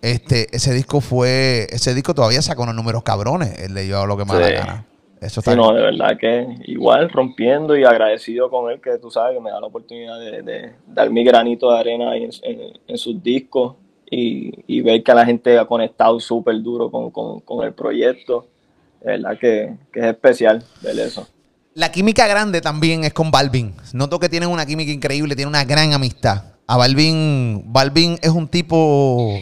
Este, 0.02 0.56
ese 0.56 0.74
disco 0.74 1.02
fue, 1.02 1.68
ese 1.72 1.93
disco 1.93 2.14
todavía 2.14 2.41
sacó 2.41 2.64
unos 2.64 2.76
números 2.76 3.04
cabrones. 3.04 3.58
Él 3.60 3.74
le 3.74 3.84
dio 3.84 4.06
lo 4.06 4.18
que 4.18 4.26
más 4.26 4.38
Sí. 4.38 4.43
la 4.43 4.50
gana. 4.52 4.86
Eso 5.20 5.39
está 5.39 5.52
Sí, 5.52 5.58
no, 5.58 5.74
de 5.74 5.82
verdad 5.82 6.16
que 6.20 6.45
igual 6.66 7.10
rompiendo 7.10 7.76
y 7.76 7.84
agradecido 7.84 8.52
con 8.52 8.72
él, 8.72 8.80
que 8.80 9.00
tú 9.00 9.10
sabes 9.10 9.36
que 9.36 9.41
me 9.41 9.50
da 9.50 9.60
la 9.60 9.66
oportunidad 9.66 10.20
de, 10.20 10.43
de 10.43 10.74
dar 10.88 11.10
mi 11.10 11.24
granito 11.24 11.72
de 11.72 11.80
arena 11.80 12.16
en, 12.16 12.30
en- 12.43 12.80
en 12.88 12.98
sus 13.00 13.22
discos 13.24 13.76
y, 14.12 14.52
y 14.68 14.82
ver 14.82 15.02
que 15.02 15.14
la 15.16 15.26
gente 15.26 15.58
ha 15.58 15.66
conectado 15.66 16.20
súper 16.20 16.62
duro 16.62 16.91
con, 16.91 17.10
con- 17.10 17.39
con 17.39 17.66
el 17.66 17.74
proyecto. 17.74 18.45
De 19.02 19.14
verdad 19.14 19.38
que, 19.39 19.74
que 19.91 20.00
es 20.02 20.06
especial 20.06 20.64
ver 20.84 21.00
eso. 21.00 21.28
La 21.74 21.91
química 21.91 22.28
grande 22.28 22.62
también 22.62 23.04
es 23.04 23.14
con 23.14 23.32
Balvin. 23.32 23.74
Noto 23.93 24.20
que 24.20 24.30
tienen 24.30 24.50
una 24.50 24.68
química 24.68 24.91
increíble, 24.91 25.36
tienen 25.36 25.50
una 25.50 25.66
gran 25.66 25.93
amistad. 25.93 26.43
A 26.68 26.78
Balvin, 26.78 27.64
Balvin 27.68 28.20
es 28.22 28.30
un 28.30 28.48
tipo. 28.48 29.34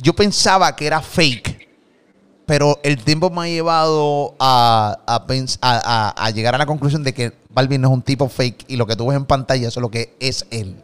Yo 0.00 0.14
pensaba 0.14 0.74
que 0.76 0.86
era 0.86 1.00
fake, 1.02 1.68
pero 2.46 2.78
el 2.82 3.02
tiempo 3.02 3.30
me 3.30 3.42
ha 3.42 3.46
llevado 3.48 4.34
a, 4.38 4.98
a 5.06 5.26
pens- 5.26 5.58
a- 5.60 6.12
a- 6.16 6.24
a 6.26 6.30
llegar 6.30 6.54
a 6.54 6.58
la 6.58 6.66
conclusión 6.66 7.02
de 7.04 7.12
que 7.12 7.32
Balvin 7.50 7.80
no 7.80 7.88
es 7.88 7.94
un 7.94 8.02
tipo 8.02 8.28
fake 8.28 8.64
y 8.68 8.76
lo 8.76 8.86
que 8.86 8.94
tú 8.96 9.06
ves 9.08 9.16
en 9.16 9.24
pantalla 9.26 9.66
eso 9.68 9.80
es 9.80 9.82
lo 9.82 9.90
que 9.90 10.14
es 10.20 10.46
él. 10.50 10.76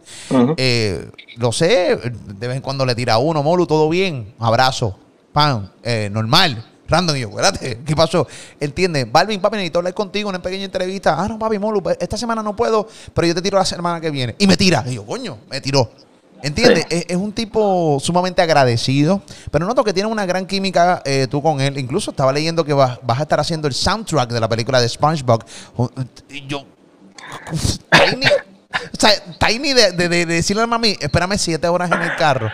Eh, 0.57 1.09
lo 1.37 1.53
sé, 1.53 1.97
de 1.97 2.49
vez 2.49 2.57
en 2.57 2.63
cuando 2.63 2.85
le 2.85 2.95
tira 2.95 3.15
a 3.15 3.19
uno, 3.19 3.43
Molu, 3.43 3.67
todo 3.67 3.89
bien, 3.89 4.35
abrazo, 4.39 4.99
pan, 5.33 5.71
eh, 5.83 6.09
normal, 6.13 6.63
random. 6.89 7.17
Y 7.17 7.21
yo, 7.21 7.29
espérate, 7.31 7.81
¿qué 7.87 7.95
pasó? 7.97 8.27
¿Entiendes? 8.61 9.11
Balvin, 9.11 9.41
papi, 9.41 9.57
necesito 9.57 9.79
hablar 9.79 9.95
contigo 9.95 10.29
en 10.31 10.35
una 10.37 10.43
pequeña 10.43 10.65
entrevista. 10.65 11.15
Ah, 11.19 11.29
no, 11.29 11.39
papi, 11.39 11.59
Molu, 11.59 11.83
pues, 11.83 11.97
esta 12.01 12.17
semana 12.19 12.43
no 12.43 12.55
puedo, 12.57 12.89
pero 13.15 13.27
yo 13.29 13.35
te 13.35 13.41
tiro 13.43 13.57
la 13.59 13.65
semana 13.65 14.01
que 14.01 14.11
viene. 14.11 14.35
Y 14.39 14.47
me 14.47 14.57
tira. 14.57 14.85
Y 14.87 14.95
yo, 14.97 15.07
coño, 15.07 15.39
me 15.49 15.61
tiró. 15.61 15.91
¿Entiendes? 16.45 16.85
Es, 16.91 17.07
es 17.09 17.17
un 17.17 17.33
tipo 17.33 17.99
sumamente 18.01 18.43
agradecido, 18.43 19.23
pero 19.51 19.67
noto 19.67 19.83
que 19.83 19.93
tiene 19.95 20.09
una 20.09 20.27
gran 20.27 20.47
química 20.47 21.01
eh, 21.05 21.27
tú 21.31 21.43
con 21.43 21.61
él. 21.61 21.79
Incluso 21.79 22.11
estaba 22.11 22.33
leyendo 22.33 22.65
que 22.65 22.73
vas, 22.75 22.99
vas 23.03 23.19
a 23.19 23.23
estar 23.23 23.41
haciendo 23.41 23.67
el 23.67 23.73
soundtrack 23.75 24.31
de 24.31 24.41
la 24.41 24.49
película 24.49 24.81
de 24.81 24.89
SpongeBob. 24.89 25.43
Y 26.29 26.47
yo, 26.47 26.65
Tiny, 27.91 28.27
o 28.27 28.97
sea, 29.01 29.11
Tiny 29.39 29.73
de, 29.73 29.93
de- 29.93 30.09
de- 30.09 30.27
de 30.27 30.35
decirle 30.35 30.63
a 30.63 30.67
mami, 30.67 30.97
espérame 31.01 31.39
siete 31.39 31.67
horas 31.69 31.91
en 31.91 32.03
el 32.03 32.15
carro. 32.17 32.51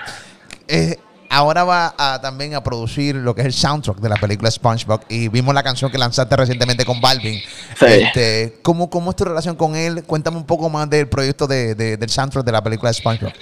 Eh, 0.68 0.96
ahora 1.30 1.64
va 1.64 1.94
a, 1.96 2.20
también 2.20 2.54
a 2.54 2.62
producir 2.62 3.14
lo 3.14 3.34
que 3.34 3.40
es 3.40 3.46
el 3.46 3.52
soundtrack 3.54 3.98
de 3.98 4.08
la 4.08 4.16
película 4.16 4.50
SpongeBob 4.50 5.00
y 5.08 5.28
vimos 5.28 5.54
la 5.54 5.62
canción 5.62 5.90
que 5.90 5.96
lanzaste 5.96 6.36
recientemente 6.36 6.84
con 6.84 7.00
Balvin. 7.00 7.38
Sí. 7.78 7.86
Este, 7.86 8.58
¿cómo, 8.62 8.90
¿Cómo 8.90 9.10
es 9.10 9.16
tu 9.16 9.24
relación 9.24 9.56
con 9.56 9.74
él? 9.76 10.04
Cuéntame 10.04 10.36
un 10.36 10.44
poco 10.46 10.68
más 10.68 10.90
del 10.90 11.08
proyecto 11.08 11.46
de, 11.46 11.74
de- 11.74 11.96
del 11.96 12.08
soundtrack 12.10 12.44
de 12.44 12.52
la 12.52 12.62
película 12.62 12.92
SpongeBob. 12.92 13.32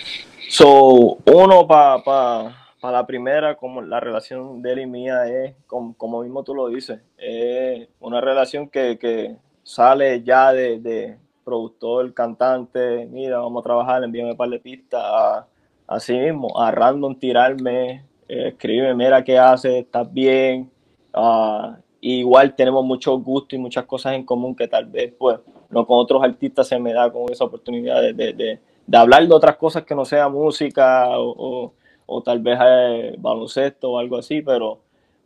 So, 0.50 1.18
uno 1.26 1.66
para 1.66 2.02
pa, 2.04 2.56
pa 2.80 2.92
la 2.92 3.04
primera, 3.06 3.56
como 3.56 3.82
la 3.82 4.00
relación 4.00 4.62
de 4.62 4.72
él 4.72 4.78
y 4.80 4.86
mía 4.86 5.26
es, 5.26 5.54
como, 5.66 5.94
como 5.96 6.22
mismo 6.22 6.42
tú 6.44 6.54
lo 6.54 6.68
dices, 6.68 7.00
es 7.18 7.88
una 8.00 8.20
relación 8.20 8.68
que, 8.68 8.98
que 8.98 9.36
sale 9.64 10.22
ya 10.22 10.52
de, 10.52 10.78
de 10.78 11.16
productor, 11.44 12.12
cantante, 12.14 13.06
mira, 13.10 13.38
vamos 13.38 13.60
a 13.60 13.64
trabajar, 13.64 14.04
envíame 14.04 14.30
un 14.32 14.36
par 14.36 14.50
de 14.50 14.58
pistas, 14.58 15.00
a, 15.02 15.46
así 15.88 16.14
mismo, 16.18 16.60
a 16.60 16.70
random 16.70 17.16
tirarme, 17.18 18.04
eh, 18.28 18.48
escribe, 18.48 18.94
mira 18.94 19.24
qué 19.24 19.38
haces, 19.38 19.74
estás 19.74 20.12
bien, 20.12 20.70
ah, 21.14 21.78
igual 22.00 22.54
tenemos 22.54 22.84
muchos 22.84 23.22
gustos 23.22 23.58
y 23.58 23.62
muchas 23.62 23.86
cosas 23.86 24.14
en 24.14 24.24
común 24.24 24.54
que 24.54 24.68
tal 24.68 24.86
vez, 24.86 25.12
pues, 25.18 25.40
no 25.70 25.86
con 25.86 25.98
otros 25.98 26.22
artistas 26.22 26.68
se 26.68 26.78
me 26.78 26.92
da 26.92 27.10
con 27.12 27.30
esa 27.32 27.44
oportunidad 27.44 28.00
de, 28.02 28.12
de, 28.14 28.32
de- 28.34 28.60
hablar 28.96 29.26
de 29.28 29.34
otras 29.34 29.56
cosas 29.56 29.84
que 29.84 29.94
no 29.94 30.04
sea 30.04 30.28
música 30.28 31.18
o, 31.18 31.72
o- 32.06 32.22
tal 32.22 32.38
vez 32.40 32.58
eh, 32.64 33.14
baloncesto 33.18 33.92
o 33.92 33.98
algo 33.98 34.16
así, 34.18 34.40
pero 34.42 34.78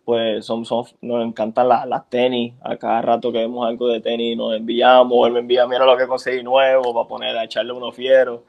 pues 0.04 0.44
son, 0.44 0.64
son- 0.64 0.84
nos 1.00 1.24
encantan 1.24 1.68
las, 1.68 1.86
las 1.86 2.08
tenis, 2.10 2.54
a 2.62 2.76
cada 2.76 3.02
rato 3.02 3.30
que 3.32 3.38
vemos 3.38 3.66
algo 3.66 3.88
de 3.88 4.00
tenis 4.00 4.36
nos 4.36 4.54
enviamos, 4.56 5.26
él 5.26 5.32
me 5.34 5.40
envía, 5.40 5.66
mira 5.66 5.84
lo 5.86 5.96
que 5.96 6.06
conseguí 6.08 6.42
nuevo, 6.42 6.92
para 6.94 7.08
poner 7.08 7.36
a 7.36 7.44
echarle 7.44 7.72
unos 7.72 7.94
fieros, 7.94 8.40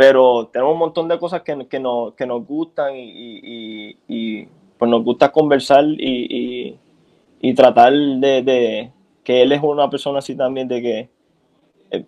pero 0.00 0.48
tenemos 0.50 0.72
un 0.72 0.78
montón 0.78 1.08
de 1.08 1.18
cosas 1.18 1.42
que, 1.42 1.66
que, 1.68 1.78
nos, 1.78 2.14
que 2.14 2.24
nos 2.26 2.46
gustan 2.46 2.96
y, 2.96 3.02
y- 4.08 4.48
pues 4.78 4.90
nos 4.90 5.04
gusta 5.04 5.30
conversar 5.30 5.84
y, 5.84 6.78
y- 7.40 7.54
tratar 7.54 7.92
de, 7.92 8.42
de 8.42 8.92
que 9.24 9.42
él 9.42 9.52
es 9.52 9.62
una 9.62 9.90
persona 9.90 10.20
así 10.20 10.34
también 10.36 10.68
de 10.68 10.82
que 10.82 11.10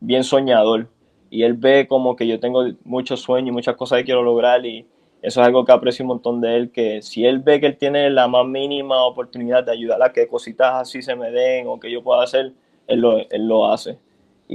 bien 0.01 0.24
soñador 0.24 0.88
y 1.30 1.43
él 1.45 1.55
ve 1.55 1.86
como 1.88 2.16
que 2.16 2.26
yo 2.26 2.38
tengo 2.40 2.64
muchos 2.84 3.20
sueños 3.20 3.49
y 3.49 3.53
muchas 3.53 3.76
cosas 3.76 3.99
que 3.99 4.05
quiero 4.05 4.22
lograr 4.22 4.64
y 4.66 4.86
eso 5.22 5.40
es 5.40 5.47
algo 5.47 5.64
que 5.64 5.72
aprecio 5.72 6.05
un 6.05 6.09
montón 6.09 6.40
de 6.40 6.57
él, 6.57 6.72
que 6.72 7.01
si 7.03 7.24
él 7.24 7.38
ve 7.38 7.61
que 7.61 7.66
él 7.66 7.76
tiene 7.78 8.11
la 8.11 8.26
más 8.28 8.47
mínima 8.47 9.05
oportunidad 9.05 9.64
de 9.64 9.72
ayudar 9.72 10.03
a 10.03 10.12
que 10.12 10.26
cositas 10.28 10.74
así 10.74 11.03
se 11.03 11.14
me 11.16 11.30
den 11.30 11.66
o 11.68 11.78
que 11.78 11.90
yo 11.90 12.03
pueda 12.03 12.22
hacer, 12.24 12.53
él 12.88 13.01
lo, 13.01 13.18
él 13.18 13.47
lo 13.47 13.66
hace. 13.70 13.99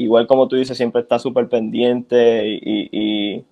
Igual 0.02 0.28
como 0.28 0.48
tú 0.48 0.56
dices, 0.56 0.78
siempre 0.78 1.02
está 1.02 1.20
súper 1.20 1.48
pendiente 1.50 2.48
y, 2.48 2.90
y, 2.92 3.46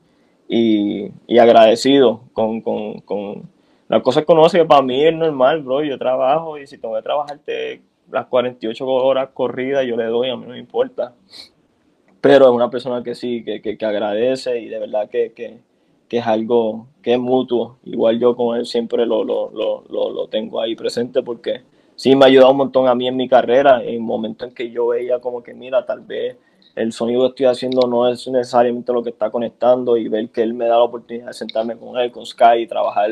y, 0.47 1.11
y 1.27 1.37
agradecido 1.39 2.21
con, 2.33 2.61
con, 2.61 2.99
con 3.01 3.43
las 3.87 4.01
cosas 4.01 4.23
que 4.23 4.27
conoce, 4.27 4.59
que 4.59 4.65
para 4.65 4.81
mí 4.81 5.03
es 5.05 5.13
normal, 5.13 5.61
bro, 5.63 5.83
yo 5.83 5.97
trabajo 5.97 6.57
y 6.57 6.67
si 6.67 6.77
tengo 6.77 6.95
que 6.95 7.01
trabajarte 7.01 7.81
las 8.11 8.27
48 8.27 8.85
horas 8.87 9.29
corridas, 9.33 9.85
yo 9.85 9.97
le 9.97 10.05
doy, 10.05 10.29
a 10.29 10.35
mí 10.35 10.43
no 10.45 10.53
me 10.53 10.59
importa 10.59 11.13
pero 12.25 12.45
es 12.45 12.51
una 12.51 12.71
persona 12.71 13.03
que 13.03 13.13
sí, 13.13 13.43
que, 13.43 13.61
que, 13.61 13.77
que 13.77 13.85
agradece 13.85 14.59
y 14.59 14.67
de 14.67 14.79
verdad 14.79 15.07
que, 15.11 15.33
que, 15.33 15.59
que 16.09 16.17
es 16.17 16.25
algo 16.25 16.87
que 17.03 17.13
es 17.13 17.19
mutuo. 17.19 17.77
Igual 17.83 18.19
yo 18.19 18.35
con 18.35 18.57
él 18.57 18.65
siempre 18.65 19.05
lo, 19.05 19.23
lo, 19.23 19.51
lo, 19.51 19.83
lo, 19.87 20.09
lo 20.09 20.27
tengo 20.27 20.59
ahí 20.59 20.75
presente 20.75 21.21
porque 21.21 21.61
sí 21.95 22.15
me 22.15 22.25
ha 22.25 22.27
ayudado 22.27 22.51
un 22.51 22.57
montón 22.57 22.87
a 22.87 22.95
mí 22.95 23.07
en 23.07 23.15
mi 23.15 23.27
carrera, 23.27 23.83
en 23.83 24.01
momentos 24.01 24.47
en 24.47 24.55
que 24.55 24.69
yo 24.69 24.87
veía 24.87 25.19
como 25.19 25.43
que, 25.43 25.53
mira, 25.53 25.85
tal 25.85 26.01
vez 26.01 26.37
el 26.75 26.91
sonido 26.91 27.21
que 27.21 27.27
estoy 27.27 27.45
haciendo 27.45 27.87
no 27.87 28.07
es 28.07 28.27
necesariamente 28.27 28.91
lo 28.91 29.01
que 29.01 29.09
está 29.09 29.29
conectando 29.29 29.95
y 29.95 30.09
ver 30.09 30.29
que 30.29 30.41
él 30.41 30.53
me 30.53 30.65
da 30.65 30.77
la 30.77 30.83
oportunidad 30.83 31.27
de 31.27 31.33
sentarme 31.33 31.77
con 31.77 31.97
él, 31.97 32.11
con 32.11 32.25
Sky 32.25 32.59
y 32.63 32.67
trabajar 32.67 33.09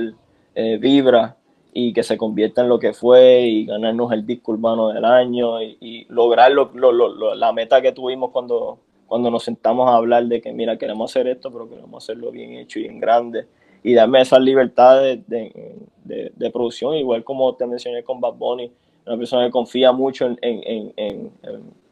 eh, 0.53 0.77
Vibra 0.77 1.37
y 1.73 1.93
que 1.93 2.03
se 2.03 2.17
convierta 2.17 2.61
en 2.61 2.69
lo 2.69 2.77
que 2.77 2.93
fue 2.93 3.41
y 3.41 3.65
ganarnos 3.65 4.11
el 4.11 4.25
disco 4.25 4.51
urbano 4.51 4.89
del 4.89 5.05
año 5.05 5.61
y, 5.61 5.77
y 5.79 6.05
lograr 6.09 6.51
lo, 6.51 6.71
lo, 6.73 6.91
lo, 6.91 7.35
la 7.35 7.51
meta 7.53 7.81
que 7.81 7.93
tuvimos 7.93 8.31
cuando, 8.31 8.79
cuando 9.07 9.31
nos 9.31 9.43
sentamos 9.43 9.89
a 9.89 9.95
hablar 9.95 10.25
de 10.25 10.41
que, 10.41 10.51
mira, 10.51 10.77
queremos 10.77 11.09
hacer 11.09 11.27
esto, 11.27 11.51
pero 11.51 11.69
queremos 11.69 12.03
hacerlo 12.03 12.31
bien 12.31 12.53
hecho 12.53 12.79
y 12.79 12.85
en 12.85 12.99
grande. 12.99 13.47
Y 13.83 13.93
darme 13.93 14.21
esas 14.21 14.39
libertades 14.39 15.27
de, 15.27 15.75
de, 16.03 16.31
de, 16.35 16.51
producción, 16.51 16.95
igual 16.95 17.23
como 17.23 17.53
te 17.55 17.67
mencioné 17.67 18.03
con 18.03 18.21
Bad 18.21 18.35
Bunny, 18.35 18.71
una 19.05 19.17
persona 19.17 19.45
que 19.45 19.51
confía 19.51 19.91
mucho 19.91 20.25
en, 20.25 20.37
en, 20.41 20.93
en, 20.95 21.31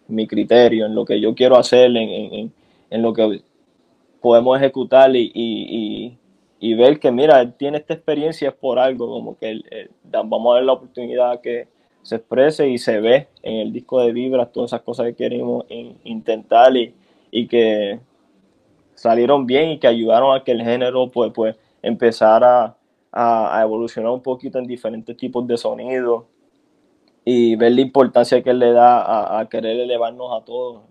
mi 0.07 0.27
criterio, 0.27 0.85
en 0.85 0.95
lo 0.95 1.05
que 1.05 1.19
yo 1.19 1.33
quiero 1.35 1.57
hacer, 1.57 1.91
en, 1.95 2.51
lo 3.01 3.13
que 3.13 3.41
podemos 4.21 4.57
ejecutar 4.57 5.15
y, 5.15 5.31
y, 5.33 6.17
y, 6.59 6.73
ver 6.73 6.99
que, 6.99 7.11
mira, 7.11 7.41
él 7.41 7.53
tiene 7.53 7.77
esta 7.77 7.93
experiencia 7.93 8.51
por 8.53 8.79
algo, 8.79 9.07
como 9.07 9.37
que 9.37 9.49
él, 9.49 9.89
vamos 10.03 10.51
a 10.51 10.55
dar 10.55 10.63
la 10.63 10.73
oportunidad 10.73 11.41
que 11.41 11.67
se 12.03 12.15
exprese 12.15 12.67
y 12.67 12.77
se 12.77 12.99
ve 12.99 13.27
en 13.43 13.57
el 13.57 13.73
disco 13.73 14.01
de 14.01 14.11
Vibras 14.11 14.51
todas 14.51 14.71
esas 14.71 14.81
cosas 14.81 15.07
que 15.07 15.15
queremos 15.15 15.65
intentar 16.03 16.75
y, 16.75 16.93
y 17.31 17.47
que 17.47 17.99
salieron 18.95 19.45
bien 19.45 19.71
y 19.71 19.79
que 19.79 19.87
ayudaron 19.87 20.35
a 20.35 20.43
que 20.43 20.51
el 20.51 20.61
género 20.61 21.09
pues, 21.09 21.31
pues 21.33 21.55
empezara 21.81 22.77
a, 23.11 23.57
a, 23.57 23.61
evolucionar 23.61 24.11
un 24.11 24.21
poquito 24.21 24.59
en 24.59 24.67
diferentes 24.67 25.15
tipos 25.17 25.45
de 25.47 25.57
sonidos 25.57 26.25
y 27.23 27.55
ver 27.55 27.73
la 27.73 27.81
importancia 27.81 28.41
que 28.41 28.53
le 28.53 28.71
da 28.71 29.39
a, 29.39 29.49
querer 29.49 29.79
elevarnos 29.79 30.29
a 30.33 30.43
todos 30.43 30.83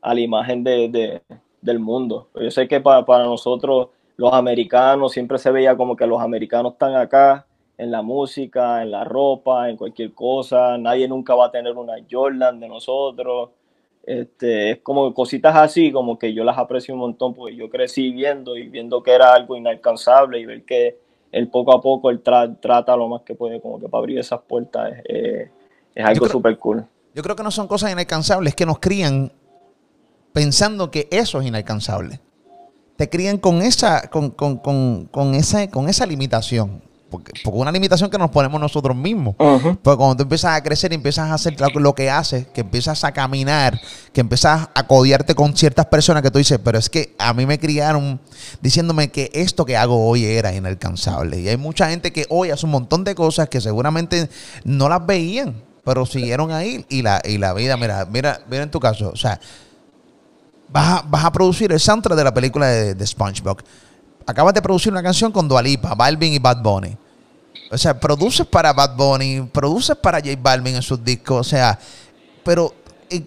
a 0.00 0.14
la 0.14 0.20
imagen 0.20 0.64
de, 0.64 1.22
del 1.60 1.78
mundo. 1.78 2.28
Yo 2.34 2.50
sé 2.50 2.66
que 2.66 2.80
para, 2.80 3.04
para 3.04 3.24
nosotros 3.24 3.88
los 4.16 4.32
americanos 4.32 5.12
siempre 5.12 5.38
se 5.38 5.50
veía 5.50 5.76
como 5.76 5.96
que 5.96 6.06
los 6.06 6.20
americanos 6.20 6.72
están 6.72 6.96
acá 6.96 7.46
en 7.78 7.90
la 7.90 8.02
música, 8.02 8.82
en 8.82 8.90
la 8.90 9.04
ropa, 9.04 9.70
en 9.70 9.76
cualquier 9.76 10.12
cosa. 10.12 10.76
Nadie 10.78 11.08
nunca 11.08 11.34
va 11.34 11.46
a 11.46 11.50
tener 11.50 11.76
una 11.76 11.94
Jordan 12.10 12.58
de 12.58 12.68
nosotros. 12.68 13.50
Este, 14.04 14.72
es 14.72 14.78
como 14.80 15.14
cositas 15.14 15.54
así, 15.54 15.92
como 15.92 16.18
que 16.18 16.34
yo 16.34 16.42
las 16.44 16.58
aprecio 16.58 16.94
un 16.94 17.00
montón, 17.00 17.34
porque 17.34 17.54
yo 17.54 17.70
crecí 17.70 18.10
viendo 18.10 18.56
y 18.56 18.68
viendo 18.68 19.02
que 19.02 19.12
era 19.12 19.32
algo 19.32 19.56
inalcanzable 19.56 20.40
y 20.40 20.46
ver 20.46 20.64
que 20.64 20.98
él 21.30 21.48
poco 21.48 21.72
a 21.72 21.80
poco 21.80 22.10
él 22.10 22.20
trata 22.20 22.96
lo 22.96 23.08
más 23.08 23.22
que 23.22 23.34
puede, 23.34 23.60
como 23.60 23.78
que 23.78 23.88
para 23.88 24.00
abrir 24.00 24.18
esas 24.18 24.40
puertas, 24.40 24.92
es 25.04 25.50
algo 26.04 26.28
súper 26.28 26.58
cool. 26.58 26.84
Yo 27.14 27.22
creo 27.22 27.36
que 27.36 27.42
no 27.42 27.50
son 27.50 27.68
cosas 27.68 27.92
inalcanzables, 27.92 28.54
que 28.54 28.66
nos 28.66 28.78
crían 28.78 29.32
pensando 30.32 30.90
que 30.90 31.08
eso 31.10 31.40
es 31.40 31.46
inalcanzable. 31.46 32.20
Te 32.96 33.08
crían 33.08 33.38
con 33.38 33.62
esa, 33.62 34.08
con, 34.10 34.30
con, 34.30 34.58
con, 34.58 35.06
con 35.06 35.34
esa, 35.34 35.68
con 35.70 35.88
esa 35.88 36.06
limitación 36.06 36.82
porque, 37.12 37.32
porque 37.44 37.58
una 37.58 37.70
limitación 37.70 38.08
que 38.08 38.16
nos 38.16 38.30
ponemos 38.30 38.58
nosotros 38.58 38.96
mismos. 38.96 39.36
Porque 39.36 39.96
cuando 39.98 40.16
tú 40.16 40.22
empiezas 40.22 40.56
a 40.56 40.62
crecer 40.62 40.92
y 40.92 40.94
empiezas 40.94 41.30
a 41.30 41.34
hacer 41.34 41.54
lo 41.74 41.94
que 41.94 42.10
haces, 42.10 42.46
que 42.46 42.62
empiezas 42.62 43.04
a 43.04 43.12
caminar, 43.12 43.78
que 44.14 44.22
empiezas 44.22 44.70
a 44.74 44.86
codiarte 44.86 45.34
con 45.34 45.54
ciertas 45.54 45.86
personas 45.86 46.22
que 46.22 46.30
tú 46.30 46.38
dices, 46.38 46.58
pero 46.64 46.78
es 46.78 46.88
que 46.88 47.14
a 47.18 47.34
mí 47.34 47.44
me 47.44 47.58
criaron 47.58 48.18
diciéndome 48.62 49.10
que 49.10 49.30
esto 49.34 49.66
que 49.66 49.76
hago 49.76 50.08
hoy 50.08 50.24
era 50.24 50.54
inalcanzable. 50.54 51.38
Y 51.38 51.48
hay 51.48 51.58
mucha 51.58 51.90
gente 51.90 52.14
que 52.14 52.24
hoy 52.30 52.50
hace 52.50 52.64
un 52.64 52.72
montón 52.72 53.04
de 53.04 53.14
cosas 53.14 53.50
que 53.50 53.60
seguramente 53.60 54.30
no 54.64 54.88
las 54.88 55.04
veían, 55.04 55.62
pero 55.84 56.06
siguieron 56.06 56.50
ahí 56.50 56.86
y 56.88 57.02
la, 57.02 57.20
y 57.22 57.36
la 57.36 57.52
vida, 57.52 57.76
mira, 57.76 58.06
mira, 58.10 58.40
mira 58.48 58.62
en 58.62 58.70
tu 58.70 58.80
caso, 58.80 59.10
o 59.10 59.16
sea, 59.16 59.38
vas 60.70 61.00
a, 61.00 61.04
vas 61.06 61.26
a 61.26 61.30
producir 61.30 61.70
el 61.72 61.78
soundtrack 61.78 62.16
de 62.16 62.24
la 62.24 62.32
película 62.32 62.68
de, 62.68 62.94
de 62.94 63.06
SpongeBob 63.06 63.62
acabas 64.26 64.54
de 64.54 64.62
producir 64.62 64.92
una 64.92 65.02
canción 65.02 65.32
con 65.32 65.48
Dualipa, 65.48 65.94
Balvin 65.94 66.32
y 66.32 66.38
Bad 66.38 66.62
Bunny. 66.62 66.96
O 67.70 67.78
sea, 67.78 67.98
produces 67.98 68.46
para 68.46 68.72
Bad 68.72 68.96
Bunny, 68.96 69.48
produces 69.52 69.96
para 69.96 70.18
J 70.18 70.32
Balvin 70.40 70.76
en 70.76 70.82
sus 70.82 71.02
discos, 71.02 71.46
o 71.46 71.50
sea, 71.50 71.78
pero 72.44 72.74
eh, 73.08 73.24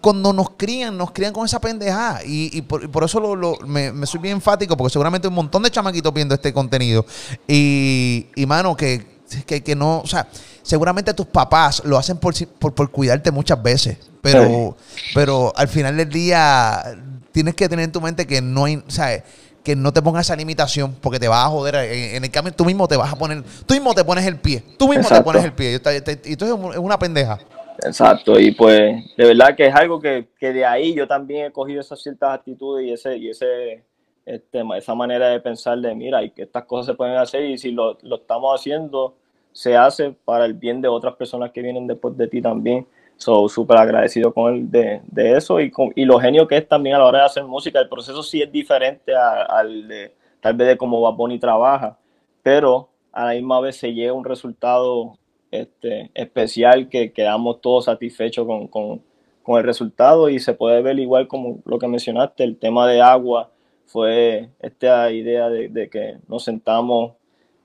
cuando 0.00 0.32
nos 0.32 0.50
crían, 0.50 0.96
nos 0.96 1.10
crían 1.10 1.32
con 1.32 1.44
esa 1.44 1.60
pendejada. 1.60 2.20
Y, 2.24 2.62
por, 2.62 3.04
eso 3.04 3.20
lo, 3.20 3.58
me, 3.66 4.06
soy 4.06 4.20
bien 4.20 4.34
enfático, 4.34 4.76
porque 4.76 4.92
seguramente 4.92 5.28
un 5.28 5.34
montón 5.34 5.62
de 5.62 5.70
chamaquitos 5.70 6.12
viendo 6.12 6.34
este 6.34 6.52
contenido. 6.52 7.04
Y, 7.48 8.26
y 8.36 8.46
mano, 8.46 8.76
que, 8.76 9.04
que, 9.46 9.74
no, 9.74 10.00
o 10.00 10.06
sea, 10.06 10.28
seguramente 10.62 11.12
tus 11.14 11.26
papás 11.26 11.82
lo 11.84 11.98
hacen 11.98 12.18
por, 12.18 12.34
por, 12.58 12.90
cuidarte 12.90 13.30
muchas 13.30 13.60
veces. 13.62 13.98
Pero, 14.20 14.76
pero 15.14 15.52
al 15.56 15.66
final 15.66 15.96
del 15.96 16.08
día 16.08 16.96
tienes 17.32 17.54
que 17.56 17.68
tener 17.68 17.86
en 17.86 17.92
tu 17.92 18.00
mente 18.00 18.26
que 18.26 18.40
no 18.40 18.66
hay, 18.66 18.82
¿sabes? 18.86 19.24
Que 19.62 19.76
no 19.76 19.92
te 19.92 20.02
pongas 20.02 20.26
esa 20.26 20.36
limitación 20.36 20.94
porque 21.00 21.18
te 21.18 21.28
vas 21.28 21.46
a 21.46 21.48
joder. 21.48 21.76
En, 21.76 22.24
el 22.24 22.30
cambio, 22.30 22.52
tú 22.52 22.64
mismo 22.64 22.88
te 22.88 22.96
vas 22.96 23.12
a 23.12 23.16
poner, 23.16 23.42
tú 23.66 23.74
mismo 23.74 23.94
te 23.94 24.04
pones 24.04 24.26
el 24.26 24.38
pie, 24.38 24.62
tú 24.78 24.88
mismo 24.88 25.08
te 25.08 25.22
pones 25.22 25.44
el 25.44 25.52
pie. 25.52 25.72
Y 25.72 25.74
entonces 25.74 26.58
es 26.72 26.78
una 26.78 26.98
pendeja. 26.98 27.38
Exacto, 27.84 28.38
y 28.38 28.52
pues 28.52 28.94
de 29.16 29.26
verdad 29.26 29.56
que 29.56 29.66
es 29.66 29.74
algo 29.74 30.00
que, 30.00 30.28
de 30.40 30.64
ahí 30.64 30.94
yo 30.94 31.08
también 31.08 31.46
he 31.46 31.50
cogido 31.50 31.80
esas 31.80 32.00
ciertas 32.00 32.34
actitudes 32.34 32.86
y 32.86 32.92
ese, 32.92 33.16
y 33.16 33.30
ese 33.30 33.84
este, 34.24 34.62
esa 34.76 34.94
manera 34.94 35.28
de 35.28 35.40
pensar 35.40 35.78
de 35.78 35.94
mira, 35.94 36.22
y 36.22 36.30
que 36.30 36.42
estas 36.42 36.64
cosas 36.64 36.86
se 36.86 36.94
pueden 36.94 37.16
hacer 37.16 37.44
y 37.44 37.58
si 37.58 37.72
lo, 37.72 37.98
lo 38.02 38.16
estamos 38.16 38.60
haciendo, 38.60 39.16
se 39.52 39.76
hace 39.76 40.14
para 40.24 40.44
el 40.44 40.54
bien 40.54 40.80
de 40.80 40.88
otras 40.88 41.16
personas 41.16 41.50
que 41.50 41.62
vienen 41.62 41.86
después 41.86 42.16
de 42.16 42.28
ti 42.28 42.40
también. 42.40 42.86
So, 43.22 43.48
súper 43.48 43.76
agradecido 43.76 44.34
con 44.34 44.52
él 44.52 44.68
de, 44.68 45.00
de 45.06 45.36
eso 45.36 45.60
y, 45.60 45.70
con, 45.70 45.92
y 45.94 46.04
lo 46.04 46.18
genio 46.18 46.48
que 46.48 46.56
es 46.56 46.66
también 46.66 46.96
a 46.96 46.98
la 46.98 47.04
hora 47.04 47.18
de 47.20 47.26
hacer 47.26 47.44
música. 47.44 47.78
El 47.78 47.88
proceso 47.88 48.20
sí 48.20 48.42
es 48.42 48.50
diferente 48.50 49.14
al 49.14 49.86
de 49.86 50.12
tal 50.40 50.54
vez 50.54 50.66
de 50.66 50.76
cómo 50.76 51.00
Bad 51.00 51.38
trabaja, 51.38 51.96
pero 52.42 52.88
a 53.12 53.26
la 53.26 53.34
misma 53.34 53.60
vez 53.60 53.76
se 53.76 53.94
llega 53.94 54.12
un 54.12 54.24
resultado 54.24 55.18
este, 55.52 56.10
especial 56.14 56.88
que 56.88 57.12
quedamos 57.12 57.60
todos 57.60 57.84
satisfechos 57.84 58.44
con, 58.44 58.66
con, 58.66 59.00
con, 59.44 59.58
el 59.58 59.64
resultado 59.64 60.28
y 60.28 60.40
se 60.40 60.54
puede 60.54 60.82
ver 60.82 60.98
igual 60.98 61.28
como 61.28 61.60
lo 61.64 61.78
que 61.78 61.86
mencionaste, 61.86 62.42
el 62.42 62.56
tema 62.56 62.88
de 62.88 63.02
agua 63.02 63.52
fue 63.86 64.48
esta 64.58 65.12
idea 65.12 65.48
de, 65.48 65.88
que 65.88 66.16
nos 66.26 66.42
sentamos, 66.42 67.12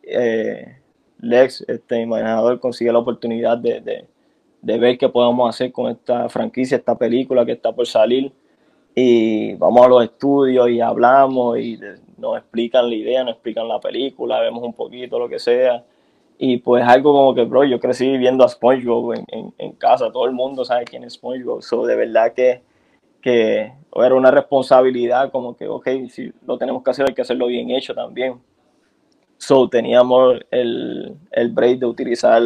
eh, 0.03 0.77
Lex, 1.19 1.65
este 1.67 1.99
imaginador, 1.99 2.59
consigue 2.59 2.91
la 2.91 2.99
oportunidad 2.99 3.57
de 3.57 4.05
ver 4.61 4.97
qué 4.97 5.09
podemos 5.09 5.49
hacer 5.49 5.71
con 5.71 5.91
esta 5.91 6.29
franquicia, 6.29 6.77
esta 6.77 6.97
película 6.97 7.45
que 7.45 7.53
está 7.53 7.71
por 7.71 7.87
salir. 7.87 8.31
Y 8.95 9.53
vamos 9.55 9.85
a 9.85 9.89
los 9.89 10.03
estudios 10.03 10.69
y 10.69 10.81
hablamos 10.81 11.59
y 11.59 11.79
nos 12.17 12.37
explican 12.37 12.89
la 12.89 12.95
idea, 12.95 13.23
nos 13.23 13.33
explican 13.33 13.67
la 13.67 13.79
película, 13.79 14.39
vemos 14.39 14.63
un 14.63 14.73
poquito, 14.73 15.19
lo 15.19 15.29
que 15.29 15.39
sea. 15.39 15.83
Y 16.39 16.57
pues 16.57 16.83
algo 16.87 17.13
como 17.13 17.35
que, 17.35 17.43
bro, 17.43 17.63
yo 17.63 17.79
crecí 17.79 18.17
viendo 18.17 18.43
a 18.43 18.49
SpongeBob 18.49 19.13
en, 19.13 19.53
en, 19.57 19.71
casa, 19.73 20.11
todo 20.11 20.25
el 20.25 20.33
mundo 20.33 20.65
sabe 20.65 20.85
quién 20.85 21.03
es 21.03 21.13
SpongeBob. 21.13 21.61
So, 21.61 21.85
de 21.85 21.95
verdad 21.95 22.33
que, 22.33 22.61
que 23.21 23.71
era 23.95 24.15
una 24.15 24.31
responsabilidad 24.31 25.31
como 25.31 25.55
que, 25.55 25.67
ok, 25.67 25.87
si 26.09 26.31
lo 26.45 26.57
tenemos 26.57 26.83
que 26.83 26.91
hacer, 26.91 27.05
hay 27.07 27.15
que 27.15 27.21
hacerlo 27.21 27.47
bien 27.47 27.71
hecho 27.71 27.95
también. 27.95 28.39
So, 29.37 29.69
teníamos 29.69 30.39
el, 30.51 31.15
el 31.31 31.49
break 31.49 31.79
de 31.79 31.85
utilizar 31.85 32.41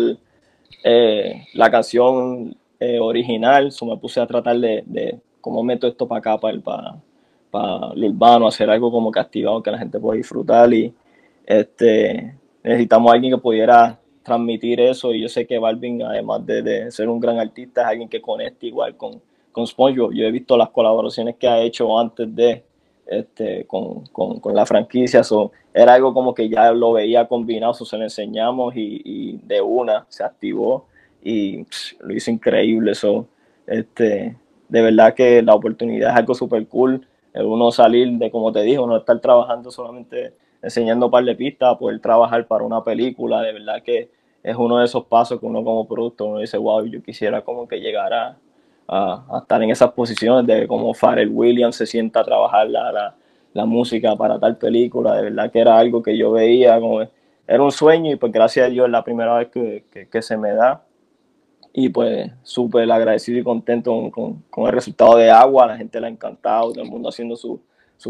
eh, 0.84 1.48
la 1.54 1.70
canción 1.70 2.56
eh, 2.80 3.00
original, 3.00 3.72
so 3.72 3.86
me 3.86 3.98
puse 3.98 4.20
a 4.20 4.28
tratar 4.28 4.58
de, 4.58 5.20
cómo 5.40 5.64
meto 5.64 5.88
esto 5.88 6.08
para 6.08 6.20
acá, 6.20 6.38
para, 6.38 6.60
para, 6.60 6.96
para 7.50 7.94
lo 7.96 8.08
urbano, 8.08 8.48
hacer 8.48 8.70
algo 8.70 8.92
como 8.92 9.12
castigado 9.12 9.62
que 9.62 9.72
la 9.72 9.78
gente 9.78 10.00
pueda 10.00 10.18
disfrutar 10.18 10.74
y 10.74 10.94
este, 11.46 12.36
necesitamos 12.64 13.12
a 13.12 13.16
alguien 13.16 13.34
que 13.34 13.42
pudiera 13.42 14.00
transmitir 14.24 14.80
eso 14.80 15.14
y 15.14 15.22
yo 15.22 15.30
sé 15.30 15.48
que 15.48 15.58
Balvin, 15.58 16.04
además 16.04 16.46
de, 16.46 16.62
de, 16.62 16.92
ser 16.92 17.10
un 17.10 17.20
gran 17.20 17.40
artista, 17.40 17.82
es 17.82 17.88
alguien 17.88 18.10
que 18.10 18.22
conecta 18.22 18.66
igual 18.66 18.96
con, 18.96 19.22
con 19.52 19.68
SpongeBob. 19.68 20.14
Yo 20.14 20.26
he 20.26 20.32
visto 20.32 20.58
las 20.58 20.70
colaboraciones 20.70 21.36
que 21.36 21.48
ha 21.48 21.60
hecho 21.60 21.98
antes 21.98 22.34
de 22.36 22.64
este, 23.12 23.66
con, 23.66 24.06
con, 24.08 24.40
con 24.40 24.56
la 24.56 24.66
franquicia. 24.66 25.24
So, 25.24 25.52
era 25.74 25.94
algo 25.96 26.14
como 26.14 26.34
que 26.34 26.48
ya 26.48 26.72
lo 26.72 26.94
veía 26.94 27.28
combinado, 27.28 27.74
se 27.74 27.98
lo 27.98 28.04
enseñamos 28.04 28.76
y, 28.76 29.02
y, 29.04 29.38
de 29.44 29.62
una 29.62 30.06
se 30.08 30.24
activó 30.24 30.86
y 31.22 31.66
lo 32.00 32.14
hizo 32.14 32.32
increíble. 32.32 32.96
So, 32.96 33.28
este, 33.68 34.38
de 34.70 34.82
verdad 34.82 35.14
que 35.14 35.42
la 35.42 35.54
oportunidad 35.54 36.12
es 36.12 36.16
algo 36.16 36.34
súper 36.34 36.66
cool. 36.68 37.06
Uno 37.34 37.72
salir 37.72 38.10
de, 38.18 38.32
como 38.32 38.52
te 38.52 38.62
dije, 38.62 38.80
uno 38.80 38.98
estar 38.98 39.20
trabajando 39.20 39.72
solamente 39.72 40.34
enseñando 40.62 41.08
un 41.08 41.12
par 41.12 41.26
de 41.26 41.36
pistas, 41.36 41.78
poder 41.78 42.00
trabajar 42.00 42.48
para 42.48 42.64
una 42.64 42.84
película, 42.84 43.42
de 43.42 43.54
verdad 43.54 43.84
que 43.84 44.10
es 44.44 44.56
uno 44.56 44.78
de 44.78 44.86
esos 44.86 45.06
pasos 45.06 45.40
que 45.40 45.46
uno 45.46 45.64
como 45.64 45.88
producto, 45.88 46.26
uno 46.26 46.40
dice, 46.40 46.58
wow, 46.58 46.86
yo 46.86 47.02
quisiera 47.04 47.42
como 47.42 47.68
que 47.68 47.80
llegara 47.80 48.38
a, 48.88 49.40
estar 49.42 49.62
en 49.64 49.70
esas 49.70 49.92
posiciones 49.92 50.46
de 50.46 50.68
como 50.68 50.94
Pharrell 50.94 51.30
Williams 51.30 51.76
se 51.76 51.86
sienta 51.86 52.22
a 52.22 52.24
trabajar 52.24 52.70
la, 52.70 53.16
la, 53.54 53.66
música 53.66 54.16
para 54.16 54.40
tal 54.40 54.58
película. 54.58 55.16
De 55.16 55.24
verdad 55.24 55.52
que 55.52 55.60
era 55.60 55.78
algo 55.78 56.02
que 56.02 56.18
yo 56.18 56.32
veía 56.32 56.80
como 56.80 57.02
era 57.48 57.64
un 57.64 57.72
sueño 57.72 58.12
y 58.12 58.16
pues 58.16 58.32
gracias 58.32 58.68
a 58.68 58.70
Dios 58.70 58.86
es 58.86 58.92
la 58.92 59.04
primera 59.04 59.38
vez 59.38 59.50
que, 59.50 59.84
que, 60.10 60.22
se 60.22 60.38
me 60.38 60.54
da. 60.54 60.86
Y 61.74 61.90
pues 61.90 62.32
súper 62.44 62.90
agradecido 62.92 63.40
y 63.40 63.44
contento 63.44 64.10
con, 64.12 64.42
con, 64.50 64.66
el 64.68 64.72
resultado 64.72 65.18
de 65.18 65.30
Agua. 65.30 65.68
La 65.68 65.78
gente 65.78 66.00
le 66.00 66.08
ha 66.08 66.10
encantado, 66.10 66.72
todo 66.72 66.84
el 66.84 66.90
mundo 66.90 67.10
haciendo 67.10 67.36
sus 67.36 67.60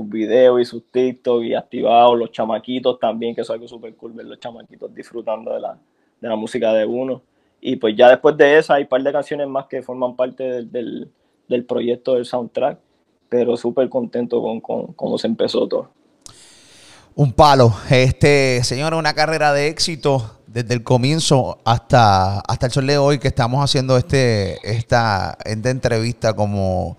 videos 0.10 0.62
y 0.62 0.66
sus 0.66 0.84
TikTok 0.92 1.44
y 1.44 1.54
activados, 1.54 2.18
los 2.18 2.32
chamaquitos 2.32 3.00
también, 3.00 3.36
que 3.36 3.42
es 3.42 3.50
algo 3.50 3.68
súper 3.68 3.96
cool 3.96 4.14
ver 4.14 4.26
los 4.26 4.40
chamaquitos 4.40 4.94
disfrutando 4.94 5.54
de 5.54 5.60
la, 5.60 5.78
de 6.20 6.30
la 6.30 6.36
música 6.36 6.74
de 6.74 6.86
uno. 6.86 7.22
Y 7.62 7.76
pues 7.76 7.96
ya 7.96 8.10
después 8.10 8.36
de 8.36 8.58
esa 8.58 8.74
hay 8.74 8.84
un 8.84 8.90
par 8.90 9.04
de 9.04 9.12
canciones 9.12 9.48
más 9.48 9.68
que 9.68 9.84
forman 9.84 10.16
parte 10.16 10.44
del, 10.66 11.12
del, 11.48 11.66
proyecto 11.66 12.16
del 12.16 12.26
soundtrack, 12.26 12.80
pero 13.30 13.56
súper 13.56 13.88
contento 13.88 14.42
con, 14.42 14.60
con, 14.60 14.94
cómo 14.94 15.20
se 15.20 15.28
empezó 15.28 15.68
todo. 15.68 15.92
Un 17.14 17.34
palo. 17.34 17.72
Este, 17.90 18.64
señor, 18.64 18.96
una 18.96 19.14
carrera 19.14 19.54
de 19.54 19.68
éxito 19.68 20.40
desde 20.48 20.74
el 20.74 20.82
comienzo 20.82 21.60
hasta, 21.64 22.40
hasta 22.40 22.66
el 22.66 22.72
sol 22.72 22.88
de 22.88 22.98
hoy 22.98 23.20
que 23.20 23.28
estamos 23.28 23.64
haciendo 23.64 23.96
este, 23.96 24.58
esta, 24.64 25.38
esta 25.46 25.70
entrevista 25.70 26.34
como 26.34 26.98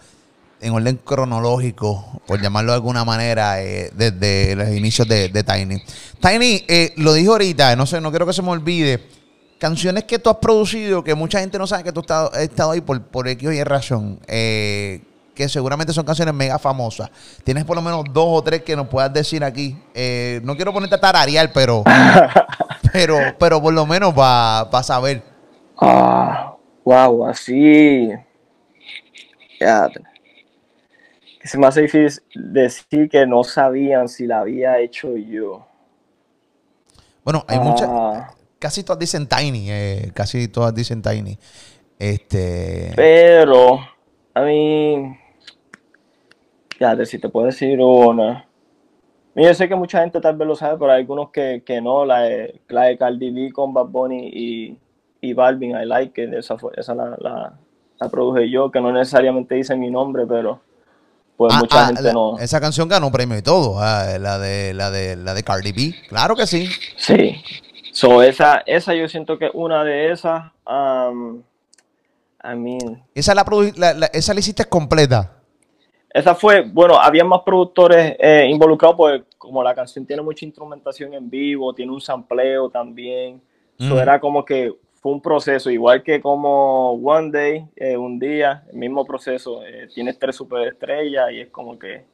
en 0.60 0.72
orden 0.72 0.96
cronológico, 1.04 2.22
por 2.24 2.40
llamarlo 2.40 2.70
de 2.70 2.76
alguna 2.76 3.04
manera, 3.04 3.60
eh, 3.60 3.90
desde 3.96 4.54
los 4.54 4.68
inicios 4.68 5.08
de, 5.08 5.28
Tiny. 5.28 5.82
Tiny, 6.20 6.64
eh, 6.68 6.92
lo 6.98 7.14
dijo 7.14 7.32
ahorita, 7.32 7.74
no 7.74 7.84
sé, 7.84 8.00
no 8.00 8.10
quiero 8.10 8.26
que 8.26 8.32
se 8.32 8.42
me 8.42 8.50
olvide 8.50 9.02
canciones 9.62 10.02
que 10.02 10.18
tú 10.18 10.28
has 10.28 10.38
producido, 10.38 11.04
que 11.04 11.14
mucha 11.14 11.38
gente 11.38 11.56
no 11.56 11.68
sabe 11.68 11.84
que 11.84 11.92
tú 11.92 12.00
has 12.08 12.36
estado, 12.38 12.72
ahí 12.72 12.80
por, 12.80 13.00
por 13.00 13.28
X 13.28 13.48
o 13.48 13.52
Y 13.52 13.62
razón, 13.62 14.18
eh, 14.26 15.02
que 15.36 15.48
seguramente 15.48 15.92
son 15.92 16.04
canciones 16.04 16.34
mega 16.34 16.58
famosas. 16.58 17.08
Tienes 17.44 17.64
por 17.64 17.76
lo 17.76 17.82
menos 17.82 18.02
dos 18.12 18.26
o 18.26 18.42
tres 18.42 18.62
que 18.62 18.74
nos 18.74 18.88
puedas 18.88 19.12
decir 19.12 19.44
aquí. 19.44 19.76
Eh, 19.94 20.40
no 20.42 20.56
quiero 20.56 20.72
ponerte 20.72 20.96
a 20.96 21.00
tararear, 21.00 21.52
pero, 21.54 21.84
pero, 22.92 23.18
pero 23.38 23.62
por 23.62 23.72
lo 23.72 23.86
menos 23.86 24.12
para 24.14 24.82
saber. 24.82 25.22
Ah, 25.80 26.56
wow, 26.84 27.28
así. 27.28 28.08
Ya. 29.60 29.88
Que 31.40 31.46
se 31.46 31.56
me 31.56 31.68
hace 31.68 31.82
difícil 31.82 32.20
decir 32.34 33.08
que 33.08 33.24
no 33.28 33.44
sabían 33.44 34.08
si 34.08 34.26
la 34.26 34.40
había 34.40 34.80
hecho 34.80 35.16
yo. 35.16 35.64
Bueno, 37.22 37.44
hay 37.46 37.60
muchas. 37.60 37.88
Casi 38.62 38.84
todas 38.84 39.00
dicen 39.00 39.26
Tiny. 39.26 39.66
eh, 39.70 40.12
casi 40.14 40.46
todas 40.46 40.72
dicen 40.72 41.02
Tiny. 41.02 41.36
Este. 41.98 42.92
pero, 42.94 43.80
a 44.34 44.42
mí. 44.42 45.18
Ya, 46.78 46.96
si 47.04 47.18
te 47.18 47.28
puedo 47.28 47.46
decir 47.46 47.80
una. 47.80 48.46
Mira, 49.34 49.48
Yo 49.50 49.54
sé 49.54 49.68
que 49.68 49.74
mucha 49.74 50.00
gente 50.00 50.20
tal 50.20 50.36
vez 50.36 50.46
lo 50.46 50.54
sabe, 50.54 50.78
pero 50.78 50.92
hay 50.92 51.00
algunos 51.00 51.30
que, 51.30 51.64
que 51.66 51.80
no. 51.80 52.04
La 52.04 52.22
de, 52.22 52.60
la 52.68 52.84
de 52.84 52.96
Cardi 52.96 53.30
B 53.32 53.50
con 53.52 53.74
Bad 53.74 53.86
Bunny 53.86 54.28
y, 54.32 54.78
y 55.20 55.32
Balvin, 55.32 55.72
I 55.72 55.84
Like 55.84 56.22
It. 56.22 56.32
Esa, 56.34 56.56
fue, 56.56 56.70
esa 56.76 56.94
la, 56.94 57.16
la, 57.18 57.52
la 58.00 58.08
produje 58.08 58.48
yo, 58.48 58.70
que 58.70 58.80
no 58.80 58.92
necesariamente 58.92 59.56
dice 59.56 59.74
mi 59.74 59.90
nombre, 59.90 60.24
pero 60.28 60.60
pues 61.36 61.52
Ah, 61.52 61.58
mucha 61.58 61.82
ah, 61.82 61.86
gente 61.86 62.02
la- 62.02 62.12
no. 62.12 62.38
Esa 62.38 62.60
canción 62.60 62.88
ganó 62.88 63.10
premio 63.10 63.36
y 63.36 63.42
todo. 63.42 63.80
ah, 63.80 64.06
la 64.20 64.38
de 64.38 64.72
la 64.72 64.92
de 64.92 65.16
la 65.16 65.34
de 65.34 65.42
Cardi 65.42 65.72
B. 65.72 65.94
Claro 66.08 66.36
que 66.36 66.46
sí. 66.46 66.68
Sí. 66.96 67.42
So, 67.92 68.22
esa, 68.22 68.62
esa 68.66 68.94
yo 68.94 69.06
siento 69.08 69.38
que 69.38 69.50
una 69.52 69.84
de 69.84 70.10
esas. 70.12 70.50
um, 70.66 71.42
I 72.44 72.56
mean, 72.56 73.02
Esa 73.14 73.34
la, 73.34 73.44
la- 73.76 73.94
la- 73.94 74.06
esa 74.06 74.34
la 74.34 74.40
hiciste 74.40 74.64
completa. 74.64 75.36
esa 76.12 76.34
fue, 76.34 76.62
bueno, 76.62 76.98
había 76.98 77.22
más 77.24 77.40
productores 77.42 78.16
eh, 78.18 78.46
involucrados, 78.50 78.96
pues 78.96 79.22
como 79.38 79.62
la 79.62 79.74
canción 79.74 80.04
tiene 80.04 80.22
mucha 80.22 80.44
instrumentación 80.44 81.14
en 81.14 81.30
vivo, 81.30 81.72
tiene 81.72 81.92
un 81.92 82.00
sampleo 82.00 82.68
también. 82.68 83.40
So, 83.78 83.94
Mm. 83.94 83.98
era 83.98 84.20
como 84.20 84.44
que 84.44 84.74
fue 85.00 85.12
un 85.12 85.20
proceso, 85.22 85.70
igual 85.70 86.02
que 86.02 86.20
como 86.20 86.92
One 86.94 87.30
Day, 87.30 87.66
eh, 87.76 87.96
un 87.96 88.18
día, 88.18 88.64
el 88.72 88.76
mismo 88.78 89.04
proceso. 89.04 89.64
eh, 89.64 89.88
tienes 89.94 90.18
tres 90.18 90.34
superestrellas 90.36 91.30
y 91.32 91.40
es 91.42 91.48
como 91.50 91.78
que 91.78 92.04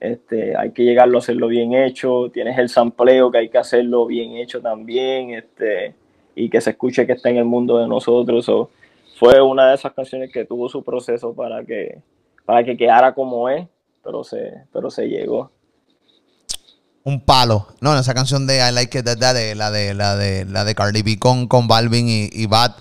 este, 0.00 0.56
hay 0.56 0.72
que 0.72 0.84
llegarlo 0.84 1.18
a 1.18 1.20
hacerlo 1.20 1.48
bien 1.48 1.74
hecho. 1.74 2.30
Tienes 2.32 2.58
el 2.58 2.68
sampleo 2.68 3.30
que 3.30 3.38
hay 3.38 3.48
que 3.48 3.58
hacerlo 3.58 4.06
bien 4.06 4.36
hecho 4.36 4.60
también 4.60 5.30
este, 5.30 5.94
y 6.34 6.48
que 6.48 6.60
se 6.60 6.70
escuche 6.70 7.06
que 7.06 7.12
está 7.12 7.30
en 7.30 7.38
el 7.38 7.44
mundo 7.44 7.78
de 7.78 7.88
nosotros. 7.88 8.44
So, 8.44 8.70
fue 9.18 9.40
una 9.42 9.68
de 9.68 9.74
esas 9.74 9.92
canciones 9.92 10.32
que 10.32 10.44
tuvo 10.44 10.68
su 10.68 10.82
proceso 10.82 11.34
para 11.34 11.64
que, 11.64 12.00
para 12.44 12.64
que 12.64 12.76
quedara 12.76 13.14
como 13.14 13.48
es, 13.48 13.66
pero 14.04 14.22
se, 14.24 14.52
pero 14.72 14.90
se 14.90 15.08
llegó. 15.08 15.50
Un 17.04 17.20
palo. 17.20 17.68
No, 17.80 17.98
esa 17.98 18.14
canción 18.14 18.46
de 18.46 18.58
I 18.58 18.72
Like 18.72 18.98
It 18.98 19.04
That 19.04 19.34
de 19.34 19.54
la 19.54 19.70
de 19.70 19.94
la 19.94 20.16
de 20.16 20.44
la 20.44 20.64
de 20.64 20.74
Cardi 20.74 21.02
B 21.02 21.18
con, 21.18 21.48
con 21.48 21.66
Balvin 21.66 22.06
y, 22.08 22.28
y 22.32 22.46
Bad. 22.46 22.72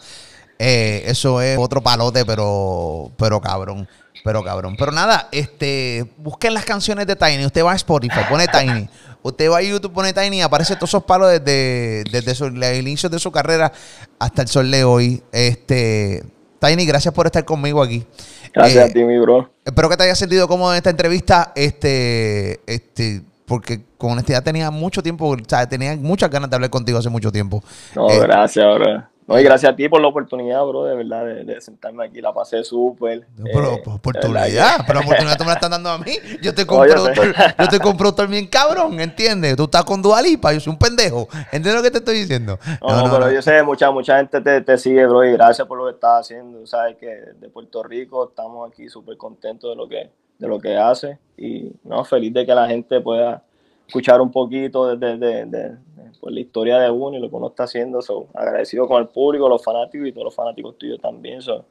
eh, 0.60 1.04
eso 1.06 1.42
es 1.42 1.58
otro 1.58 1.82
palote, 1.82 2.26
pero, 2.26 3.12
pero 3.18 3.40
cabrón. 3.40 3.88
Pero 4.24 4.44
cabrón. 4.44 4.76
Pero 4.78 4.92
nada, 4.92 5.30
este, 5.32 6.06
busquen 6.18 6.54
las 6.54 6.66
canciones 6.66 7.08
de 7.08 7.16
Tiny. 7.16 7.46
Usted 7.46 7.64
va 7.64 7.72
a 7.72 7.76
Spotify, 7.76 8.20
pone 8.30 8.48
Tiny. 8.48 8.90
Usted 9.24 9.50
va 9.52 9.58
a 9.58 9.62
YouTube, 9.62 9.94
pone 9.94 10.14
Tiny 10.14 10.38
y 10.38 10.42
aparece 10.42 10.76
todos 10.76 10.90
esos 10.90 11.04
palos 11.04 11.30
desde, 11.32 12.04
desde 12.12 12.36
su- 12.36 12.46
el 12.46 12.88
inicio 12.88 13.10
de 13.10 13.20
su 13.20 13.32
carrera 13.32 13.72
hasta 14.20 14.42
el 14.44 14.48
sol 14.48 14.70
de 14.72 14.84
hoy. 14.84 15.22
Este, 15.32 16.24
Tiny, 16.60 16.86
gracias 16.86 17.14
por 17.14 17.26
estar 17.26 17.44
conmigo 17.46 17.82
aquí. 17.84 18.06
Gracias 18.54 18.88
Eh, 18.88 18.90
a 18.90 18.94
ti, 18.94 19.04
mi 19.04 19.20
bro. 19.20 19.52
Espero 19.66 19.90
que 19.90 19.98
te 19.98 20.04
hayas 20.04 20.18
sentido 20.18 20.48
cómodo 20.48 20.72
en 20.72 20.78
esta 20.78 20.90
entrevista, 20.90 21.52
este, 21.56 22.60
este, 22.66 23.22
porque 23.46 23.82
con 23.98 24.12
honestidad 24.14 24.44
tenía 24.44 24.72
mucho 24.72 25.04
tiempo, 25.04 25.28
o 25.30 25.38
sea, 25.48 25.68
tenía 25.68 25.96
muchas 25.96 26.30
ganas 26.30 26.50
de 26.50 26.56
hablar 26.56 26.70
contigo 26.70 26.98
hace 26.98 27.10
mucho 27.10 27.32
tiempo. 27.32 27.64
No, 27.96 28.10
Eh, 28.10 28.20
gracias, 28.20 28.66
bro. 28.76 29.04
No, 29.28 29.38
y 29.38 29.44
gracias 29.44 29.74
a 29.74 29.76
ti 29.76 29.90
por 29.90 30.00
la 30.02 30.08
oportunidad, 30.08 30.64
bro, 30.66 30.86
de 30.86 30.96
verdad, 30.96 31.26
de, 31.26 31.44
de 31.44 31.60
sentarme 31.60 32.06
aquí. 32.06 32.22
La 32.22 32.34
pasé 32.34 32.64
súper. 32.64 33.28
no, 33.36 33.44
pero 33.44 33.74
eh, 33.74 33.82
pues, 33.84 33.98
oportunidad, 33.98 34.86
pero 34.88 35.02
oportunidad 35.02 35.38
tú 35.38 35.44
me 35.44 35.50
la 35.50 35.54
estás 35.56 35.70
dando 35.70 35.90
a 35.90 35.98
mí. 35.98 36.14
Yo 36.42 36.56
te 36.56 36.62
No, 36.62 36.68
compro 36.68 36.88
yo 36.88 37.06
sé. 37.06 37.12
productor, 37.12 37.56
yo 37.60 37.68
te 37.68 37.80
compro 37.80 38.12
bien 38.28 38.48
cabrón, 38.48 39.00
¿entiendes? 39.02 39.58
Tú 39.58 39.66
estás 39.66 39.84
con 39.84 40.02
Dualipa, 40.02 40.54
yo 40.54 40.62
soy 40.62 40.72
un 40.72 40.80
pendejo. 40.80 41.28
¿Entiendes 41.52 41.76
lo 41.76 41.84
que 41.84 41.92
te 41.92 41.98
estoy 41.98 42.20
diciendo? 42.20 42.58
No, 42.82 43.06
no, 43.06 43.12
pero 43.12 43.32
yo 43.32 43.42
sé, 43.42 43.62
mucha, 43.64 43.92
mucha 43.92 44.18
gente 44.18 44.40
te, 44.40 44.62
te 44.62 44.78
sigue, 44.78 45.06
bro, 45.06 45.26
y 45.26 45.34
gracias 45.34 45.68
por 45.68 45.78
lo 45.78 45.86
que 45.86 45.92
estás 45.92 46.22
haciendo. 46.22 46.66
Sabes 46.66 46.96
que 46.96 47.08
de 47.08 47.50
Puerto 47.50 47.84
Rico 47.84 48.30
estamos 48.30 48.70
aquí 48.72 48.88
súper 48.88 49.18
contentos 49.18 49.70
de 49.70 49.76
lo 49.76 49.88
que 49.90 50.10
de 50.40 50.48
lo 50.48 50.60
que 50.60 50.78
hace 50.78 51.18
y 51.36 51.72
no, 51.84 52.04
feliz 52.06 52.34
de 52.34 52.46
que 52.46 52.54
la 52.54 52.68
gente 52.68 53.02
pueda 53.02 53.42
escuchar 53.88 54.22
un 54.22 54.32
poquito 54.32 54.96
de, 54.96 55.18
de, 55.18 55.46
de- 55.46 55.78
pues, 56.20 56.34
la 56.34 56.40
historia 56.40 56.80
de 56.80 56.92
uno 56.92 57.18
y 57.18 57.22
lo 57.22 57.30
que 57.30 57.36
uno 57.36 57.48
está 57.48 57.64
haciendo. 57.64 58.02
So, 58.02 58.28
agradecido 58.34 58.88
con 58.88 59.02
el 59.02 59.08
público, 59.08 59.48
los 59.50 59.64
fanáticos 59.64 60.08
y 60.08 60.12
todos 60.12 60.26
los 60.26 60.36
fanáticos 60.36 60.78
tuyos 60.78 61.00
también. 61.00 61.42
So, 61.42 61.66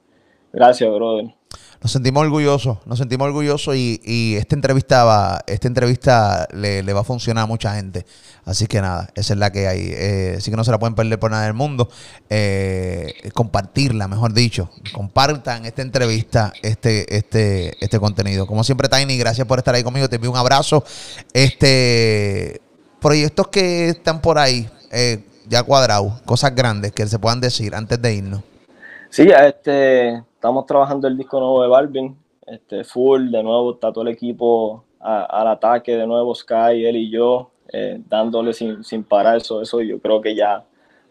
gracias, 0.52 0.90
brother. 0.90 1.34
Nos 1.82 1.92
sentimos 1.92 2.22
orgullosos, 2.22 2.78
nos 2.86 2.98
sentimos 2.98 3.26
orgullosos 3.26 3.76
y, 3.76 4.36
esta 4.36 4.54
entrevista 4.56 5.04
va, 5.04 5.40
esta 5.46 5.68
entrevista 5.68 6.48
le, 6.52 6.82
le 6.82 6.92
va 6.92 7.00
a 7.00 7.04
funcionar 7.04 7.44
a 7.44 7.46
mucha 7.46 7.74
gente. 7.74 8.06
Así 8.44 8.66
que 8.66 8.80
nada, 8.80 9.10
esa 9.14 9.34
es 9.34 9.38
la 9.38 9.52
que 9.52 9.68
hay. 9.68 9.92
Eh, 9.92 10.34
así 10.38 10.50
que 10.50 10.56
no 10.56 10.64
se 10.64 10.70
la 10.70 10.78
pueden 10.78 10.94
perder 10.94 11.18
por 11.18 11.30
nada 11.30 11.44
del 11.44 11.54
mundo. 11.54 11.88
Eh, 12.30 13.30
compartirla, 13.34 14.08
mejor 14.08 14.32
dicho. 14.32 14.70
Compartan 14.92 15.66
esta 15.66 15.82
entrevista, 15.82 16.52
este, 16.62 17.14
este, 17.14 17.76
este 17.84 18.00
contenido. 18.00 18.46
Como 18.46 18.64
siempre, 18.64 18.88
Tiny, 18.88 19.18
gracias 19.18 19.46
por 19.46 19.58
estar 19.58 19.74
ahí 19.74 19.82
conmigo. 19.82 20.08
Te 20.08 20.16
envío 20.16 20.30
un 20.30 20.36
abrazo. 20.36 20.82
Este 21.34 22.62
proyectos 23.00 23.48
que 23.48 23.90
están 23.90 24.20
por 24.20 24.38
ahí, 24.38 24.68
eh, 24.90 25.24
ya 25.48 25.62
cuadrados, 25.62 26.20
cosas 26.22 26.54
grandes 26.54 26.92
que 26.92 27.06
se 27.06 27.18
puedan 27.18 27.40
decir 27.40 27.74
antes 27.74 28.00
de 28.00 28.14
irnos. 28.14 28.42
Sí, 29.16 29.30
este, 29.30 30.08
estamos 30.16 30.66
trabajando 30.66 31.08
el 31.08 31.16
disco 31.16 31.40
nuevo 31.40 31.62
de 31.62 31.68
Balvin, 31.68 32.14
este, 32.46 32.84
full, 32.84 33.30
de 33.30 33.42
nuevo 33.42 33.72
está 33.72 33.90
todo 33.90 34.02
el 34.02 34.08
equipo 34.12 34.84
a- 35.00 35.24
al 35.24 35.48
ataque, 35.48 35.96
de 35.96 36.06
nuevo 36.06 36.34
Sky, 36.34 36.84
él 36.84 36.96
y 36.96 37.08
yo, 37.10 37.50
eh, 37.72 37.98
dándole 38.10 38.52
sin, 38.52 38.84
sin 38.84 39.04
parar 39.04 39.38
eso, 39.38 39.62
eso 39.62 39.80
yo 39.80 39.98
creo 40.00 40.20
que 40.20 40.34
ya 40.34 40.62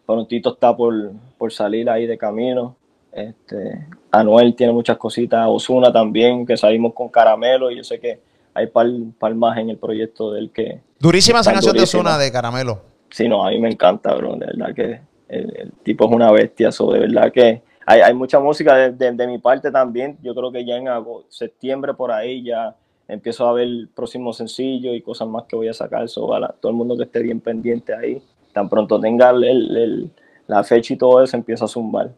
prontito 0.05 0.53
está 0.53 0.77
por, 0.77 1.13
por 1.39 1.51
salir 1.51 1.89
ahí 1.89 2.05
de 2.05 2.15
camino. 2.15 2.75
Este, 3.11 3.87
Anuel 4.11 4.53
tiene 4.53 4.71
muchas 4.71 4.97
cositas, 4.97 5.47
Osuna 5.49 5.91
también, 5.91 6.45
que 6.45 6.57
salimos 6.57 6.93
con 6.93 7.09
Caramelo 7.09 7.71
y 7.71 7.77
yo 7.77 7.83
sé 7.83 7.99
que 7.99 8.19
hay 8.53 8.67
par, 8.67 8.85
par 9.17 9.33
más 9.33 9.57
en 9.57 9.71
el 9.71 9.77
proyecto 9.77 10.31
del 10.31 10.51
que, 10.51 10.79
Durísima 10.99 11.39
esa 11.39 11.53
de. 11.53 11.81
Ozuna 11.81 12.19
de 12.19 12.31
Caramelo. 12.31 12.81
Sí, 13.09 13.27
no, 13.27 13.43
a 13.43 13.49
mí 13.49 13.57
me 13.57 13.69
encanta, 13.69 14.13
bro. 14.13 14.35
De 14.35 14.45
verdad 14.45 14.75
que 14.75 15.01
el, 15.27 15.57
el 15.57 15.71
tipo 15.81 16.05
es 16.05 16.11
una 16.11 16.31
bestia. 16.31 16.71
So, 16.71 16.91
de 16.91 16.99
verdad 16.99 17.31
que 17.31 17.63
hay, 17.85 18.01
hay 18.01 18.13
mucha 18.13 18.39
música 18.39 18.75
de, 18.75 18.91
de- 18.91 19.11
de 19.11 19.27
mi 19.27 19.37
parte 19.37 19.71
también. 19.71 20.17
Yo 20.21 20.33
creo 20.35 20.51
que 20.51 20.65
ya 20.65 20.75
en 20.75 20.87
agosto, 20.87 21.27
septiembre 21.31 21.93
por 21.93 22.11
ahí 22.11 22.43
ya 22.43 22.75
empiezo 23.07 23.47
a 23.47 23.53
ver 23.53 23.65
el 23.65 23.89
próximo 23.93 24.33
sencillo 24.33 24.93
y 24.93 25.01
cosas 25.01 25.27
más 25.27 25.43
que 25.43 25.55
voy 25.55 25.67
a 25.67 25.73
sacar. 25.73 26.07
So, 26.09 26.33
a 26.33 26.39
la- 26.39 26.47
todo 26.59 26.71
el 26.71 26.77
mundo 26.77 26.97
que 26.97 27.03
esté 27.03 27.19
bien 27.21 27.39
pendiente 27.39 27.93
ahí. 27.95 28.21
Tan 28.53 28.67
pronto 28.69 28.99
tenga 28.99 29.29
el- 29.31 30.11
la 30.47 30.63
fecha 30.63 30.93
y 30.93 30.97
todo 30.97 31.23
eso, 31.23 31.35
empieza 31.37 31.65
a 31.65 31.67
zumbar. 31.67 32.11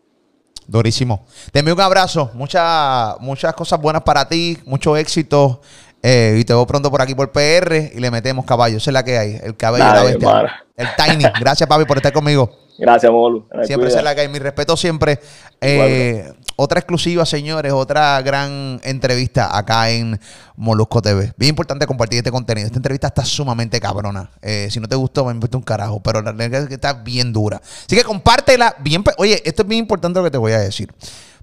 Durísimo. 0.68 1.24
Te 1.52 1.60
envío 1.60 1.74
un 1.74 1.82
abrazo. 1.82 2.30
Muchas 2.34 3.18
muchas 3.22 3.54
cosas 3.54 3.80
buenas 3.82 4.04
para 4.04 4.28
ti. 4.28 4.58
Mucho 4.66 4.98
éxito. 4.98 5.62
Eh, 6.04 6.38
y 6.40 6.44
te 6.44 6.54
veo 6.54 6.68
pronto 6.68 6.92
por 6.92 7.02
aquí 7.02 7.16
por 7.16 7.32
PR 7.32 7.92
y 7.96 8.00
le 8.00 8.12
metemos 8.12 8.46
caballo. 8.46 8.78
Esa 8.78 8.90
es 8.92 8.94
la 8.94 9.04
que 9.04 9.18
hay. 9.18 9.40
El 9.42 9.56
cabello 9.56 9.86
de 9.86 9.90
la 9.92 9.96
Dale, 9.98 10.10
bestia. 10.12 10.30
para. 10.30 10.66
El 10.78 10.88
Tiny. 10.96 11.26
Gracias, 11.40 11.68
papi, 11.68 11.86
por 11.86 11.98
estar 11.98 12.14
conmigo. 12.14 12.52
Gracias, 12.78 13.12
Molu. 13.12 13.48
Siempre 13.64 13.90
es 13.90 14.04
la 14.04 14.12
hay. 14.12 14.28
Mi 14.28 14.38
respeto 14.38 14.78
siempre. 14.78 15.20
Eh, 15.60 16.32
otra 16.56 16.80
exclusiva, 16.80 17.26
señores. 17.26 17.74
Otra 17.74 18.22
gran 18.22 18.80
entrevista 18.84 19.58
acá 19.58 19.90
en 19.90 20.20
Molusco 20.56 21.02
TV. 21.02 21.34
Bien 21.36 21.50
importante 21.50 21.88
compartir 21.88 22.20
este 22.20 22.30
contenido. 22.30 22.68
Esta 22.68 22.78
entrevista 22.78 23.08
está 23.08 23.26
sumamente 23.26 23.80
cabrona. 23.80 24.30
Eh, 24.44 24.68
si 24.70 24.80
no 24.80 24.88
te 24.88 24.96
gustó, 24.96 25.26
me 25.26 25.32
importa 25.32 25.58
un 25.58 25.64
carajo. 25.64 26.00
Pero 26.00 26.22
la 26.22 26.32
verdad 26.32 26.62
es 26.62 26.68
que 26.68 26.76
está 26.76 26.94
bien 26.94 27.34
dura. 27.34 27.60
Así 27.60 27.96
que 27.96 28.04
compártela. 28.04 28.76
Bien, 28.80 29.04
Oye, 29.18 29.42
esto 29.44 29.64
es 29.64 29.68
bien 29.68 29.80
importante 29.80 30.20
lo 30.20 30.26
que 30.26 30.32
te 30.32 30.38
voy 30.38 30.52
a 30.52 30.60
decir. 30.60 30.94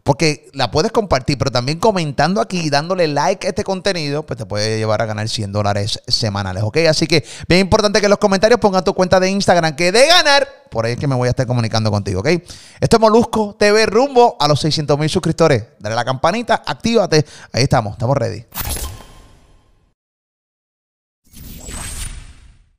Porque 0.05 0.51
la 0.52 0.70
puedes 0.70 0.93
compartir, 0.93 1.39
pero 1.39 1.51
también 1.51 1.78
comentando 1.78 2.43
aquí 2.43 2.68
dándole 2.68 3.09
like 3.09 3.47
a 3.47 3.51
este 3.51 3.64
contenido, 3.64 4.22
pues 4.22 4.36
te 4.36 4.44
puede 4.44 4.76
llevar 4.76 5.01
a 5.01 5.06
ganar 5.06 5.31
100 5.31 5.51
dólares 5.51 5.98
semanales, 6.06 6.62
¿ok? 6.62 6.76
Así 6.90 7.06
que 7.06 7.24
bien 7.48 7.62
importante 7.62 8.01
que 8.01 8.06
en 8.06 8.10
los 8.10 8.18
comentarios 8.18 8.60
pongan 8.60 8.85
tu 8.85 8.93
cuenta 8.93 9.18
de 9.18 9.31
Instagram, 9.31 9.74
que 9.74 9.93
de 9.93 10.06
ganar, 10.06 10.47
por 10.70 10.85
ahí 10.85 10.93
es 10.93 10.98
que 10.98 11.06
me 11.06 11.14
voy 11.14 11.28
a 11.28 11.31
estar 11.31 11.47
comunicando 11.47 11.90
contigo, 11.90 12.20
¿ok? 12.20 12.28
Esto 12.81 12.97
es 12.97 13.01
Molusco 13.01 13.56
TV 13.59 13.86
rumbo 13.86 14.36
a 14.39 14.47
los 14.47 14.60
600 14.60 14.98
mil 14.98 15.09
suscriptores. 15.09 15.64
Dale 15.78 15.94
la 15.94 16.05
campanita, 16.05 16.62
actívate. 16.66 17.24
Ahí 17.51 17.62
estamos, 17.62 17.94
estamos 17.94 18.14
ready. 18.14 18.44